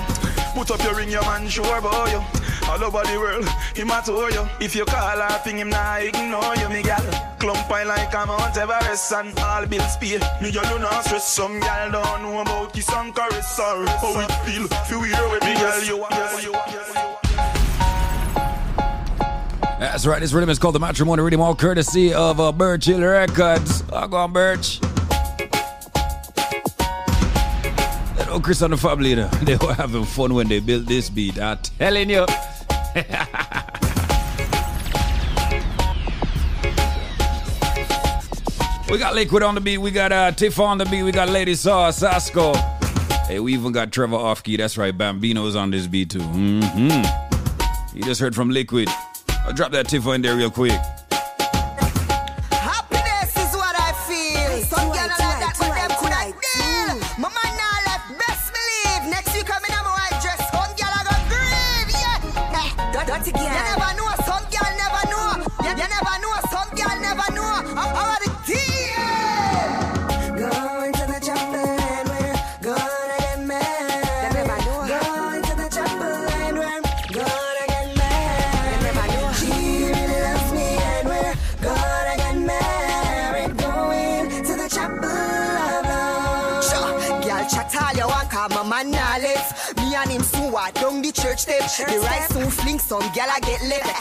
Put 0.53 0.71
up 0.71 0.83
your 0.85 0.97
ring, 0.97 1.09
your 1.09 1.23
man 1.23 1.49
sure 1.49 1.79
about 1.79 2.11
you. 2.11 2.21
All 2.69 2.85
over 2.85 3.03
the 3.05 3.19
world, 3.19 3.49
him 3.75 3.91
a 3.91 4.03
tour 4.05 4.31
you. 4.31 4.47
If 4.61 4.77
you 4.77 4.85
call 4.85 5.19
her 5.21 5.39
thing, 5.39 5.59
him 5.59 5.71
nah 5.71 5.97
ignore 5.97 6.55
you, 6.57 6.69
me 6.69 6.83
gal. 6.83 7.03
Clump 7.39 7.71
I 7.71 7.85
like 7.85 8.13
a 8.13 8.27
Mount 8.27 8.57
Everest 8.57 9.13
and 9.13 9.39
all 9.39 9.65
bills 9.67 9.97
pay. 9.97 10.19
Me 10.43 10.53
gal 10.53 10.71
you 10.73 10.79
not 10.79 11.05
stress. 11.05 11.29
Some 11.29 11.61
gal 11.61 11.91
don't 11.91 12.23
know 12.23 12.41
about 12.41 12.73
kiss 12.75 12.93
and 12.93 13.15
caress. 13.15 13.57
Sorry, 13.57 13.87
how 13.87 14.21
it 14.21 14.33
feel? 14.45 14.67
Feel 14.87 15.01
weird 15.01 15.33
with 15.33 15.45
me 15.45 15.55
gal 15.55 15.83
you 15.85 16.03
are. 16.03 16.41
You 16.41 16.53
are. 16.53 17.19
That's 19.79 20.07
right. 20.07 20.21
This 20.21 20.33
rhythm 20.33 20.51
is 20.51 20.59
called 20.59 20.75
the 20.75 20.81
Matrimony 20.81 21.23
Rhythm, 21.23 21.41
all 21.41 21.55
courtesy 21.55 22.13
of 22.13 22.39
uh, 22.39 22.53
Birchill 22.53 23.01
Records. 23.01 23.83
I'll 23.93 24.09
go 24.09 24.17
on, 24.17 24.33
Birch. 24.33 24.81
Oh, 28.31 28.41
Chris 28.41 28.61
and 28.61 28.75
the 28.75 28.77
family, 28.77 29.15
they 29.43 29.57
were 29.57 29.73
having 29.73 30.05
fun 30.05 30.35
when 30.35 30.49
they 30.49 30.61
built 30.61 30.85
this 30.85 31.09
beat. 31.09 31.41
I'm 31.41 31.59
telling 31.79 32.11
you. 32.11 32.27
we 38.91 38.99
got 38.99 39.15
Liquid 39.15 39.45
on 39.45 39.55
the 39.55 39.61
beat. 39.61 39.79
We 39.79 39.93
got 39.93 40.11
uh, 40.11 40.33
Tiff 40.33 40.59
on 40.59 40.79
the 40.79 40.85
beat. 40.87 41.05
We 41.05 41.13
got 41.13 41.29
Lady 41.29 41.55
Saw, 41.55 41.91
Sasko. 41.91 42.57
Hey, 43.27 43.39
we 43.39 43.55
even 43.55 43.71
got 43.71 43.93
Trevor 43.93 44.17
off 44.17 44.43
key. 44.43 44.57
That's 44.57 44.77
right. 44.77 44.97
Bambino's 44.97 45.55
on 45.55 45.71
this 45.71 45.87
beat 45.87 46.11
too. 46.11 46.19
Mm-hmm. 46.19 47.97
You 47.97 48.03
just 48.03 48.21
heard 48.21 48.35
from 48.35 48.51
Liquid. 48.51 48.89
I'll 49.47 49.53
drop 49.53 49.71
that 49.73 49.89
Tiff 49.89 50.07
in 50.07 50.23
there 50.23 50.37
real 50.37 50.51
quick. 50.51 50.81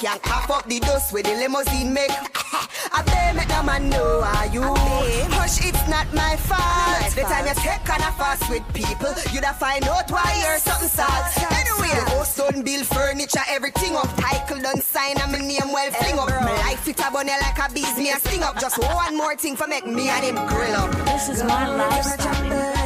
Get 0.08 0.14
left. 0.14 0.26
I 0.26 0.30
can't 0.30 0.48
cough 0.48 0.50
up 0.52 0.66
the 0.68 0.80
dust 0.80 1.14
with 1.14 1.26
the 1.26 1.34
limousine 1.36 1.94
make. 1.94 2.12
I 2.92 3.04
bet 3.04 3.36
make 3.36 3.48
the 3.48 3.64
man 3.64 3.90
know 3.90 4.22
are 4.24 4.48
you. 4.48 4.64
Hush, 5.36 5.66
it's 5.66 5.88
not 5.90 6.08
my 6.14 6.36
fault. 6.38 7.14
The 7.16 7.22
time 7.22 7.48
you 7.48 7.54
take 7.56 7.90
on 7.90 8.02
a 8.02 8.12
fast 8.16 8.50
with 8.50 8.64
people, 8.74 9.14
you'd 9.34 9.44
have 9.44 9.58
find 9.58 9.84
out 9.88 10.10
why 10.12 10.40
you're 10.42 10.60
something 10.60 10.90
sad. 10.90 11.32
Anyway, 11.52 11.90
the 11.96 12.10
house 12.12 12.36
done 12.38 12.64
build 12.64 12.86
furniture, 12.86 13.44
everything 13.50 13.96
up. 13.96 14.08
Title 14.18 14.62
done 14.62 14.82
sign 14.82 15.18
and 15.20 15.32
my 15.32 15.40
name 15.40 15.72
well 15.72 15.92
fling 15.92 16.20
up. 16.20 16.30
My 16.30 16.54
life 16.64 16.88
it 16.88 17.00
a 17.00 17.12
bunny 17.12 17.32
like 17.42 17.60
a 17.60 17.74
bees, 17.74 17.98
me 17.98 18.12
a 18.12 18.20
sting 18.20 18.44
up. 18.44 18.60
Just 18.60 18.78
one 18.80 19.18
more 19.18 19.36
thing 19.36 19.56
for 19.56 19.68
make 19.68 19.86
me 19.86 20.10
and 20.10 20.26
him 20.26 20.36
grill 20.48 20.76
up. 20.76 20.92
This 21.06 21.30
is 21.30 21.44
my 21.44 21.68
lifestyle. 21.68 22.78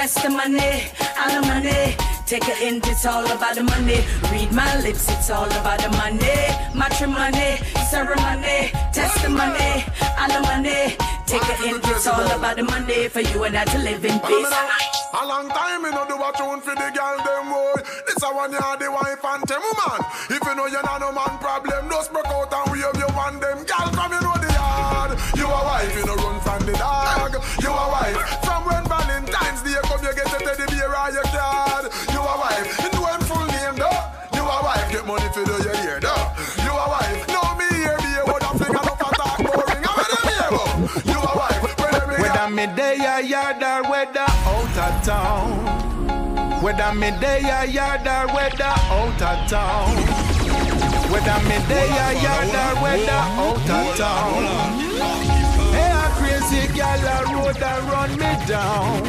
Testimony, 0.00 0.88
alimony. 1.18 1.92
Take 2.24 2.48
it 2.48 2.62
in, 2.62 2.76
it's 2.88 3.04
all 3.04 3.26
about 3.36 3.54
the 3.54 3.62
money. 3.62 4.00
Read 4.32 4.50
my 4.50 4.80
lips, 4.80 5.04
it's 5.10 5.28
all 5.28 5.44
about 5.44 5.76
the 5.76 5.90
money. 6.00 6.40
Matrimony, 6.72 7.60
ceremony, 7.92 8.72
testimony, 8.96 9.84
alimony. 10.16 10.96
Take 11.28 11.44
it 11.52 11.60
in, 11.68 11.76
it's 11.84 12.06
all 12.06 12.24
about 12.32 12.56
the 12.56 12.62
money 12.62 13.08
for 13.08 13.20
you 13.20 13.44
and 13.44 13.54
I 13.54 13.64
to 13.66 13.78
live 13.78 14.02
in 14.02 14.18
peace. 14.20 14.54
A 15.12 15.26
long 15.26 15.50
time 15.50 15.82
me 15.82 15.90
no 15.90 16.08
do 16.08 16.16
a 16.16 16.32
tune 16.32 16.62
for 16.64 16.74
the 16.80 16.88
girl 16.96 17.18
them 17.20 17.52
boy. 17.52 17.82
This 18.06 18.22
a 18.24 18.32
one 18.32 18.52
ya 18.52 18.76
the 18.76 18.88
wife 18.90 19.20
and 19.20 19.44
them 19.44 19.60
woman. 19.60 20.00
If 20.32 20.40
you 20.40 20.54
know 20.54 20.64
you 20.64 20.80
not 20.80 21.00
no 21.04 21.12
man 21.12 21.36
problem, 21.44 21.90
just 21.90 22.10
broke 22.10 22.24
out 22.24 22.48
and 22.48 22.72
wave 22.72 22.96
your 22.96 23.12
one 23.12 23.38
them. 23.38 23.58
Girl 23.68 23.88
come 23.92 24.12
you 24.16 24.20
know 24.24 24.36
the 24.40 24.48
yard. 24.48 25.12
You 25.36 25.44
a 25.44 25.60
wife, 25.68 25.92
you 25.92 26.06
no 26.06 26.16
run 26.16 26.40
from 26.40 26.64
the 26.64 26.72
dog. 26.72 27.36
You 27.60 27.68
a 27.68 27.86
wife. 27.92 28.49
Me 42.60 42.66
day 42.76 42.96
a 42.98 43.22
yard 43.22 43.62
or 43.62 43.90
whether 43.90 44.20
out 44.20 44.76
of 44.86 45.02
town. 45.02 46.62
Whether 46.62 46.92
me 46.94 47.10
day 47.18 47.40
a 47.40 47.64
yard 47.64 48.06
or 48.06 48.26
whether 48.34 48.74
out 48.96 49.22
of 49.22 49.48
town. 49.48 49.96
Whether 51.10 51.40
me 51.48 51.56
day 51.68 51.88
a 51.88 52.08
yard 52.24 52.54
or 52.62 52.74
whether 52.82 53.22
out 53.44 53.70
of 53.78 53.96
town. 53.96 54.42
Hey, 55.72 55.90
a 55.90 56.06
crazy 56.18 56.62
gal 56.76 57.00
a 57.00 57.18
road 57.32 57.56
a 57.56 57.74
run 57.90 58.10
me 58.20 58.32
down. 58.46 59.04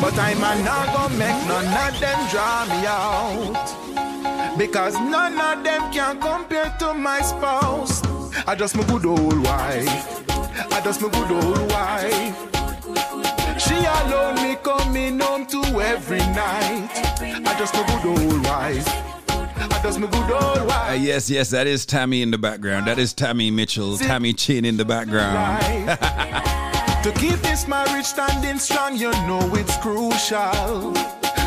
But 0.00 0.18
I'm 0.18 0.38
a 0.38 0.64
not 0.64 0.86
gonna 0.94 1.18
make 1.18 1.40
none 1.46 1.66
of 1.84 2.00
them 2.00 2.20
draw 2.30 2.64
me 2.72 2.86
out. 2.86 4.56
Because 4.56 4.94
none 4.94 5.38
of 5.38 5.62
them 5.62 5.92
can 5.92 6.18
compare 6.20 6.74
to 6.78 6.94
my 6.94 7.20
spouse. 7.20 8.02
I 8.46 8.54
just 8.54 8.76
my 8.76 8.84
good 8.86 9.04
old 9.04 9.44
wife. 9.44 10.35
I 10.58 10.80
just 10.82 11.00
my 11.00 11.08
good 11.08 11.30
old 11.30 11.70
wife. 11.70 13.60
She 13.60 13.74
alone 13.74 14.36
me 14.36 14.56
coming 14.62 15.20
home 15.20 15.46
to 15.46 15.60
every 15.80 16.18
night. 16.18 16.88
I 17.20 17.54
just 17.58 17.74
my 17.74 17.86
good 17.86 18.06
old 18.06 18.44
wife. 18.44 18.86
I 19.28 19.80
just 19.82 19.98
my 19.98 20.06
good 20.06 20.30
old 20.30 20.70
Uh, 20.70 20.96
yes, 20.98 21.28
yes, 21.28 21.50
that 21.50 21.66
is 21.66 21.84
Tammy 21.84 22.22
in 22.22 22.30
the 22.30 22.38
background. 22.38 22.86
That 22.86 22.98
is 22.98 23.12
Tammy 23.12 23.50
Mitchell, 23.50 23.98
Tammy 23.98 24.32
Chin 24.32 24.64
in 24.64 24.76
the 24.76 24.84
background. 24.84 25.62
To 27.06 27.12
keep 27.12 27.36
this 27.36 27.68
marriage 27.68 28.04
standing 28.04 28.58
strong, 28.58 28.96
you 28.96 29.12
know 29.28 29.54
it's 29.54 29.76
crucial. 29.76 30.92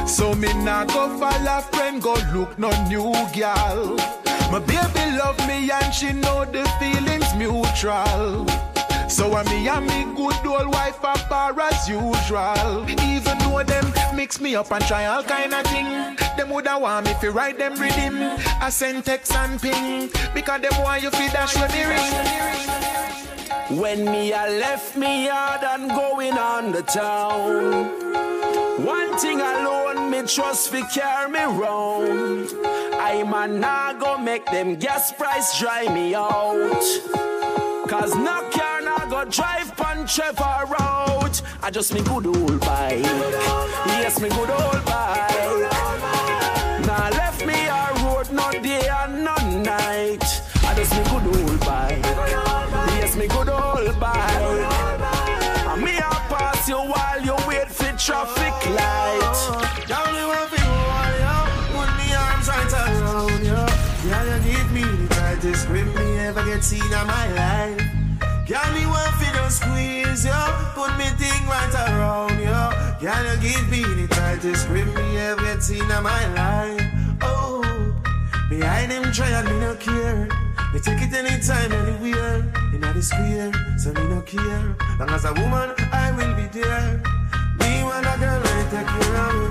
So 0.07 0.34
me 0.34 0.53
nah 0.53 0.86
go 0.86 1.19
follow 1.19 1.60
friend, 1.73 2.02
go 2.02 2.14
look 2.34 2.57
no 2.57 2.69
new 2.88 3.11
gal. 3.34 3.98
My 4.53 4.60
baby 4.60 5.18
love 5.18 5.38
me 5.49 5.69
and 5.69 5.94
she 5.94 6.14
know 6.14 6.45
the 6.45 6.64
feelings 6.80 7.36
mutual. 7.36 8.45
So 9.10 9.34
I 9.34 9.44
me 9.44 9.68
and 9.68 9.88
me 9.88 10.06
good 10.15 10.45
old 10.45 10.68
wife 10.68 10.99
a 10.99 11.18
bar 11.27 11.60
as 11.60 11.90
usual. 11.90 12.90
Even 12.90 13.38
though 13.40 13.64
them 13.64 13.91
mix 14.15 14.40
me 14.40 14.56
up 14.56 14.72
and 14.72 14.86
try 14.86 15.07
all 15.07 15.23
kind 15.23 15.53
of 15.53 15.65
thing, 15.65 16.15
them 16.38 16.49
woulda 16.49 16.77
want 16.80 17.07
me 17.07 17.14
fi 17.15 17.27
write 17.27 17.57
them 17.57 17.73
rhythm. 17.73 18.15
I 18.61 18.69
send 18.69 19.06
text 19.06 19.34
and 19.34 19.60
ping 19.60 20.10
because 20.36 20.61
them 20.61 20.81
want 20.84 21.02
you 21.02 21.10
fi 21.10 21.27
dash 21.30 21.56
when 21.57 21.72
me 21.72 21.84
ring. 21.86 23.80
When 23.81 24.06
me 24.06 24.31
I 24.31 24.48
left 24.49 24.95
me 24.95 25.26
yard 25.26 25.64
and 25.64 25.90
going 25.90 26.38
on 26.38 26.72
the 26.72 26.84
town. 26.84 27.90
One 28.86 29.18
thing 29.18 29.41
alone 29.41 30.11
me 30.11 30.22
trust 30.27 30.69
fi 30.69 30.81
carry 30.88 31.31
me 31.31 31.44
round. 31.44 32.49
I 33.02 33.23
man 33.23 33.60
nah 33.60 33.94
go 33.94 34.18
make 34.19 34.45
them 34.45 34.76
gas 34.76 35.11
price 35.14 35.60
dry 35.60 35.91
me 35.94 36.14
out. 36.14 36.84
Cause 37.90 38.14
no 38.15 38.48
car 38.52 38.78
nah 38.78 38.78
go 39.10 39.26
drive 39.26 39.76
pan 39.76 40.06
Trevor 40.06 40.65
road. 40.68 41.41
I 41.64 41.72
just 41.72 41.94
me 41.94 42.02
good 42.02 42.27
old 42.27 42.60
bike. 42.61 43.03
Yes, 44.02 44.22
me 44.22 44.30
good 44.30 44.49
old 44.49 44.86
bike. 44.86 45.72
Nah 46.86 47.10
left 47.10 47.45
me 47.45 47.56
a 47.65 47.91
road 48.03 48.31
no 48.31 48.52
day 48.52 48.88
and 48.88 49.23
no 49.23 49.36
night. 49.64 50.23
I 50.64 50.73
just 50.76 50.94
me 50.95 51.03
good 51.10 51.26
old 51.36 51.60
bike. 51.61 52.03
Yes, 53.02 53.15
me 53.15 53.27
good 53.27 53.49
old 53.49 53.99
bike. 53.99 54.41
And 55.72 55.81
me 55.81 55.98
a 55.98 56.11
pass 56.30 56.69
you 56.69 56.77
while 56.77 57.22
you 57.22 57.36
wait 57.48 57.68
for 57.68 57.91
traffic 57.98 58.56
light. 58.69 59.88
Down 59.88 60.14
want 60.30 60.49
to 60.53 60.61
hold 60.61 61.15
you, 61.23 61.38
put 61.73 61.90
me 61.98 62.07
arms 62.14 62.49
around 62.49 63.44
you. 63.44 63.61
Girl, 64.10 64.27
you 64.27 64.53
give 64.53 64.72
me 64.72 64.84
the 64.84 65.15
tightest 65.15 65.68
grip 65.68 65.88
me 65.95 66.18
ever 66.19 66.45
get 66.45 66.64
seen 66.64 66.84
in 66.84 67.07
my 67.07 67.34
life. 67.34 67.99
Girl, 68.50 68.74
me 68.74 68.84
want 68.88 69.14
to 69.20 69.26
just 69.32 69.62
squeeze 69.62 70.26
you, 70.26 70.44
put 70.74 70.98
me 70.98 71.06
thing 71.22 71.46
right 71.46 71.72
around 71.86 72.40
you. 72.40 72.50
Girl, 73.00 73.24
you 73.24 73.42
give 73.46 73.70
me 73.70 73.84
the 73.84 74.08
tightest 74.10 74.66
grip 74.66 74.88
me 74.88 75.18
ever 75.18 75.62
seen 75.62 75.84
in 75.84 76.02
my 76.02 76.34
life. 76.34 76.82
Oh, 77.22 77.62
behind 78.50 78.90
them 78.90 79.12
try 79.14 79.30
and 79.30 79.48
me 79.50 79.60
no 79.60 79.76
care. 79.76 80.28
Me 80.74 80.80
take 80.80 81.00
it 81.00 81.14
anytime, 81.14 81.72
anywhere. 81.72 82.38
In 82.74 82.82
the 82.82 83.02
square, 83.04 83.52
so 83.78 83.94
me 83.94 84.04
no 84.10 84.20
care. 84.24 84.76
Long 84.98 85.12
as 85.12 85.26
a 85.26 85.34
woman, 85.34 85.70
I 85.92 86.12
will 86.18 86.34
be 86.34 86.48
there. 86.60 87.04
Me 87.60 87.84
want 87.84 88.04
a 88.04 88.18
girl 88.18 88.42
right 88.42 88.72
take 88.72 88.88
care 88.88 89.49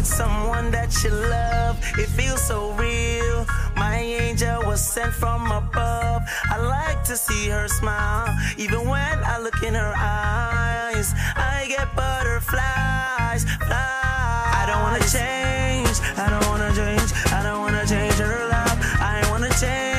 with 0.00 0.08
someone 0.08 0.70
that 0.70 0.90
you 1.04 1.10
love? 1.10 1.76
It 1.98 2.08
feels 2.08 2.40
so 2.40 2.72
real. 2.72 3.44
My 3.76 3.96
angel 3.96 4.62
was 4.64 4.80
sent 4.80 5.12
from 5.12 5.50
above. 5.50 6.22
I 6.48 6.56
like 6.56 7.04
to 7.04 7.16
see 7.16 7.50
her 7.50 7.68
smile. 7.68 8.34
Even 8.56 8.88
when 8.88 9.16
I 9.32 9.38
look 9.38 9.62
in 9.62 9.74
her 9.74 9.94
eyes, 9.96 11.12
I 11.36 11.66
get 11.68 11.94
butterflies. 11.94 13.42
Fly. 13.68 14.42
I 14.60 14.64
don't 14.68 14.82
wanna 14.86 15.04
change. 15.18 15.96
I 16.16 16.26
don't 16.32 16.46
wanna 16.50 16.72
change. 16.74 17.10
I 17.36 17.42
don't 17.42 17.60
wanna 17.60 17.84
change 17.86 18.14
her 18.14 18.48
life. 18.48 18.78
I 19.00 19.28
wanna 19.30 19.52
change 19.60 19.89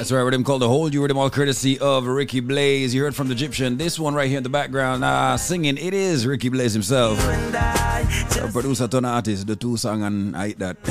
That's 0.00 0.10
right, 0.10 0.22
rhythm 0.22 0.44
called 0.44 0.62
The 0.62 0.66
Hold 0.66 0.94
You 0.94 1.02
Rhythm, 1.02 1.18
all 1.18 1.28
courtesy 1.28 1.78
of 1.78 2.06
Ricky 2.06 2.40
Blaze. 2.40 2.94
You 2.94 3.02
heard 3.02 3.14
from 3.14 3.28
the 3.28 3.34
Egyptian. 3.34 3.76
This 3.76 3.98
one 3.98 4.14
right 4.14 4.30
here 4.30 4.38
in 4.38 4.42
the 4.42 4.48
background, 4.48 5.04
uh, 5.04 5.36
singing, 5.36 5.76
it 5.76 5.92
is 5.92 6.26
Ricky 6.26 6.48
Blaze 6.48 6.72
himself. 6.72 7.22
A 7.22 8.48
producer, 8.50 8.88
ton 8.88 9.04
artist, 9.04 9.46
the 9.46 9.56
two 9.56 9.76
song, 9.76 10.02
and 10.02 10.34
I 10.34 10.46
hate 10.46 10.58
that. 10.60 10.82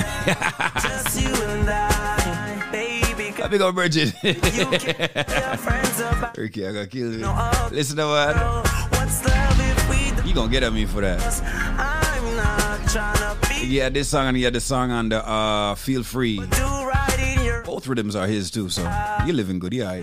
Just 0.84 1.24
you 1.24 1.34
and 1.34 1.68
I, 1.72 2.68
big 3.50 3.62
up 3.64 3.74
Bridget. 3.74 4.14
Ricky, 6.38 6.68
I 6.68 6.72
got 6.72 6.92
killed. 6.92 7.72
Listen 7.72 7.98
to 7.98 8.06
what? 8.06 8.36
You 10.24 10.36
gonna 10.36 10.52
get 10.52 10.62
at 10.62 10.72
me 10.72 10.86
for 10.86 11.02
that. 11.02 11.20
I'm 11.80 12.36
not 12.36 12.88
trying 12.88 13.18
to 13.18 13.36
be 13.50 13.66
Yeah, 13.66 13.90
this 13.90 14.10
song 14.10 14.28
and 14.28 14.38
yeah, 14.38 14.52
the 14.52 14.60
song 14.60 14.92
on 14.92 15.10
the 15.10 15.28
uh, 15.28 15.74
Feel 15.74 16.04
Free. 16.04 16.40
Both 17.80 17.88
rhythms 17.88 18.14
are 18.18 18.28
his 18.28 18.52
too, 18.52 18.68
so 18.68 18.84
ah. 18.86 19.26
you're 19.26 19.34
living 19.34 19.58
good, 19.58 19.74
yeah. 19.74 20.02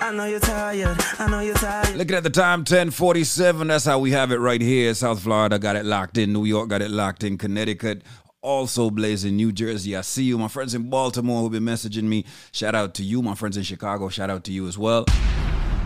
I 0.00 0.10
know 0.10 0.24
you're 0.24 0.40
tired. 0.40 0.96
I 1.18 1.28
know 1.28 1.40
you're 1.40 1.54
tired. 1.54 1.94
Looking 1.94 2.16
at 2.16 2.22
the 2.22 2.30
time, 2.30 2.60
1047. 2.60 3.68
That's 3.68 3.84
how 3.84 3.98
we 3.98 4.12
have 4.12 4.32
it 4.32 4.38
right 4.38 4.62
here. 4.62 4.94
South 4.94 5.20
Florida 5.20 5.58
got 5.58 5.76
it 5.76 5.84
locked 5.84 6.16
in. 6.16 6.32
New 6.32 6.46
York 6.46 6.70
got 6.70 6.80
it 6.80 6.90
locked 6.90 7.22
in. 7.22 7.36
Connecticut 7.36 8.04
also 8.40 8.88
blazing. 8.88 9.36
New 9.36 9.52
Jersey, 9.52 9.94
I 9.94 10.00
see 10.00 10.24
you. 10.24 10.38
My 10.38 10.48
friends 10.48 10.74
in 10.74 10.88
Baltimore 10.88 11.42
who've 11.42 11.52
been 11.52 11.62
messaging 11.62 12.04
me. 12.04 12.24
Shout 12.52 12.74
out 12.74 12.94
to 12.94 13.02
you. 13.02 13.20
My 13.20 13.34
friends 13.34 13.58
in 13.58 13.64
Chicago, 13.64 14.08
shout 14.08 14.30
out 14.30 14.44
to 14.44 14.52
you 14.52 14.66
as 14.66 14.78
well. 14.78 15.04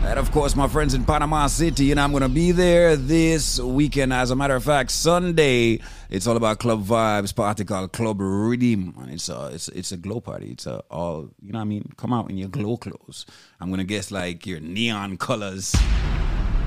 And 0.06 0.18
of 0.18 0.31
course, 0.32 0.55
my 0.55 0.68
friends 0.68 0.93
in 0.93 1.02
Panama 1.02 1.47
City, 1.47 1.90
and 1.90 1.98
I'm 1.98 2.10
going 2.10 2.22
to 2.22 2.28
be 2.28 2.52
there 2.52 2.94
this 2.94 3.59
weekend. 3.59 4.12
As 4.12 4.31
a 4.31 4.36
matter 4.36 4.55
of 4.55 4.62
fact, 4.62 4.90
Sunday, 4.90 5.81
it's 6.10 6.26
all 6.26 6.36
about 6.36 6.59
club 6.59 6.85
vibes, 6.85 7.35
party 7.35 7.64
called 7.64 7.93
Club 7.93 8.20
Redeem. 8.20 8.94
And 9.01 9.10
it's 9.10 9.31
a, 9.31 9.51
it's, 9.52 9.68
it's 9.68 9.93
a 9.93 9.97
glow 9.97 10.20
party. 10.20 10.51
It's 10.51 10.66
a 10.66 10.81
all, 10.90 11.31
you 11.40 11.52
know 11.52 11.59
what 11.59 11.62
I 11.62 11.64
mean? 11.64 11.90
Come 11.97 12.12
out 12.12 12.28
in 12.28 12.36
your 12.36 12.51
glow 12.51 12.76
clothes. 12.76 13.24
I'm 13.59 13.68
going 13.68 13.78
to 13.78 13.85
guess 13.85 14.10
like 14.10 14.47
your 14.47 14.60
neon 14.60 15.16
colors. 15.16 15.74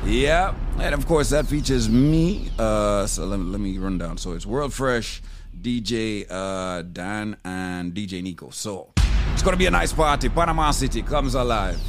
Yeah. 0.03 0.55
And 0.80 0.95
of 0.95 1.05
course, 1.05 1.30
that 1.30 1.45
features 1.45 1.88
me. 1.88 2.49
Uh, 2.57 3.05
so 3.05 3.26
let 3.26 3.38
me, 3.39 3.45
let 3.45 3.61
me 3.61 3.77
run 3.77 3.99
down. 3.99 4.18
So 4.18 4.31
it's 4.34 4.47
World 4.47 4.73
Fresh, 4.73 5.22
DJ 5.61 6.26
uh, 6.27 6.81
Dan, 6.81 7.38
and 7.45 7.93
DJ 7.93 8.23
Nico. 8.23 8.49
So 8.49 8.93
it's 9.34 9.43
going 9.43 9.53
to 9.53 9.59
be 9.59 9.68
a 9.68 9.72
nice 9.72 9.93
party. 9.93 10.27
Panama 10.27 10.72
City 10.72 11.03
comes 11.03 11.35
alive 11.35 11.80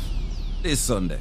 this 0.62 0.78
Sunday. 0.78 1.20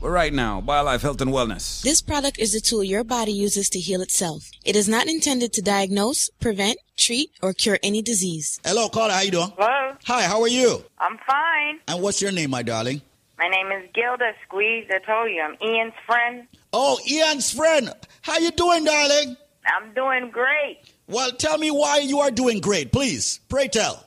But 0.00 0.10
right 0.10 0.32
now, 0.32 0.62
BioLife 0.62 1.02
Health 1.02 1.20
and 1.20 1.30
Wellness. 1.30 1.82
This 1.82 2.00
product 2.00 2.38
is 2.38 2.54
a 2.54 2.60
tool 2.60 2.82
your 2.82 3.04
body 3.04 3.32
uses 3.32 3.68
to 3.70 3.78
heal 3.78 4.00
itself. 4.00 4.50
It 4.64 4.74
is 4.74 4.88
not 4.88 5.06
intended 5.08 5.52
to 5.52 5.62
diagnose, 5.62 6.30
prevent, 6.40 6.78
treat, 6.96 7.32
or 7.42 7.52
cure 7.52 7.78
any 7.82 8.00
disease. 8.00 8.58
Hello, 8.64 8.88
caller. 8.88 9.12
How 9.12 9.20
you 9.20 9.30
doing? 9.30 9.52
Hello. 9.58 9.96
Hi. 10.06 10.22
How 10.22 10.40
are 10.40 10.48
you? 10.48 10.82
I'm 10.98 11.18
fine. 11.26 11.80
And 11.86 12.02
what's 12.02 12.22
your 12.22 12.32
name, 12.32 12.48
my 12.48 12.62
darling? 12.62 13.02
My 13.38 13.48
name 13.48 13.66
is 13.72 13.90
Gilda 13.92 14.32
Squeeze. 14.46 14.86
I 14.90 15.00
told 15.00 15.30
you 15.30 15.42
I'm 15.42 15.56
Ian's 15.62 15.92
friend. 16.06 16.46
Oh, 16.72 16.98
Ian's 17.06 17.52
friend. 17.52 17.92
How 18.22 18.38
you 18.38 18.52
doing, 18.52 18.84
darling? 18.84 19.36
I'm 19.66 19.92
doing 19.92 20.30
great. 20.30 20.78
Well, 21.08 21.32
tell 21.32 21.58
me 21.58 21.70
why 21.70 21.98
you 21.98 22.20
are 22.20 22.30
doing 22.30 22.60
great, 22.60 22.90
please. 22.90 23.40
Pray 23.50 23.68
tell. 23.68 24.06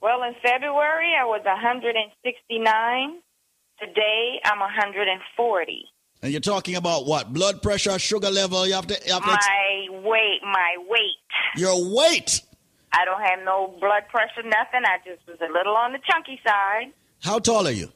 Well, 0.00 0.22
in 0.22 0.34
February 0.40 1.14
I 1.20 1.24
was 1.24 1.42
169. 1.44 3.22
Today 3.82 4.40
I'm 4.44 4.60
140. 4.60 5.84
And 6.22 6.30
you're 6.30 6.40
talking 6.40 6.76
about 6.76 7.04
what? 7.04 7.32
Blood 7.32 7.62
pressure, 7.62 7.98
sugar 7.98 8.30
level. 8.30 8.64
You 8.64 8.74
have 8.74 8.86
to. 8.86 8.96
You 9.04 9.12
have 9.14 9.22
to 9.22 9.28
My 9.28 9.86
weight, 9.90 10.40
my 10.44 10.76
weight. 10.88 11.56
your 11.56 11.92
weight. 11.92 12.42
I 12.92 13.04
don't 13.04 13.20
have 13.22 13.40
no 13.44 13.74
blood 13.80 14.04
pressure, 14.08 14.44
nothing. 14.44 14.82
I 14.84 14.98
just 15.04 15.26
was 15.26 15.38
a 15.40 15.52
little 15.52 15.74
on 15.74 15.92
the 15.92 15.98
chunky 16.08 16.40
side. 16.46 16.92
How 17.24 17.40
tall 17.40 17.66
are 17.66 17.72
you? 17.72 17.88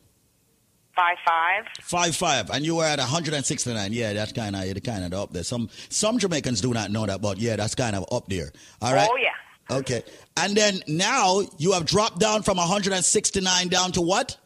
Five 0.96 1.18
five. 1.24 1.64
Five 1.82 2.16
five, 2.16 2.50
and 2.50 2.64
you 2.64 2.76
were 2.76 2.84
at 2.84 2.98
169. 2.98 3.92
Yeah, 3.92 4.12
that's 4.12 4.32
kind 4.32 4.56
of 4.56 4.82
kind 4.82 5.04
of 5.04 5.12
up 5.12 5.32
there. 5.32 5.44
Some 5.44 5.68
some 5.88 6.18
Jamaicans 6.18 6.60
do 6.60 6.72
not 6.74 6.90
know 6.90 7.06
that, 7.06 7.22
but 7.22 7.38
yeah, 7.38 7.54
that's 7.54 7.76
kind 7.76 7.94
of 7.94 8.06
up 8.10 8.28
there. 8.28 8.50
All 8.82 8.92
right. 8.92 9.08
Oh 9.08 9.16
yeah. 9.18 9.76
Okay, 9.76 10.02
and 10.36 10.56
then 10.56 10.80
now 10.88 11.42
you 11.58 11.72
have 11.72 11.84
dropped 11.84 12.18
down 12.18 12.42
from 12.42 12.56
169 12.56 13.68
down 13.68 13.92
to 13.92 14.00
what? 14.00 14.36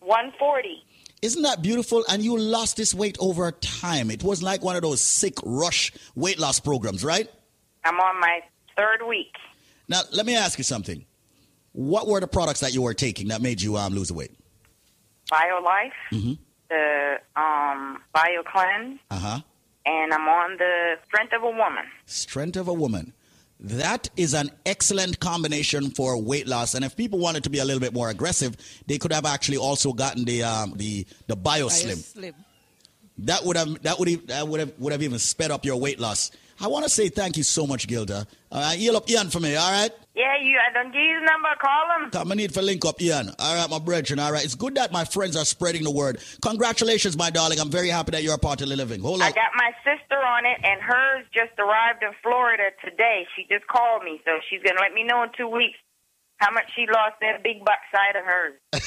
140. 0.00 0.85
Isn't 1.26 1.42
that 1.42 1.60
beautiful? 1.60 2.04
And 2.08 2.22
you 2.22 2.38
lost 2.38 2.76
this 2.76 2.94
weight 2.94 3.16
over 3.18 3.50
time. 3.50 4.12
It 4.12 4.22
was 4.22 4.42
like 4.44 4.62
one 4.62 4.76
of 4.76 4.82
those 4.82 5.00
sick 5.00 5.34
rush 5.44 5.92
weight 6.14 6.38
loss 6.38 6.60
programs, 6.60 7.02
right? 7.04 7.28
I'm 7.84 7.98
on 7.98 8.20
my 8.20 8.40
third 8.76 9.00
week. 9.08 9.32
Now, 9.88 10.02
let 10.12 10.24
me 10.24 10.36
ask 10.36 10.56
you 10.56 10.62
something. 10.64 11.04
What 11.72 12.06
were 12.06 12.20
the 12.20 12.28
products 12.28 12.60
that 12.60 12.72
you 12.74 12.82
were 12.82 12.94
taking 12.94 13.28
that 13.28 13.42
made 13.42 13.60
you 13.60 13.76
um, 13.76 13.92
lose 13.92 14.08
the 14.08 14.14
weight? 14.14 14.30
BioLife, 15.32 15.90
Mm-hmm. 16.12 16.32
the 16.70 17.16
um, 17.34 17.98
BioCleanse, 18.14 18.98
Uh 19.10 19.18
huh. 19.18 19.40
and 19.84 20.12
I'm 20.14 20.28
on 20.28 20.56
the 20.58 20.94
Strength 21.06 21.32
of 21.34 21.42
a 21.42 21.50
Woman. 21.50 21.84
Strength 22.06 22.56
of 22.56 22.68
a 22.68 22.72
woman. 22.72 23.12
That 23.58 24.10
is 24.16 24.34
an 24.34 24.50
excellent 24.66 25.18
combination 25.18 25.90
for 25.90 26.20
weight 26.20 26.46
loss. 26.46 26.74
And 26.74 26.84
if 26.84 26.94
people 26.94 27.18
wanted 27.18 27.44
to 27.44 27.50
be 27.50 27.58
a 27.58 27.64
little 27.64 27.80
bit 27.80 27.94
more 27.94 28.10
aggressive, 28.10 28.56
they 28.86 28.98
could 28.98 29.12
have 29.12 29.24
actually 29.24 29.56
also 29.56 29.92
gotten 29.92 30.24
the 30.24 30.42
um, 30.42 30.74
the 30.76 31.06
the 31.26 31.36
BioSlim. 31.36 31.96
Slim. 31.96 32.34
That 33.18 33.44
would 33.44 33.56
have 33.56 33.82
that 33.82 33.98
would 33.98 34.08
have, 34.08 34.26
that 34.26 34.48
would 34.48 34.60
have 34.60 34.72
would 34.78 34.92
have 34.92 35.02
even 35.02 35.18
sped 35.18 35.50
up 35.50 35.64
your 35.64 35.76
weight 35.80 35.98
loss. 35.98 36.30
I 36.60 36.68
want 36.68 36.84
to 36.84 36.90
say 36.90 37.08
thank 37.08 37.36
you 37.36 37.42
so 37.42 37.66
much, 37.66 37.86
Gilda. 37.86 38.26
All 38.50 38.60
right, 38.60 38.78
heal 38.78 38.96
up 38.96 39.08
Ian 39.10 39.28
for 39.28 39.40
me. 39.40 39.56
All 39.56 39.70
right. 39.70 39.90
Yeah, 40.14 40.40
you. 40.40 40.56
I 40.56 40.72
don't 40.72 40.92
give 40.92 41.02
you 41.02 41.20
the 41.20 41.26
number. 41.26 41.48
Call 41.60 41.84
him. 41.98 42.10
Come, 42.10 42.32
I 42.32 42.34
need 42.34 42.54
for 42.54 42.62
link 42.62 42.84
up, 42.86 43.00
Ian. 43.02 43.30
All 43.38 43.54
right, 43.54 43.68
my 43.68 43.78
brethren. 43.78 44.18
All 44.18 44.32
right, 44.32 44.44
it's 44.44 44.54
good 44.54 44.76
that 44.76 44.92
my 44.92 45.04
friends 45.04 45.36
are 45.36 45.44
spreading 45.44 45.84
the 45.84 45.90
word. 45.90 46.18
Congratulations, 46.40 47.18
my 47.18 47.28
darling. 47.28 47.60
I'm 47.60 47.70
very 47.70 47.90
happy 47.90 48.12
that 48.12 48.22
you're 48.22 48.34
a 48.34 48.38
part 48.38 48.62
of 48.62 48.70
the 48.70 48.76
living. 48.76 49.02
Hold 49.02 49.20
on. 49.20 49.28
I 49.28 49.32
got 49.32 49.52
my 49.54 49.72
sister 49.84 50.16
on 50.16 50.46
it, 50.46 50.56
and 50.64 50.80
hers 50.80 51.26
just 51.34 51.52
arrived 51.58 52.02
in 52.02 52.12
Florida 52.22 52.70
today. 52.82 53.26
She 53.36 53.44
just 53.50 53.66
called 53.66 54.04
me, 54.04 54.22
so 54.24 54.40
she's 54.48 54.62
gonna 54.62 54.80
let 54.80 54.94
me 54.94 55.04
know 55.04 55.22
in 55.22 55.30
two 55.36 55.48
weeks 55.48 55.76
how 56.38 56.50
much 56.50 56.64
she 56.74 56.86
lost 56.86 57.16
that 57.20 57.42
big 57.42 57.64
butt 57.64 57.80
side 57.92 58.16
of 58.16 58.24
hers. 58.24 58.54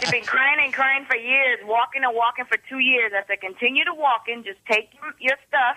She's 0.00 0.10
been 0.10 0.24
crying 0.24 0.56
and 0.64 0.72
crying 0.72 1.04
for 1.04 1.16
years, 1.16 1.60
walking 1.64 2.02
and 2.02 2.16
walking 2.16 2.46
for 2.46 2.56
two 2.68 2.78
years. 2.78 3.12
I 3.12 3.26
said, 3.28 3.42
continue 3.42 3.84
to 3.84 3.92
walking, 3.92 4.42
just 4.42 4.58
take 4.64 4.88
your 5.20 5.36
stuff 5.46 5.76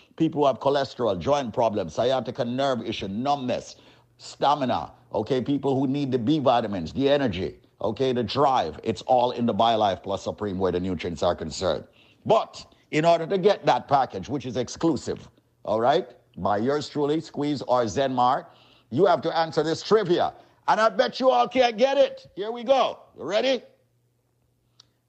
people 0.15 0.41
who 0.41 0.47
have 0.47 0.59
cholesterol, 0.59 1.17
joint 1.19 1.53
problems, 1.53 1.93
sciatica 1.93 2.45
nerve 2.45 2.85
issue, 2.85 3.07
numbness, 3.07 3.75
stamina, 4.17 4.91
okay, 5.13 5.41
people 5.41 5.79
who 5.79 5.87
need 5.87 6.11
the 6.11 6.19
B 6.19 6.39
vitamins, 6.39 6.93
the 6.93 7.09
energy, 7.09 7.55
okay, 7.81 8.13
the 8.13 8.23
drive. 8.23 8.79
It's 8.83 9.01
all 9.03 9.31
in 9.31 9.45
the 9.45 9.53
BioLife 9.53 10.03
Plus 10.03 10.23
Supreme 10.23 10.59
where 10.59 10.71
the 10.71 10.79
nutrients 10.79 11.23
are 11.23 11.35
concerned. 11.35 11.85
But 12.25 12.65
in 12.91 13.05
order 13.05 13.25
to 13.25 13.37
get 13.37 13.65
that 13.65 13.87
package, 13.87 14.29
which 14.29 14.45
is 14.45 14.57
exclusive, 14.57 15.27
all 15.63 15.79
right, 15.79 16.07
by 16.37 16.57
yours 16.57 16.89
truly, 16.89 17.19
Squeeze 17.21 17.61
or 17.63 17.83
Zenmar, 17.85 18.45
you 18.89 19.05
have 19.05 19.21
to 19.21 19.35
answer 19.37 19.63
this 19.63 19.81
trivia. 19.81 20.33
And 20.67 20.79
I 20.79 20.89
bet 20.89 21.19
you 21.19 21.29
all 21.29 21.47
can't 21.47 21.77
get 21.77 21.97
it. 21.97 22.27
Here 22.35 22.51
we 22.51 22.63
go. 22.63 22.99
You 23.17 23.23
ready? 23.23 23.63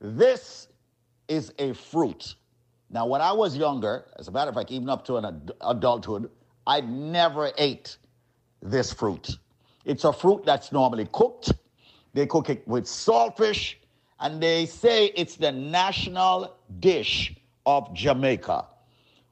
This 0.00 0.68
is 1.28 1.52
a 1.58 1.72
fruit. 1.72 2.34
Now, 2.92 3.06
when 3.06 3.22
I 3.22 3.32
was 3.32 3.56
younger, 3.56 4.04
as 4.18 4.28
a 4.28 4.30
matter 4.30 4.50
of 4.50 4.54
fact, 4.54 4.70
even 4.70 4.90
up 4.90 5.04
to 5.06 5.16
an 5.16 5.24
ad- 5.24 5.52
adulthood, 5.62 6.30
I 6.66 6.82
never 6.82 7.50
ate 7.56 7.96
this 8.60 8.92
fruit. 8.92 9.38
It's 9.86 10.04
a 10.04 10.12
fruit 10.12 10.44
that's 10.44 10.70
normally 10.72 11.08
cooked. 11.10 11.52
They 12.12 12.26
cook 12.26 12.50
it 12.50 12.68
with 12.68 12.84
saltfish, 12.84 13.76
and 14.20 14.42
they 14.42 14.66
say 14.66 15.06
it's 15.16 15.36
the 15.36 15.50
national 15.50 16.54
dish 16.80 17.34
of 17.64 17.92
Jamaica. 17.94 18.66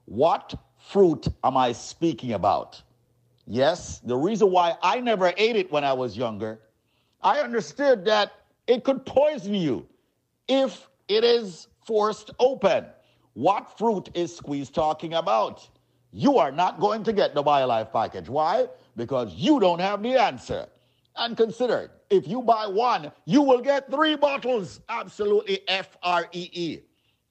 What 0.06 0.54
fruit 0.78 1.28
am 1.44 1.56
I 1.58 1.72
speaking 1.72 2.32
about? 2.32 2.82
Yes, 3.46 3.98
the 3.98 4.16
reason 4.16 4.50
why 4.50 4.76
I 4.82 5.00
never 5.00 5.34
ate 5.36 5.56
it 5.56 5.70
when 5.70 5.84
I 5.84 5.92
was 5.92 6.16
younger, 6.16 6.60
I 7.22 7.40
understood 7.40 8.06
that 8.06 8.32
it 8.66 8.84
could 8.84 9.04
poison 9.04 9.54
you 9.54 9.86
if 10.48 10.88
it 11.08 11.24
is 11.24 11.68
forced 11.84 12.30
open. 12.38 12.86
What 13.34 13.78
fruit 13.78 14.10
is 14.14 14.36
Squeeze 14.36 14.70
talking 14.70 15.14
about? 15.14 15.68
You 16.12 16.38
are 16.38 16.50
not 16.50 16.80
going 16.80 17.04
to 17.04 17.12
get 17.12 17.34
the 17.34 17.42
BioLife 17.42 17.92
package. 17.92 18.28
Why? 18.28 18.66
Because 18.96 19.32
you 19.34 19.60
don't 19.60 19.78
have 19.78 20.02
the 20.02 20.20
answer. 20.20 20.66
And 21.16 21.36
consider, 21.36 21.90
if 22.10 22.26
you 22.26 22.42
buy 22.42 22.66
one, 22.66 23.12
you 23.26 23.42
will 23.42 23.60
get 23.60 23.90
three 23.90 24.16
bottles. 24.16 24.80
Absolutely 24.88 25.60
F 25.68 25.96
R 26.02 26.28
E 26.32 26.50
E. 26.52 26.80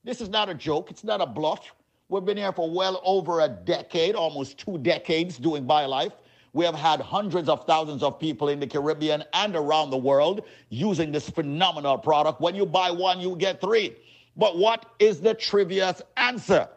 This 0.04 0.22
is 0.22 0.30
not 0.30 0.48
a 0.50 0.54
joke, 0.54 0.90
it's 0.92 1.04
not 1.04 1.22
a 1.22 1.26
bluff. 1.26 1.74
We've 2.08 2.26
been 2.26 2.38
here 2.38 2.54
for 2.54 2.70
well 2.72 3.02
over 3.04 3.42
a 3.42 3.48
decade, 3.48 4.16
almost 4.16 4.58
two 4.58 4.78
decades 4.80 5.38
doing 5.38 5.66
BioLife. 5.66 6.14
We 6.54 6.66
have 6.66 6.76
had 6.76 7.00
hundreds 7.02 7.48
of 7.50 7.68
thousands 7.68 8.02
of 8.02 8.20
people 8.20 8.50
in 8.50 8.60
the 8.60 8.66
Caribbean 8.66 9.24
and 9.34 9.56
around 9.56 9.92
the 9.92 9.98
world 9.98 10.46
using 10.70 11.12
this 11.12 11.30
phenomenal 11.30 11.98
product. 11.98 12.42
When 12.42 12.56
you 12.56 12.66
buy 12.66 12.90
one, 12.90 13.20
you 13.20 13.36
get 13.36 13.62
three. 13.62 13.98
But 14.40 14.58
what 14.58 14.86
is 15.00 15.20
the 15.20 15.34
trivia's 15.34 16.02
answer? 16.16 16.70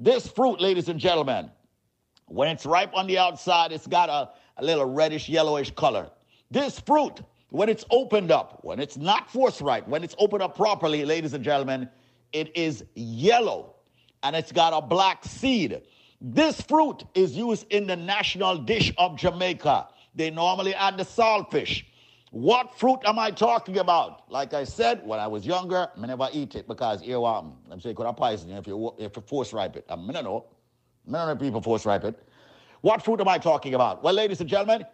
This 0.00 0.26
fruit, 0.26 0.60
ladies 0.60 0.88
and 0.88 0.98
gentlemen, 0.98 1.48
when 2.26 2.48
it's 2.48 2.66
ripe 2.66 2.90
on 2.92 3.06
the 3.06 3.18
outside, 3.18 3.70
it's 3.70 3.86
got 3.86 4.08
a, 4.08 4.30
a 4.56 4.64
little 4.64 4.84
reddish 4.84 5.28
yellowish 5.28 5.70
color. 5.70 6.10
This 6.50 6.80
fruit, 6.80 7.22
when 7.50 7.68
it's 7.68 7.84
opened 7.90 8.32
up, 8.32 8.58
when 8.62 8.80
it's 8.80 8.96
not 8.96 9.30
forthright, 9.30 9.88
when 9.88 10.02
it's 10.02 10.16
opened 10.18 10.42
up 10.42 10.56
properly, 10.56 11.04
ladies 11.04 11.34
and 11.34 11.44
gentlemen, 11.44 11.88
it 12.32 12.56
is 12.56 12.84
yellow 12.96 13.76
and 14.24 14.34
it's 14.34 14.50
got 14.50 14.72
a 14.72 14.84
black 14.84 15.24
seed. 15.24 15.82
This 16.20 16.60
fruit 16.62 17.04
is 17.14 17.36
used 17.36 17.66
in 17.70 17.86
the 17.86 17.94
national 17.94 18.58
dish 18.58 18.92
of 18.98 19.16
Jamaica. 19.16 19.86
They 20.16 20.30
normally 20.30 20.74
add 20.74 20.98
the 20.98 21.04
saltfish. 21.04 21.84
What 22.34 22.76
fruit 22.76 22.98
am 23.04 23.16
I 23.16 23.30
talking 23.30 23.78
about? 23.78 24.28
Like 24.28 24.54
I 24.54 24.64
said, 24.64 25.06
when 25.06 25.20
I 25.20 25.26
was 25.28 25.46
younger, 25.46 25.86
I 25.96 26.06
never 26.06 26.28
eat 26.32 26.56
it 26.56 26.66
because 26.66 27.00
earworm. 27.02 27.52
I'm 27.70 27.80
saying 27.80 27.94
could 27.94 28.06
have 28.06 28.16
poison 28.16 28.50
if 28.50 28.66
you 28.66 28.92
if 28.98 29.14
you 29.14 29.22
force 29.22 29.52
ripe 29.52 29.76
it. 29.76 29.84
I 29.88 29.94
mean, 29.94 30.16
I 30.16 30.22
know. 30.22 30.46
None 31.06 31.30
of 31.30 31.38
people 31.38 31.62
force 31.62 31.86
ripe 31.86 32.02
it. 32.02 32.20
What 32.80 33.04
fruit 33.04 33.20
am 33.20 33.28
I 33.28 33.38
talking 33.38 33.74
about? 33.74 34.02
Well, 34.02 34.14
ladies 34.14 34.40
and 34.40 34.50
gentlemen, 34.50 34.84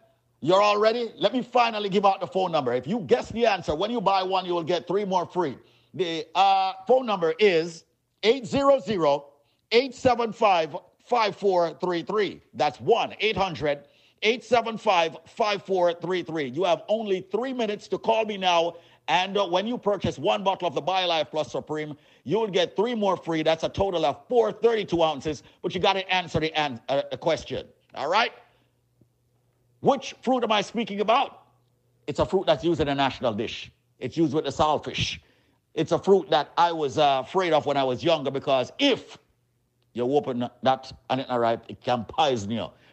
you're 0.42 0.60
all 0.60 0.78
ready? 0.78 1.12
Let 1.16 1.32
me 1.32 1.40
finally 1.40 1.88
give 1.88 2.04
out 2.04 2.20
the 2.20 2.26
phone 2.26 2.52
number. 2.52 2.74
If 2.74 2.86
you 2.86 3.00
guess 3.06 3.30
the 3.30 3.46
answer, 3.46 3.74
when 3.74 3.90
you 3.90 4.02
buy 4.02 4.22
one, 4.22 4.44
you 4.44 4.52
will 4.52 4.62
get 4.62 4.86
three 4.86 5.06
more 5.06 5.24
free. 5.24 5.56
The 5.94 6.26
uh, 6.34 6.74
phone 6.86 7.06
number 7.06 7.32
is 7.38 7.84
800 8.22 9.22
875 9.72 10.76
5433. 11.06 12.42
That's 12.52 12.78
1 12.82 13.14
800 13.18 13.78
875 14.22 15.18
5433. 15.26 16.48
You 16.48 16.64
have 16.64 16.82
only 16.88 17.22
three 17.22 17.52
minutes 17.52 17.88
to 17.88 17.98
call 17.98 18.24
me 18.24 18.36
now. 18.36 18.74
And 19.08 19.36
uh, 19.36 19.46
when 19.46 19.66
you 19.66 19.76
purchase 19.76 20.18
one 20.18 20.44
bottle 20.44 20.68
of 20.68 20.74
the 20.74 20.82
BioLife 20.82 21.30
Plus 21.30 21.50
Supreme, 21.50 21.96
you 22.24 22.38
will 22.38 22.48
get 22.48 22.76
three 22.76 22.94
more 22.94 23.16
free. 23.16 23.42
That's 23.42 23.64
a 23.64 23.68
total 23.68 24.04
of 24.04 24.18
432 24.28 25.02
ounces, 25.02 25.42
but 25.62 25.74
you 25.74 25.80
got 25.80 25.94
to 25.94 26.08
answer 26.12 26.38
the, 26.38 26.52
an- 26.56 26.80
uh, 26.88 27.02
question. 27.16 27.66
All 27.94 28.08
right? 28.08 28.32
Which 29.80 30.14
fruit 30.22 30.44
am 30.44 30.52
I 30.52 30.60
speaking 30.60 31.00
about? 31.00 31.42
It's 32.06 32.20
a 32.20 32.26
fruit 32.26 32.46
that's 32.46 32.62
used 32.62 32.80
in 32.80 32.88
a 32.88 32.94
national 32.94 33.32
dish. 33.32 33.72
It's 33.98 34.16
used 34.16 34.34
with 34.34 34.44
the 34.44 34.50
saltfish. 34.50 35.18
It's 35.74 35.92
a 35.92 35.98
fruit 35.98 36.30
that 36.30 36.50
I 36.56 36.72
was 36.72 36.98
uh, 36.98 37.22
afraid 37.24 37.52
of 37.52 37.66
when 37.66 37.76
I 37.76 37.84
was 37.84 38.04
younger 38.04 38.30
because 38.30 38.72
if 38.78 39.18
you 39.94 40.04
open 40.04 40.48
that 40.62 40.92
and 41.08 41.20
it's 41.20 41.30
not 41.30 41.40
ripe, 41.40 41.64
it 41.68 41.80
can 41.80 42.04
poison 42.04 42.50
you. 42.50 42.66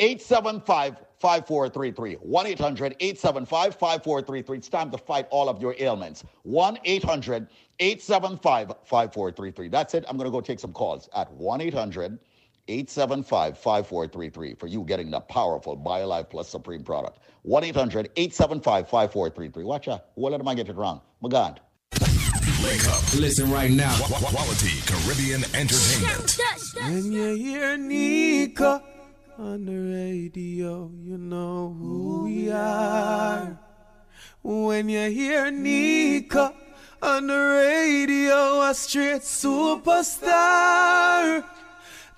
875 0.00 0.96
5433. 1.18 2.14
1 2.14 2.46
800 2.46 2.96
875 2.98 3.74
5433. 3.74 4.58
It's 4.58 4.68
time 4.68 4.90
to 4.90 4.98
fight 4.98 5.28
all 5.30 5.48
of 5.48 5.62
your 5.62 5.74
ailments. 5.78 6.24
1 6.42 6.78
800 6.84 7.46
875 7.78 8.68
5433. 8.84 9.68
That's 9.68 9.94
it. 9.94 10.04
I'm 10.08 10.16
going 10.16 10.26
to 10.26 10.32
go 10.32 10.40
take 10.40 10.58
some 10.58 10.72
calls 10.72 11.08
at 11.14 11.32
1 11.32 11.60
800 11.60 12.18
875 12.68 13.58
5433 13.58 14.54
for 14.54 14.66
you 14.66 14.84
getting 14.84 15.10
the 15.10 15.20
powerful 15.20 15.76
BioLife 15.76 16.30
Plus 16.30 16.48
Supreme 16.48 16.82
product. 16.82 17.20
1 17.42 17.64
800 17.64 18.10
875 18.16 18.88
5433. 18.88 19.64
Watch 19.64 19.88
out. 19.88 20.06
What 20.14 20.32
am 20.32 20.46
I 20.46 20.54
get 20.54 20.68
it 20.68 20.76
wrong? 20.76 21.00
My 21.20 21.28
God. 21.28 21.60
Wake 22.64 22.86
up. 22.88 23.14
Listen 23.14 23.50
right 23.50 23.70
now. 23.70 23.96
Quality 24.06 24.80
Caribbean 24.86 25.42
entertainment. 25.54 26.38
When 26.76 27.12
you 27.12 27.34
hear 27.34 27.76
Nico 27.76 28.80
on 29.42 29.66
the 29.66 29.74
radio, 29.74 30.88
you 31.02 31.18
know 31.18 31.74
who 31.76 32.24
we 32.24 32.48
are. 32.52 33.58
When 34.40 34.88
you 34.88 35.10
hear 35.10 35.50
Nico 35.50 36.54
on 37.02 37.26
the 37.26 37.36
radio, 37.36 38.62
a 38.62 38.72
straight 38.72 39.22
superstar. 39.22 40.30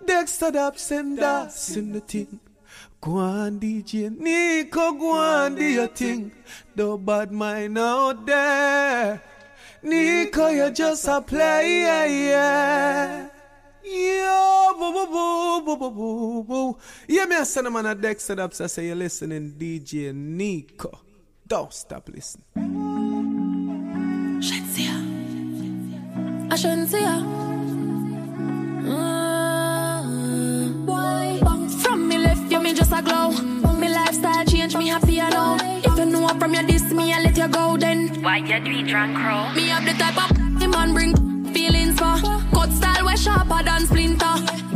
Dexta 0.04 0.52
Daps 0.52 0.90
and 0.90 1.16
Das 1.16 1.74
in 1.76 1.92
the 1.92 2.00
thing. 2.00 2.40
Go 3.00 3.16
on, 3.16 3.58
DJ 3.58 4.10
Nico, 4.10 4.92
go 4.92 5.12
on, 5.12 5.54
do 5.54 5.64
your 5.64 5.88
thing. 5.88 6.30
The 6.76 6.98
bad 6.98 7.32
mind 7.32 7.78
out 7.78 8.26
there. 8.26 9.22
Nico, 9.82 10.48
you're 10.48 10.70
just 10.70 11.08
a 11.08 11.22
player, 11.22 12.04
yeah. 12.06 13.28
Yo, 13.84 14.72
boo, 14.78 14.92
boo, 14.92 15.06
boo, 15.06 15.60
boo, 15.60 15.76
boo, 15.76 15.90
boo, 15.90 16.42
boo. 16.44 16.78
Yeah, 17.06 17.26
me 17.26 17.36
a 17.36 17.44
send 17.44 17.66
a 17.66 17.70
man 17.70 17.84
a 17.84 17.94
Dexta 17.94 18.34
Daps. 18.34 18.62
I 18.62 18.66
say 18.66 18.86
you're 18.86 18.96
listening, 18.96 19.52
DJ 19.58 20.14
Nico. 20.14 21.00
Don't 21.46 21.70
stop 21.72 22.08
listening. 22.08 22.46
I 26.50 26.56
shouldn't 26.56 26.88
see 26.88 27.02
her. 27.02 27.20
Mm. 28.88 30.84
Why? 30.86 31.40
From 31.82 32.08
me 32.08 32.16
left, 32.18 32.50
you 32.50 32.60
me 32.60 32.72
just 32.72 32.90
a 32.92 33.02
glow. 33.02 33.32
Me 33.78 33.88
lifestyle 33.90 34.46
change, 34.46 34.74
me 34.76 34.88
happy 34.88 35.16
now. 35.18 35.58
If 35.84 35.98
you 35.98 36.06
know 36.06 36.26
from 36.28 36.54
your 36.54 36.62
diss 36.62 36.90
me, 36.90 37.12
I 37.12 37.20
let 37.20 37.36
you 37.36 37.48
go 37.48 37.76
then. 37.76 38.22
Why 38.22 38.38
you 38.38 38.60
do 38.60 38.86
drunk 38.86 39.16
crow? 39.16 39.52
Me 39.52 39.68
have 39.68 39.84
the 39.84 39.92
type 39.92 40.16
of 40.30 40.30
man 40.70 40.94
bring 40.94 41.23
sharper 43.16 43.62
than 43.62 43.86
splinter. 43.86 44.73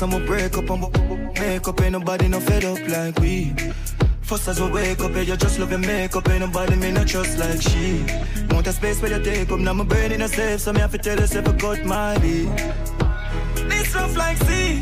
Cuss 0.00 0.12
and 0.14 0.22
we 0.22 0.26
break 0.26 0.56
up 0.56 0.70
and 0.70 1.10
we 1.10 1.16
make 1.40 1.68
up, 1.68 1.80
ain't 1.82 1.92
nobody 1.92 2.28
no 2.28 2.40
fed 2.40 2.64
up 2.64 2.78
like 2.88 3.18
we. 3.18 3.54
First 4.22 4.48
as 4.48 4.58
we 4.58 4.70
wake 4.70 5.00
up, 5.00 5.10
yeah, 5.14 5.20
you 5.20 5.36
just 5.36 5.58
love 5.58 5.70
your 5.70 5.78
makeup, 5.78 6.26
ain't 6.30 6.40
nobody 6.40 6.74
me 6.76 6.90
no 6.90 7.04
trust 7.04 7.38
like 7.38 7.60
she. 7.60 8.04
Want 8.50 8.66
a 8.66 8.72
space 8.72 9.02
where 9.02 9.18
you 9.18 9.22
take 9.22 9.50
up, 9.50 9.58
now 9.58 9.74
my 9.74 9.84
brain 9.84 10.12
in 10.12 10.22
a 10.22 10.28
safe, 10.28 10.60
so 10.60 10.72
me 10.72 10.80
have 10.80 10.92
to 10.92 10.98
tell 10.98 11.18
yourself 11.18 11.48
I 11.48 11.52
got 11.52 11.84
my 11.84 12.18
beat. 12.18 12.48
This 13.68 13.94
rough 13.94 14.16
like 14.16 14.38
sea, 14.38 14.80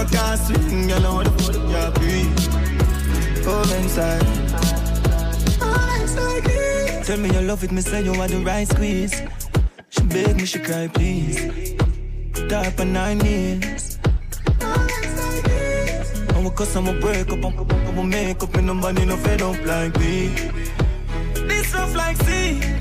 a 0.00 0.04
gas 0.10 0.46
swing, 0.46 0.88
foot, 0.88 1.56
yeah, 1.68 1.90
breathe. 1.90 3.44
Come 3.44 3.72
inside. 3.78 4.26
Tell 7.04 7.18
me 7.18 7.28
you 7.34 7.40
love 7.40 7.64
it, 7.64 7.72
me 7.72 7.80
say 7.80 8.02
you 8.02 8.12
want 8.12 8.30
the 8.30 8.38
right 8.38 8.66
squeeze. 8.66 9.22
She 9.90 10.02
beg 10.04 10.36
me, 10.36 10.46
she 10.46 10.58
cry, 10.58 10.88
please. 10.88 11.38
Her 12.50 12.66
up 12.66 12.80
on 12.80 12.92
nine 12.92 13.18
knees. 13.18 13.98
And 16.34 16.44
we 16.44 16.50
and 16.76 16.86
we 16.86 17.00
break 17.00 17.30
up, 17.32 17.44
and 17.44 17.96
we 17.98 18.04
make 18.04 18.42
up, 18.42 18.54
and 18.54 18.66
nobody 18.66 19.04
no 19.04 19.16
fed 19.16 19.42
up 19.42 19.66
like 19.66 19.98
me. 19.98 20.28
This 21.48 21.74
rough 21.74 21.94
like 21.94 22.16
sea. 22.16 22.79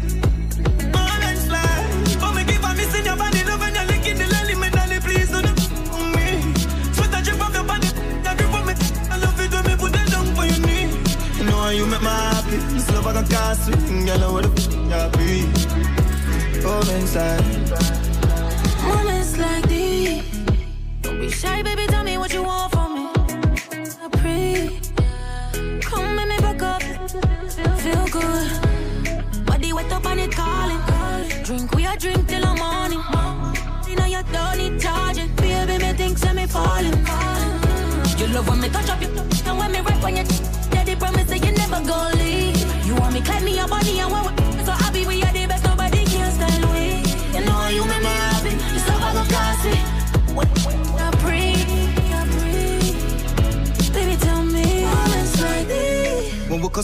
Like 13.70 13.80
a 13.80 13.82
gas 13.82 13.88
swing, 13.88 14.08
you 14.08 14.18
know 14.18 14.34
what 14.34 14.44
the 14.44 14.52
f- 14.62 14.74
you 14.90 15.10
be. 15.18 16.62
Come 16.62 16.90
inside. 16.96 17.44
Moments 18.84 19.38
like 19.38 19.68
these. 19.68 20.24
Don't 21.02 21.20
be 21.20 21.30
shy, 21.30 21.62
baby. 21.64 21.89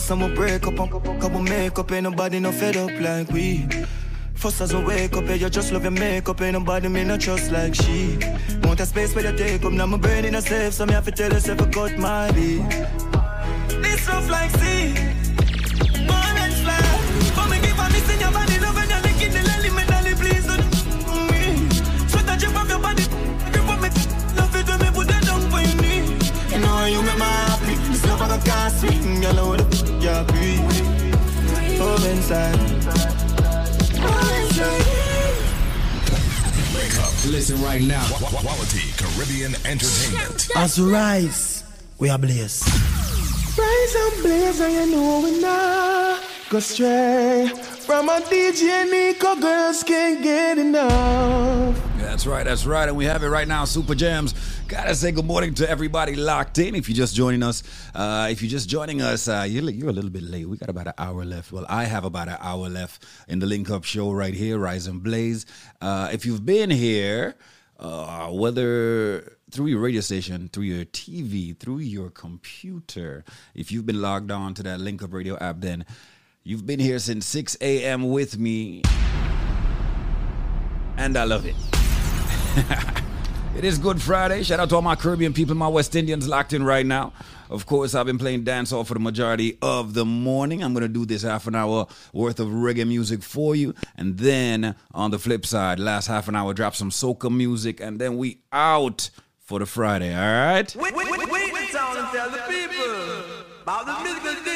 Cuss 0.06 0.10
and 0.10 0.22
we 0.22 0.34
break 0.34 0.66
up, 0.66 0.78
and 0.78 1.34
we 1.34 1.42
make 1.42 1.78
up, 1.78 1.92
ain't 1.92 2.04
nobody 2.04 2.40
no 2.40 2.52
fed 2.52 2.76
up 2.76 2.90
like 3.00 3.30
we. 3.30 3.66
First 4.34 4.60
as 4.60 4.74
we 4.74 4.84
wake 4.84 5.16
up, 5.16 5.24
yeah, 5.26 5.34
you 5.34 5.50
just 5.50 5.72
love 5.72 5.82
your 5.82 5.92
makeup, 5.92 6.40
ain't 6.40 6.52
nobody 6.52 6.88
me 6.88 7.04
no 7.04 7.16
trust 7.16 7.50
like 7.50 7.74
she. 7.74 8.18
Want 8.62 8.80
a 8.80 8.86
space 8.86 9.14
where 9.14 9.30
you 9.30 9.36
take 9.36 9.64
up, 9.64 9.72
now 9.72 9.86
my 9.86 9.98
brain 9.98 10.24
in 10.24 10.34
a 10.34 10.42
safe, 10.42 10.74
so 10.74 10.86
me 10.86 10.92
have 10.92 11.04
to 11.06 11.12
tell 11.12 11.32
yourself 11.32 11.60
I 11.62 11.70
cut 11.70 11.98
my 11.98 12.30
beat. 12.32 12.62
This 13.82 14.08
rough 14.08 14.28
like 14.30 14.50
sea. 14.50 14.94
But 17.36 17.50
me 17.50 17.60
give 17.60 17.78
a 17.78 17.88
miss 17.90 18.08
in 18.12 18.20
your 18.20 18.32
body, 18.32 18.58
love 18.60 18.78
you're 18.90 19.02
me 19.02 20.14
please 20.14 20.46
don't 20.46 20.64
me. 21.30 21.68
Your 22.38 22.78
body, 22.80 23.04
me, 23.82 23.88
love 24.36 24.56
it 24.56 24.66
when 24.68 24.78
me 24.80 24.88
put 24.94 25.08
down 25.08 25.40
for. 25.50 25.60
You 26.52 26.58
know 26.62 26.86
you 26.86 27.02
make 27.02 27.18
my 27.18 27.24
happy, 27.24 27.74
this 27.90 28.04
love 28.06 28.20
like 28.20 28.40
a 28.40 28.44
gas 28.44 28.80
swing, 28.80 29.22
you 29.22 29.32
know 29.32 29.48
what 29.48 29.65
inside. 32.26 32.58
Wake 36.74 36.98
up. 36.98 37.12
Listen 37.26 37.62
right 37.62 37.82
now. 37.82 38.04
Quality 38.06 38.90
Caribbean 38.96 39.54
entertainment. 39.64 40.48
As 40.56 40.78
we 40.80 40.90
rise, 40.90 41.64
we 41.98 42.10
are 42.10 42.18
blessed. 42.18 42.66
Rise 43.58 43.94
and 43.94 44.22
blaze, 44.22 44.60
and 44.60 44.72
you 44.72 44.96
know 44.96 45.20
we 45.22 45.40
not 45.40 46.22
go 46.50 46.60
stray. 46.60 47.48
From 47.86 48.08
a 48.08 48.20
DJ 48.20 48.90
Nico, 48.90 49.36
girls 49.36 49.84
can't 49.84 50.22
get 50.22 50.58
enough. 50.58 51.80
That's 51.98 52.26
right, 52.26 52.44
that's 52.44 52.66
right. 52.66 52.88
And 52.88 52.96
we 52.96 53.04
have 53.04 53.22
it 53.22 53.28
right 53.28 53.46
now, 53.46 53.64
Super 53.64 53.94
Jams. 53.94 54.34
Gotta 54.86 54.98
say 54.98 55.10
good 55.10 55.24
morning 55.24 55.52
to 55.54 55.68
everybody 55.68 56.14
locked 56.14 56.58
in. 56.58 56.76
If 56.76 56.88
you're 56.88 56.94
just 56.94 57.16
joining 57.16 57.42
us, 57.42 57.64
uh, 57.92 58.28
if 58.30 58.40
you're 58.40 58.48
just 58.48 58.68
joining 58.68 59.02
us, 59.02 59.26
uh, 59.26 59.44
you're, 59.48 59.68
you're 59.68 59.88
a 59.88 59.92
little 59.92 60.10
bit 60.10 60.22
late. 60.22 60.48
We 60.48 60.56
got 60.58 60.68
about 60.68 60.86
an 60.86 60.92
hour 60.96 61.24
left. 61.24 61.50
Well, 61.50 61.66
I 61.68 61.86
have 61.86 62.04
about 62.04 62.28
an 62.28 62.36
hour 62.38 62.68
left 62.68 63.04
in 63.26 63.40
the 63.40 63.46
Link 63.46 63.68
Up 63.68 63.82
Show 63.82 64.12
right 64.12 64.32
here, 64.32 64.58
Rise 64.58 64.86
and 64.86 65.02
Blaze. 65.02 65.44
Uh, 65.80 66.10
if 66.12 66.24
you've 66.24 66.46
been 66.46 66.70
here, 66.70 67.34
uh, 67.80 68.28
whether 68.28 69.38
through 69.50 69.66
your 69.66 69.80
radio 69.80 70.00
station, 70.02 70.48
through 70.52 70.62
your 70.62 70.84
TV, 70.84 71.58
through 71.58 71.78
your 71.78 72.08
computer, 72.08 73.24
if 73.56 73.72
you've 73.72 73.86
been 73.86 74.00
logged 74.00 74.30
on 74.30 74.54
to 74.54 74.62
that 74.62 74.78
Link 74.78 75.02
Up 75.02 75.12
Radio 75.12 75.36
app, 75.38 75.56
then 75.58 75.84
you've 76.44 76.64
been 76.64 76.78
here 76.78 77.00
since 77.00 77.26
6 77.26 77.56
a.m. 77.60 78.08
with 78.08 78.38
me. 78.38 78.82
And 80.96 81.16
I 81.16 81.24
love 81.24 81.44
it. 81.44 81.56
it 83.56 83.64
is 83.64 83.78
Good 83.78 84.02
Friday. 84.02 84.42
Shout 84.42 84.60
out 84.60 84.68
to 84.68 84.76
all 84.76 84.82
my 84.82 84.96
Caribbean 84.96 85.32
people, 85.32 85.54
my 85.54 85.68
West 85.68 85.96
Indians 85.96 86.28
locked 86.28 86.52
in 86.52 86.62
right 86.62 86.84
now. 86.84 87.14
Of 87.48 87.64
course, 87.64 87.94
I've 87.94 88.04
been 88.04 88.18
playing 88.18 88.44
dancehall 88.44 88.86
for 88.86 88.92
the 88.92 89.00
majority 89.00 89.56
of 89.62 89.94
the 89.94 90.04
morning. 90.04 90.62
I'm 90.62 90.74
going 90.74 90.82
to 90.82 90.88
do 90.88 91.06
this 91.06 91.22
half 91.22 91.46
an 91.46 91.54
hour 91.54 91.86
worth 92.12 92.38
of 92.38 92.48
reggae 92.48 92.86
music 92.86 93.22
for 93.22 93.56
you. 93.56 93.74
And 93.96 94.18
then 94.18 94.74
on 94.92 95.10
the 95.10 95.18
flip 95.18 95.46
side, 95.46 95.78
last 95.78 96.06
half 96.06 96.28
an 96.28 96.36
hour, 96.36 96.52
drop 96.52 96.74
some 96.74 96.90
soca 96.90 97.34
music. 97.34 97.80
And 97.80 97.98
then 97.98 98.18
we 98.18 98.40
out 98.52 99.08
for 99.38 99.58
the 99.58 99.66
Friday, 99.66 100.14
all 100.14 100.20
right? 100.20 100.76
Wait, 100.76 100.94
wait, 100.94 101.10
wait, 101.10 101.30
wait 101.30 101.52
the 101.54 101.72
town 101.72 101.96
and 101.96 102.08
tell 102.08 102.30
the 102.30 102.42
people 102.48 103.24
about 103.62 103.86
the 103.86 104.04
musical 104.04 104.44
disc 104.44 104.55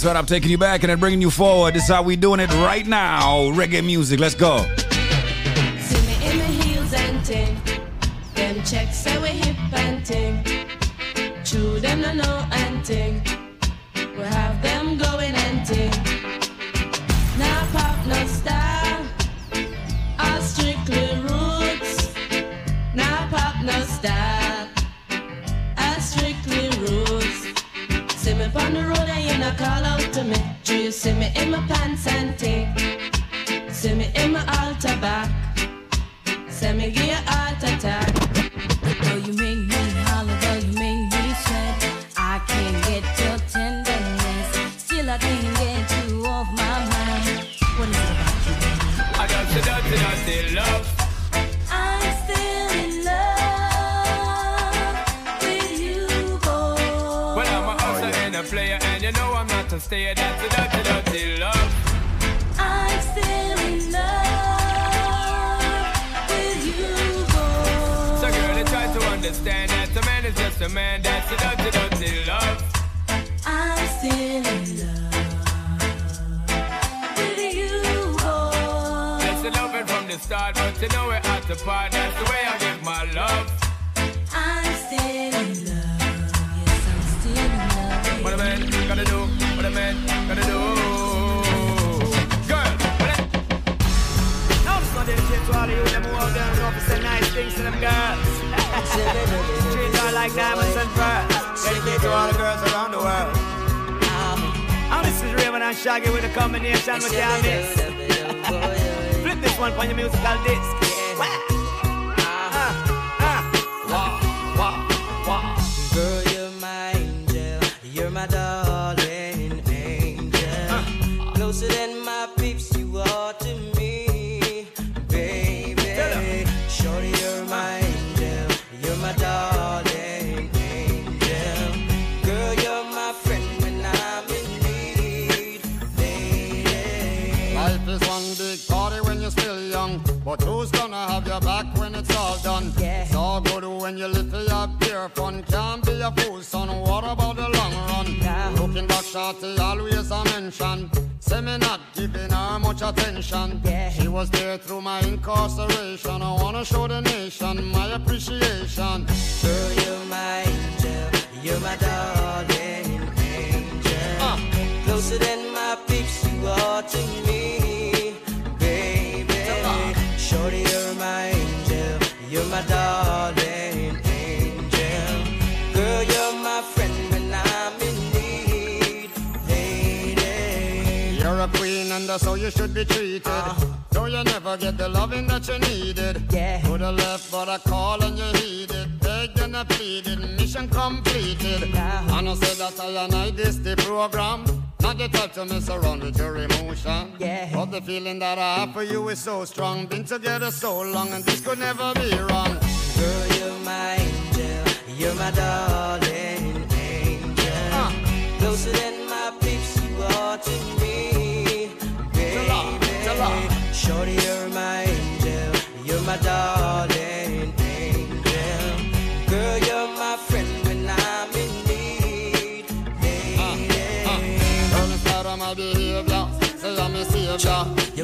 That's 0.00 0.14
right. 0.14 0.16
I'm 0.16 0.24
taking 0.24 0.50
you 0.50 0.56
back 0.56 0.82
and 0.82 0.88
then 0.88 0.98
bringing 0.98 1.20
you 1.20 1.30
forward. 1.30 1.74
This 1.74 1.82
is 1.82 1.90
how 1.90 2.02
we 2.02 2.16
doing 2.16 2.40
it 2.40 2.48
right 2.54 2.86
now. 2.86 3.50
Reggae 3.52 3.84
music. 3.84 4.18
Let's 4.18 4.34
go. 4.34 4.64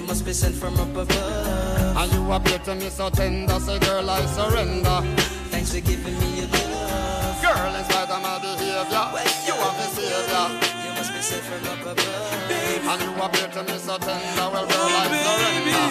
must 0.07 0.25
be 0.25 0.33
sent 0.33 0.55
from 0.55 0.75
up 0.77 0.97
above. 0.97 1.97
And 1.97 2.13
you 2.13 2.33
appear 2.33 2.59
to 2.61 2.75
me 2.75 2.89
so 2.89 3.11
tender, 3.11 3.59
say, 3.59 3.79
girl, 3.81 4.09
I 4.09 4.25
surrender. 4.27 5.03
Thanks 5.51 5.73
for 5.75 5.81
giving 5.81 6.19
me 6.21 6.41
your 6.41 6.49
love. 6.49 7.43
Girl, 7.43 7.75
in 7.75 7.85
spite 7.85 8.11
of 8.11 8.23
my 8.23 8.39
behavior, 8.39 8.87
well, 8.91 9.25
you 9.47 9.55
are 9.55 9.73
my 9.73 9.87
savior. 9.95 10.49
You 10.85 10.93
must 10.95 11.13
be 11.13 11.21
sent 11.21 11.43
from 11.43 11.67
up 11.73 11.81
above. 11.81 12.49
Baby. 12.49 12.87
And 12.87 13.03
you 13.03 13.11
appear 13.23 13.49
to 13.49 13.63
me 13.65 13.79
so 13.79 13.99
tender, 13.99 14.49
well, 14.53 14.67
girl, 14.67 14.77
oh, 14.79 15.03
I 15.03 15.07
surrender. 15.27 15.87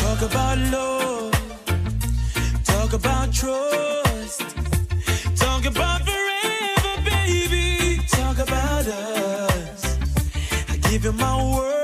Talk 0.00 0.22
about 0.30 0.58
love. 0.72 1.32
Talk 2.64 2.92
about 2.92 3.32
trust. 3.32 4.40
Talk 5.36 5.64
about 5.66 6.15
giving 11.06 11.20
my 11.20 11.56
word 11.56 11.75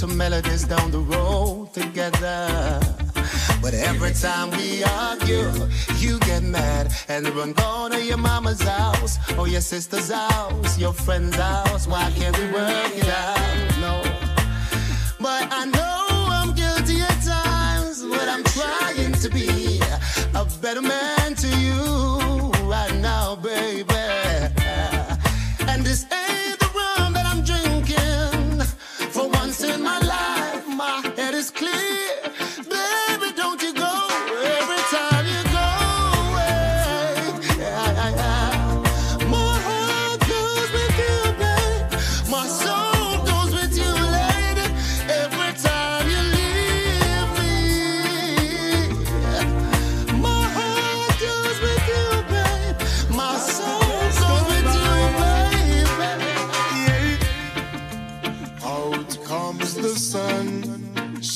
to 0.00 0.06
melodies 0.06 0.64
down 0.64 0.90
the 0.90 0.98
road 0.98 1.74
together. 1.74 2.80
But 3.60 3.74
every 3.74 4.14
time 4.14 4.50
we 4.52 4.82
argue, 4.82 5.52
you 5.98 6.18
get 6.20 6.42
mad 6.42 6.90
and 7.08 7.28
run 7.36 7.52
gone 7.52 7.90
to 7.90 8.02
your 8.02 8.16
mama's 8.16 8.62
house 8.62 9.18
or 9.36 9.46
your 9.46 9.60
sister's 9.60 10.10
house, 10.10 10.78
your 10.78 10.94
friend's 10.94 11.36
house. 11.36 11.49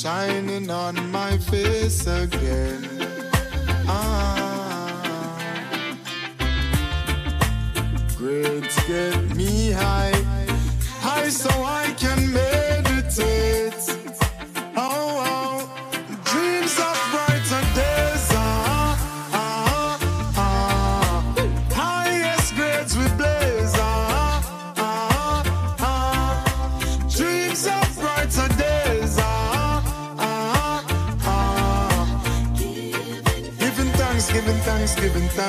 shining 0.04 0.68
on 0.68 0.94
my 1.10 1.38
face 1.38 2.06
again. 2.06 2.86
Ah, 3.88 5.38
grades 8.14 8.76
get 8.86 9.34
me 9.34 9.70
high, 9.70 10.12
high 11.00 11.30
so 11.30 11.48
I 11.62 11.94
can 11.96 12.34
make. 12.34 12.43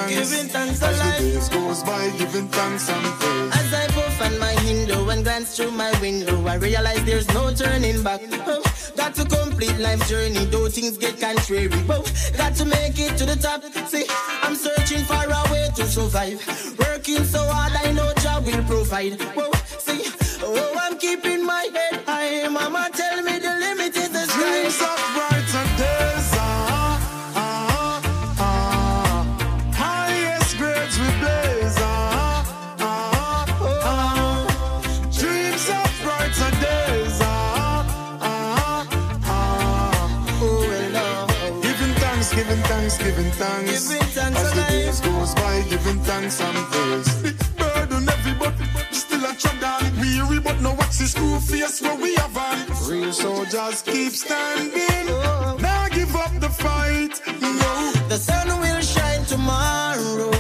thanks. 0.08 0.32
Giving 0.32 0.50
thanks 0.50 0.82
As 0.82 0.98
the 0.98 1.24
days 1.24 1.50
goes 1.50 1.84
by, 1.84 2.10
giving 2.18 2.48
thanks 2.48 2.90
and 2.90 3.06
praise. 3.20 3.56
As 3.56 3.74
I 3.74 3.88
puff 3.88 4.22
on 4.22 4.40
my 4.40 4.56
window 4.66 5.10
and 5.10 5.24
glance 5.24 5.56
through 5.58 5.72
my 5.72 5.92
window, 6.02 6.46
I 6.48 6.56
realize 6.56 7.04
there's 7.06 7.28
no 7.34 7.54
turning 7.54 8.04
back. 8.04 8.22
Oh, 8.48 8.64
got 8.96 9.16
to 9.16 9.26
complete 9.26 9.78
life's 9.78 10.10
journey, 10.10 10.46
though 10.46 10.70
things 10.70 10.98
get 10.98 11.20
contrary. 11.20 11.68
But 11.68 12.00
oh, 12.00 12.38
got 12.38 12.56
to 12.56 12.66
make 12.66 13.00
it 13.00 13.18
to 13.18 13.26
the 13.26 13.36
top. 13.36 13.64
See, 13.88 14.06
I'm 14.42 14.56
searching 14.56 15.04
for 15.06 15.24
a 15.24 15.44
way 15.52 15.70
to 15.76 15.86
survive. 15.86 16.40
Working 16.80 17.24
so 17.24 17.42
hard, 17.44 17.74
I 17.74 17.92
know 17.92 18.14
job 18.22 18.46
will 18.46 18.64
provide. 18.64 19.22
Whoa, 19.36 19.52
see, 19.66 20.04
oh, 20.42 20.78
I'm 20.82 20.98
keeping 20.98 21.46
my 21.46 21.70
head 21.74 22.04
high, 22.06 22.48
mama. 22.48 22.90
Tell 22.94 23.05
giving 45.86 46.02
thanks 46.02 46.42
and 46.42 46.58
praise. 46.72 47.34
Burden 47.58 48.08
heavy, 48.08 48.34
but 48.40 48.54
still 48.92 49.24
a. 49.24 49.34
Weary, 50.00 50.40
but 50.40 50.60
no 50.62 50.74
school 51.06 51.40
where 51.82 51.96
we 51.96 52.16
have 52.16 52.38
on. 52.38 52.58
Real 52.90 53.14
soldiers 53.14 53.82
keep 53.82 54.14
standing. 54.14 55.06
Now 55.62 55.88
give 55.90 56.16
up 56.16 56.34
the 56.40 56.50
fight. 56.50 57.22
No. 57.42 57.92
The 58.10 58.18
sun 58.18 58.48
will 58.60 58.82
shine 58.82 59.24
tomorrow. 59.26 60.32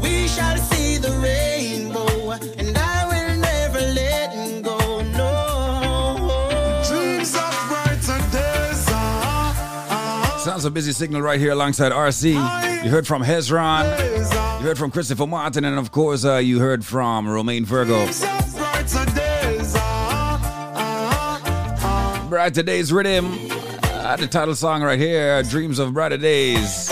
We 0.00 0.28
shall 0.28 0.56
see 0.56 0.96
the 0.96 1.12
rainbow, 1.22 2.30
and 2.56 2.76
I 2.76 2.98
will 3.10 3.36
never 3.36 3.80
let 3.80 4.62
go. 4.62 5.02
No. 5.02 6.82
Dreams 6.88 7.34
of 7.34 7.54
brighter 7.68 8.20
days. 8.32 8.84
Ah, 8.88 9.88
ah. 9.90 10.42
Sounds 10.44 10.64
a 10.64 10.70
busy 10.70 10.92
signal 10.92 11.20
right 11.20 11.40
here 11.40 11.52
alongside 11.52 11.92
RC. 11.92 12.32
You 12.84 12.90
heard 12.90 13.06
from 13.06 13.22
Hezron. 13.22 14.47
You 14.58 14.64
heard 14.64 14.76
from 14.76 14.90
Christopher 14.90 15.28
Martin, 15.28 15.64
and 15.64 15.78
of 15.78 15.92
course, 15.92 16.24
uh, 16.24 16.38
you 16.38 16.58
heard 16.58 16.84
from 16.84 17.28
Romain 17.28 17.64
Virgo. 17.64 18.06
Brighter 22.28 22.64
Days 22.64 22.92
Rhythm. 22.92 23.38
Uh, 23.84 24.16
the 24.16 24.26
title 24.26 24.56
song 24.56 24.82
right 24.82 24.98
here, 24.98 25.44
Dreams 25.44 25.78
of 25.78 25.94
Brighter 25.94 26.16
Days. 26.16 26.88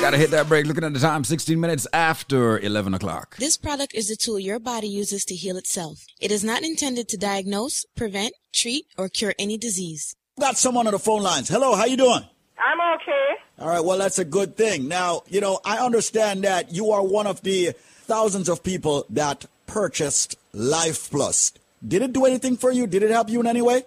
Gotta 0.00 0.16
hit 0.16 0.32
that 0.32 0.46
break. 0.48 0.66
Looking 0.66 0.82
at 0.82 0.92
the 0.94 0.98
time, 0.98 1.22
16 1.22 1.60
minutes 1.60 1.86
after 1.92 2.58
11 2.58 2.94
o'clock. 2.94 3.36
This 3.36 3.56
product 3.56 3.94
is 3.94 4.10
a 4.10 4.16
tool 4.16 4.40
your 4.40 4.58
body 4.58 4.88
uses 4.88 5.24
to 5.26 5.36
heal 5.36 5.56
itself. 5.56 6.06
It 6.20 6.32
is 6.32 6.42
not 6.42 6.62
intended 6.64 7.08
to 7.10 7.16
diagnose, 7.16 7.86
prevent, 7.94 8.32
treat, 8.52 8.86
or 8.96 9.08
cure 9.08 9.34
any 9.38 9.56
disease. 9.56 10.16
Got 10.40 10.58
someone 10.58 10.88
on 10.88 10.92
the 10.92 10.98
phone 10.98 11.22
lines. 11.22 11.48
Hello, 11.48 11.76
how 11.76 11.84
you 11.84 11.96
doing? 11.96 12.24
I'm 12.58 12.96
okay. 13.00 13.37
All 13.60 13.66
right, 13.66 13.82
well, 13.84 13.98
that's 13.98 14.20
a 14.20 14.24
good 14.24 14.56
thing. 14.56 14.86
Now, 14.86 15.22
you 15.26 15.40
know, 15.40 15.58
I 15.64 15.78
understand 15.78 16.44
that 16.44 16.70
you 16.70 16.92
are 16.92 17.02
one 17.02 17.26
of 17.26 17.42
the 17.42 17.74
thousands 18.06 18.48
of 18.48 18.62
people 18.62 19.04
that 19.10 19.46
purchased 19.66 20.38
Life 20.52 21.10
Plus. 21.10 21.52
Did 21.82 22.02
it 22.02 22.12
do 22.12 22.24
anything 22.24 22.56
for 22.56 22.70
you? 22.70 22.86
Did 22.86 23.02
it 23.02 23.10
help 23.10 23.28
you 23.28 23.40
in 23.40 23.46
any 23.46 23.62
way? 23.62 23.82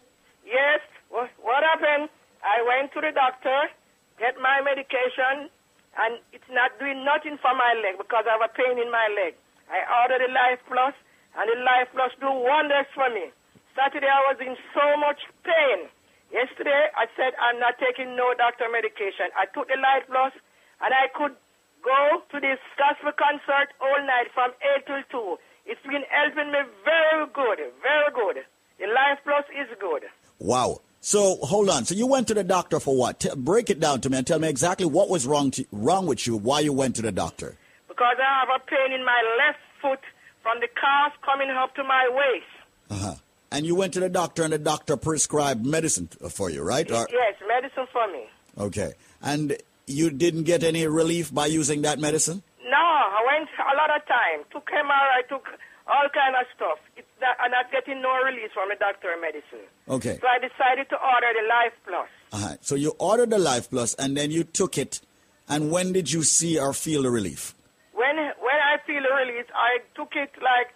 Yes. 0.46 0.82
What, 1.10 1.30
happened? 1.64 2.10
I 2.44 2.60
went 2.68 2.92
to 2.94 3.02
the 3.02 3.12
doctor, 3.16 3.72
get 4.20 4.36
my 4.42 4.60
medication, 4.60 5.48
and 5.96 6.20
it's 6.34 6.52
not 6.52 6.76
doing 6.80 7.06
nothing 7.06 7.38
for 7.40 7.56
my 7.56 7.72
leg 7.80 7.96
because 7.96 8.26
I 8.28 8.36
have 8.36 8.44
a 8.44 8.52
pain 8.52 8.76
in 8.76 8.92
my 8.92 9.08
leg. 9.24 9.36
I 9.72 9.80
ordered 10.04 10.28
the 10.28 10.32
Life 10.36 10.60
Plus, 10.68 10.96
and 11.40 11.48
the 11.48 11.64
Life 11.64 11.88
Plus 11.96 12.12
do 12.20 12.28
wonders 12.28 12.92
for 12.92 13.08
me. 13.08 13.32
Saturday 13.72 14.12
I 14.12 14.36
was 14.36 14.40
in 14.44 14.56
so 14.76 14.84
much 15.00 15.24
pain. 15.48 15.88
Yesterday 16.32 16.88
I 16.96 17.06
said 17.20 17.36
I'm 17.36 17.60
not 17.60 17.76
taking 17.78 18.16
no 18.16 18.34
doctor 18.34 18.72
medication. 18.72 19.30
I 19.36 19.46
took 19.52 19.68
the 19.68 19.76
Life 19.80 20.08
Plus, 20.08 20.34
and 20.80 20.92
I 20.96 21.12
could 21.12 21.36
go 21.84 22.24
to 22.32 22.38
this 22.40 22.60
gospel 22.80 23.12
concert 23.14 23.76
all 23.84 24.00
night 24.06 24.32
from 24.34 24.52
8 24.80 24.88
till 24.88 25.04
2. 25.36 25.38
It's 25.66 25.84
been 25.84 26.08
helping 26.10 26.52
me 26.52 26.60
very 26.88 27.28
good, 27.36 27.60
very 27.84 28.12
good. 28.16 28.44
The 28.80 28.88
Life 28.88 29.20
Plus 29.24 29.46
is 29.54 29.68
good. 29.80 30.08
Wow. 30.40 30.82
So 31.02 31.38
hold 31.44 31.70
on. 31.70 31.86
So 31.86 31.96
you 31.96 32.08
went 32.08 32.28
to 32.30 32.34
the 32.34 32.44
doctor 32.44 32.80
for 32.80 32.96
what? 32.96 33.20
T- 33.20 33.30
break 33.36 33.70
it 33.70 33.80
down 33.80 34.02
to 34.02 34.10
me 34.10 34.18
and 34.18 34.26
tell 34.28 34.40
me 34.40 34.48
exactly 34.48 34.86
what 34.86 35.10
was 35.10 35.26
wrong 35.28 35.52
to, 35.52 35.66
wrong 35.72 36.06
with 36.06 36.26
you. 36.28 36.38
Why 36.38 36.60
you 36.62 36.74
went 36.74 36.96
to 36.98 37.02
the 37.02 37.12
doctor? 37.12 37.58
Because 37.88 38.18
I 38.20 38.40
have 38.46 38.50
a 38.62 38.64
pain 38.66 38.94
in 38.94 39.04
my 39.04 39.22
left 39.38 39.60
foot 39.82 40.00
from 40.44 40.60
the 40.62 40.68
calf 40.80 41.14
coming 41.26 41.50
up 41.50 41.76
to 41.76 41.84
my 41.84 42.08
waist. 42.10 42.46
Uh 42.90 42.96
huh. 42.96 43.16
And 43.52 43.66
you 43.66 43.76
went 43.76 43.94
to 43.94 44.00
the 44.00 44.10
doctor 44.10 44.44
and 44.44 44.54
the 44.54 44.58
doctor 44.60 44.96
prescribed 44.98 45.66
medicine 45.66 46.08
for 46.30 46.50
you, 46.50 46.64
right? 46.64 46.90
Or- 46.90 47.08
Yes, 47.12 47.36
medicine 47.48 47.88
for 47.92 48.08
me. 48.12 48.24
okay. 48.58 48.94
And 49.22 49.58
you 49.88 50.10
didn't 50.10 50.44
get 50.44 50.64
any 50.64 50.88
relief 50.88 51.34
by 51.34 51.48
using 51.48 51.82
that 51.82 52.00
medicine? 52.00 52.44
No, 52.64 52.78
I 52.78 53.22
went 53.28 53.50
a 53.60 53.76
lot 53.76 53.90
of 53.96 54.08
time. 54.08 54.46
Took 54.52 54.68
MRI, 54.72 55.20
I 55.20 55.22
took 55.28 55.46
all 55.88 56.08
kind 56.14 56.36
of 56.40 56.46
stuff. 56.56 56.80
It's 56.96 57.08
not, 57.20 57.36
I'm 57.44 57.52
not 57.52 57.70
getting 57.72 58.02
no 58.02 58.14
release 58.24 58.52
from 58.54 58.70
the 58.70 58.76
doctor 58.80 59.10
medicine. 59.20 59.68
Okay. 59.90 60.18
So 60.22 60.28
I 60.28 60.38
decided 60.40 60.88
to 60.90 60.96
order 60.96 61.28
the 61.36 61.48
Life 61.50 61.74
Plus. 61.86 62.10
Uh-huh. 62.32 62.56
So 62.62 62.76
you 62.76 62.94
ordered 63.00 63.32
the 63.32 63.40
Life 63.40 63.70
Plus 63.70 63.94
and 63.96 64.16
then 64.16 64.32
you 64.32 64.46
took 64.46 64.78
it. 64.78 65.02
And 65.50 65.70
when 65.72 65.92
did 65.92 66.10
you 66.12 66.24
see 66.24 66.58
or 66.58 66.72
feel 66.74 67.02
the 67.04 67.12
relief? 67.12 67.54
When 67.94 68.16
when 68.16 68.60
I 68.72 68.78
feel 68.88 69.02
the 69.04 69.14
release, 69.14 69.48
I 69.54 69.80
took 69.96 70.14
it 70.16 70.32
like 70.42 70.70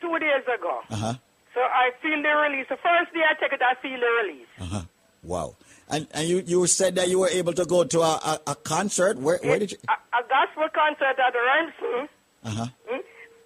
two 0.00 0.16
days 0.20 0.44
ago. 0.46 0.80
Uh 0.90 0.96
huh. 0.96 1.14
So 1.54 1.60
I 1.60 1.90
feel 2.02 2.22
the 2.22 2.28
release. 2.48 2.66
The 2.68 2.76
first 2.76 3.12
day 3.12 3.20
I 3.28 3.34
take 3.40 3.52
it, 3.52 3.60
I 3.62 3.74
feel 3.82 3.98
the 3.98 4.12
release. 4.22 4.48
Uh 4.60 4.64
huh. 4.64 4.82
Wow. 5.22 5.56
And 5.88 6.06
and 6.14 6.28
you, 6.28 6.42
you 6.46 6.66
said 6.66 6.94
that 6.94 7.08
you 7.08 7.18
were 7.18 7.28
able 7.28 7.52
to 7.54 7.64
go 7.66 7.84
to 7.84 8.00
a, 8.00 8.14
a, 8.32 8.40
a 8.48 8.54
concert. 8.54 9.18
Where 9.18 9.38
where 9.42 9.58
did 9.58 9.72
you? 9.72 9.78
A, 9.88 9.92
a 10.18 10.22
gospel 10.28 10.68
concert 10.72 11.18
at 11.18 11.34
Remsen. 11.34 12.08
Uh 12.44 12.50
huh. 12.50 12.66
Hmm? 12.88 13.00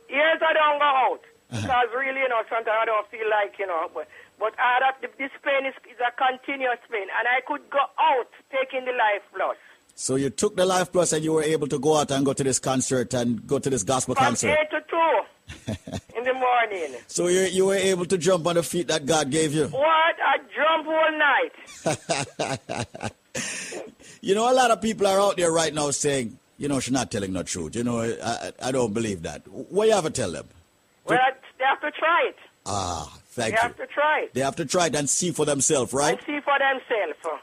Years 0.09 0.39
I 0.43 0.53
don't 0.53 0.79
go 0.79 0.85
out 1.09 1.21
Uh-huh. 1.51 1.61
because 1.63 1.89
really, 1.97 2.21
you 2.21 2.29
know, 2.29 2.43
sometimes 2.49 2.79
I 2.83 2.85
don't 2.87 3.09
feel 3.11 3.27
like, 3.31 3.59
you 3.59 3.67
know, 3.67 3.89
but 3.95 4.07
but 4.39 4.53
I 4.59 4.79
have, 4.85 5.01
this 5.19 5.31
pain 5.43 5.67
is, 5.67 5.75
is 5.91 5.99
a 5.99 6.11
continuous 6.15 6.79
pain, 6.91 7.07
and 7.19 7.25
I 7.27 7.41
could 7.47 7.63
go 7.71 7.83
out 7.99 8.29
taking 8.53 8.85
the 8.85 8.93
Life 8.93 9.23
Plus. 9.35 9.57
So 9.95 10.17
you 10.17 10.31
took 10.31 10.57
the 10.57 10.67
Life 10.67 10.91
Plus 10.93 11.13
and 11.13 11.23
you 11.25 11.33
were 11.35 11.43
able 11.45 11.69
to 11.69 11.79
go 11.79 11.97
out 11.97 12.11
and 12.11 12.25
go 12.27 12.33
to 12.35 12.43
this 12.45 12.59
concert 12.59 13.15
and 13.15 13.47
go 13.47 13.59
to 13.61 13.71
this 13.71 13.83
gospel 13.85 14.15
From 14.17 14.25
concert. 14.25 14.51
8 14.51 14.71
to 14.71 14.81
2 14.91 15.21
in 16.17 16.25
the 16.25 16.35
morning. 16.35 16.97
So 17.07 17.29
you 17.29 17.41
you 17.43 17.67
were 17.67 17.75
able 17.77 18.07
to 18.07 18.19
jump 18.19 18.47
on 18.47 18.55
the 18.57 18.63
feet 18.63 18.89
that 18.89 19.07
God 19.07 19.31
gave 19.31 19.55
you. 19.55 19.67
What? 19.69 20.17
I 20.19 20.39
jump 20.55 20.87
all 20.89 21.13
night. 21.19 23.13
You 24.25 24.35
know, 24.35 24.51
a 24.51 24.55
lot 24.55 24.71
of 24.71 24.81
people 24.81 25.07
are 25.07 25.21
out 25.21 25.37
there 25.37 25.53
right 25.53 25.73
now 25.75 25.91
saying, 25.91 26.39
you 26.57 26.67
know, 26.67 26.81
she's 26.81 26.95
not 26.95 27.11
telling 27.11 27.35
the 27.35 27.45
truth. 27.45 27.77
You 27.77 27.85
know, 27.85 28.01
I, 28.01 28.53
I, 28.63 28.73
don't 28.73 28.95
believe 28.95 29.21
that. 29.23 29.47
What 29.47 29.87
you 29.87 29.93
have 29.93 30.05
to 30.05 30.11
tell 30.11 30.33
them? 30.33 30.49
Well, 31.05 31.19
they 31.59 31.65
have 31.67 31.81
to 31.83 31.91
try 31.91 32.29
it. 32.31 32.37
Ah, 32.65 33.13
They 33.37 33.43
thank 33.43 33.53
you. 33.53 33.57
They 33.57 33.63
have 33.63 33.77
to 33.77 33.87
try 33.87 34.21
it. 34.21 34.33
They 34.33 34.41
have 34.41 34.57
to 34.57 34.65
try 34.65 34.87
it 34.87 34.95
and 34.95 35.11
see 35.11 35.31
for 35.33 35.45
themselves, 35.45 35.93
right? 35.93 36.17
And 36.17 36.27
see 36.27 36.41
for 36.41 36.55
themselves. 36.59 37.43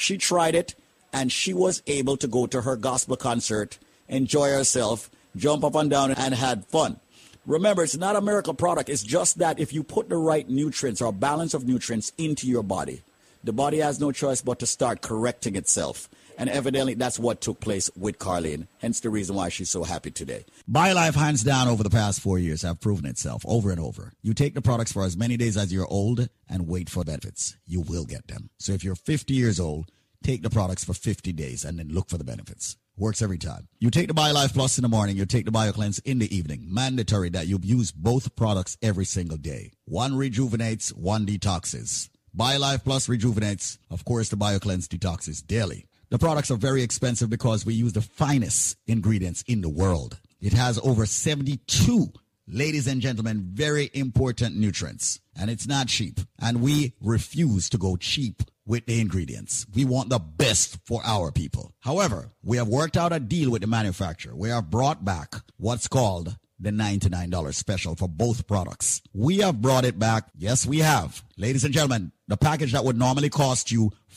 She 0.00 0.16
tried 0.16 0.54
it, 0.54 0.76
and 1.12 1.32
she 1.32 1.52
was 1.52 1.82
able 1.88 2.16
to 2.18 2.28
go 2.28 2.46
to 2.46 2.60
her 2.60 2.76
gospel 2.76 3.16
concert, 3.16 3.80
enjoy 4.06 4.48
herself, 4.48 5.10
jump 5.34 5.64
up 5.64 5.74
and 5.74 5.90
down, 5.90 6.12
and 6.12 6.36
had 6.36 6.64
fun. 6.66 7.00
Remember, 7.44 7.82
it's 7.82 7.96
not 7.96 8.14
a 8.14 8.20
miracle 8.20 8.54
product. 8.54 8.88
It's 8.88 9.02
just 9.02 9.38
that 9.38 9.58
if 9.58 9.72
you 9.72 9.82
put 9.82 10.08
the 10.08 10.16
right 10.16 10.48
nutrients 10.48 11.02
or 11.02 11.12
balance 11.12 11.52
of 11.52 11.66
nutrients 11.66 12.12
into 12.16 12.46
your 12.46 12.62
body, 12.62 13.02
the 13.42 13.52
body 13.52 13.78
has 13.78 13.98
no 13.98 14.12
choice 14.12 14.40
but 14.40 14.60
to 14.60 14.66
start 14.66 15.00
correcting 15.00 15.56
itself. 15.56 16.08
And 16.38 16.48
evidently, 16.48 16.94
that's 16.94 17.18
what 17.18 17.40
took 17.40 17.60
place 17.60 17.90
with 17.96 18.18
Carlene. 18.18 18.68
Hence 18.78 19.00
the 19.00 19.10
reason 19.10 19.34
why 19.34 19.48
she's 19.48 19.70
so 19.70 19.82
happy 19.82 20.12
today. 20.12 20.44
BioLife, 20.70 21.16
hands 21.16 21.42
down, 21.42 21.66
over 21.66 21.82
the 21.82 21.90
past 21.90 22.20
four 22.20 22.38
years, 22.38 22.62
have 22.62 22.80
proven 22.80 23.06
itself 23.06 23.42
over 23.46 23.72
and 23.72 23.80
over. 23.80 24.12
You 24.22 24.34
take 24.34 24.54
the 24.54 24.62
products 24.62 24.92
for 24.92 25.02
as 25.02 25.16
many 25.16 25.36
days 25.36 25.56
as 25.56 25.72
you're 25.72 25.88
old 25.88 26.28
and 26.48 26.68
wait 26.68 26.88
for 26.88 27.02
benefits. 27.02 27.56
You 27.66 27.80
will 27.80 28.04
get 28.04 28.28
them. 28.28 28.50
So 28.58 28.72
if 28.72 28.84
you're 28.84 28.94
50 28.94 29.34
years 29.34 29.58
old, 29.58 29.90
take 30.22 30.42
the 30.42 30.50
products 30.50 30.84
for 30.84 30.94
50 30.94 31.32
days 31.32 31.64
and 31.64 31.78
then 31.78 31.88
look 31.88 32.08
for 32.08 32.18
the 32.18 32.24
benefits. 32.24 32.76
Works 32.96 33.20
every 33.20 33.38
time. 33.38 33.66
You 33.80 33.90
take 33.90 34.06
the 34.06 34.14
BioLife 34.14 34.54
Plus 34.54 34.78
in 34.78 34.82
the 34.82 34.88
morning, 34.88 35.16
you 35.16 35.26
take 35.26 35.44
the 35.44 35.52
BioCleanse 35.52 36.00
in 36.04 36.20
the 36.20 36.34
evening. 36.34 36.66
Mandatory 36.68 37.30
that 37.30 37.48
you 37.48 37.58
use 37.62 37.90
both 37.90 38.36
products 38.36 38.76
every 38.80 39.04
single 39.04 39.36
day. 39.36 39.72
One 39.86 40.16
rejuvenates, 40.16 40.92
one 40.92 41.26
detoxes. 41.26 42.10
BioLife 42.36 42.84
Plus 42.84 43.08
rejuvenates. 43.08 43.78
Of 43.90 44.04
course, 44.04 44.28
the 44.28 44.36
BioCleanse 44.36 44.86
detoxes 44.86 45.44
daily. 45.44 45.87
The 46.10 46.18
products 46.18 46.50
are 46.50 46.56
very 46.56 46.82
expensive 46.82 47.28
because 47.28 47.66
we 47.66 47.74
use 47.74 47.92
the 47.92 48.00
finest 48.00 48.78
ingredients 48.86 49.44
in 49.46 49.60
the 49.60 49.68
world. 49.68 50.18
It 50.40 50.54
has 50.54 50.78
over 50.78 51.04
72, 51.04 52.12
ladies 52.46 52.86
and 52.86 53.02
gentlemen, 53.02 53.50
very 53.52 53.90
important 53.92 54.56
nutrients. 54.56 55.20
And 55.38 55.50
it's 55.50 55.66
not 55.66 55.88
cheap. 55.88 56.20
And 56.40 56.62
we 56.62 56.94
refuse 57.00 57.68
to 57.70 57.78
go 57.78 57.96
cheap 57.96 58.42
with 58.64 58.86
the 58.86 59.00
ingredients. 59.00 59.66
We 59.74 59.84
want 59.84 60.08
the 60.08 60.18
best 60.18 60.78
for 60.86 61.02
our 61.04 61.30
people. 61.30 61.74
However, 61.80 62.30
we 62.42 62.56
have 62.56 62.68
worked 62.68 62.96
out 62.96 63.12
a 63.12 63.20
deal 63.20 63.50
with 63.50 63.60
the 63.60 63.66
manufacturer. 63.66 64.34
We 64.34 64.48
have 64.48 64.70
brought 64.70 65.04
back 65.04 65.34
what's 65.58 65.88
called 65.88 66.36
the 66.60 66.70
$99 66.70 67.54
special 67.54 67.94
for 67.94 68.08
both 68.08 68.46
products. 68.46 69.00
We 69.14 69.38
have 69.38 69.62
brought 69.62 69.84
it 69.84 69.98
back. 69.98 70.24
Yes, 70.36 70.66
we 70.66 70.78
have. 70.78 71.22
Ladies 71.36 71.64
and 71.64 71.72
gentlemen, 71.72 72.12
the 72.26 72.36
package 72.36 72.72
that 72.72 72.84
would 72.84 72.98
normally 72.98 73.30
cost 73.30 73.70
you 73.70 73.92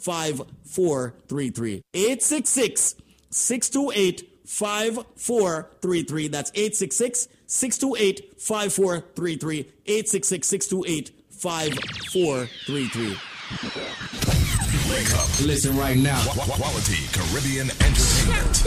5433. 0.00 1.82
866 1.94 2.94
628 3.30 4.28
5433. 4.46 6.28
That's 6.28 6.50
866 6.54 7.28
628 7.46 8.40
5433. 8.40 9.58
866 9.86 10.46
628 10.48 11.10
5433. 11.30 13.16
Wake 14.90 15.14
up. 15.14 15.28
Listen 15.46 15.76
right 15.76 15.96
now. 15.96 16.22
Quality 16.24 17.06
Caribbean 17.12 17.70
entertainment. 17.70 18.64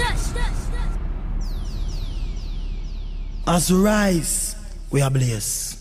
As 3.48 3.72
we 3.72 3.80
rise, 3.80 4.56
we 4.92 5.02
are 5.02 5.10
blessed. 5.10 5.81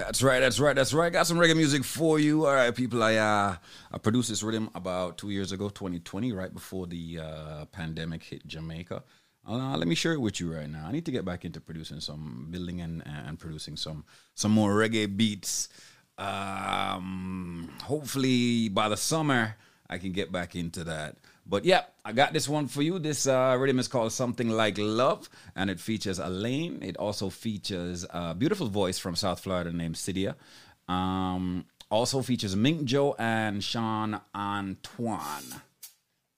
That's 0.00 0.22
right, 0.22 0.40
that's 0.40 0.58
right, 0.58 0.74
that's 0.74 0.94
right. 0.94 1.12
Got 1.12 1.26
some 1.26 1.36
reggae 1.36 1.54
music 1.54 1.84
for 1.84 2.18
you. 2.18 2.46
All 2.46 2.54
right, 2.54 2.74
people. 2.74 3.02
I 3.02 3.16
uh, 3.16 3.56
I 3.92 3.98
produced 3.98 4.30
this 4.30 4.42
rhythm 4.42 4.70
about 4.74 5.18
two 5.18 5.28
years 5.30 5.52
ago, 5.52 5.68
2020, 5.68 6.32
right 6.32 6.52
before 6.52 6.86
the 6.86 7.18
uh, 7.22 7.64
pandemic 7.66 8.22
hit 8.22 8.46
Jamaica. 8.46 9.02
Uh, 9.46 9.76
let 9.76 9.86
me 9.86 9.94
share 9.94 10.12
it 10.12 10.20
with 10.20 10.40
you 10.40 10.52
right 10.54 10.68
now. 10.70 10.86
I 10.86 10.92
need 10.92 11.04
to 11.04 11.10
get 11.12 11.24
back 11.24 11.44
into 11.44 11.60
producing 11.60 12.00
some, 12.00 12.48
building 12.50 12.80
and, 12.80 13.02
and 13.06 13.38
producing 13.38 13.76
some 13.76 14.04
some 14.34 14.52
more 14.52 14.72
reggae 14.72 15.14
beats. 15.14 15.68
Um, 16.16 17.70
hopefully 17.82 18.68
by 18.68 18.88
the 18.88 18.96
summer 18.96 19.56
I 19.88 19.98
can 19.98 20.12
get 20.12 20.32
back 20.32 20.56
into 20.56 20.84
that. 20.84 21.16
But 21.50 21.64
yeah, 21.64 21.82
I 22.04 22.12
got 22.12 22.32
this 22.32 22.48
one 22.48 22.68
for 22.68 22.80
you. 22.80 23.00
This 23.00 23.26
uh, 23.26 23.56
rhythm 23.58 23.80
is 23.80 23.88
called 23.88 24.12
Something 24.12 24.50
Like 24.50 24.78
Love, 24.78 25.28
and 25.56 25.68
it 25.68 25.80
features 25.80 26.20
Alaine. 26.20 26.80
It 26.80 26.96
also 26.96 27.28
features 27.28 28.06
a 28.08 28.36
beautiful 28.36 28.68
voice 28.68 29.00
from 29.00 29.16
South 29.16 29.40
Florida 29.40 29.72
named 29.72 29.96
Cydia. 29.96 30.36
Um, 30.88 31.64
also 31.90 32.22
features 32.22 32.54
Mink 32.54 32.84
Joe 32.84 33.16
and 33.18 33.64
Sean 33.64 34.20
Antoine. 34.32 35.60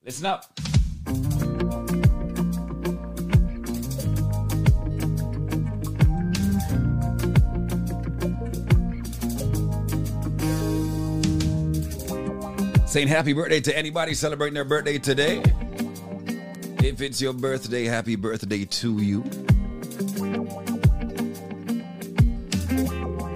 Listen 0.02 0.26
up. 0.26 1.51
Saying 12.92 13.08
happy 13.08 13.32
birthday 13.32 13.60
to 13.60 13.74
anybody 13.74 14.12
celebrating 14.12 14.52
their 14.52 14.66
birthday 14.66 14.98
today. 14.98 15.42
If 16.84 17.00
it's 17.00 17.22
your 17.22 17.32
birthday, 17.32 17.86
happy 17.86 18.16
birthday 18.16 18.66
to 18.66 18.98
you. 18.98 19.22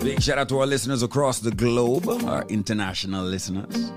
Big 0.00 0.20
shout 0.20 0.36
out 0.36 0.50
to 0.50 0.58
our 0.58 0.66
listeners 0.66 1.02
across 1.02 1.38
the 1.38 1.52
globe, 1.52 2.06
our 2.06 2.44
international 2.50 3.24
listeners. 3.24 3.90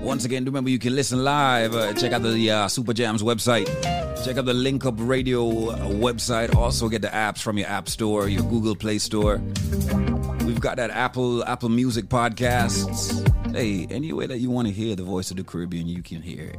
Once 0.00 0.24
again, 0.24 0.44
remember 0.44 0.70
you 0.70 0.80
can 0.80 0.96
listen 0.96 1.22
live. 1.22 1.72
Uh, 1.76 1.92
check 1.92 2.10
out 2.10 2.24
the 2.24 2.50
uh, 2.50 2.66
Super 2.66 2.92
Jams 2.92 3.22
website. 3.22 3.68
Check 4.24 4.38
out 4.38 4.46
the 4.46 4.54
Link 4.54 4.86
Up 4.86 4.96
Radio 4.98 5.68
uh, 5.68 5.78
website. 5.86 6.52
Also, 6.56 6.88
get 6.88 7.02
the 7.02 7.08
apps 7.08 7.40
from 7.40 7.56
your 7.56 7.68
App 7.68 7.88
Store, 7.88 8.28
your 8.28 8.42
Google 8.42 8.74
Play 8.74 8.98
Store. 8.98 9.38
We've 10.44 10.58
got 10.58 10.78
that 10.78 10.90
Apple 10.90 11.44
Apple 11.44 11.68
Music 11.68 12.06
podcasts. 12.06 13.27
Hey, 13.58 13.86
that 13.86 14.38
you 14.38 14.50
want 14.50 14.68
to 14.68 14.72
hear 14.72 14.94
the 14.94 15.02
voice 15.02 15.32
of 15.32 15.36
the 15.36 15.42
Caribbean, 15.42 15.88
you 15.88 16.00
can 16.00 16.22
hear 16.22 16.44
it. 16.44 16.58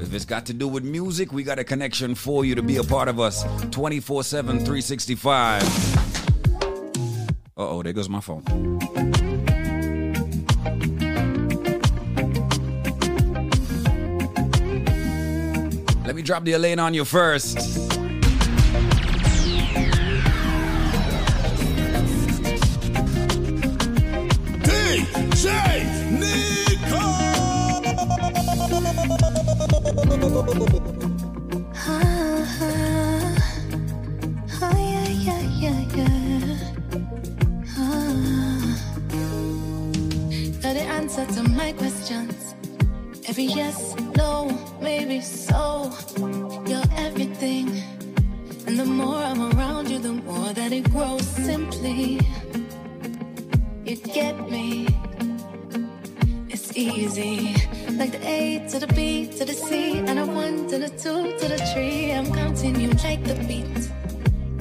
If 0.00 0.14
it's 0.14 0.24
got 0.24 0.46
to 0.46 0.54
do 0.54 0.68
with 0.68 0.84
music, 0.84 1.32
we 1.32 1.42
got 1.42 1.58
a 1.58 1.64
connection 1.64 2.14
for 2.14 2.44
you 2.44 2.54
to 2.54 2.62
be 2.62 2.76
a 2.76 2.84
part 2.84 3.08
of 3.08 3.18
us 3.18 3.42
24 3.72 4.22
7, 4.22 4.58
365. 4.58 5.62
Uh 5.64 6.76
oh, 7.56 7.82
there 7.82 7.92
goes 7.92 8.08
my 8.08 8.20
phone. 8.20 8.44
Let 16.06 16.14
me 16.14 16.22
drop 16.22 16.44
the 16.44 16.52
Alaine 16.52 16.78
on 16.78 16.94
you 16.94 17.04
first. 17.04 17.97
Every 43.38 43.54
yes, 43.54 43.94
no, 44.16 44.50
maybe 44.80 45.20
so. 45.20 45.92
You're 46.66 46.90
everything. 46.96 47.68
And 48.66 48.76
the 48.76 48.84
more 48.84 49.14
I'm 49.14 49.40
around 49.52 49.88
you, 49.88 50.00
the 50.00 50.14
more 50.14 50.52
that 50.54 50.72
it 50.72 50.90
grows 50.90 51.24
simply. 51.24 52.18
You 53.84 53.94
get 53.94 54.34
me. 54.50 54.88
It's 56.48 56.76
easy. 56.76 57.54
Like 57.90 58.10
the 58.10 58.26
A 58.26 58.66
to 58.70 58.80
the 58.80 58.88
B 58.88 59.30
to 59.38 59.44
the 59.44 59.54
C, 59.54 59.98
and 59.98 60.18
a 60.18 60.26
1 60.26 60.66
to 60.70 60.78
the 60.78 60.88
2 60.88 61.38
to 61.38 61.48
the 61.48 61.58
3. 61.72 62.10
I'm 62.10 62.34
counting 62.34 62.80
you 62.80 62.90
like 63.04 63.22
the 63.22 63.36
beat. 63.46 63.78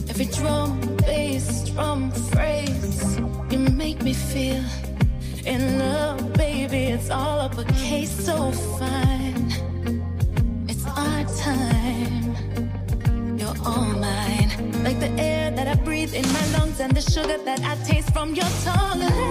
Every 0.07 0.25
drum, 0.25 0.79
bass, 0.97 1.67
drum, 1.71 2.11
phrase, 2.29 3.17
you 3.49 3.57
make 3.57 4.03
me 4.03 4.13
feel 4.13 4.63
maybe 6.69 6.91
it's 6.91 7.09
all 7.09 7.39
up 7.39 7.57
a 7.57 7.63
case 7.73 8.11
so 8.11 8.51
fine. 8.51 9.51
It's 10.67 10.85
our 10.85 11.23
time. 11.37 12.35
You're 13.37 13.55
all 13.65 13.85
mine. 13.85 14.83
Like 14.83 14.99
the 14.99 15.11
air 15.17 15.51
that 15.51 15.67
I 15.67 15.75
breathe 15.75 16.13
in 16.13 16.27
my 16.33 16.45
lungs 16.57 16.79
and 16.79 16.93
the 16.93 17.01
sugar 17.01 17.37
that 17.37 17.61
I 17.61 17.75
taste 17.85 18.11
from 18.11 18.35
your 18.35 18.49
tongue. 18.63 19.26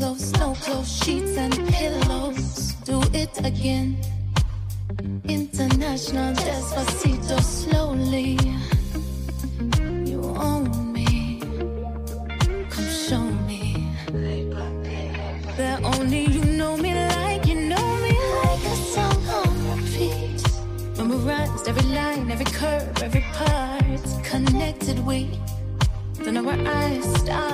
clothes, 0.00 0.32
no 0.38 0.54
clothes, 0.54 0.90
sheets 0.90 1.36
and 1.36 1.52
pillows. 1.68 2.72
Do 2.88 3.02
it 3.12 3.34
again. 3.44 3.98
International 5.24 6.32
despacito, 6.34 7.38
slowly. 7.58 8.38
You 10.10 10.20
own 10.48 10.92
me. 10.94 11.42
Come 12.70 12.90
show 13.06 13.24
me. 13.48 13.62
That 15.58 15.78
only 15.84 16.24
you 16.34 16.44
know 16.58 16.78
me 16.78 16.94
like 16.94 17.46
you 17.46 17.56
know 17.70 17.88
me 18.04 18.14
like 18.42 18.64
a 18.72 18.76
song 18.94 19.22
on 19.38 19.52
repeat. 19.68 20.40
Memorized 20.96 21.68
every 21.68 21.88
line, 21.98 22.30
every 22.30 22.50
curve, 22.60 23.02
every 23.02 23.24
part. 23.38 24.04
Connected 24.24 24.98
we. 25.00 25.38
Don't 26.24 26.34
know 26.34 26.44
where 26.44 26.62
I 26.66 27.00
stop. 27.00 27.49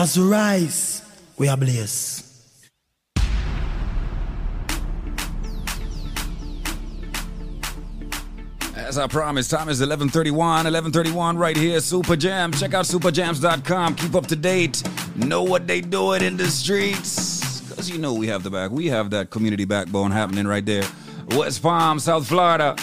As 0.00 0.18
we 0.18 0.24
rise, 0.24 1.02
we 1.36 1.46
are 1.46 1.58
blessed. 1.58 2.24
As 8.74 8.96
I 8.96 9.06
promised, 9.08 9.50
time 9.50 9.68
is 9.68 9.82
11:31, 9.82 10.64
11:31 10.64 11.36
right 11.36 11.54
here. 11.54 11.80
Super 11.80 12.16
Jam. 12.16 12.50
Check 12.50 12.72
out 12.72 12.86
superjams.com. 12.86 13.94
Keep 13.96 14.14
up 14.14 14.26
to 14.28 14.36
date. 14.36 14.82
Know 15.16 15.42
what 15.42 15.66
they 15.66 15.82
doing 15.82 16.22
in 16.22 16.38
the 16.38 16.46
streets, 16.46 17.60
cause 17.74 17.90
you 17.90 17.98
know 17.98 18.14
we 18.14 18.26
have 18.28 18.42
the 18.42 18.50
back. 18.50 18.70
We 18.70 18.86
have 18.86 19.10
that 19.10 19.28
community 19.28 19.66
backbone 19.66 20.12
happening 20.12 20.46
right 20.46 20.64
there. 20.64 20.88
West 21.36 21.60
Palm, 21.60 21.98
South 21.98 22.26
Florida. 22.26 22.74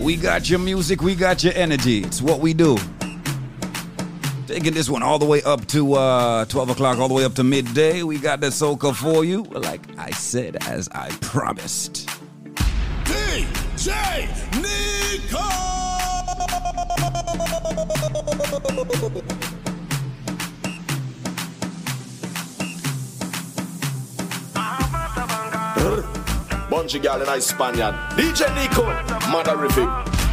We 0.00 0.16
got 0.16 0.50
your 0.50 0.58
music. 0.58 1.00
We 1.00 1.14
got 1.14 1.44
your 1.44 1.54
energy. 1.54 2.02
It's 2.02 2.20
what 2.20 2.40
we 2.40 2.52
do. 2.54 2.76
Taking 4.46 4.74
this 4.74 4.90
one 4.90 5.02
all 5.02 5.18
the 5.18 5.24
way 5.24 5.42
up 5.42 5.66
to 5.68 5.94
uh, 5.94 6.44
12 6.44 6.70
o'clock, 6.70 6.98
all 6.98 7.08
the 7.08 7.14
way 7.14 7.24
up 7.24 7.34
to 7.34 7.44
midday. 7.44 8.02
We 8.02 8.18
got 8.18 8.40
the 8.40 8.48
soca 8.48 8.94
for 8.94 9.24
you, 9.24 9.42
like 9.44 9.80
I 9.98 10.10
said, 10.10 10.56
as 10.68 10.88
I 10.90 11.08
promised. 11.22 12.06
DJ 13.04 14.28
Nico. 14.60 15.38
Bunchy 26.68 26.98
girl 27.02 27.22
in 27.22 27.28
a 27.28 27.40
Spaniard. 27.40 27.94
DJ 28.16 28.54
Nico, 28.56 28.82
Madarific. 29.30 30.23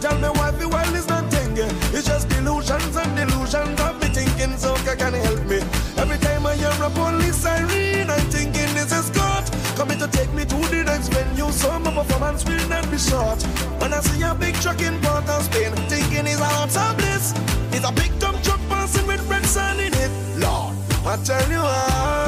Tell 0.00 0.16
me 0.18 0.28
why 0.38 0.50
the 0.52 0.68
world 0.68 0.94
is 0.94 1.08
not 1.08 1.30
thinking. 1.30 1.70
It's 1.96 2.06
just 2.06 2.28
delusions 2.28 2.96
and 2.96 3.16
delusions 3.16 3.80
of 3.80 4.00
me 4.00 4.08
thinking 4.08 4.56
so 4.56 4.74
can 4.96 5.14
help 5.14 5.44
me. 5.46 5.58
Every 5.96 6.18
time 6.18 6.46
I 6.46 6.54
hear 6.56 6.72
a 6.82 6.90
police 6.90 7.36
siren, 7.36 8.10
I'm 8.10 8.26
thinking 8.30 8.70
this 8.74 8.92
is 8.92 9.10
God 9.10 9.44
coming 9.76 9.98
to 9.98 10.08
take 10.08 10.32
me 10.32 10.44
to 10.44 10.56
the 10.70 10.84
next 10.84 11.08
venue. 11.08 11.50
So 11.50 11.78
my 11.78 11.92
performance 11.92 12.44
will 12.44 12.68
not 12.68 12.90
be 12.90 12.98
short. 12.98 13.42
When 13.80 13.92
I 13.92 14.00
see 14.00 14.22
a 14.22 14.34
big 14.34 14.54
truck 14.56 14.80
in 14.80 15.00
Port 15.00 15.28
of 15.28 15.42
Spain, 15.42 15.72
thinking 15.88 16.26
it's 16.26 16.40
a 16.40 16.50
of 16.62 16.96
bliss. 16.96 17.34
It's 17.72 17.88
a 17.88 17.92
big 17.92 18.18
dump 18.18 18.42
truck 18.42 18.60
passing 18.68 19.06
with 19.06 19.22
red 19.28 19.44
sun 19.46 19.80
in 19.80 19.92
it. 19.94 20.10
Lord, 20.38 20.74
I 21.06 21.16
tell 21.24 21.48
you 21.50 22.21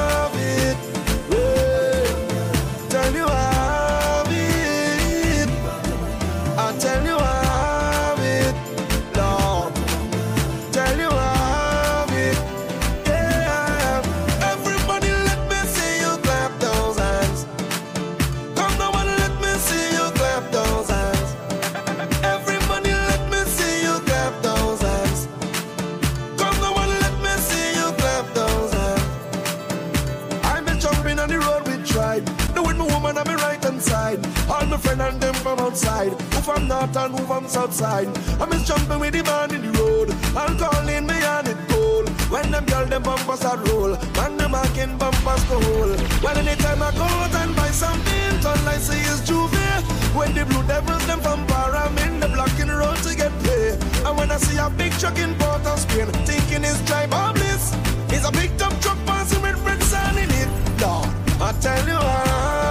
from 36.65 36.69
north 36.69 36.97
and 36.97 37.19
who 37.19 37.27
from 37.27 37.49
south 37.49 37.73
side. 37.73 38.09
I'm 38.41 38.51
just 38.51 38.67
jumping 38.67 38.99
with 39.01 39.13
the 39.13 39.23
man 39.23 39.55
in 39.55 39.63
the 39.63 39.79
road. 39.79 40.11
I'm 40.37 40.57
calling 40.59 41.07
me 41.07 41.25
on 41.25 41.47
it 41.47 41.57
cold. 41.69 42.09
When 42.31 42.51
them 42.51 42.65
girl 42.67 42.87
them 42.87 43.03
bumpers 43.03 43.45
are 43.45 43.59
roll. 43.69 43.97
Man 44.17 44.37
them 44.37 44.51
marking 44.53 44.97
bumpers 44.99 45.45
go 45.45 45.61
hole. 45.61 45.95
Well 46.23 46.37
anytime 46.39 46.83
I 46.83 46.91
go 46.93 47.05
out 47.05 47.35
and 47.35 47.55
buy 47.57 47.71
something, 47.71 48.47
all 48.47 48.69
I 48.69 48.79
see 48.79 49.01
is 49.13 49.21
Juve. 49.27 49.53
When 50.15 50.35
the 50.35 50.45
blue 50.45 50.63
devils 50.67 51.07
them 51.07 51.21
from 51.21 51.47
bar, 51.47 51.75
I'm 51.75 51.97
in 51.99 52.21
the 52.21 52.29
blocking 52.29 52.69
road 52.69 52.97
to 52.99 53.15
get 53.17 53.33
play. 53.43 53.77
And 54.07 54.17
when 54.17 54.31
I 54.31 54.37
see 54.37 54.59
a 54.59 54.71
big 54.71 54.93
truck 54.93 55.19
in 55.19 55.35
Port 55.37 55.67
of 55.67 55.79
Spain, 55.79 56.07
thinking 56.25 56.65
it's 56.65 56.81
drive 56.83 57.11
bliss. 57.35 57.75
It's 58.11 58.27
a 58.27 58.33
big 58.33 58.57
dump 58.57 58.81
truck 58.81 58.99
passing 59.07 59.43
with 59.43 59.59
red 59.67 59.83
sun 59.83 60.19
in 60.19 60.31
it. 60.31 60.49
Lord, 60.81 61.09
I 61.41 61.53
tell 61.61 61.87
you 61.87 61.99
how 61.99 62.64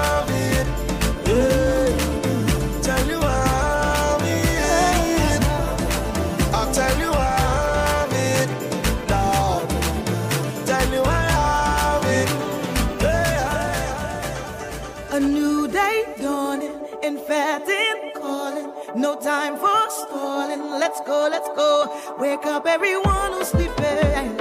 No 19.14 19.20
time 19.20 19.58
for 19.58 19.90
stalling. 19.92 20.72
Let's 20.80 21.00
go, 21.02 21.28
let's 21.30 21.48
go. 21.50 22.16
Wake 22.18 22.48
up 22.48 22.66
everyone 22.66 23.34
who's 23.34 23.50
sleeping. 23.50 24.38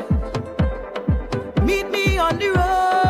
Meet 1.67 1.91
me 1.91 2.17
on 2.17 2.39
the 2.39 2.53
road. 2.53 3.02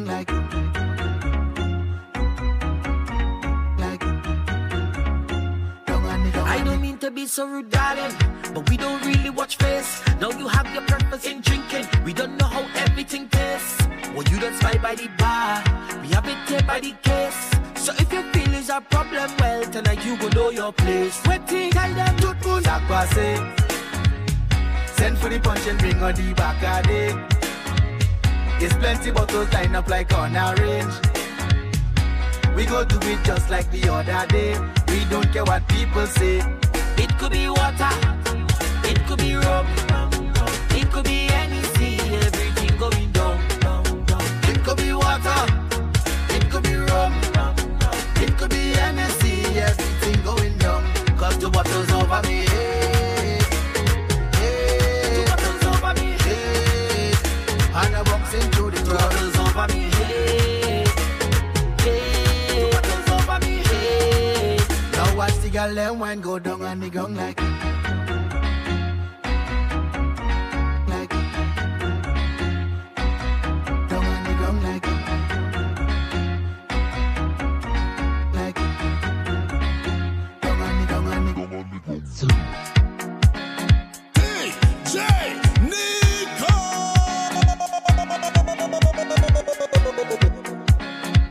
like. 0.00 0.30
I 6.44 6.62
don't 6.64 6.80
mean 6.80 6.98
to 6.98 7.10
be 7.10 7.26
so 7.26 7.46
rude, 7.46 7.68
darling, 7.70 8.14
but 8.54 8.68
we 8.70 8.76
don't 8.76 9.04
really 9.04 9.30
watch 9.30 9.56
face. 9.56 10.02
Now 10.20 10.30
you 10.30 10.48
have 10.48 10.72
your 10.72 10.82
purpose 10.82 11.26
in 11.26 11.40
drinking. 11.42 11.86
We 12.04 12.12
don't 12.14 12.38
know 12.38 12.46
how 12.46 12.66
everything 12.76 13.28
tastes. 13.28 13.86
Well, 14.14 14.24
you 14.30 14.40
don't 14.40 14.54
spy 14.56 14.78
by 14.78 14.94
the 14.94 15.08
bar. 15.18 15.62
We 16.00 16.08
have 16.08 16.26
it 16.26 16.38
here 16.48 16.62
by 16.62 16.80
the 16.80 16.92
case. 17.02 17.50
So 17.74 17.92
if 17.98 18.10
your 18.12 18.22
feelings 18.32 18.70
are 18.70 18.80
problem, 18.80 19.30
well, 19.38 19.64
tonight 19.64 20.04
you 20.06 20.16
go 20.16 20.28
know 20.28 20.50
your 20.50 20.72
place. 20.72 21.20
Waiting, 21.26 21.70
tell 21.70 21.92
them 21.92 22.16
to 22.18 22.34
pull. 22.40 22.62
Send 24.96 25.18
for 25.18 25.28
the 25.28 25.40
punch 25.42 25.66
and 25.66 25.78
bring 25.78 26.02
on 26.02 26.14
the 26.14 26.32
back 26.34 26.62
of 26.62 26.90
it. 26.90 27.41
It's 28.64 28.74
plenty 28.74 29.10
bottles 29.10 29.52
line 29.52 29.74
up 29.74 29.88
like 29.88 30.14
on 30.14 30.36
a 30.36 30.54
range. 30.54 30.94
We 32.54 32.64
go 32.64 32.84
do 32.84 32.96
it 33.10 33.24
just 33.24 33.50
like 33.50 33.68
the 33.72 33.88
other 33.88 34.24
day. 34.28 34.56
We 34.86 35.04
don't 35.10 35.28
care 35.32 35.42
what 35.44 35.66
people 35.66 36.06
say. 36.06 36.38
It 36.96 37.10
could 37.18 37.32
be 37.32 37.48
water, 37.48 37.90
it 38.84 39.04
could 39.06 39.18
be 39.18 39.34
rum, 39.34 39.66
it 40.78 40.88
could 40.92 41.04
be 41.06 41.26
anything, 41.42 41.98
everything 42.14 42.78
going 42.78 43.10
down. 43.10 43.36
It 44.44 44.62
could 44.62 44.76
be 44.76 44.92
water, 44.92 45.42
it 46.28 46.48
could 46.48 46.62
be 46.62 46.76
rum, 46.76 47.12
it 48.22 48.38
could 48.38 48.50
be 48.50 48.74
anything, 48.74 49.56
everything 49.58 50.22
going 50.22 50.56
down. 50.58 50.84
Cause 51.18 51.36
bottles 51.50 51.90
over 51.90 52.22
me. 52.28 52.91
girl 65.66 65.74
them 65.74 65.98
wine 66.00 66.20
go 66.20 66.38
down 66.38 66.62
on 66.62 66.80
the 66.80 66.90
gong 66.90 67.14
like. 67.14 67.38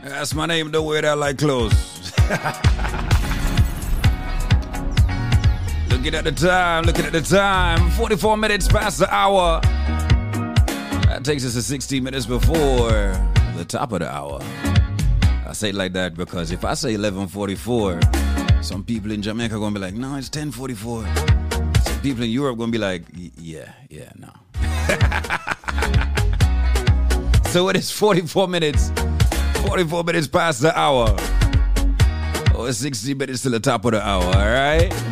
That's 0.04 0.34
my 0.34 0.46
name. 0.46 0.70
Don't 0.70 0.86
wear 0.86 1.02
that 1.02 1.18
like 1.18 1.36
clothes. 1.36 1.91
Looking 6.02 6.18
at 6.18 6.24
the 6.24 6.32
time, 6.32 6.82
looking 6.82 7.04
at 7.04 7.12
the 7.12 7.20
time. 7.20 7.88
44 7.92 8.36
minutes 8.36 8.66
past 8.66 8.98
the 8.98 9.08
hour. 9.14 9.60
That 11.06 11.20
takes 11.22 11.44
us 11.44 11.54
to 11.54 11.62
60 11.62 12.00
minutes 12.00 12.26
before 12.26 12.90
the 13.54 13.64
top 13.64 13.92
of 13.92 14.00
the 14.00 14.12
hour. 14.12 14.40
I 15.46 15.52
say 15.52 15.68
it 15.68 15.76
like 15.76 15.92
that 15.92 16.16
because 16.16 16.50
if 16.50 16.64
I 16.64 16.74
say 16.74 16.94
11:44, 16.94 18.00
some 18.64 18.82
people 18.82 19.12
in 19.12 19.22
Jamaica 19.22 19.54
are 19.54 19.60
gonna 19.60 19.74
be 19.74 19.80
like, 19.80 19.94
"No, 19.94 20.16
it's 20.16 20.28
10:44." 20.28 21.06
Some 21.84 22.00
people 22.00 22.24
in 22.24 22.30
Europe 22.30 22.54
are 22.54 22.58
gonna 22.58 22.72
be 22.72 22.78
like, 22.78 23.04
"Yeah, 23.38 23.70
yeah, 23.88 24.10
no." 24.18 24.32
so 27.50 27.68
it 27.68 27.76
is 27.76 27.92
44 27.92 28.48
minutes, 28.48 28.90
44 29.68 30.02
minutes 30.02 30.26
past 30.26 30.62
the 30.62 30.76
hour, 30.76 31.14
or 32.56 32.72
60 32.72 33.14
minutes 33.14 33.42
to 33.42 33.50
the 33.50 33.60
top 33.60 33.84
of 33.84 33.92
the 33.92 34.04
hour. 34.04 34.24
All 34.24 34.50
right. 34.50 35.11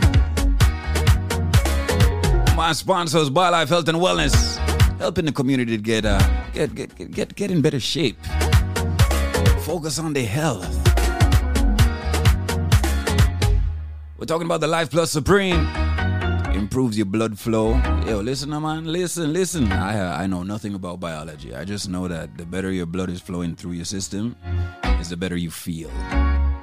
My 2.70 2.74
sponsors, 2.74 3.31
BioLife 3.31 3.66
Health 3.66 3.89
and 3.89 3.99
Wellness, 3.99 4.57
helping 4.99 5.24
the 5.24 5.32
community 5.32 5.76
to 5.76 5.82
get 5.82 6.05
uh, 6.05 6.20
get, 6.52 6.73
get 6.73 7.10
get 7.10 7.34
get 7.34 7.50
in 7.50 7.60
better 7.62 7.81
shape. 7.81 8.16
Focus 9.62 9.99
on 9.99 10.12
their 10.12 10.24
health. 10.24 10.70
We're 14.16 14.26
talking 14.26 14.47
about 14.47 14.60
the 14.60 14.68
Life 14.68 14.89
Plus 14.89 15.10
Supreme. 15.10 15.66
Improves 16.55 16.97
your 16.97 17.07
blood 17.07 17.36
flow. 17.36 17.74
Yo, 18.07 18.20
listen, 18.20 18.50
man. 18.50 18.84
Listen, 18.84 19.32
listen. 19.32 19.73
I 19.73 20.23
I 20.23 20.26
know 20.28 20.44
nothing 20.44 20.74
about 20.74 21.00
biology. 21.00 21.52
I 21.52 21.65
just 21.65 21.89
know 21.89 22.07
that 22.07 22.39
the 22.39 22.47
better 22.47 22.70
your 22.70 22.86
blood 22.86 23.10
is 23.10 23.20
flowing 23.20 23.57
through 23.57 23.73
your 23.73 23.84
system, 23.84 24.36
is 25.00 25.08
the 25.08 25.16
better 25.16 25.36
you 25.36 25.50
feel. 25.50 25.90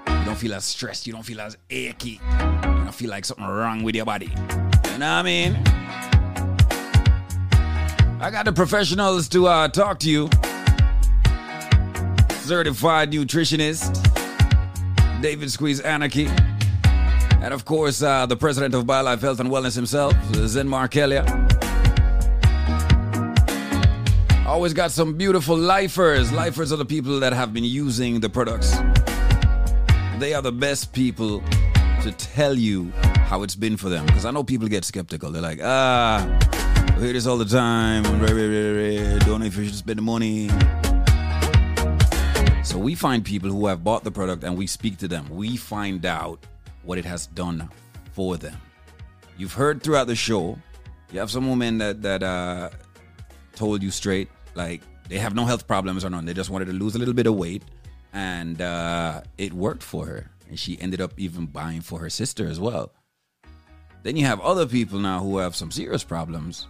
You 0.08 0.24
don't 0.24 0.38
feel 0.38 0.54
as 0.54 0.64
stressed. 0.64 1.06
You 1.06 1.12
don't 1.12 1.26
feel 1.26 1.42
as 1.42 1.58
achy. 1.70 2.22
You 2.32 2.86
don't 2.86 2.96
feel 2.96 3.10
like 3.10 3.26
something 3.26 3.46
wrong 3.46 3.84
with 3.84 3.94
your 3.94 4.06
body. 4.06 4.28
You 4.28 5.00
know 5.00 5.12
what 5.12 5.20
I 5.20 5.24
mean? 5.24 5.87
I 8.20 8.32
got 8.32 8.46
the 8.46 8.52
professionals 8.52 9.30
to 9.30 9.46
uh, 9.46 9.68
talk 9.68 10.00
to 10.00 10.10
you. 10.10 10.28
Certified 12.40 13.12
nutritionist, 13.12 13.92
David 15.22 15.52
Squeeze 15.52 15.80
Anarchy. 15.82 16.26
And 16.26 17.54
of 17.54 17.66
course, 17.66 18.02
uh, 18.02 18.26
the 18.26 18.36
president 18.36 18.74
of 18.74 18.86
BioLife 18.86 19.22
Health 19.22 19.40
and 19.40 19.52
Wellness 19.52 19.76
himself, 19.76 20.16
Zen 20.34 20.68
Markelia. 20.68 21.26
Always 24.48 24.74
got 24.74 24.90
some 24.90 25.16
beautiful 25.16 25.56
lifers. 25.56 26.32
Lifers 26.32 26.74
are 26.74 26.78
the 26.78 26.86
people 26.86 27.20
that 27.20 27.34
have 27.34 27.54
been 27.54 27.66
using 27.66 28.20
the 28.20 28.30
products. 28.30 28.72
They 30.18 30.34
are 30.34 30.42
the 30.42 30.52
best 30.52 30.92
people 30.92 31.44
to 32.02 32.12
tell 32.18 32.56
you 32.56 32.90
how 33.28 33.44
it's 33.44 33.56
been 33.56 33.78
for 33.78 33.90
them. 33.90 34.08
Because 34.08 34.26
I 34.26 34.32
know 34.32 34.44
people 34.44 34.68
get 34.68 34.86
skeptical. 34.86 35.30
They're 35.32 35.42
like, 35.42 35.60
ah, 35.62 36.26
I 36.98 37.00
hear 37.00 37.14
this 37.14 37.28
all 37.28 37.38
the 37.38 37.46
time. 37.46 38.02
Don't 38.02 39.40
know 39.40 39.46
if 39.46 39.56
you 39.56 39.66
should 39.66 39.76
spend 39.76 40.00
the 40.00 40.02
money. 40.02 40.50
So 42.64 42.80
we 42.80 42.96
find 42.96 43.24
people 43.24 43.52
who 43.52 43.68
have 43.68 43.84
bought 43.84 44.04
the 44.04 44.10
product 44.10 44.44
and 44.44 44.58
we 44.58 44.66
speak 44.66 44.98
to 44.98 45.08
them. 45.08 45.30
We 45.30 45.58
find 45.58 46.08
out 46.08 46.44
what 46.82 46.98
it 46.98 47.06
has 47.06 47.28
done 47.28 47.70
for 48.14 48.36
them. 48.36 48.60
You've 49.38 49.54
heard 49.54 49.84
throughout 49.84 50.08
the 50.08 50.16
show, 50.16 50.58
you 51.12 51.20
have 51.20 51.30
some 51.30 51.48
women 51.48 51.78
that 51.78 52.02
that 52.02 52.24
uh, 52.24 52.72
told 53.54 53.84
you 53.84 53.92
straight, 53.92 54.30
like 54.56 54.82
they 55.08 55.20
have 55.20 55.36
no 55.36 55.46
health 55.46 55.68
problems 55.68 56.04
or 56.04 56.10
none. 56.10 56.26
They 56.26 56.34
just 56.34 56.50
wanted 56.50 56.66
to 56.66 56.74
lose 56.74 56.96
a 56.96 56.98
little 56.98 57.14
bit 57.14 57.28
of 57.28 57.36
weight, 57.36 57.62
and 58.12 58.60
uh, 58.60 59.22
it 59.38 59.54
worked 59.54 59.84
for 59.84 60.08
her. 60.08 60.32
And 60.50 60.58
she 60.58 60.82
ended 60.82 61.00
up 61.00 61.14
even 61.18 61.46
buying 61.46 61.82
for 61.82 62.00
her 62.00 62.10
sister 62.10 62.48
as 62.48 62.60
well. 62.60 62.92
Then 64.02 64.18
you 64.18 64.26
have 64.26 64.40
other 64.40 64.66
people 64.66 64.98
now 64.98 65.20
who 65.20 65.38
have 65.38 65.56
some 65.56 65.70
serious 65.70 66.04
problems 66.04 66.66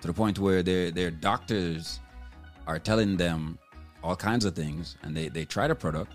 to 0.00 0.06
the 0.06 0.12
point 0.12 0.38
where 0.38 0.62
their 0.62 0.90
their 0.90 1.10
doctors 1.10 2.00
are 2.66 2.78
telling 2.78 3.16
them 3.16 3.58
all 4.02 4.16
kinds 4.16 4.44
of 4.44 4.54
things, 4.54 4.96
and 5.02 5.16
they 5.16 5.28
they 5.28 5.44
try 5.44 5.68
the 5.68 5.74
product, 5.74 6.12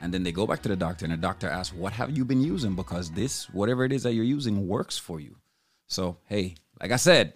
and 0.00 0.12
then 0.12 0.22
they 0.22 0.32
go 0.32 0.46
back 0.46 0.62
to 0.62 0.68
the 0.68 0.76
doctor, 0.76 1.04
and 1.04 1.12
the 1.12 1.18
doctor 1.18 1.48
asks, 1.48 1.74
"What 1.74 1.92
have 1.92 2.16
you 2.16 2.24
been 2.24 2.42
using? 2.42 2.74
Because 2.74 3.10
this, 3.10 3.50
whatever 3.50 3.84
it 3.84 3.92
is 3.92 4.02
that 4.04 4.14
you're 4.14 4.24
using, 4.24 4.66
works 4.66 4.98
for 4.98 5.20
you." 5.20 5.36
So 5.88 6.18
hey, 6.26 6.54
like 6.80 6.90
I 6.92 6.96
said, 6.96 7.34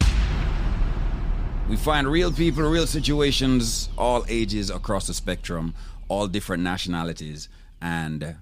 we 1.68 1.76
find 1.76 2.06
real 2.06 2.32
people, 2.32 2.64
real 2.64 2.86
situations, 2.86 3.88
all 3.98 4.24
ages 4.28 4.70
across 4.70 5.06
the 5.06 5.14
spectrum, 5.14 5.74
all 6.08 6.26
different 6.26 6.62
nationalities, 6.62 7.48
and 7.80 8.36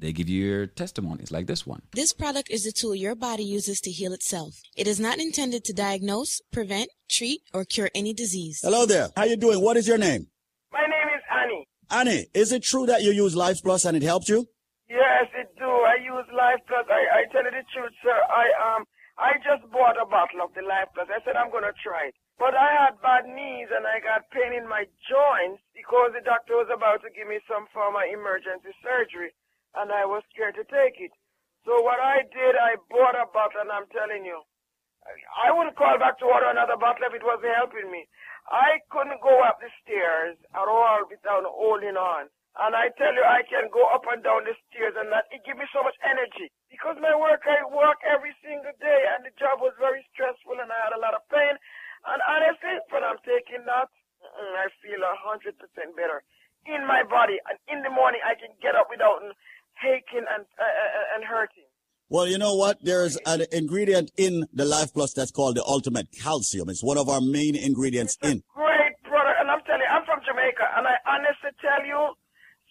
they 0.00 0.12
give 0.12 0.28
you 0.28 0.44
your 0.44 0.66
testimonies 0.66 1.30
like 1.30 1.46
this 1.46 1.66
one. 1.66 1.82
This 1.92 2.12
product 2.12 2.50
is 2.50 2.66
a 2.66 2.72
tool 2.72 2.94
your 2.94 3.14
body 3.14 3.42
uses 3.44 3.80
to 3.80 3.90
heal 3.90 4.12
itself. 4.12 4.54
It 4.76 4.86
is 4.86 5.00
not 5.00 5.18
intended 5.18 5.64
to 5.64 5.72
diagnose, 5.72 6.40
prevent, 6.52 6.90
treat, 7.10 7.42
or 7.52 7.64
cure 7.64 7.90
any 7.94 8.14
disease. 8.14 8.60
Hello 8.62 8.86
there. 8.86 9.08
How 9.16 9.24
you 9.24 9.36
doing? 9.36 9.60
What 9.60 9.76
is 9.76 9.88
your 9.88 9.98
name? 9.98 10.28
My 10.72 10.82
name 10.86 11.08
is 11.16 11.22
Annie. 11.30 11.66
Annie, 11.90 12.26
is 12.34 12.52
it 12.52 12.62
true 12.62 12.86
that 12.86 13.02
you 13.02 13.10
use 13.10 13.34
Life 13.34 13.62
Plus 13.62 13.84
and 13.84 13.96
it 13.96 14.02
helped 14.02 14.28
you? 14.28 14.46
Yes, 14.88 15.26
it 15.34 15.50
do. 15.58 15.66
I 15.68 15.96
use 16.00 16.26
Life 16.32 16.62
Plus. 16.68 16.86
I, 16.88 17.20
I 17.20 17.32
tell 17.32 17.44
you 17.44 17.50
the 17.50 17.64
truth, 17.74 17.92
sir. 18.02 18.18
I 18.30 18.46
um 18.76 18.84
I 19.18 19.34
just 19.42 19.66
bought 19.72 19.98
a 19.98 20.06
bottle 20.06 20.46
of 20.46 20.54
the 20.54 20.62
Life 20.62 20.94
Plus. 20.94 21.08
I 21.10 21.18
said 21.24 21.34
I'm 21.34 21.50
gonna 21.50 21.74
try 21.82 22.08
it. 22.08 22.14
But 22.38 22.54
I 22.54 22.70
had 22.86 23.02
bad 23.02 23.26
knees 23.26 23.66
and 23.74 23.82
I 23.82 23.98
got 23.98 24.30
pain 24.30 24.54
in 24.54 24.62
my 24.70 24.86
joints 25.10 25.58
because 25.74 26.14
the 26.14 26.22
doctor 26.22 26.54
was 26.54 26.70
about 26.70 27.02
to 27.02 27.10
give 27.10 27.26
me 27.26 27.42
some 27.50 27.66
form 27.74 27.98
of 27.98 28.06
emergency 28.06 28.70
surgery 28.78 29.34
and 29.78 29.92
I 29.92 30.04
was 30.04 30.22
scared 30.34 30.58
to 30.58 30.66
take 30.66 30.98
it. 30.98 31.12
So 31.64 31.82
what 31.82 32.00
I 32.00 32.24
did, 32.28 32.54
I 32.56 32.76
bought 32.90 33.18
a 33.18 33.26
bottle 33.30 33.62
and 33.62 33.70
I'm 33.70 33.88
telling 33.92 34.24
you, 34.24 34.40
I 35.40 35.52
wouldn't 35.52 35.78
call 35.78 35.96
back 35.96 36.18
to 36.20 36.28
order 36.28 36.50
another 36.52 36.76
bottle 36.76 37.06
if 37.08 37.14
it 37.16 37.24
wasn't 37.24 37.56
helping 37.56 37.88
me. 37.88 38.04
I 38.48 38.80
couldn't 38.92 39.20
go 39.24 39.40
up 39.44 39.60
the 39.60 39.68
stairs 39.84 40.36
at 40.52 40.68
all 40.68 41.04
without 41.08 41.44
holding 41.44 41.96
on. 41.96 42.28
And 42.58 42.74
I 42.74 42.90
tell 42.98 43.14
you, 43.14 43.22
I 43.22 43.46
can 43.46 43.70
go 43.70 43.86
up 43.92 44.02
and 44.10 44.24
down 44.24 44.42
the 44.42 44.56
stairs 44.68 44.96
and 44.98 45.12
that 45.14 45.30
it 45.30 45.44
gives 45.46 45.60
me 45.60 45.68
so 45.70 45.84
much 45.84 45.94
energy. 46.02 46.50
Because 46.72 46.98
my 46.98 47.14
work, 47.14 47.44
I 47.46 47.62
work 47.70 48.02
every 48.02 48.34
single 48.42 48.74
day 48.82 49.00
and 49.14 49.22
the 49.22 49.32
job 49.38 49.62
was 49.62 49.76
very 49.78 50.02
stressful 50.10 50.58
and 50.58 50.68
I 50.68 50.78
had 50.88 50.96
a 50.96 51.00
lot 51.00 51.14
of 51.14 51.22
pain. 51.30 51.54
And 52.08 52.20
honestly, 52.26 52.74
when 52.90 53.06
I'm 53.06 53.20
taking 53.22 53.62
that, 53.68 53.88
mm, 54.24 54.54
I 54.58 54.66
feel 54.82 55.00
a 55.04 55.14
hundred 55.22 55.54
percent 55.60 55.94
better 55.94 56.24
in 56.66 56.82
my 56.84 57.06
body. 57.06 57.38
And 57.46 57.56
in 57.70 57.78
the 57.86 57.92
morning, 57.94 58.20
I 58.26 58.34
can 58.34 58.50
get 58.58 58.74
up 58.74 58.90
without 58.90 59.22
aching 59.84 60.24
and, 60.28 60.44
uh, 60.58 60.62
uh, 60.64 61.14
and 61.16 61.24
hurting. 61.24 61.64
Well, 62.08 62.26
you 62.26 62.38
know 62.38 62.54
what? 62.56 62.78
There's 62.82 63.18
an 63.26 63.44
ingredient 63.52 64.10
in 64.16 64.48
the 64.52 64.64
Life 64.64 64.94
Plus 64.94 65.12
that's 65.12 65.30
called 65.30 65.56
the 65.56 65.64
Ultimate 65.64 66.08
Calcium. 66.12 66.68
It's 66.70 66.82
one 66.82 66.96
of 66.96 67.08
our 67.08 67.20
main 67.20 67.54
ingredients 67.54 68.16
in. 68.22 68.42
Great 68.54 68.96
product. 69.04 69.36
And 69.40 69.50
I'm 69.50 69.60
telling 69.68 69.84
you, 69.84 69.92
I'm 69.92 70.04
from 70.08 70.20
Jamaica. 70.24 70.64
And 70.76 70.88
I 70.88 70.96
honestly 71.04 71.52
tell 71.60 71.84
you, 71.84 72.16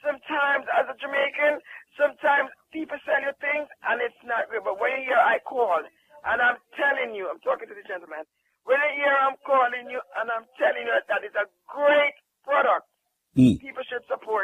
sometimes 0.02 0.66
as 0.74 0.90
a 0.90 0.96
Jamaican, 0.98 1.62
sometimes 1.98 2.50
people 2.74 2.98
sell 3.06 3.22
you 3.22 3.34
things 3.42 3.70
and 3.86 4.02
it's 4.02 4.18
not 4.26 4.50
real. 4.50 4.66
But 4.66 4.82
when 4.82 4.94
you 5.02 5.14
hear 5.14 5.22
I 5.22 5.38
call, 5.46 5.86
and 6.26 6.38
I'm 6.42 6.58
telling 6.74 7.14
you, 7.14 7.30
I'm 7.30 7.40
talking 7.46 7.70
to 7.70 7.78
the 7.78 7.86
gentleman, 7.86 8.26
when 8.66 8.78
you 8.82 9.06
hear 9.06 9.14
I'm 9.22 9.38
calling 9.46 9.86
you 9.90 10.02
and 10.18 10.28
I'm 10.34 10.50
telling 10.58 10.86
you 10.86 10.94
that 10.98 11.22
it's 11.24 11.38
a 11.38 11.46
great 11.70 12.18
product, 12.44 12.90
Mm. 13.38 13.60
people 13.62 13.84
should 13.86 14.02
support. 14.10 14.37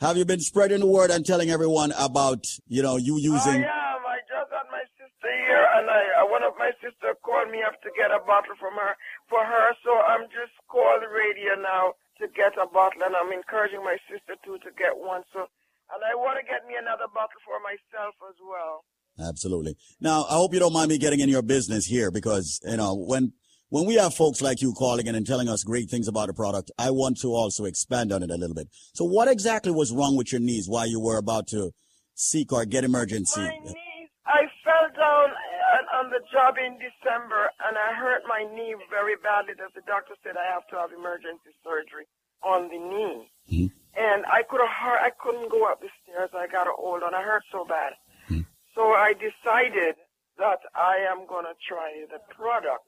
Have 0.00 0.20
you 0.20 0.26
been 0.28 0.44
spreading 0.44 0.80
the 0.80 0.86
word 0.86 1.10
and 1.10 1.24
telling 1.24 1.48
everyone 1.48 1.92
about, 1.96 2.44
you 2.68 2.82
know, 2.82 2.96
you 3.00 3.16
using? 3.16 3.64
I 3.64 3.96
am. 3.96 4.04
I 4.04 4.20
just 4.28 4.52
had 4.52 4.68
my 4.68 4.84
sister 5.00 5.32
here, 5.48 5.64
and 5.80 5.88
I 5.88 6.20
uh, 6.20 6.28
one 6.28 6.44
of 6.44 6.52
my 6.60 6.68
sister 6.84 7.16
called 7.24 7.48
me 7.48 7.64
up 7.64 7.80
to 7.80 7.88
get 7.96 8.12
a 8.12 8.20
bottle 8.20 8.52
from 8.60 8.76
her 8.76 8.92
for 9.32 9.40
her. 9.40 9.72
So 9.80 9.96
I'm 10.04 10.28
just 10.28 10.52
calling 10.68 11.00
the 11.00 11.08
radio 11.08 11.56
now 11.56 11.96
to 12.20 12.28
get 12.28 12.52
a 12.60 12.68
bottle, 12.68 13.08
and 13.08 13.16
I'm 13.16 13.32
encouraging 13.32 13.80
my 13.80 13.96
sister 14.04 14.36
too 14.44 14.60
to 14.68 14.70
get 14.76 15.00
one. 15.00 15.24
So, 15.32 15.48
and 15.88 16.00
I 16.04 16.12
want 16.12 16.36
to 16.36 16.44
get 16.44 16.68
me 16.68 16.76
another 16.76 17.08
bottle 17.08 17.40
for 17.48 17.56
myself 17.64 18.20
as 18.28 18.36
well. 18.44 18.84
Absolutely. 19.16 19.80
Now, 19.96 20.28
I 20.28 20.36
hope 20.36 20.52
you 20.52 20.60
don't 20.60 20.76
mind 20.76 20.92
me 20.92 21.00
getting 21.00 21.20
in 21.24 21.32
your 21.32 21.40
business 21.40 21.88
here 21.88 22.10
because, 22.12 22.60
you 22.68 22.76
know, 22.76 22.92
when 22.92 23.32
when 23.68 23.86
we 23.86 23.94
have 23.94 24.14
folks 24.14 24.40
like 24.40 24.62
you 24.62 24.72
calling 24.72 25.06
in 25.06 25.14
and 25.14 25.26
telling 25.26 25.48
us 25.48 25.64
great 25.64 25.90
things 25.90 26.08
about 26.08 26.28
a 26.28 26.34
product, 26.34 26.70
I 26.78 26.90
want 26.90 27.18
to 27.20 27.34
also 27.34 27.64
expand 27.64 28.12
on 28.12 28.22
it 28.22 28.30
a 28.30 28.36
little 28.36 28.54
bit. 28.54 28.68
So 28.94 29.04
what 29.04 29.28
exactly 29.28 29.72
was 29.72 29.92
wrong 29.92 30.16
with 30.16 30.32
your 30.32 30.40
knees 30.40 30.68
while 30.68 30.86
you 30.86 31.00
were 31.00 31.18
about 31.18 31.48
to 31.48 31.72
seek 32.14 32.52
or 32.52 32.64
get 32.64 32.84
emergency? 32.84 33.40
My 33.40 33.58
knees, 33.64 34.08
I 34.26 34.46
fell 34.64 34.88
down 34.96 35.30
on- 35.74 35.88
on 36.06 36.10
the 36.10 36.20
job 36.32 36.58
in 36.58 36.78
December, 36.78 37.50
and 37.66 37.76
I 37.76 37.92
hurt 37.94 38.24
my 38.26 38.44
knee 38.44 38.74
very 38.88 39.16
badly. 39.16 39.54
That 39.54 39.74
the 39.74 39.82
doctor 39.82 40.14
said 40.22 40.36
I 40.36 40.46
have 40.46 40.66
to 40.68 40.76
have 40.76 40.92
emergency 40.92 41.52
surgery 41.64 42.06
on 42.42 42.68
the 42.68 42.78
knee, 42.78 43.30
mm-hmm. 43.50 43.66
and 43.98 44.26
I 44.26 44.42
could 44.42 44.60
have 44.60 44.98
I 45.00 45.10
couldn't 45.10 45.50
go 45.50 45.64
up 45.64 45.80
the 45.80 45.90
stairs. 46.02 46.30
I 46.34 46.46
got 46.46 46.66
a 46.66 46.72
hold 46.72 47.02
on. 47.02 47.14
I 47.14 47.22
hurt 47.22 47.44
so 47.50 47.64
bad, 47.64 47.94
mm-hmm. 48.30 48.42
so 48.74 48.92
I 48.92 49.12
decided 49.14 49.96
that 50.38 50.60
I 50.74 50.98
am 51.10 51.26
gonna 51.26 51.54
try 51.66 52.04
the 52.10 52.20
product, 52.34 52.86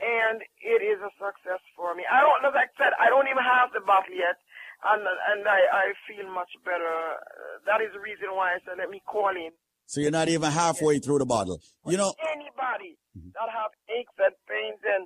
and 0.00 0.40
it 0.64 0.80
is 0.80 0.98
a 1.04 1.12
success 1.20 1.60
for 1.76 1.92
me. 1.94 2.08
I 2.08 2.24
don't, 2.24 2.40
like 2.42 2.72
I 2.72 2.76
said, 2.80 2.92
I 2.96 3.12
don't 3.12 3.28
even 3.28 3.44
have 3.44 3.70
the 3.76 3.84
bottle 3.84 4.16
yet, 4.16 4.40
and 4.84 5.04
and 5.04 5.44
I 5.44 5.60
I 5.68 5.84
feel 6.08 6.24
much 6.32 6.50
better. 6.64 7.20
That 7.68 7.84
is 7.84 7.92
the 7.92 8.00
reason 8.00 8.32
why 8.32 8.56
I 8.56 8.64
said 8.64 8.80
let 8.80 8.88
me 8.88 9.04
call 9.04 9.32
in. 9.32 9.52
So 9.86 10.00
you're 10.00 10.14
not 10.14 10.30
even 10.30 10.50
halfway 10.50 11.02
through 11.02 11.18
the 11.20 11.28
bottle. 11.28 11.60
You 11.84 11.98
know, 11.98 12.14
anybody 12.30 12.96
mm-hmm. 13.12 13.34
that 13.34 13.50
have 13.50 13.74
aches 13.90 14.14
and 14.22 14.36
pains 14.46 14.80
and 14.86 15.04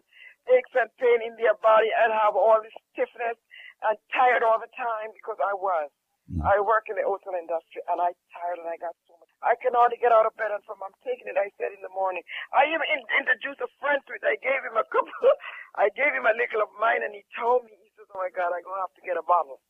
aches 0.53 0.75
and 0.77 0.91
pain 1.01 1.25
in 1.25 1.35
their 1.41 1.57
body 1.59 1.89
and 1.89 2.13
have 2.13 2.37
all 2.37 2.61
this 2.61 2.75
stiffness 2.93 3.41
and 3.83 3.97
tired 4.13 4.45
all 4.45 4.61
the 4.61 4.71
time 4.77 5.11
because 5.17 5.41
I 5.41 5.57
was. 5.57 5.91
Mm. 6.25 6.41
I 6.41 6.57
work 6.65 6.89
in 6.89 6.97
the 6.97 7.05
hotel 7.05 7.36
industry 7.36 7.85
and 7.85 8.01
I 8.01 8.17
tired 8.33 8.57
and 8.57 8.69
I 8.69 8.81
got 8.81 8.97
so 9.05 9.12
much. 9.20 9.28
I 9.44 9.53
can 9.61 9.77
hardly 9.77 10.01
get 10.01 10.09
out 10.09 10.25
of 10.25 10.33
bed 10.41 10.57
and 10.57 10.65
from 10.65 10.81
I'm 10.81 10.97
taking 11.05 11.28
it. 11.28 11.36
I 11.36 11.53
said 11.61 11.77
in 11.77 11.85
the 11.85 11.93
morning. 11.93 12.25
I 12.49 12.65
even 12.73 12.85
in, 12.89 13.05
introduced 13.20 13.61
a 13.61 13.69
friend 13.77 14.01
to 14.09 14.17
it. 14.17 14.25
I 14.25 14.41
gave 14.41 14.65
him 14.65 14.81
a 14.81 14.89
couple. 14.89 15.12
I 15.77 15.93
gave 15.93 16.17
him 16.17 16.25
a 16.25 16.33
little 16.33 16.65
of 16.65 16.73
mine 16.81 17.05
and 17.05 17.12
he 17.12 17.28
told 17.36 17.69
me 17.69 17.77
he 17.77 17.93
says, 17.93 18.09
"Oh 18.09 18.17
my 18.17 18.33
God, 18.33 18.57
I'm 18.57 18.65
gonna 18.65 18.89
have 18.89 18.97
to 18.97 19.05
get 19.05 19.20
a 19.20 19.27
bottle." 19.27 19.61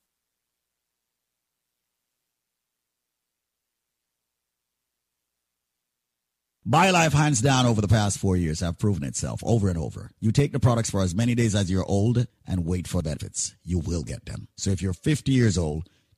My 6.66 6.90
life, 6.90 7.12
hands 7.12 7.42
down, 7.42 7.66
over 7.66 7.82
the 7.82 7.88
past 7.88 8.16
four 8.16 8.38
years, 8.38 8.60
have 8.60 8.78
proven 8.78 9.04
itself 9.04 9.42
over 9.44 9.68
and 9.68 9.76
over. 9.76 10.12
You 10.18 10.32
take 10.32 10.52
the 10.52 10.58
products 10.58 10.88
for 10.88 11.02
as 11.02 11.14
many 11.14 11.34
days 11.34 11.54
as 11.54 11.70
you're 11.70 11.84
old 11.84 12.26
and 12.46 12.64
wait 12.64 12.88
for 12.88 13.02
benefits. 13.02 13.54
You 13.64 13.80
will 13.80 14.02
get 14.02 14.24
them. 14.24 14.48
So 14.56 14.70
if 14.70 14.80
you're 14.80 14.94
50 14.94 15.30
years 15.30 15.58
old, 15.58 15.90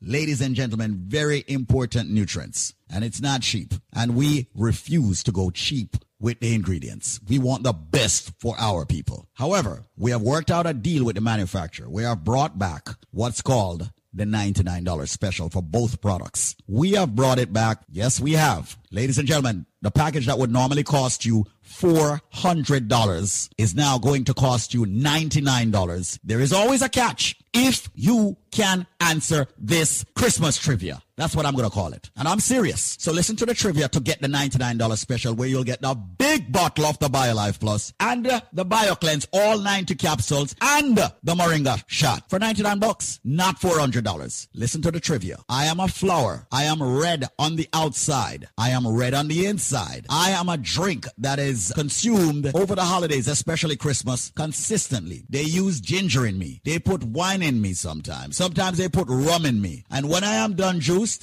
ladies 0.00 0.40
and 0.40 0.54
gentlemen, 0.54 1.02
very 1.06 1.44
important 1.46 2.10
nutrients. 2.10 2.74
And 2.88 3.04
it's 3.04 3.20
not 3.20 3.42
cheap. 3.42 3.74
And 3.92 4.16
we 4.16 4.48
refuse 4.54 5.22
to 5.24 5.32
go 5.32 5.50
cheap 5.50 5.96
with 6.18 6.40
the 6.40 6.54
ingredients. 6.54 7.20
We 7.28 7.38
want 7.38 7.62
the 7.62 7.72
best 7.72 8.32
for 8.38 8.54
our 8.58 8.84
people. 8.84 9.26
However, 9.34 9.84
we 9.96 10.10
have 10.10 10.22
worked 10.22 10.50
out 10.50 10.66
a 10.66 10.74
deal 10.74 11.04
with 11.04 11.14
the 11.14 11.20
manufacturer. 11.20 11.88
We 11.88 12.02
have 12.02 12.24
brought 12.24 12.58
back 12.58 12.88
what's 13.10 13.40
called 13.42 13.90
the 14.12 14.24
$99 14.24 15.08
special 15.08 15.48
for 15.48 15.62
both 15.62 16.00
products. 16.00 16.56
We 16.66 16.92
have 16.92 17.14
brought 17.14 17.38
it 17.38 17.52
back. 17.52 17.82
Yes, 17.90 18.20
we 18.20 18.32
have. 18.32 18.76
Ladies 18.90 19.18
and 19.18 19.28
gentlemen, 19.28 19.66
the 19.82 19.90
package 19.90 20.26
that 20.26 20.38
would 20.38 20.50
normally 20.50 20.82
cost 20.82 21.24
you 21.24 21.46
$400 21.66 23.50
is 23.56 23.74
now 23.74 23.98
going 23.98 24.24
to 24.24 24.34
cost 24.34 24.74
you 24.74 24.84
$99. 24.84 26.18
There 26.24 26.40
is 26.40 26.52
always 26.52 26.82
a 26.82 26.88
catch 26.88 27.36
if 27.52 27.88
you 27.94 28.36
can 28.50 28.86
answer 29.00 29.46
this 29.56 30.04
Christmas 30.14 30.58
trivia. 30.58 31.02
That's 31.20 31.36
what 31.36 31.44
I'm 31.44 31.54
going 31.54 31.68
to 31.68 31.74
call 31.74 31.92
it. 31.92 32.08
And 32.16 32.26
I'm 32.26 32.40
serious. 32.40 32.96
So 32.98 33.12
listen 33.12 33.36
to 33.36 33.44
the 33.44 33.52
trivia 33.52 33.90
to 33.90 34.00
get 34.00 34.22
the 34.22 34.26
$99 34.26 34.96
special 34.96 35.34
where 35.34 35.48
you'll 35.48 35.64
get 35.64 35.82
the 35.82 35.94
big 35.94 36.50
bottle 36.50 36.86
of 36.86 36.98
the 36.98 37.08
BioLife 37.08 37.60
Plus 37.60 37.92
and 38.00 38.26
uh, 38.26 38.40
the 38.54 38.64
BioCleanse, 38.64 39.26
all 39.30 39.58
90 39.58 39.96
capsules 39.96 40.54
and 40.62 40.96
the 40.96 41.34
Moringa 41.34 41.84
shot 41.88 42.30
for 42.30 42.38
99 42.38 42.78
bucks, 42.78 43.20
not 43.22 43.60
$400. 43.60 44.48
Listen 44.54 44.80
to 44.80 44.90
the 44.90 44.98
trivia. 44.98 45.36
I 45.46 45.66
am 45.66 45.78
a 45.78 45.88
flower. 45.88 46.46
I 46.50 46.64
am 46.64 46.82
red 46.82 47.28
on 47.38 47.56
the 47.56 47.68
outside. 47.74 48.48
I 48.56 48.70
am 48.70 48.88
red 48.88 49.12
on 49.12 49.28
the 49.28 49.44
inside. 49.44 50.06
I 50.08 50.30
am 50.30 50.48
a 50.48 50.56
drink 50.56 51.06
that 51.18 51.38
is 51.38 51.70
consumed 51.74 52.50
over 52.54 52.74
the 52.74 52.84
holidays, 52.84 53.28
especially 53.28 53.76
Christmas, 53.76 54.32
consistently. 54.34 55.26
They 55.28 55.42
use 55.42 55.82
ginger 55.82 56.24
in 56.24 56.38
me. 56.38 56.62
They 56.64 56.78
put 56.78 57.04
wine 57.04 57.42
in 57.42 57.60
me 57.60 57.74
sometimes. 57.74 58.38
Sometimes 58.38 58.78
they 58.78 58.88
put 58.88 59.08
rum 59.10 59.44
in 59.44 59.60
me. 59.60 59.84
And 59.90 60.08
when 60.08 60.24
I 60.24 60.36
am 60.36 60.54
done 60.54 60.80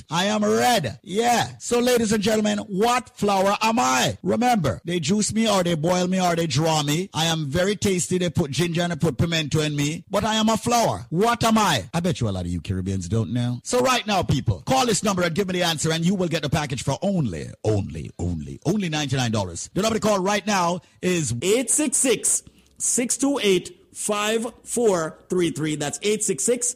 I 0.10 0.26
am 0.26 0.44
red. 0.44 1.00
Yeah. 1.04 1.50
So 1.60 1.80
ladies 1.80 2.12
and 2.12 2.24
gentlemen, 2.24 2.60
what 2.60 3.18
flower 3.18 3.58
am 3.62 3.80
I? 3.80 4.18
Remember, 4.24 4.82
they 4.86 5.00
juice 5.00 5.34
me 5.34 5.50
or 5.50 5.64
they 5.64 5.76
boil 5.76 6.08
me 6.08 6.22
or 6.22 6.36
they 6.36 6.48
draw 6.48 6.84
me. 6.84 7.10
I 7.14 7.26
am 7.26 7.48
very 7.48 7.76
tasty. 7.76 8.18
They 8.18 8.30
put 8.30 8.52
ginger 8.52 8.82
and 8.82 8.92
they 8.92 8.96
put 8.96 9.18
pimento 9.18 9.60
in 9.62 9.76
me. 9.76 10.04
But 10.10 10.24
I 10.24 10.36
am 10.36 10.50
a 10.50 10.58
flower. 10.58 11.06
What 11.10 11.44
am 11.44 11.58
I? 11.58 11.90
I 11.94 12.00
bet 12.00 12.20
you 12.20 12.30
a 12.30 12.32
lot 12.32 12.46
of 12.46 12.52
you 12.52 12.62
Caribbeans 12.62 13.08
don't 13.08 13.32
know. 13.34 13.60
So 13.64 13.80
right 13.80 14.06
now, 14.06 14.24
people, 14.24 14.62
call 14.66 14.86
this 14.86 15.04
number 15.04 15.24
and 15.24 15.34
give 15.36 15.48
me 15.48 15.54
the 15.54 15.64
answer 15.64 15.92
and 15.92 16.06
you 16.06 16.16
will 16.16 16.28
get 16.28 16.44
the 16.44 16.50
package 16.50 16.84
for 16.84 16.98
only, 17.02 17.48
only, 17.64 18.12
only, 18.20 18.60
only 18.66 18.90
$99. 18.90 19.70
The 19.74 19.82
number 19.82 20.00
to 20.00 20.06
call 20.06 20.20
right 20.20 20.46
now 20.46 20.82
is 21.02 21.34
866 21.42 22.44
628 22.78 23.78
5433. 23.98 25.76
That's 25.76 25.98
866 26.02 26.76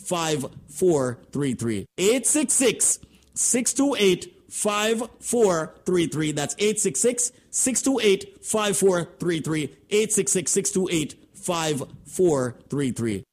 5433. 0.00 1.86
866 1.98 2.98
628 3.34 4.34
5433. 4.50 6.32
That's 6.32 6.54
866 6.58 7.32
628 7.50 8.44
5433. 8.44 9.62
866 9.90 10.50
628 10.50 11.14
5433. 11.34 13.24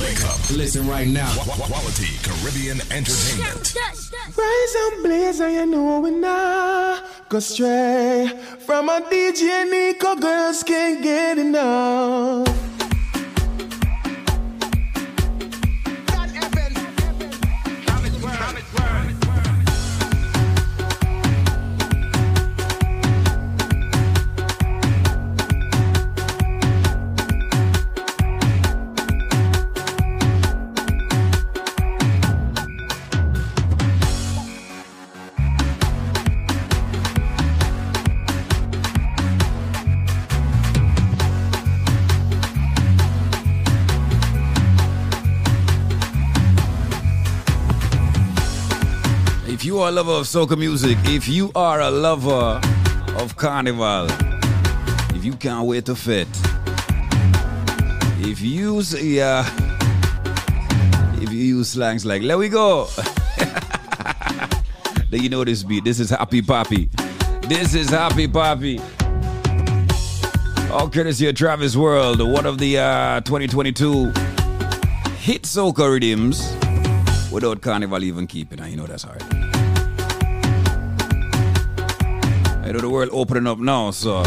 Wake 0.00 0.24
up. 0.24 0.50
Listen 0.50 0.86
right 0.88 1.06
now. 1.06 1.32
Quality 1.34 2.08
Caribbean 2.22 2.80
Entertainment. 2.90 3.74
Rise 4.36 4.74
and 4.74 5.02
blaze, 5.02 5.40
and 5.40 5.52
you 5.54 5.66
know 5.66 6.00
we 6.00 6.10
not 6.10 7.04
go 7.28 7.38
stray 7.38 8.28
from 8.66 8.88
a 8.88 9.00
DJ 9.02 9.70
Nico. 9.70 10.16
Girls 10.16 10.62
can't 10.64 11.02
get 11.02 11.38
enough. 11.38 12.61
Lover 49.92 50.12
of 50.12 50.24
soca 50.24 50.56
music, 50.58 50.96
if 51.04 51.28
you 51.28 51.52
are 51.54 51.80
a 51.80 51.90
lover 51.90 52.60
of 53.18 53.36
carnival, 53.36 54.06
if 55.14 55.22
you 55.22 55.34
can't 55.34 55.66
wait 55.66 55.84
to 55.84 55.94
fit, 55.94 56.26
if 58.20 58.40
you 58.40 58.82
say, 58.82 59.20
uh, 59.20 59.44
if 61.20 61.30
you 61.30 61.38
use 61.56 61.68
slangs 61.70 62.06
like 62.06 62.22
"let 62.22 62.38
we 62.38 62.48
go," 62.48 62.86
then 65.10 65.22
you 65.22 65.28
know 65.28 65.44
this 65.44 65.62
beat. 65.62 65.84
This 65.84 66.00
is 66.00 66.08
Happy 66.08 66.40
Poppy. 66.40 66.88
This 67.42 67.74
is 67.74 67.90
Happy 67.90 68.26
Poppy. 68.26 68.80
All 70.72 70.88
courtesy 70.88 71.28
of 71.28 71.34
Travis 71.34 71.76
World, 71.76 72.22
one 72.22 72.46
of 72.46 72.56
the 72.56 72.78
uh, 72.78 73.20
2022 73.20 74.06
hit 75.18 75.42
soca 75.42 76.00
rhythms 76.00 76.40
without 77.30 77.60
Carnival 77.60 78.02
even 78.02 78.26
keeping. 78.26 78.58
it. 78.58 78.70
You 78.70 78.76
know 78.76 78.86
that's 78.86 79.02
hard. 79.02 79.22
Know 82.72 82.80
the 82.80 82.88
world 82.88 83.10
opening 83.12 83.46
up 83.46 83.58
now, 83.58 83.90
so 83.90 84.22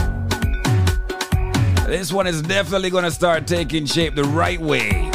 this 1.88 2.14
one 2.14 2.28
is 2.28 2.44
definitely 2.44 2.92
gonna 2.92 3.10
start 3.10 3.48
taking 3.48 3.88
shape 3.88 4.14
the 4.14 4.24
right 4.24 4.62
way. 4.62 5.10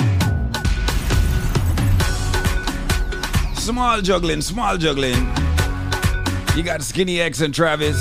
Small 3.54 4.00
juggling, 4.02 4.40
small 4.40 4.76
juggling. 4.76 5.14
You 6.56 6.64
got 6.64 6.82
Skinny 6.82 7.20
X 7.20 7.40
and 7.40 7.54
Travis 7.54 7.98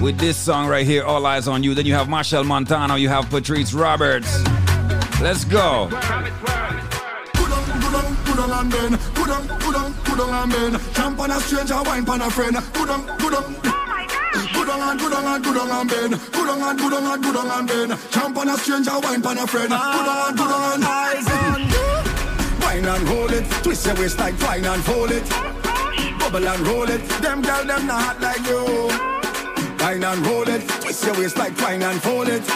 with 0.00 0.16
this 0.18 0.38
song 0.38 0.66
right 0.66 0.86
here, 0.86 1.04
All 1.04 1.26
Eyes 1.26 1.46
on 1.46 1.62
You. 1.62 1.74
Then 1.74 1.84
you 1.84 1.92
have 1.92 2.06
Machel 2.06 2.46
Montano, 2.46 2.94
you 2.94 3.10
have 3.10 3.28
Patrice 3.28 3.74
Roberts. 3.74 4.42
Let's 5.20 5.44
go. 5.44 5.90
Good 14.72 14.80
on 14.80 14.88
and 14.88 15.00
good 15.00 15.12
on 15.12 15.26
and 15.26 15.44
good 15.44 15.56
on 15.58 15.70
and 15.70 15.90
bend. 15.90 16.32
Good 16.32 16.48
on 16.48 16.62
and 16.62 16.78
good 16.78 16.92
on 16.94 17.04
and 17.04 17.22
good 17.22 17.36
on 17.36 17.50
and 17.50 17.68
bend. 17.68 18.00
Jump 18.10 18.38
on 18.38 18.48
a 18.48 18.56
stranger, 18.56 18.98
wine 19.00 19.26
on 19.26 19.38
a 19.38 19.46
friend. 19.46 19.68
Good 19.68 19.76
on 19.76 20.28
and 20.28 20.38
good 20.38 20.50
on 20.50 20.72
and 20.72 20.84
eyes 20.84 21.28
on 21.28 21.60
you. 21.68 21.88
Wine 22.64 22.86
and 22.86 23.08
hold 23.08 23.32
it, 23.32 23.44
twist 23.62 23.84
your 23.84 23.94
waist 23.96 24.18
like 24.18 24.38
twine 24.38 24.64
and 24.64 24.82
fold 24.82 25.10
it. 25.10 25.28
Bubble 26.18 26.48
and 26.48 26.66
roll 26.66 26.88
it, 26.88 27.06
them 27.20 27.42
girl 27.42 27.64
them 27.66 27.86
not 27.86 28.18
like 28.22 28.46
you. 28.48 28.88
Wine 29.78 30.04
and 30.04 30.26
roll 30.26 30.48
it, 30.48 30.66
twist 30.80 31.04
your 31.04 31.18
waist 31.18 31.36
like 31.36 31.54
twine 31.54 31.82
and 31.82 32.00
fold 32.00 32.28
it. 32.28 32.46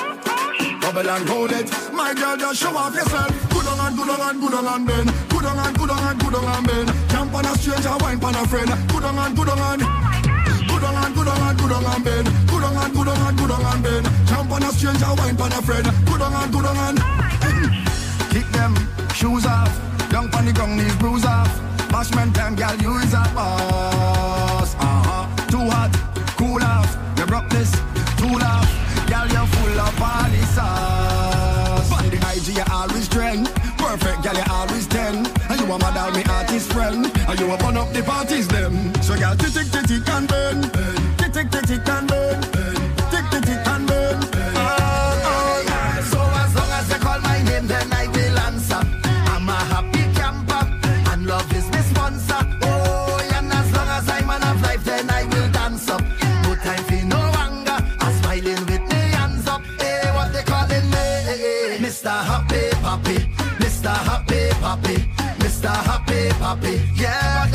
Bubble 0.81 1.11
and 1.11 1.29
roll 1.29 1.53
it, 1.53 1.71
my 1.93 2.15
girl 2.15 2.37
just 2.39 2.63
show 2.63 2.75
off 2.75 2.95
yourself. 2.95 3.29
Good 3.51 3.67
on 3.67 3.79
and 3.79 3.95
good 3.95 4.09
on 4.09 4.21
and 4.31 4.41
good 4.41 4.55
on 4.55 4.67
and 4.67 4.87
bend. 4.89 5.13
Good 5.29 5.45
on 5.45 5.59
and 5.59 5.79
good 5.79 5.91
on 5.91 6.03
and 6.03 6.19
good 6.19 6.35
on 6.35 6.45
and 6.45 6.67
bend. 6.67 7.11
Jump 7.11 7.35
on 7.35 7.45
a 7.45 7.59
stranger, 7.59 7.95
wine 8.01 8.25
on 8.25 8.35
a 8.37 8.49
friend. 8.49 8.71
Good 8.89 9.05
on 9.05 9.19
and 9.19 9.37
good 9.37 9.49
on 9.51 9.83
and. 9.83 10.16
And 11.07 11.15
good 11.15 11.29
on 11.29 11.41
and 11.41 11.57
good 11.57 11.71
on 11.71 11.85
and 11.85 12.05
bend. 12.05 12.27
Good 12.49 12.65
on 12.65 12.77
and 12.77 12.93
good 12.93 13.07
on 13.07 13.29
and 13.29 13.39
good 13.39 13.51
on 13.53 13.65
and 13.65 13.83
bend. 13.85 14.07
Jump 14.27 14.51
on 14.51 14.63
a 14.65 14.71
stranger, 14.73 15.07
wine 15.17 15.41
on 15.41 15.53
a 15.53 15.63
friend. 15.63 15.87
Good 16.05 16.21
on 16.21 16.35
and 16.35 16.53
good 16.53 16.67
on 16.67 16.77
and. 16.77 16.99
Kick 18.35 18.47
them 18.51 18.75
shoes 19.15 19.47
off. 19.47 19.71
Down 20.11 20.35
on 20.35 20.45
the 20.45 20.53
ground, 20.53 20.77
knees 20.77 20.97
bruise 20.97 21.25
off. 21.25 21.47
Bashment 21.95 22.35
time, 22.35 22.57
girl, 22.57 22.75
you 22.83 22.97
is 22.99 23.15
a 23.15 23.23
boss. 23.37 24.75
Uh-huh. 24.75 25.47
Too 25.47 25.71
hot, 25.71 25.93
a 35.77 35.79
mother, 35.79 36.17
me 36.17 36.25
artist 36.25 36.73
friend. 36.73 37.07
And 37.29 37.41
you 37.41 37.51
a 37.53 37.57
burn 37.59 37.77
up 37.77 37.93
the 37.93 38.03
parties, 38.03 38.49
them. 38.49 38.95
So, 39.03 39.17
girl, 39.17 39.37
tick, 39.37 39.53
tick, 39.53 39.87
tick, 39.87 40.09
and 40.09 40.29
burn. 40.29 40.63
Tick, 41.17 41.33
tick, 41.33 41.51
tick, 41.51 41.67
tick, 41.67 41.89
and 41.89 42.09
burn. 42.09 42.56
Yeah, 66.47 67.51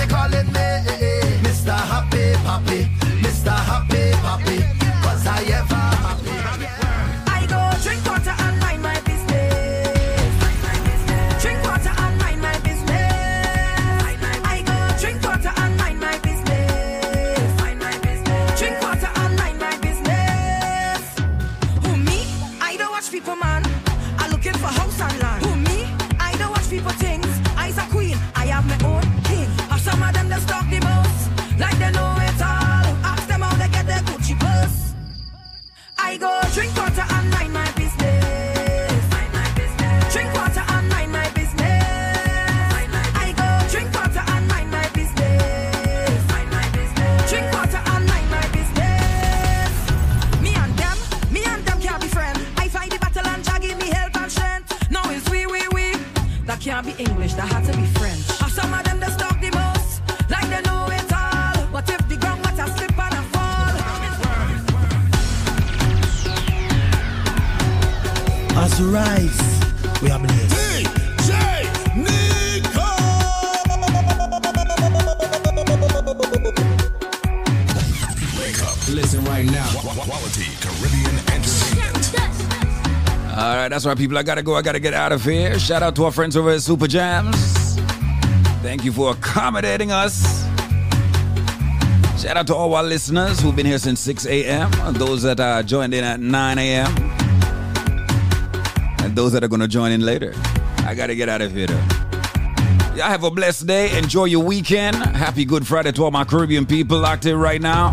that 57.41 57.51
had 57.53 57.65
to 57.65 57.77
be 57.77 57.85
French. 57.99 58.29
Or 58.41 58.49
some 58.49 58.73
of 58.73 58.83
them 58.83 58.99
that 58.99 59.11
stalk 59.13 59.39
the 59.41 59.51
most, 59.51 60.01
like 60.29 60.47
they 60.49 60.61
know 60.61 60.87
it 60.91 61.11
all. 61.11 61.57
What 61.73 61.89
if 61.89 62.07
the 62.07 62.17
ground 62.17 62.43
water 62.43 62.67
slip 62.75 62.91
and 62.91 63.13
I 63.15 63.23
fall? 63.33 63.73
As 68.63 68.79
we 68.79 68.85
rise, 68.87 69.50
All 83.41 83.55
right, 83.55 83.69
that's 83.69 83.87
right, 83.87 83.97
people. 83.97 84.19
I 84.19 84.21
gotta 84.21 84.43
go. 84.43 84.53
I 84.53 84.61
gotta 84.61 84.79
get 84.79 84.93
out 84.93 85.11
of 85.11 85.23
here. 85.23 85.57
Shout 85.57 85.81
out 85.81 85.95
to 85.95 86.05
our 86.05 86.11
friends 86.11 86.37
over 86.37 86.51
at 86.51 86.61
Super 86.61 86.85
Jams. 86.85 87.35
Thank 88.61 88.85
you 88.85 88.91
for 88.91 89.13
accommodating 89.13 89.91
us. 89.91 90.43
Shout 92.21 92.37
out 92.37 92.45
to 92.47 92.55
all 92.55 92.75
our 92.75 92.83
listeners 92.83 93.39
who've 93.39 93.55
been 93.55 93.65
here 93.65 93.79
since 93.79 93.99
6 94.01 94.27
a.m. 94.27 94.69
those 94.93 95.23
that 95.23 95.39
uh, 95.39 95.63
joined 95.63 95.95
in 95.95 96.03
at 96.03 96.19
9 96.19 96.57
a.m. 96.59 96.95
and 98.99 99.15
those 99.15 99.31
that 99.31 99.43
are 99.43 99.47
gonna 99.47 99.67
join 99.67 99.91
in 99.91 100.01
later. 100.01 100.35
I 100.85 100.93
gotta 100.93 101.15
get 101.15 101.27
out 101.27 101.41
of 101.41 101.51
here 101.51 101.65
though. 101.65 101.83
Y'all 102.93 103.09
have 103.09 103.23
a 103.23 103.31
blessed 103.31 103.65
day. 103.65 103.97
Enjoy 103.97 104.25
your 104.25 104.43
weekend. 104.43 104.97
Happy 104.97 105.45
Good 105.45 105.65
Friday 105.65 105.91
to 105.93 106.03
all 106.03 106.11
my 106.11 106.25
Caribbean 106.25 106.67
people 106.67 106.99
locked 106.99 107.25
in 107.25 107.39
right 107.39 107.59
now. 107.59 107.91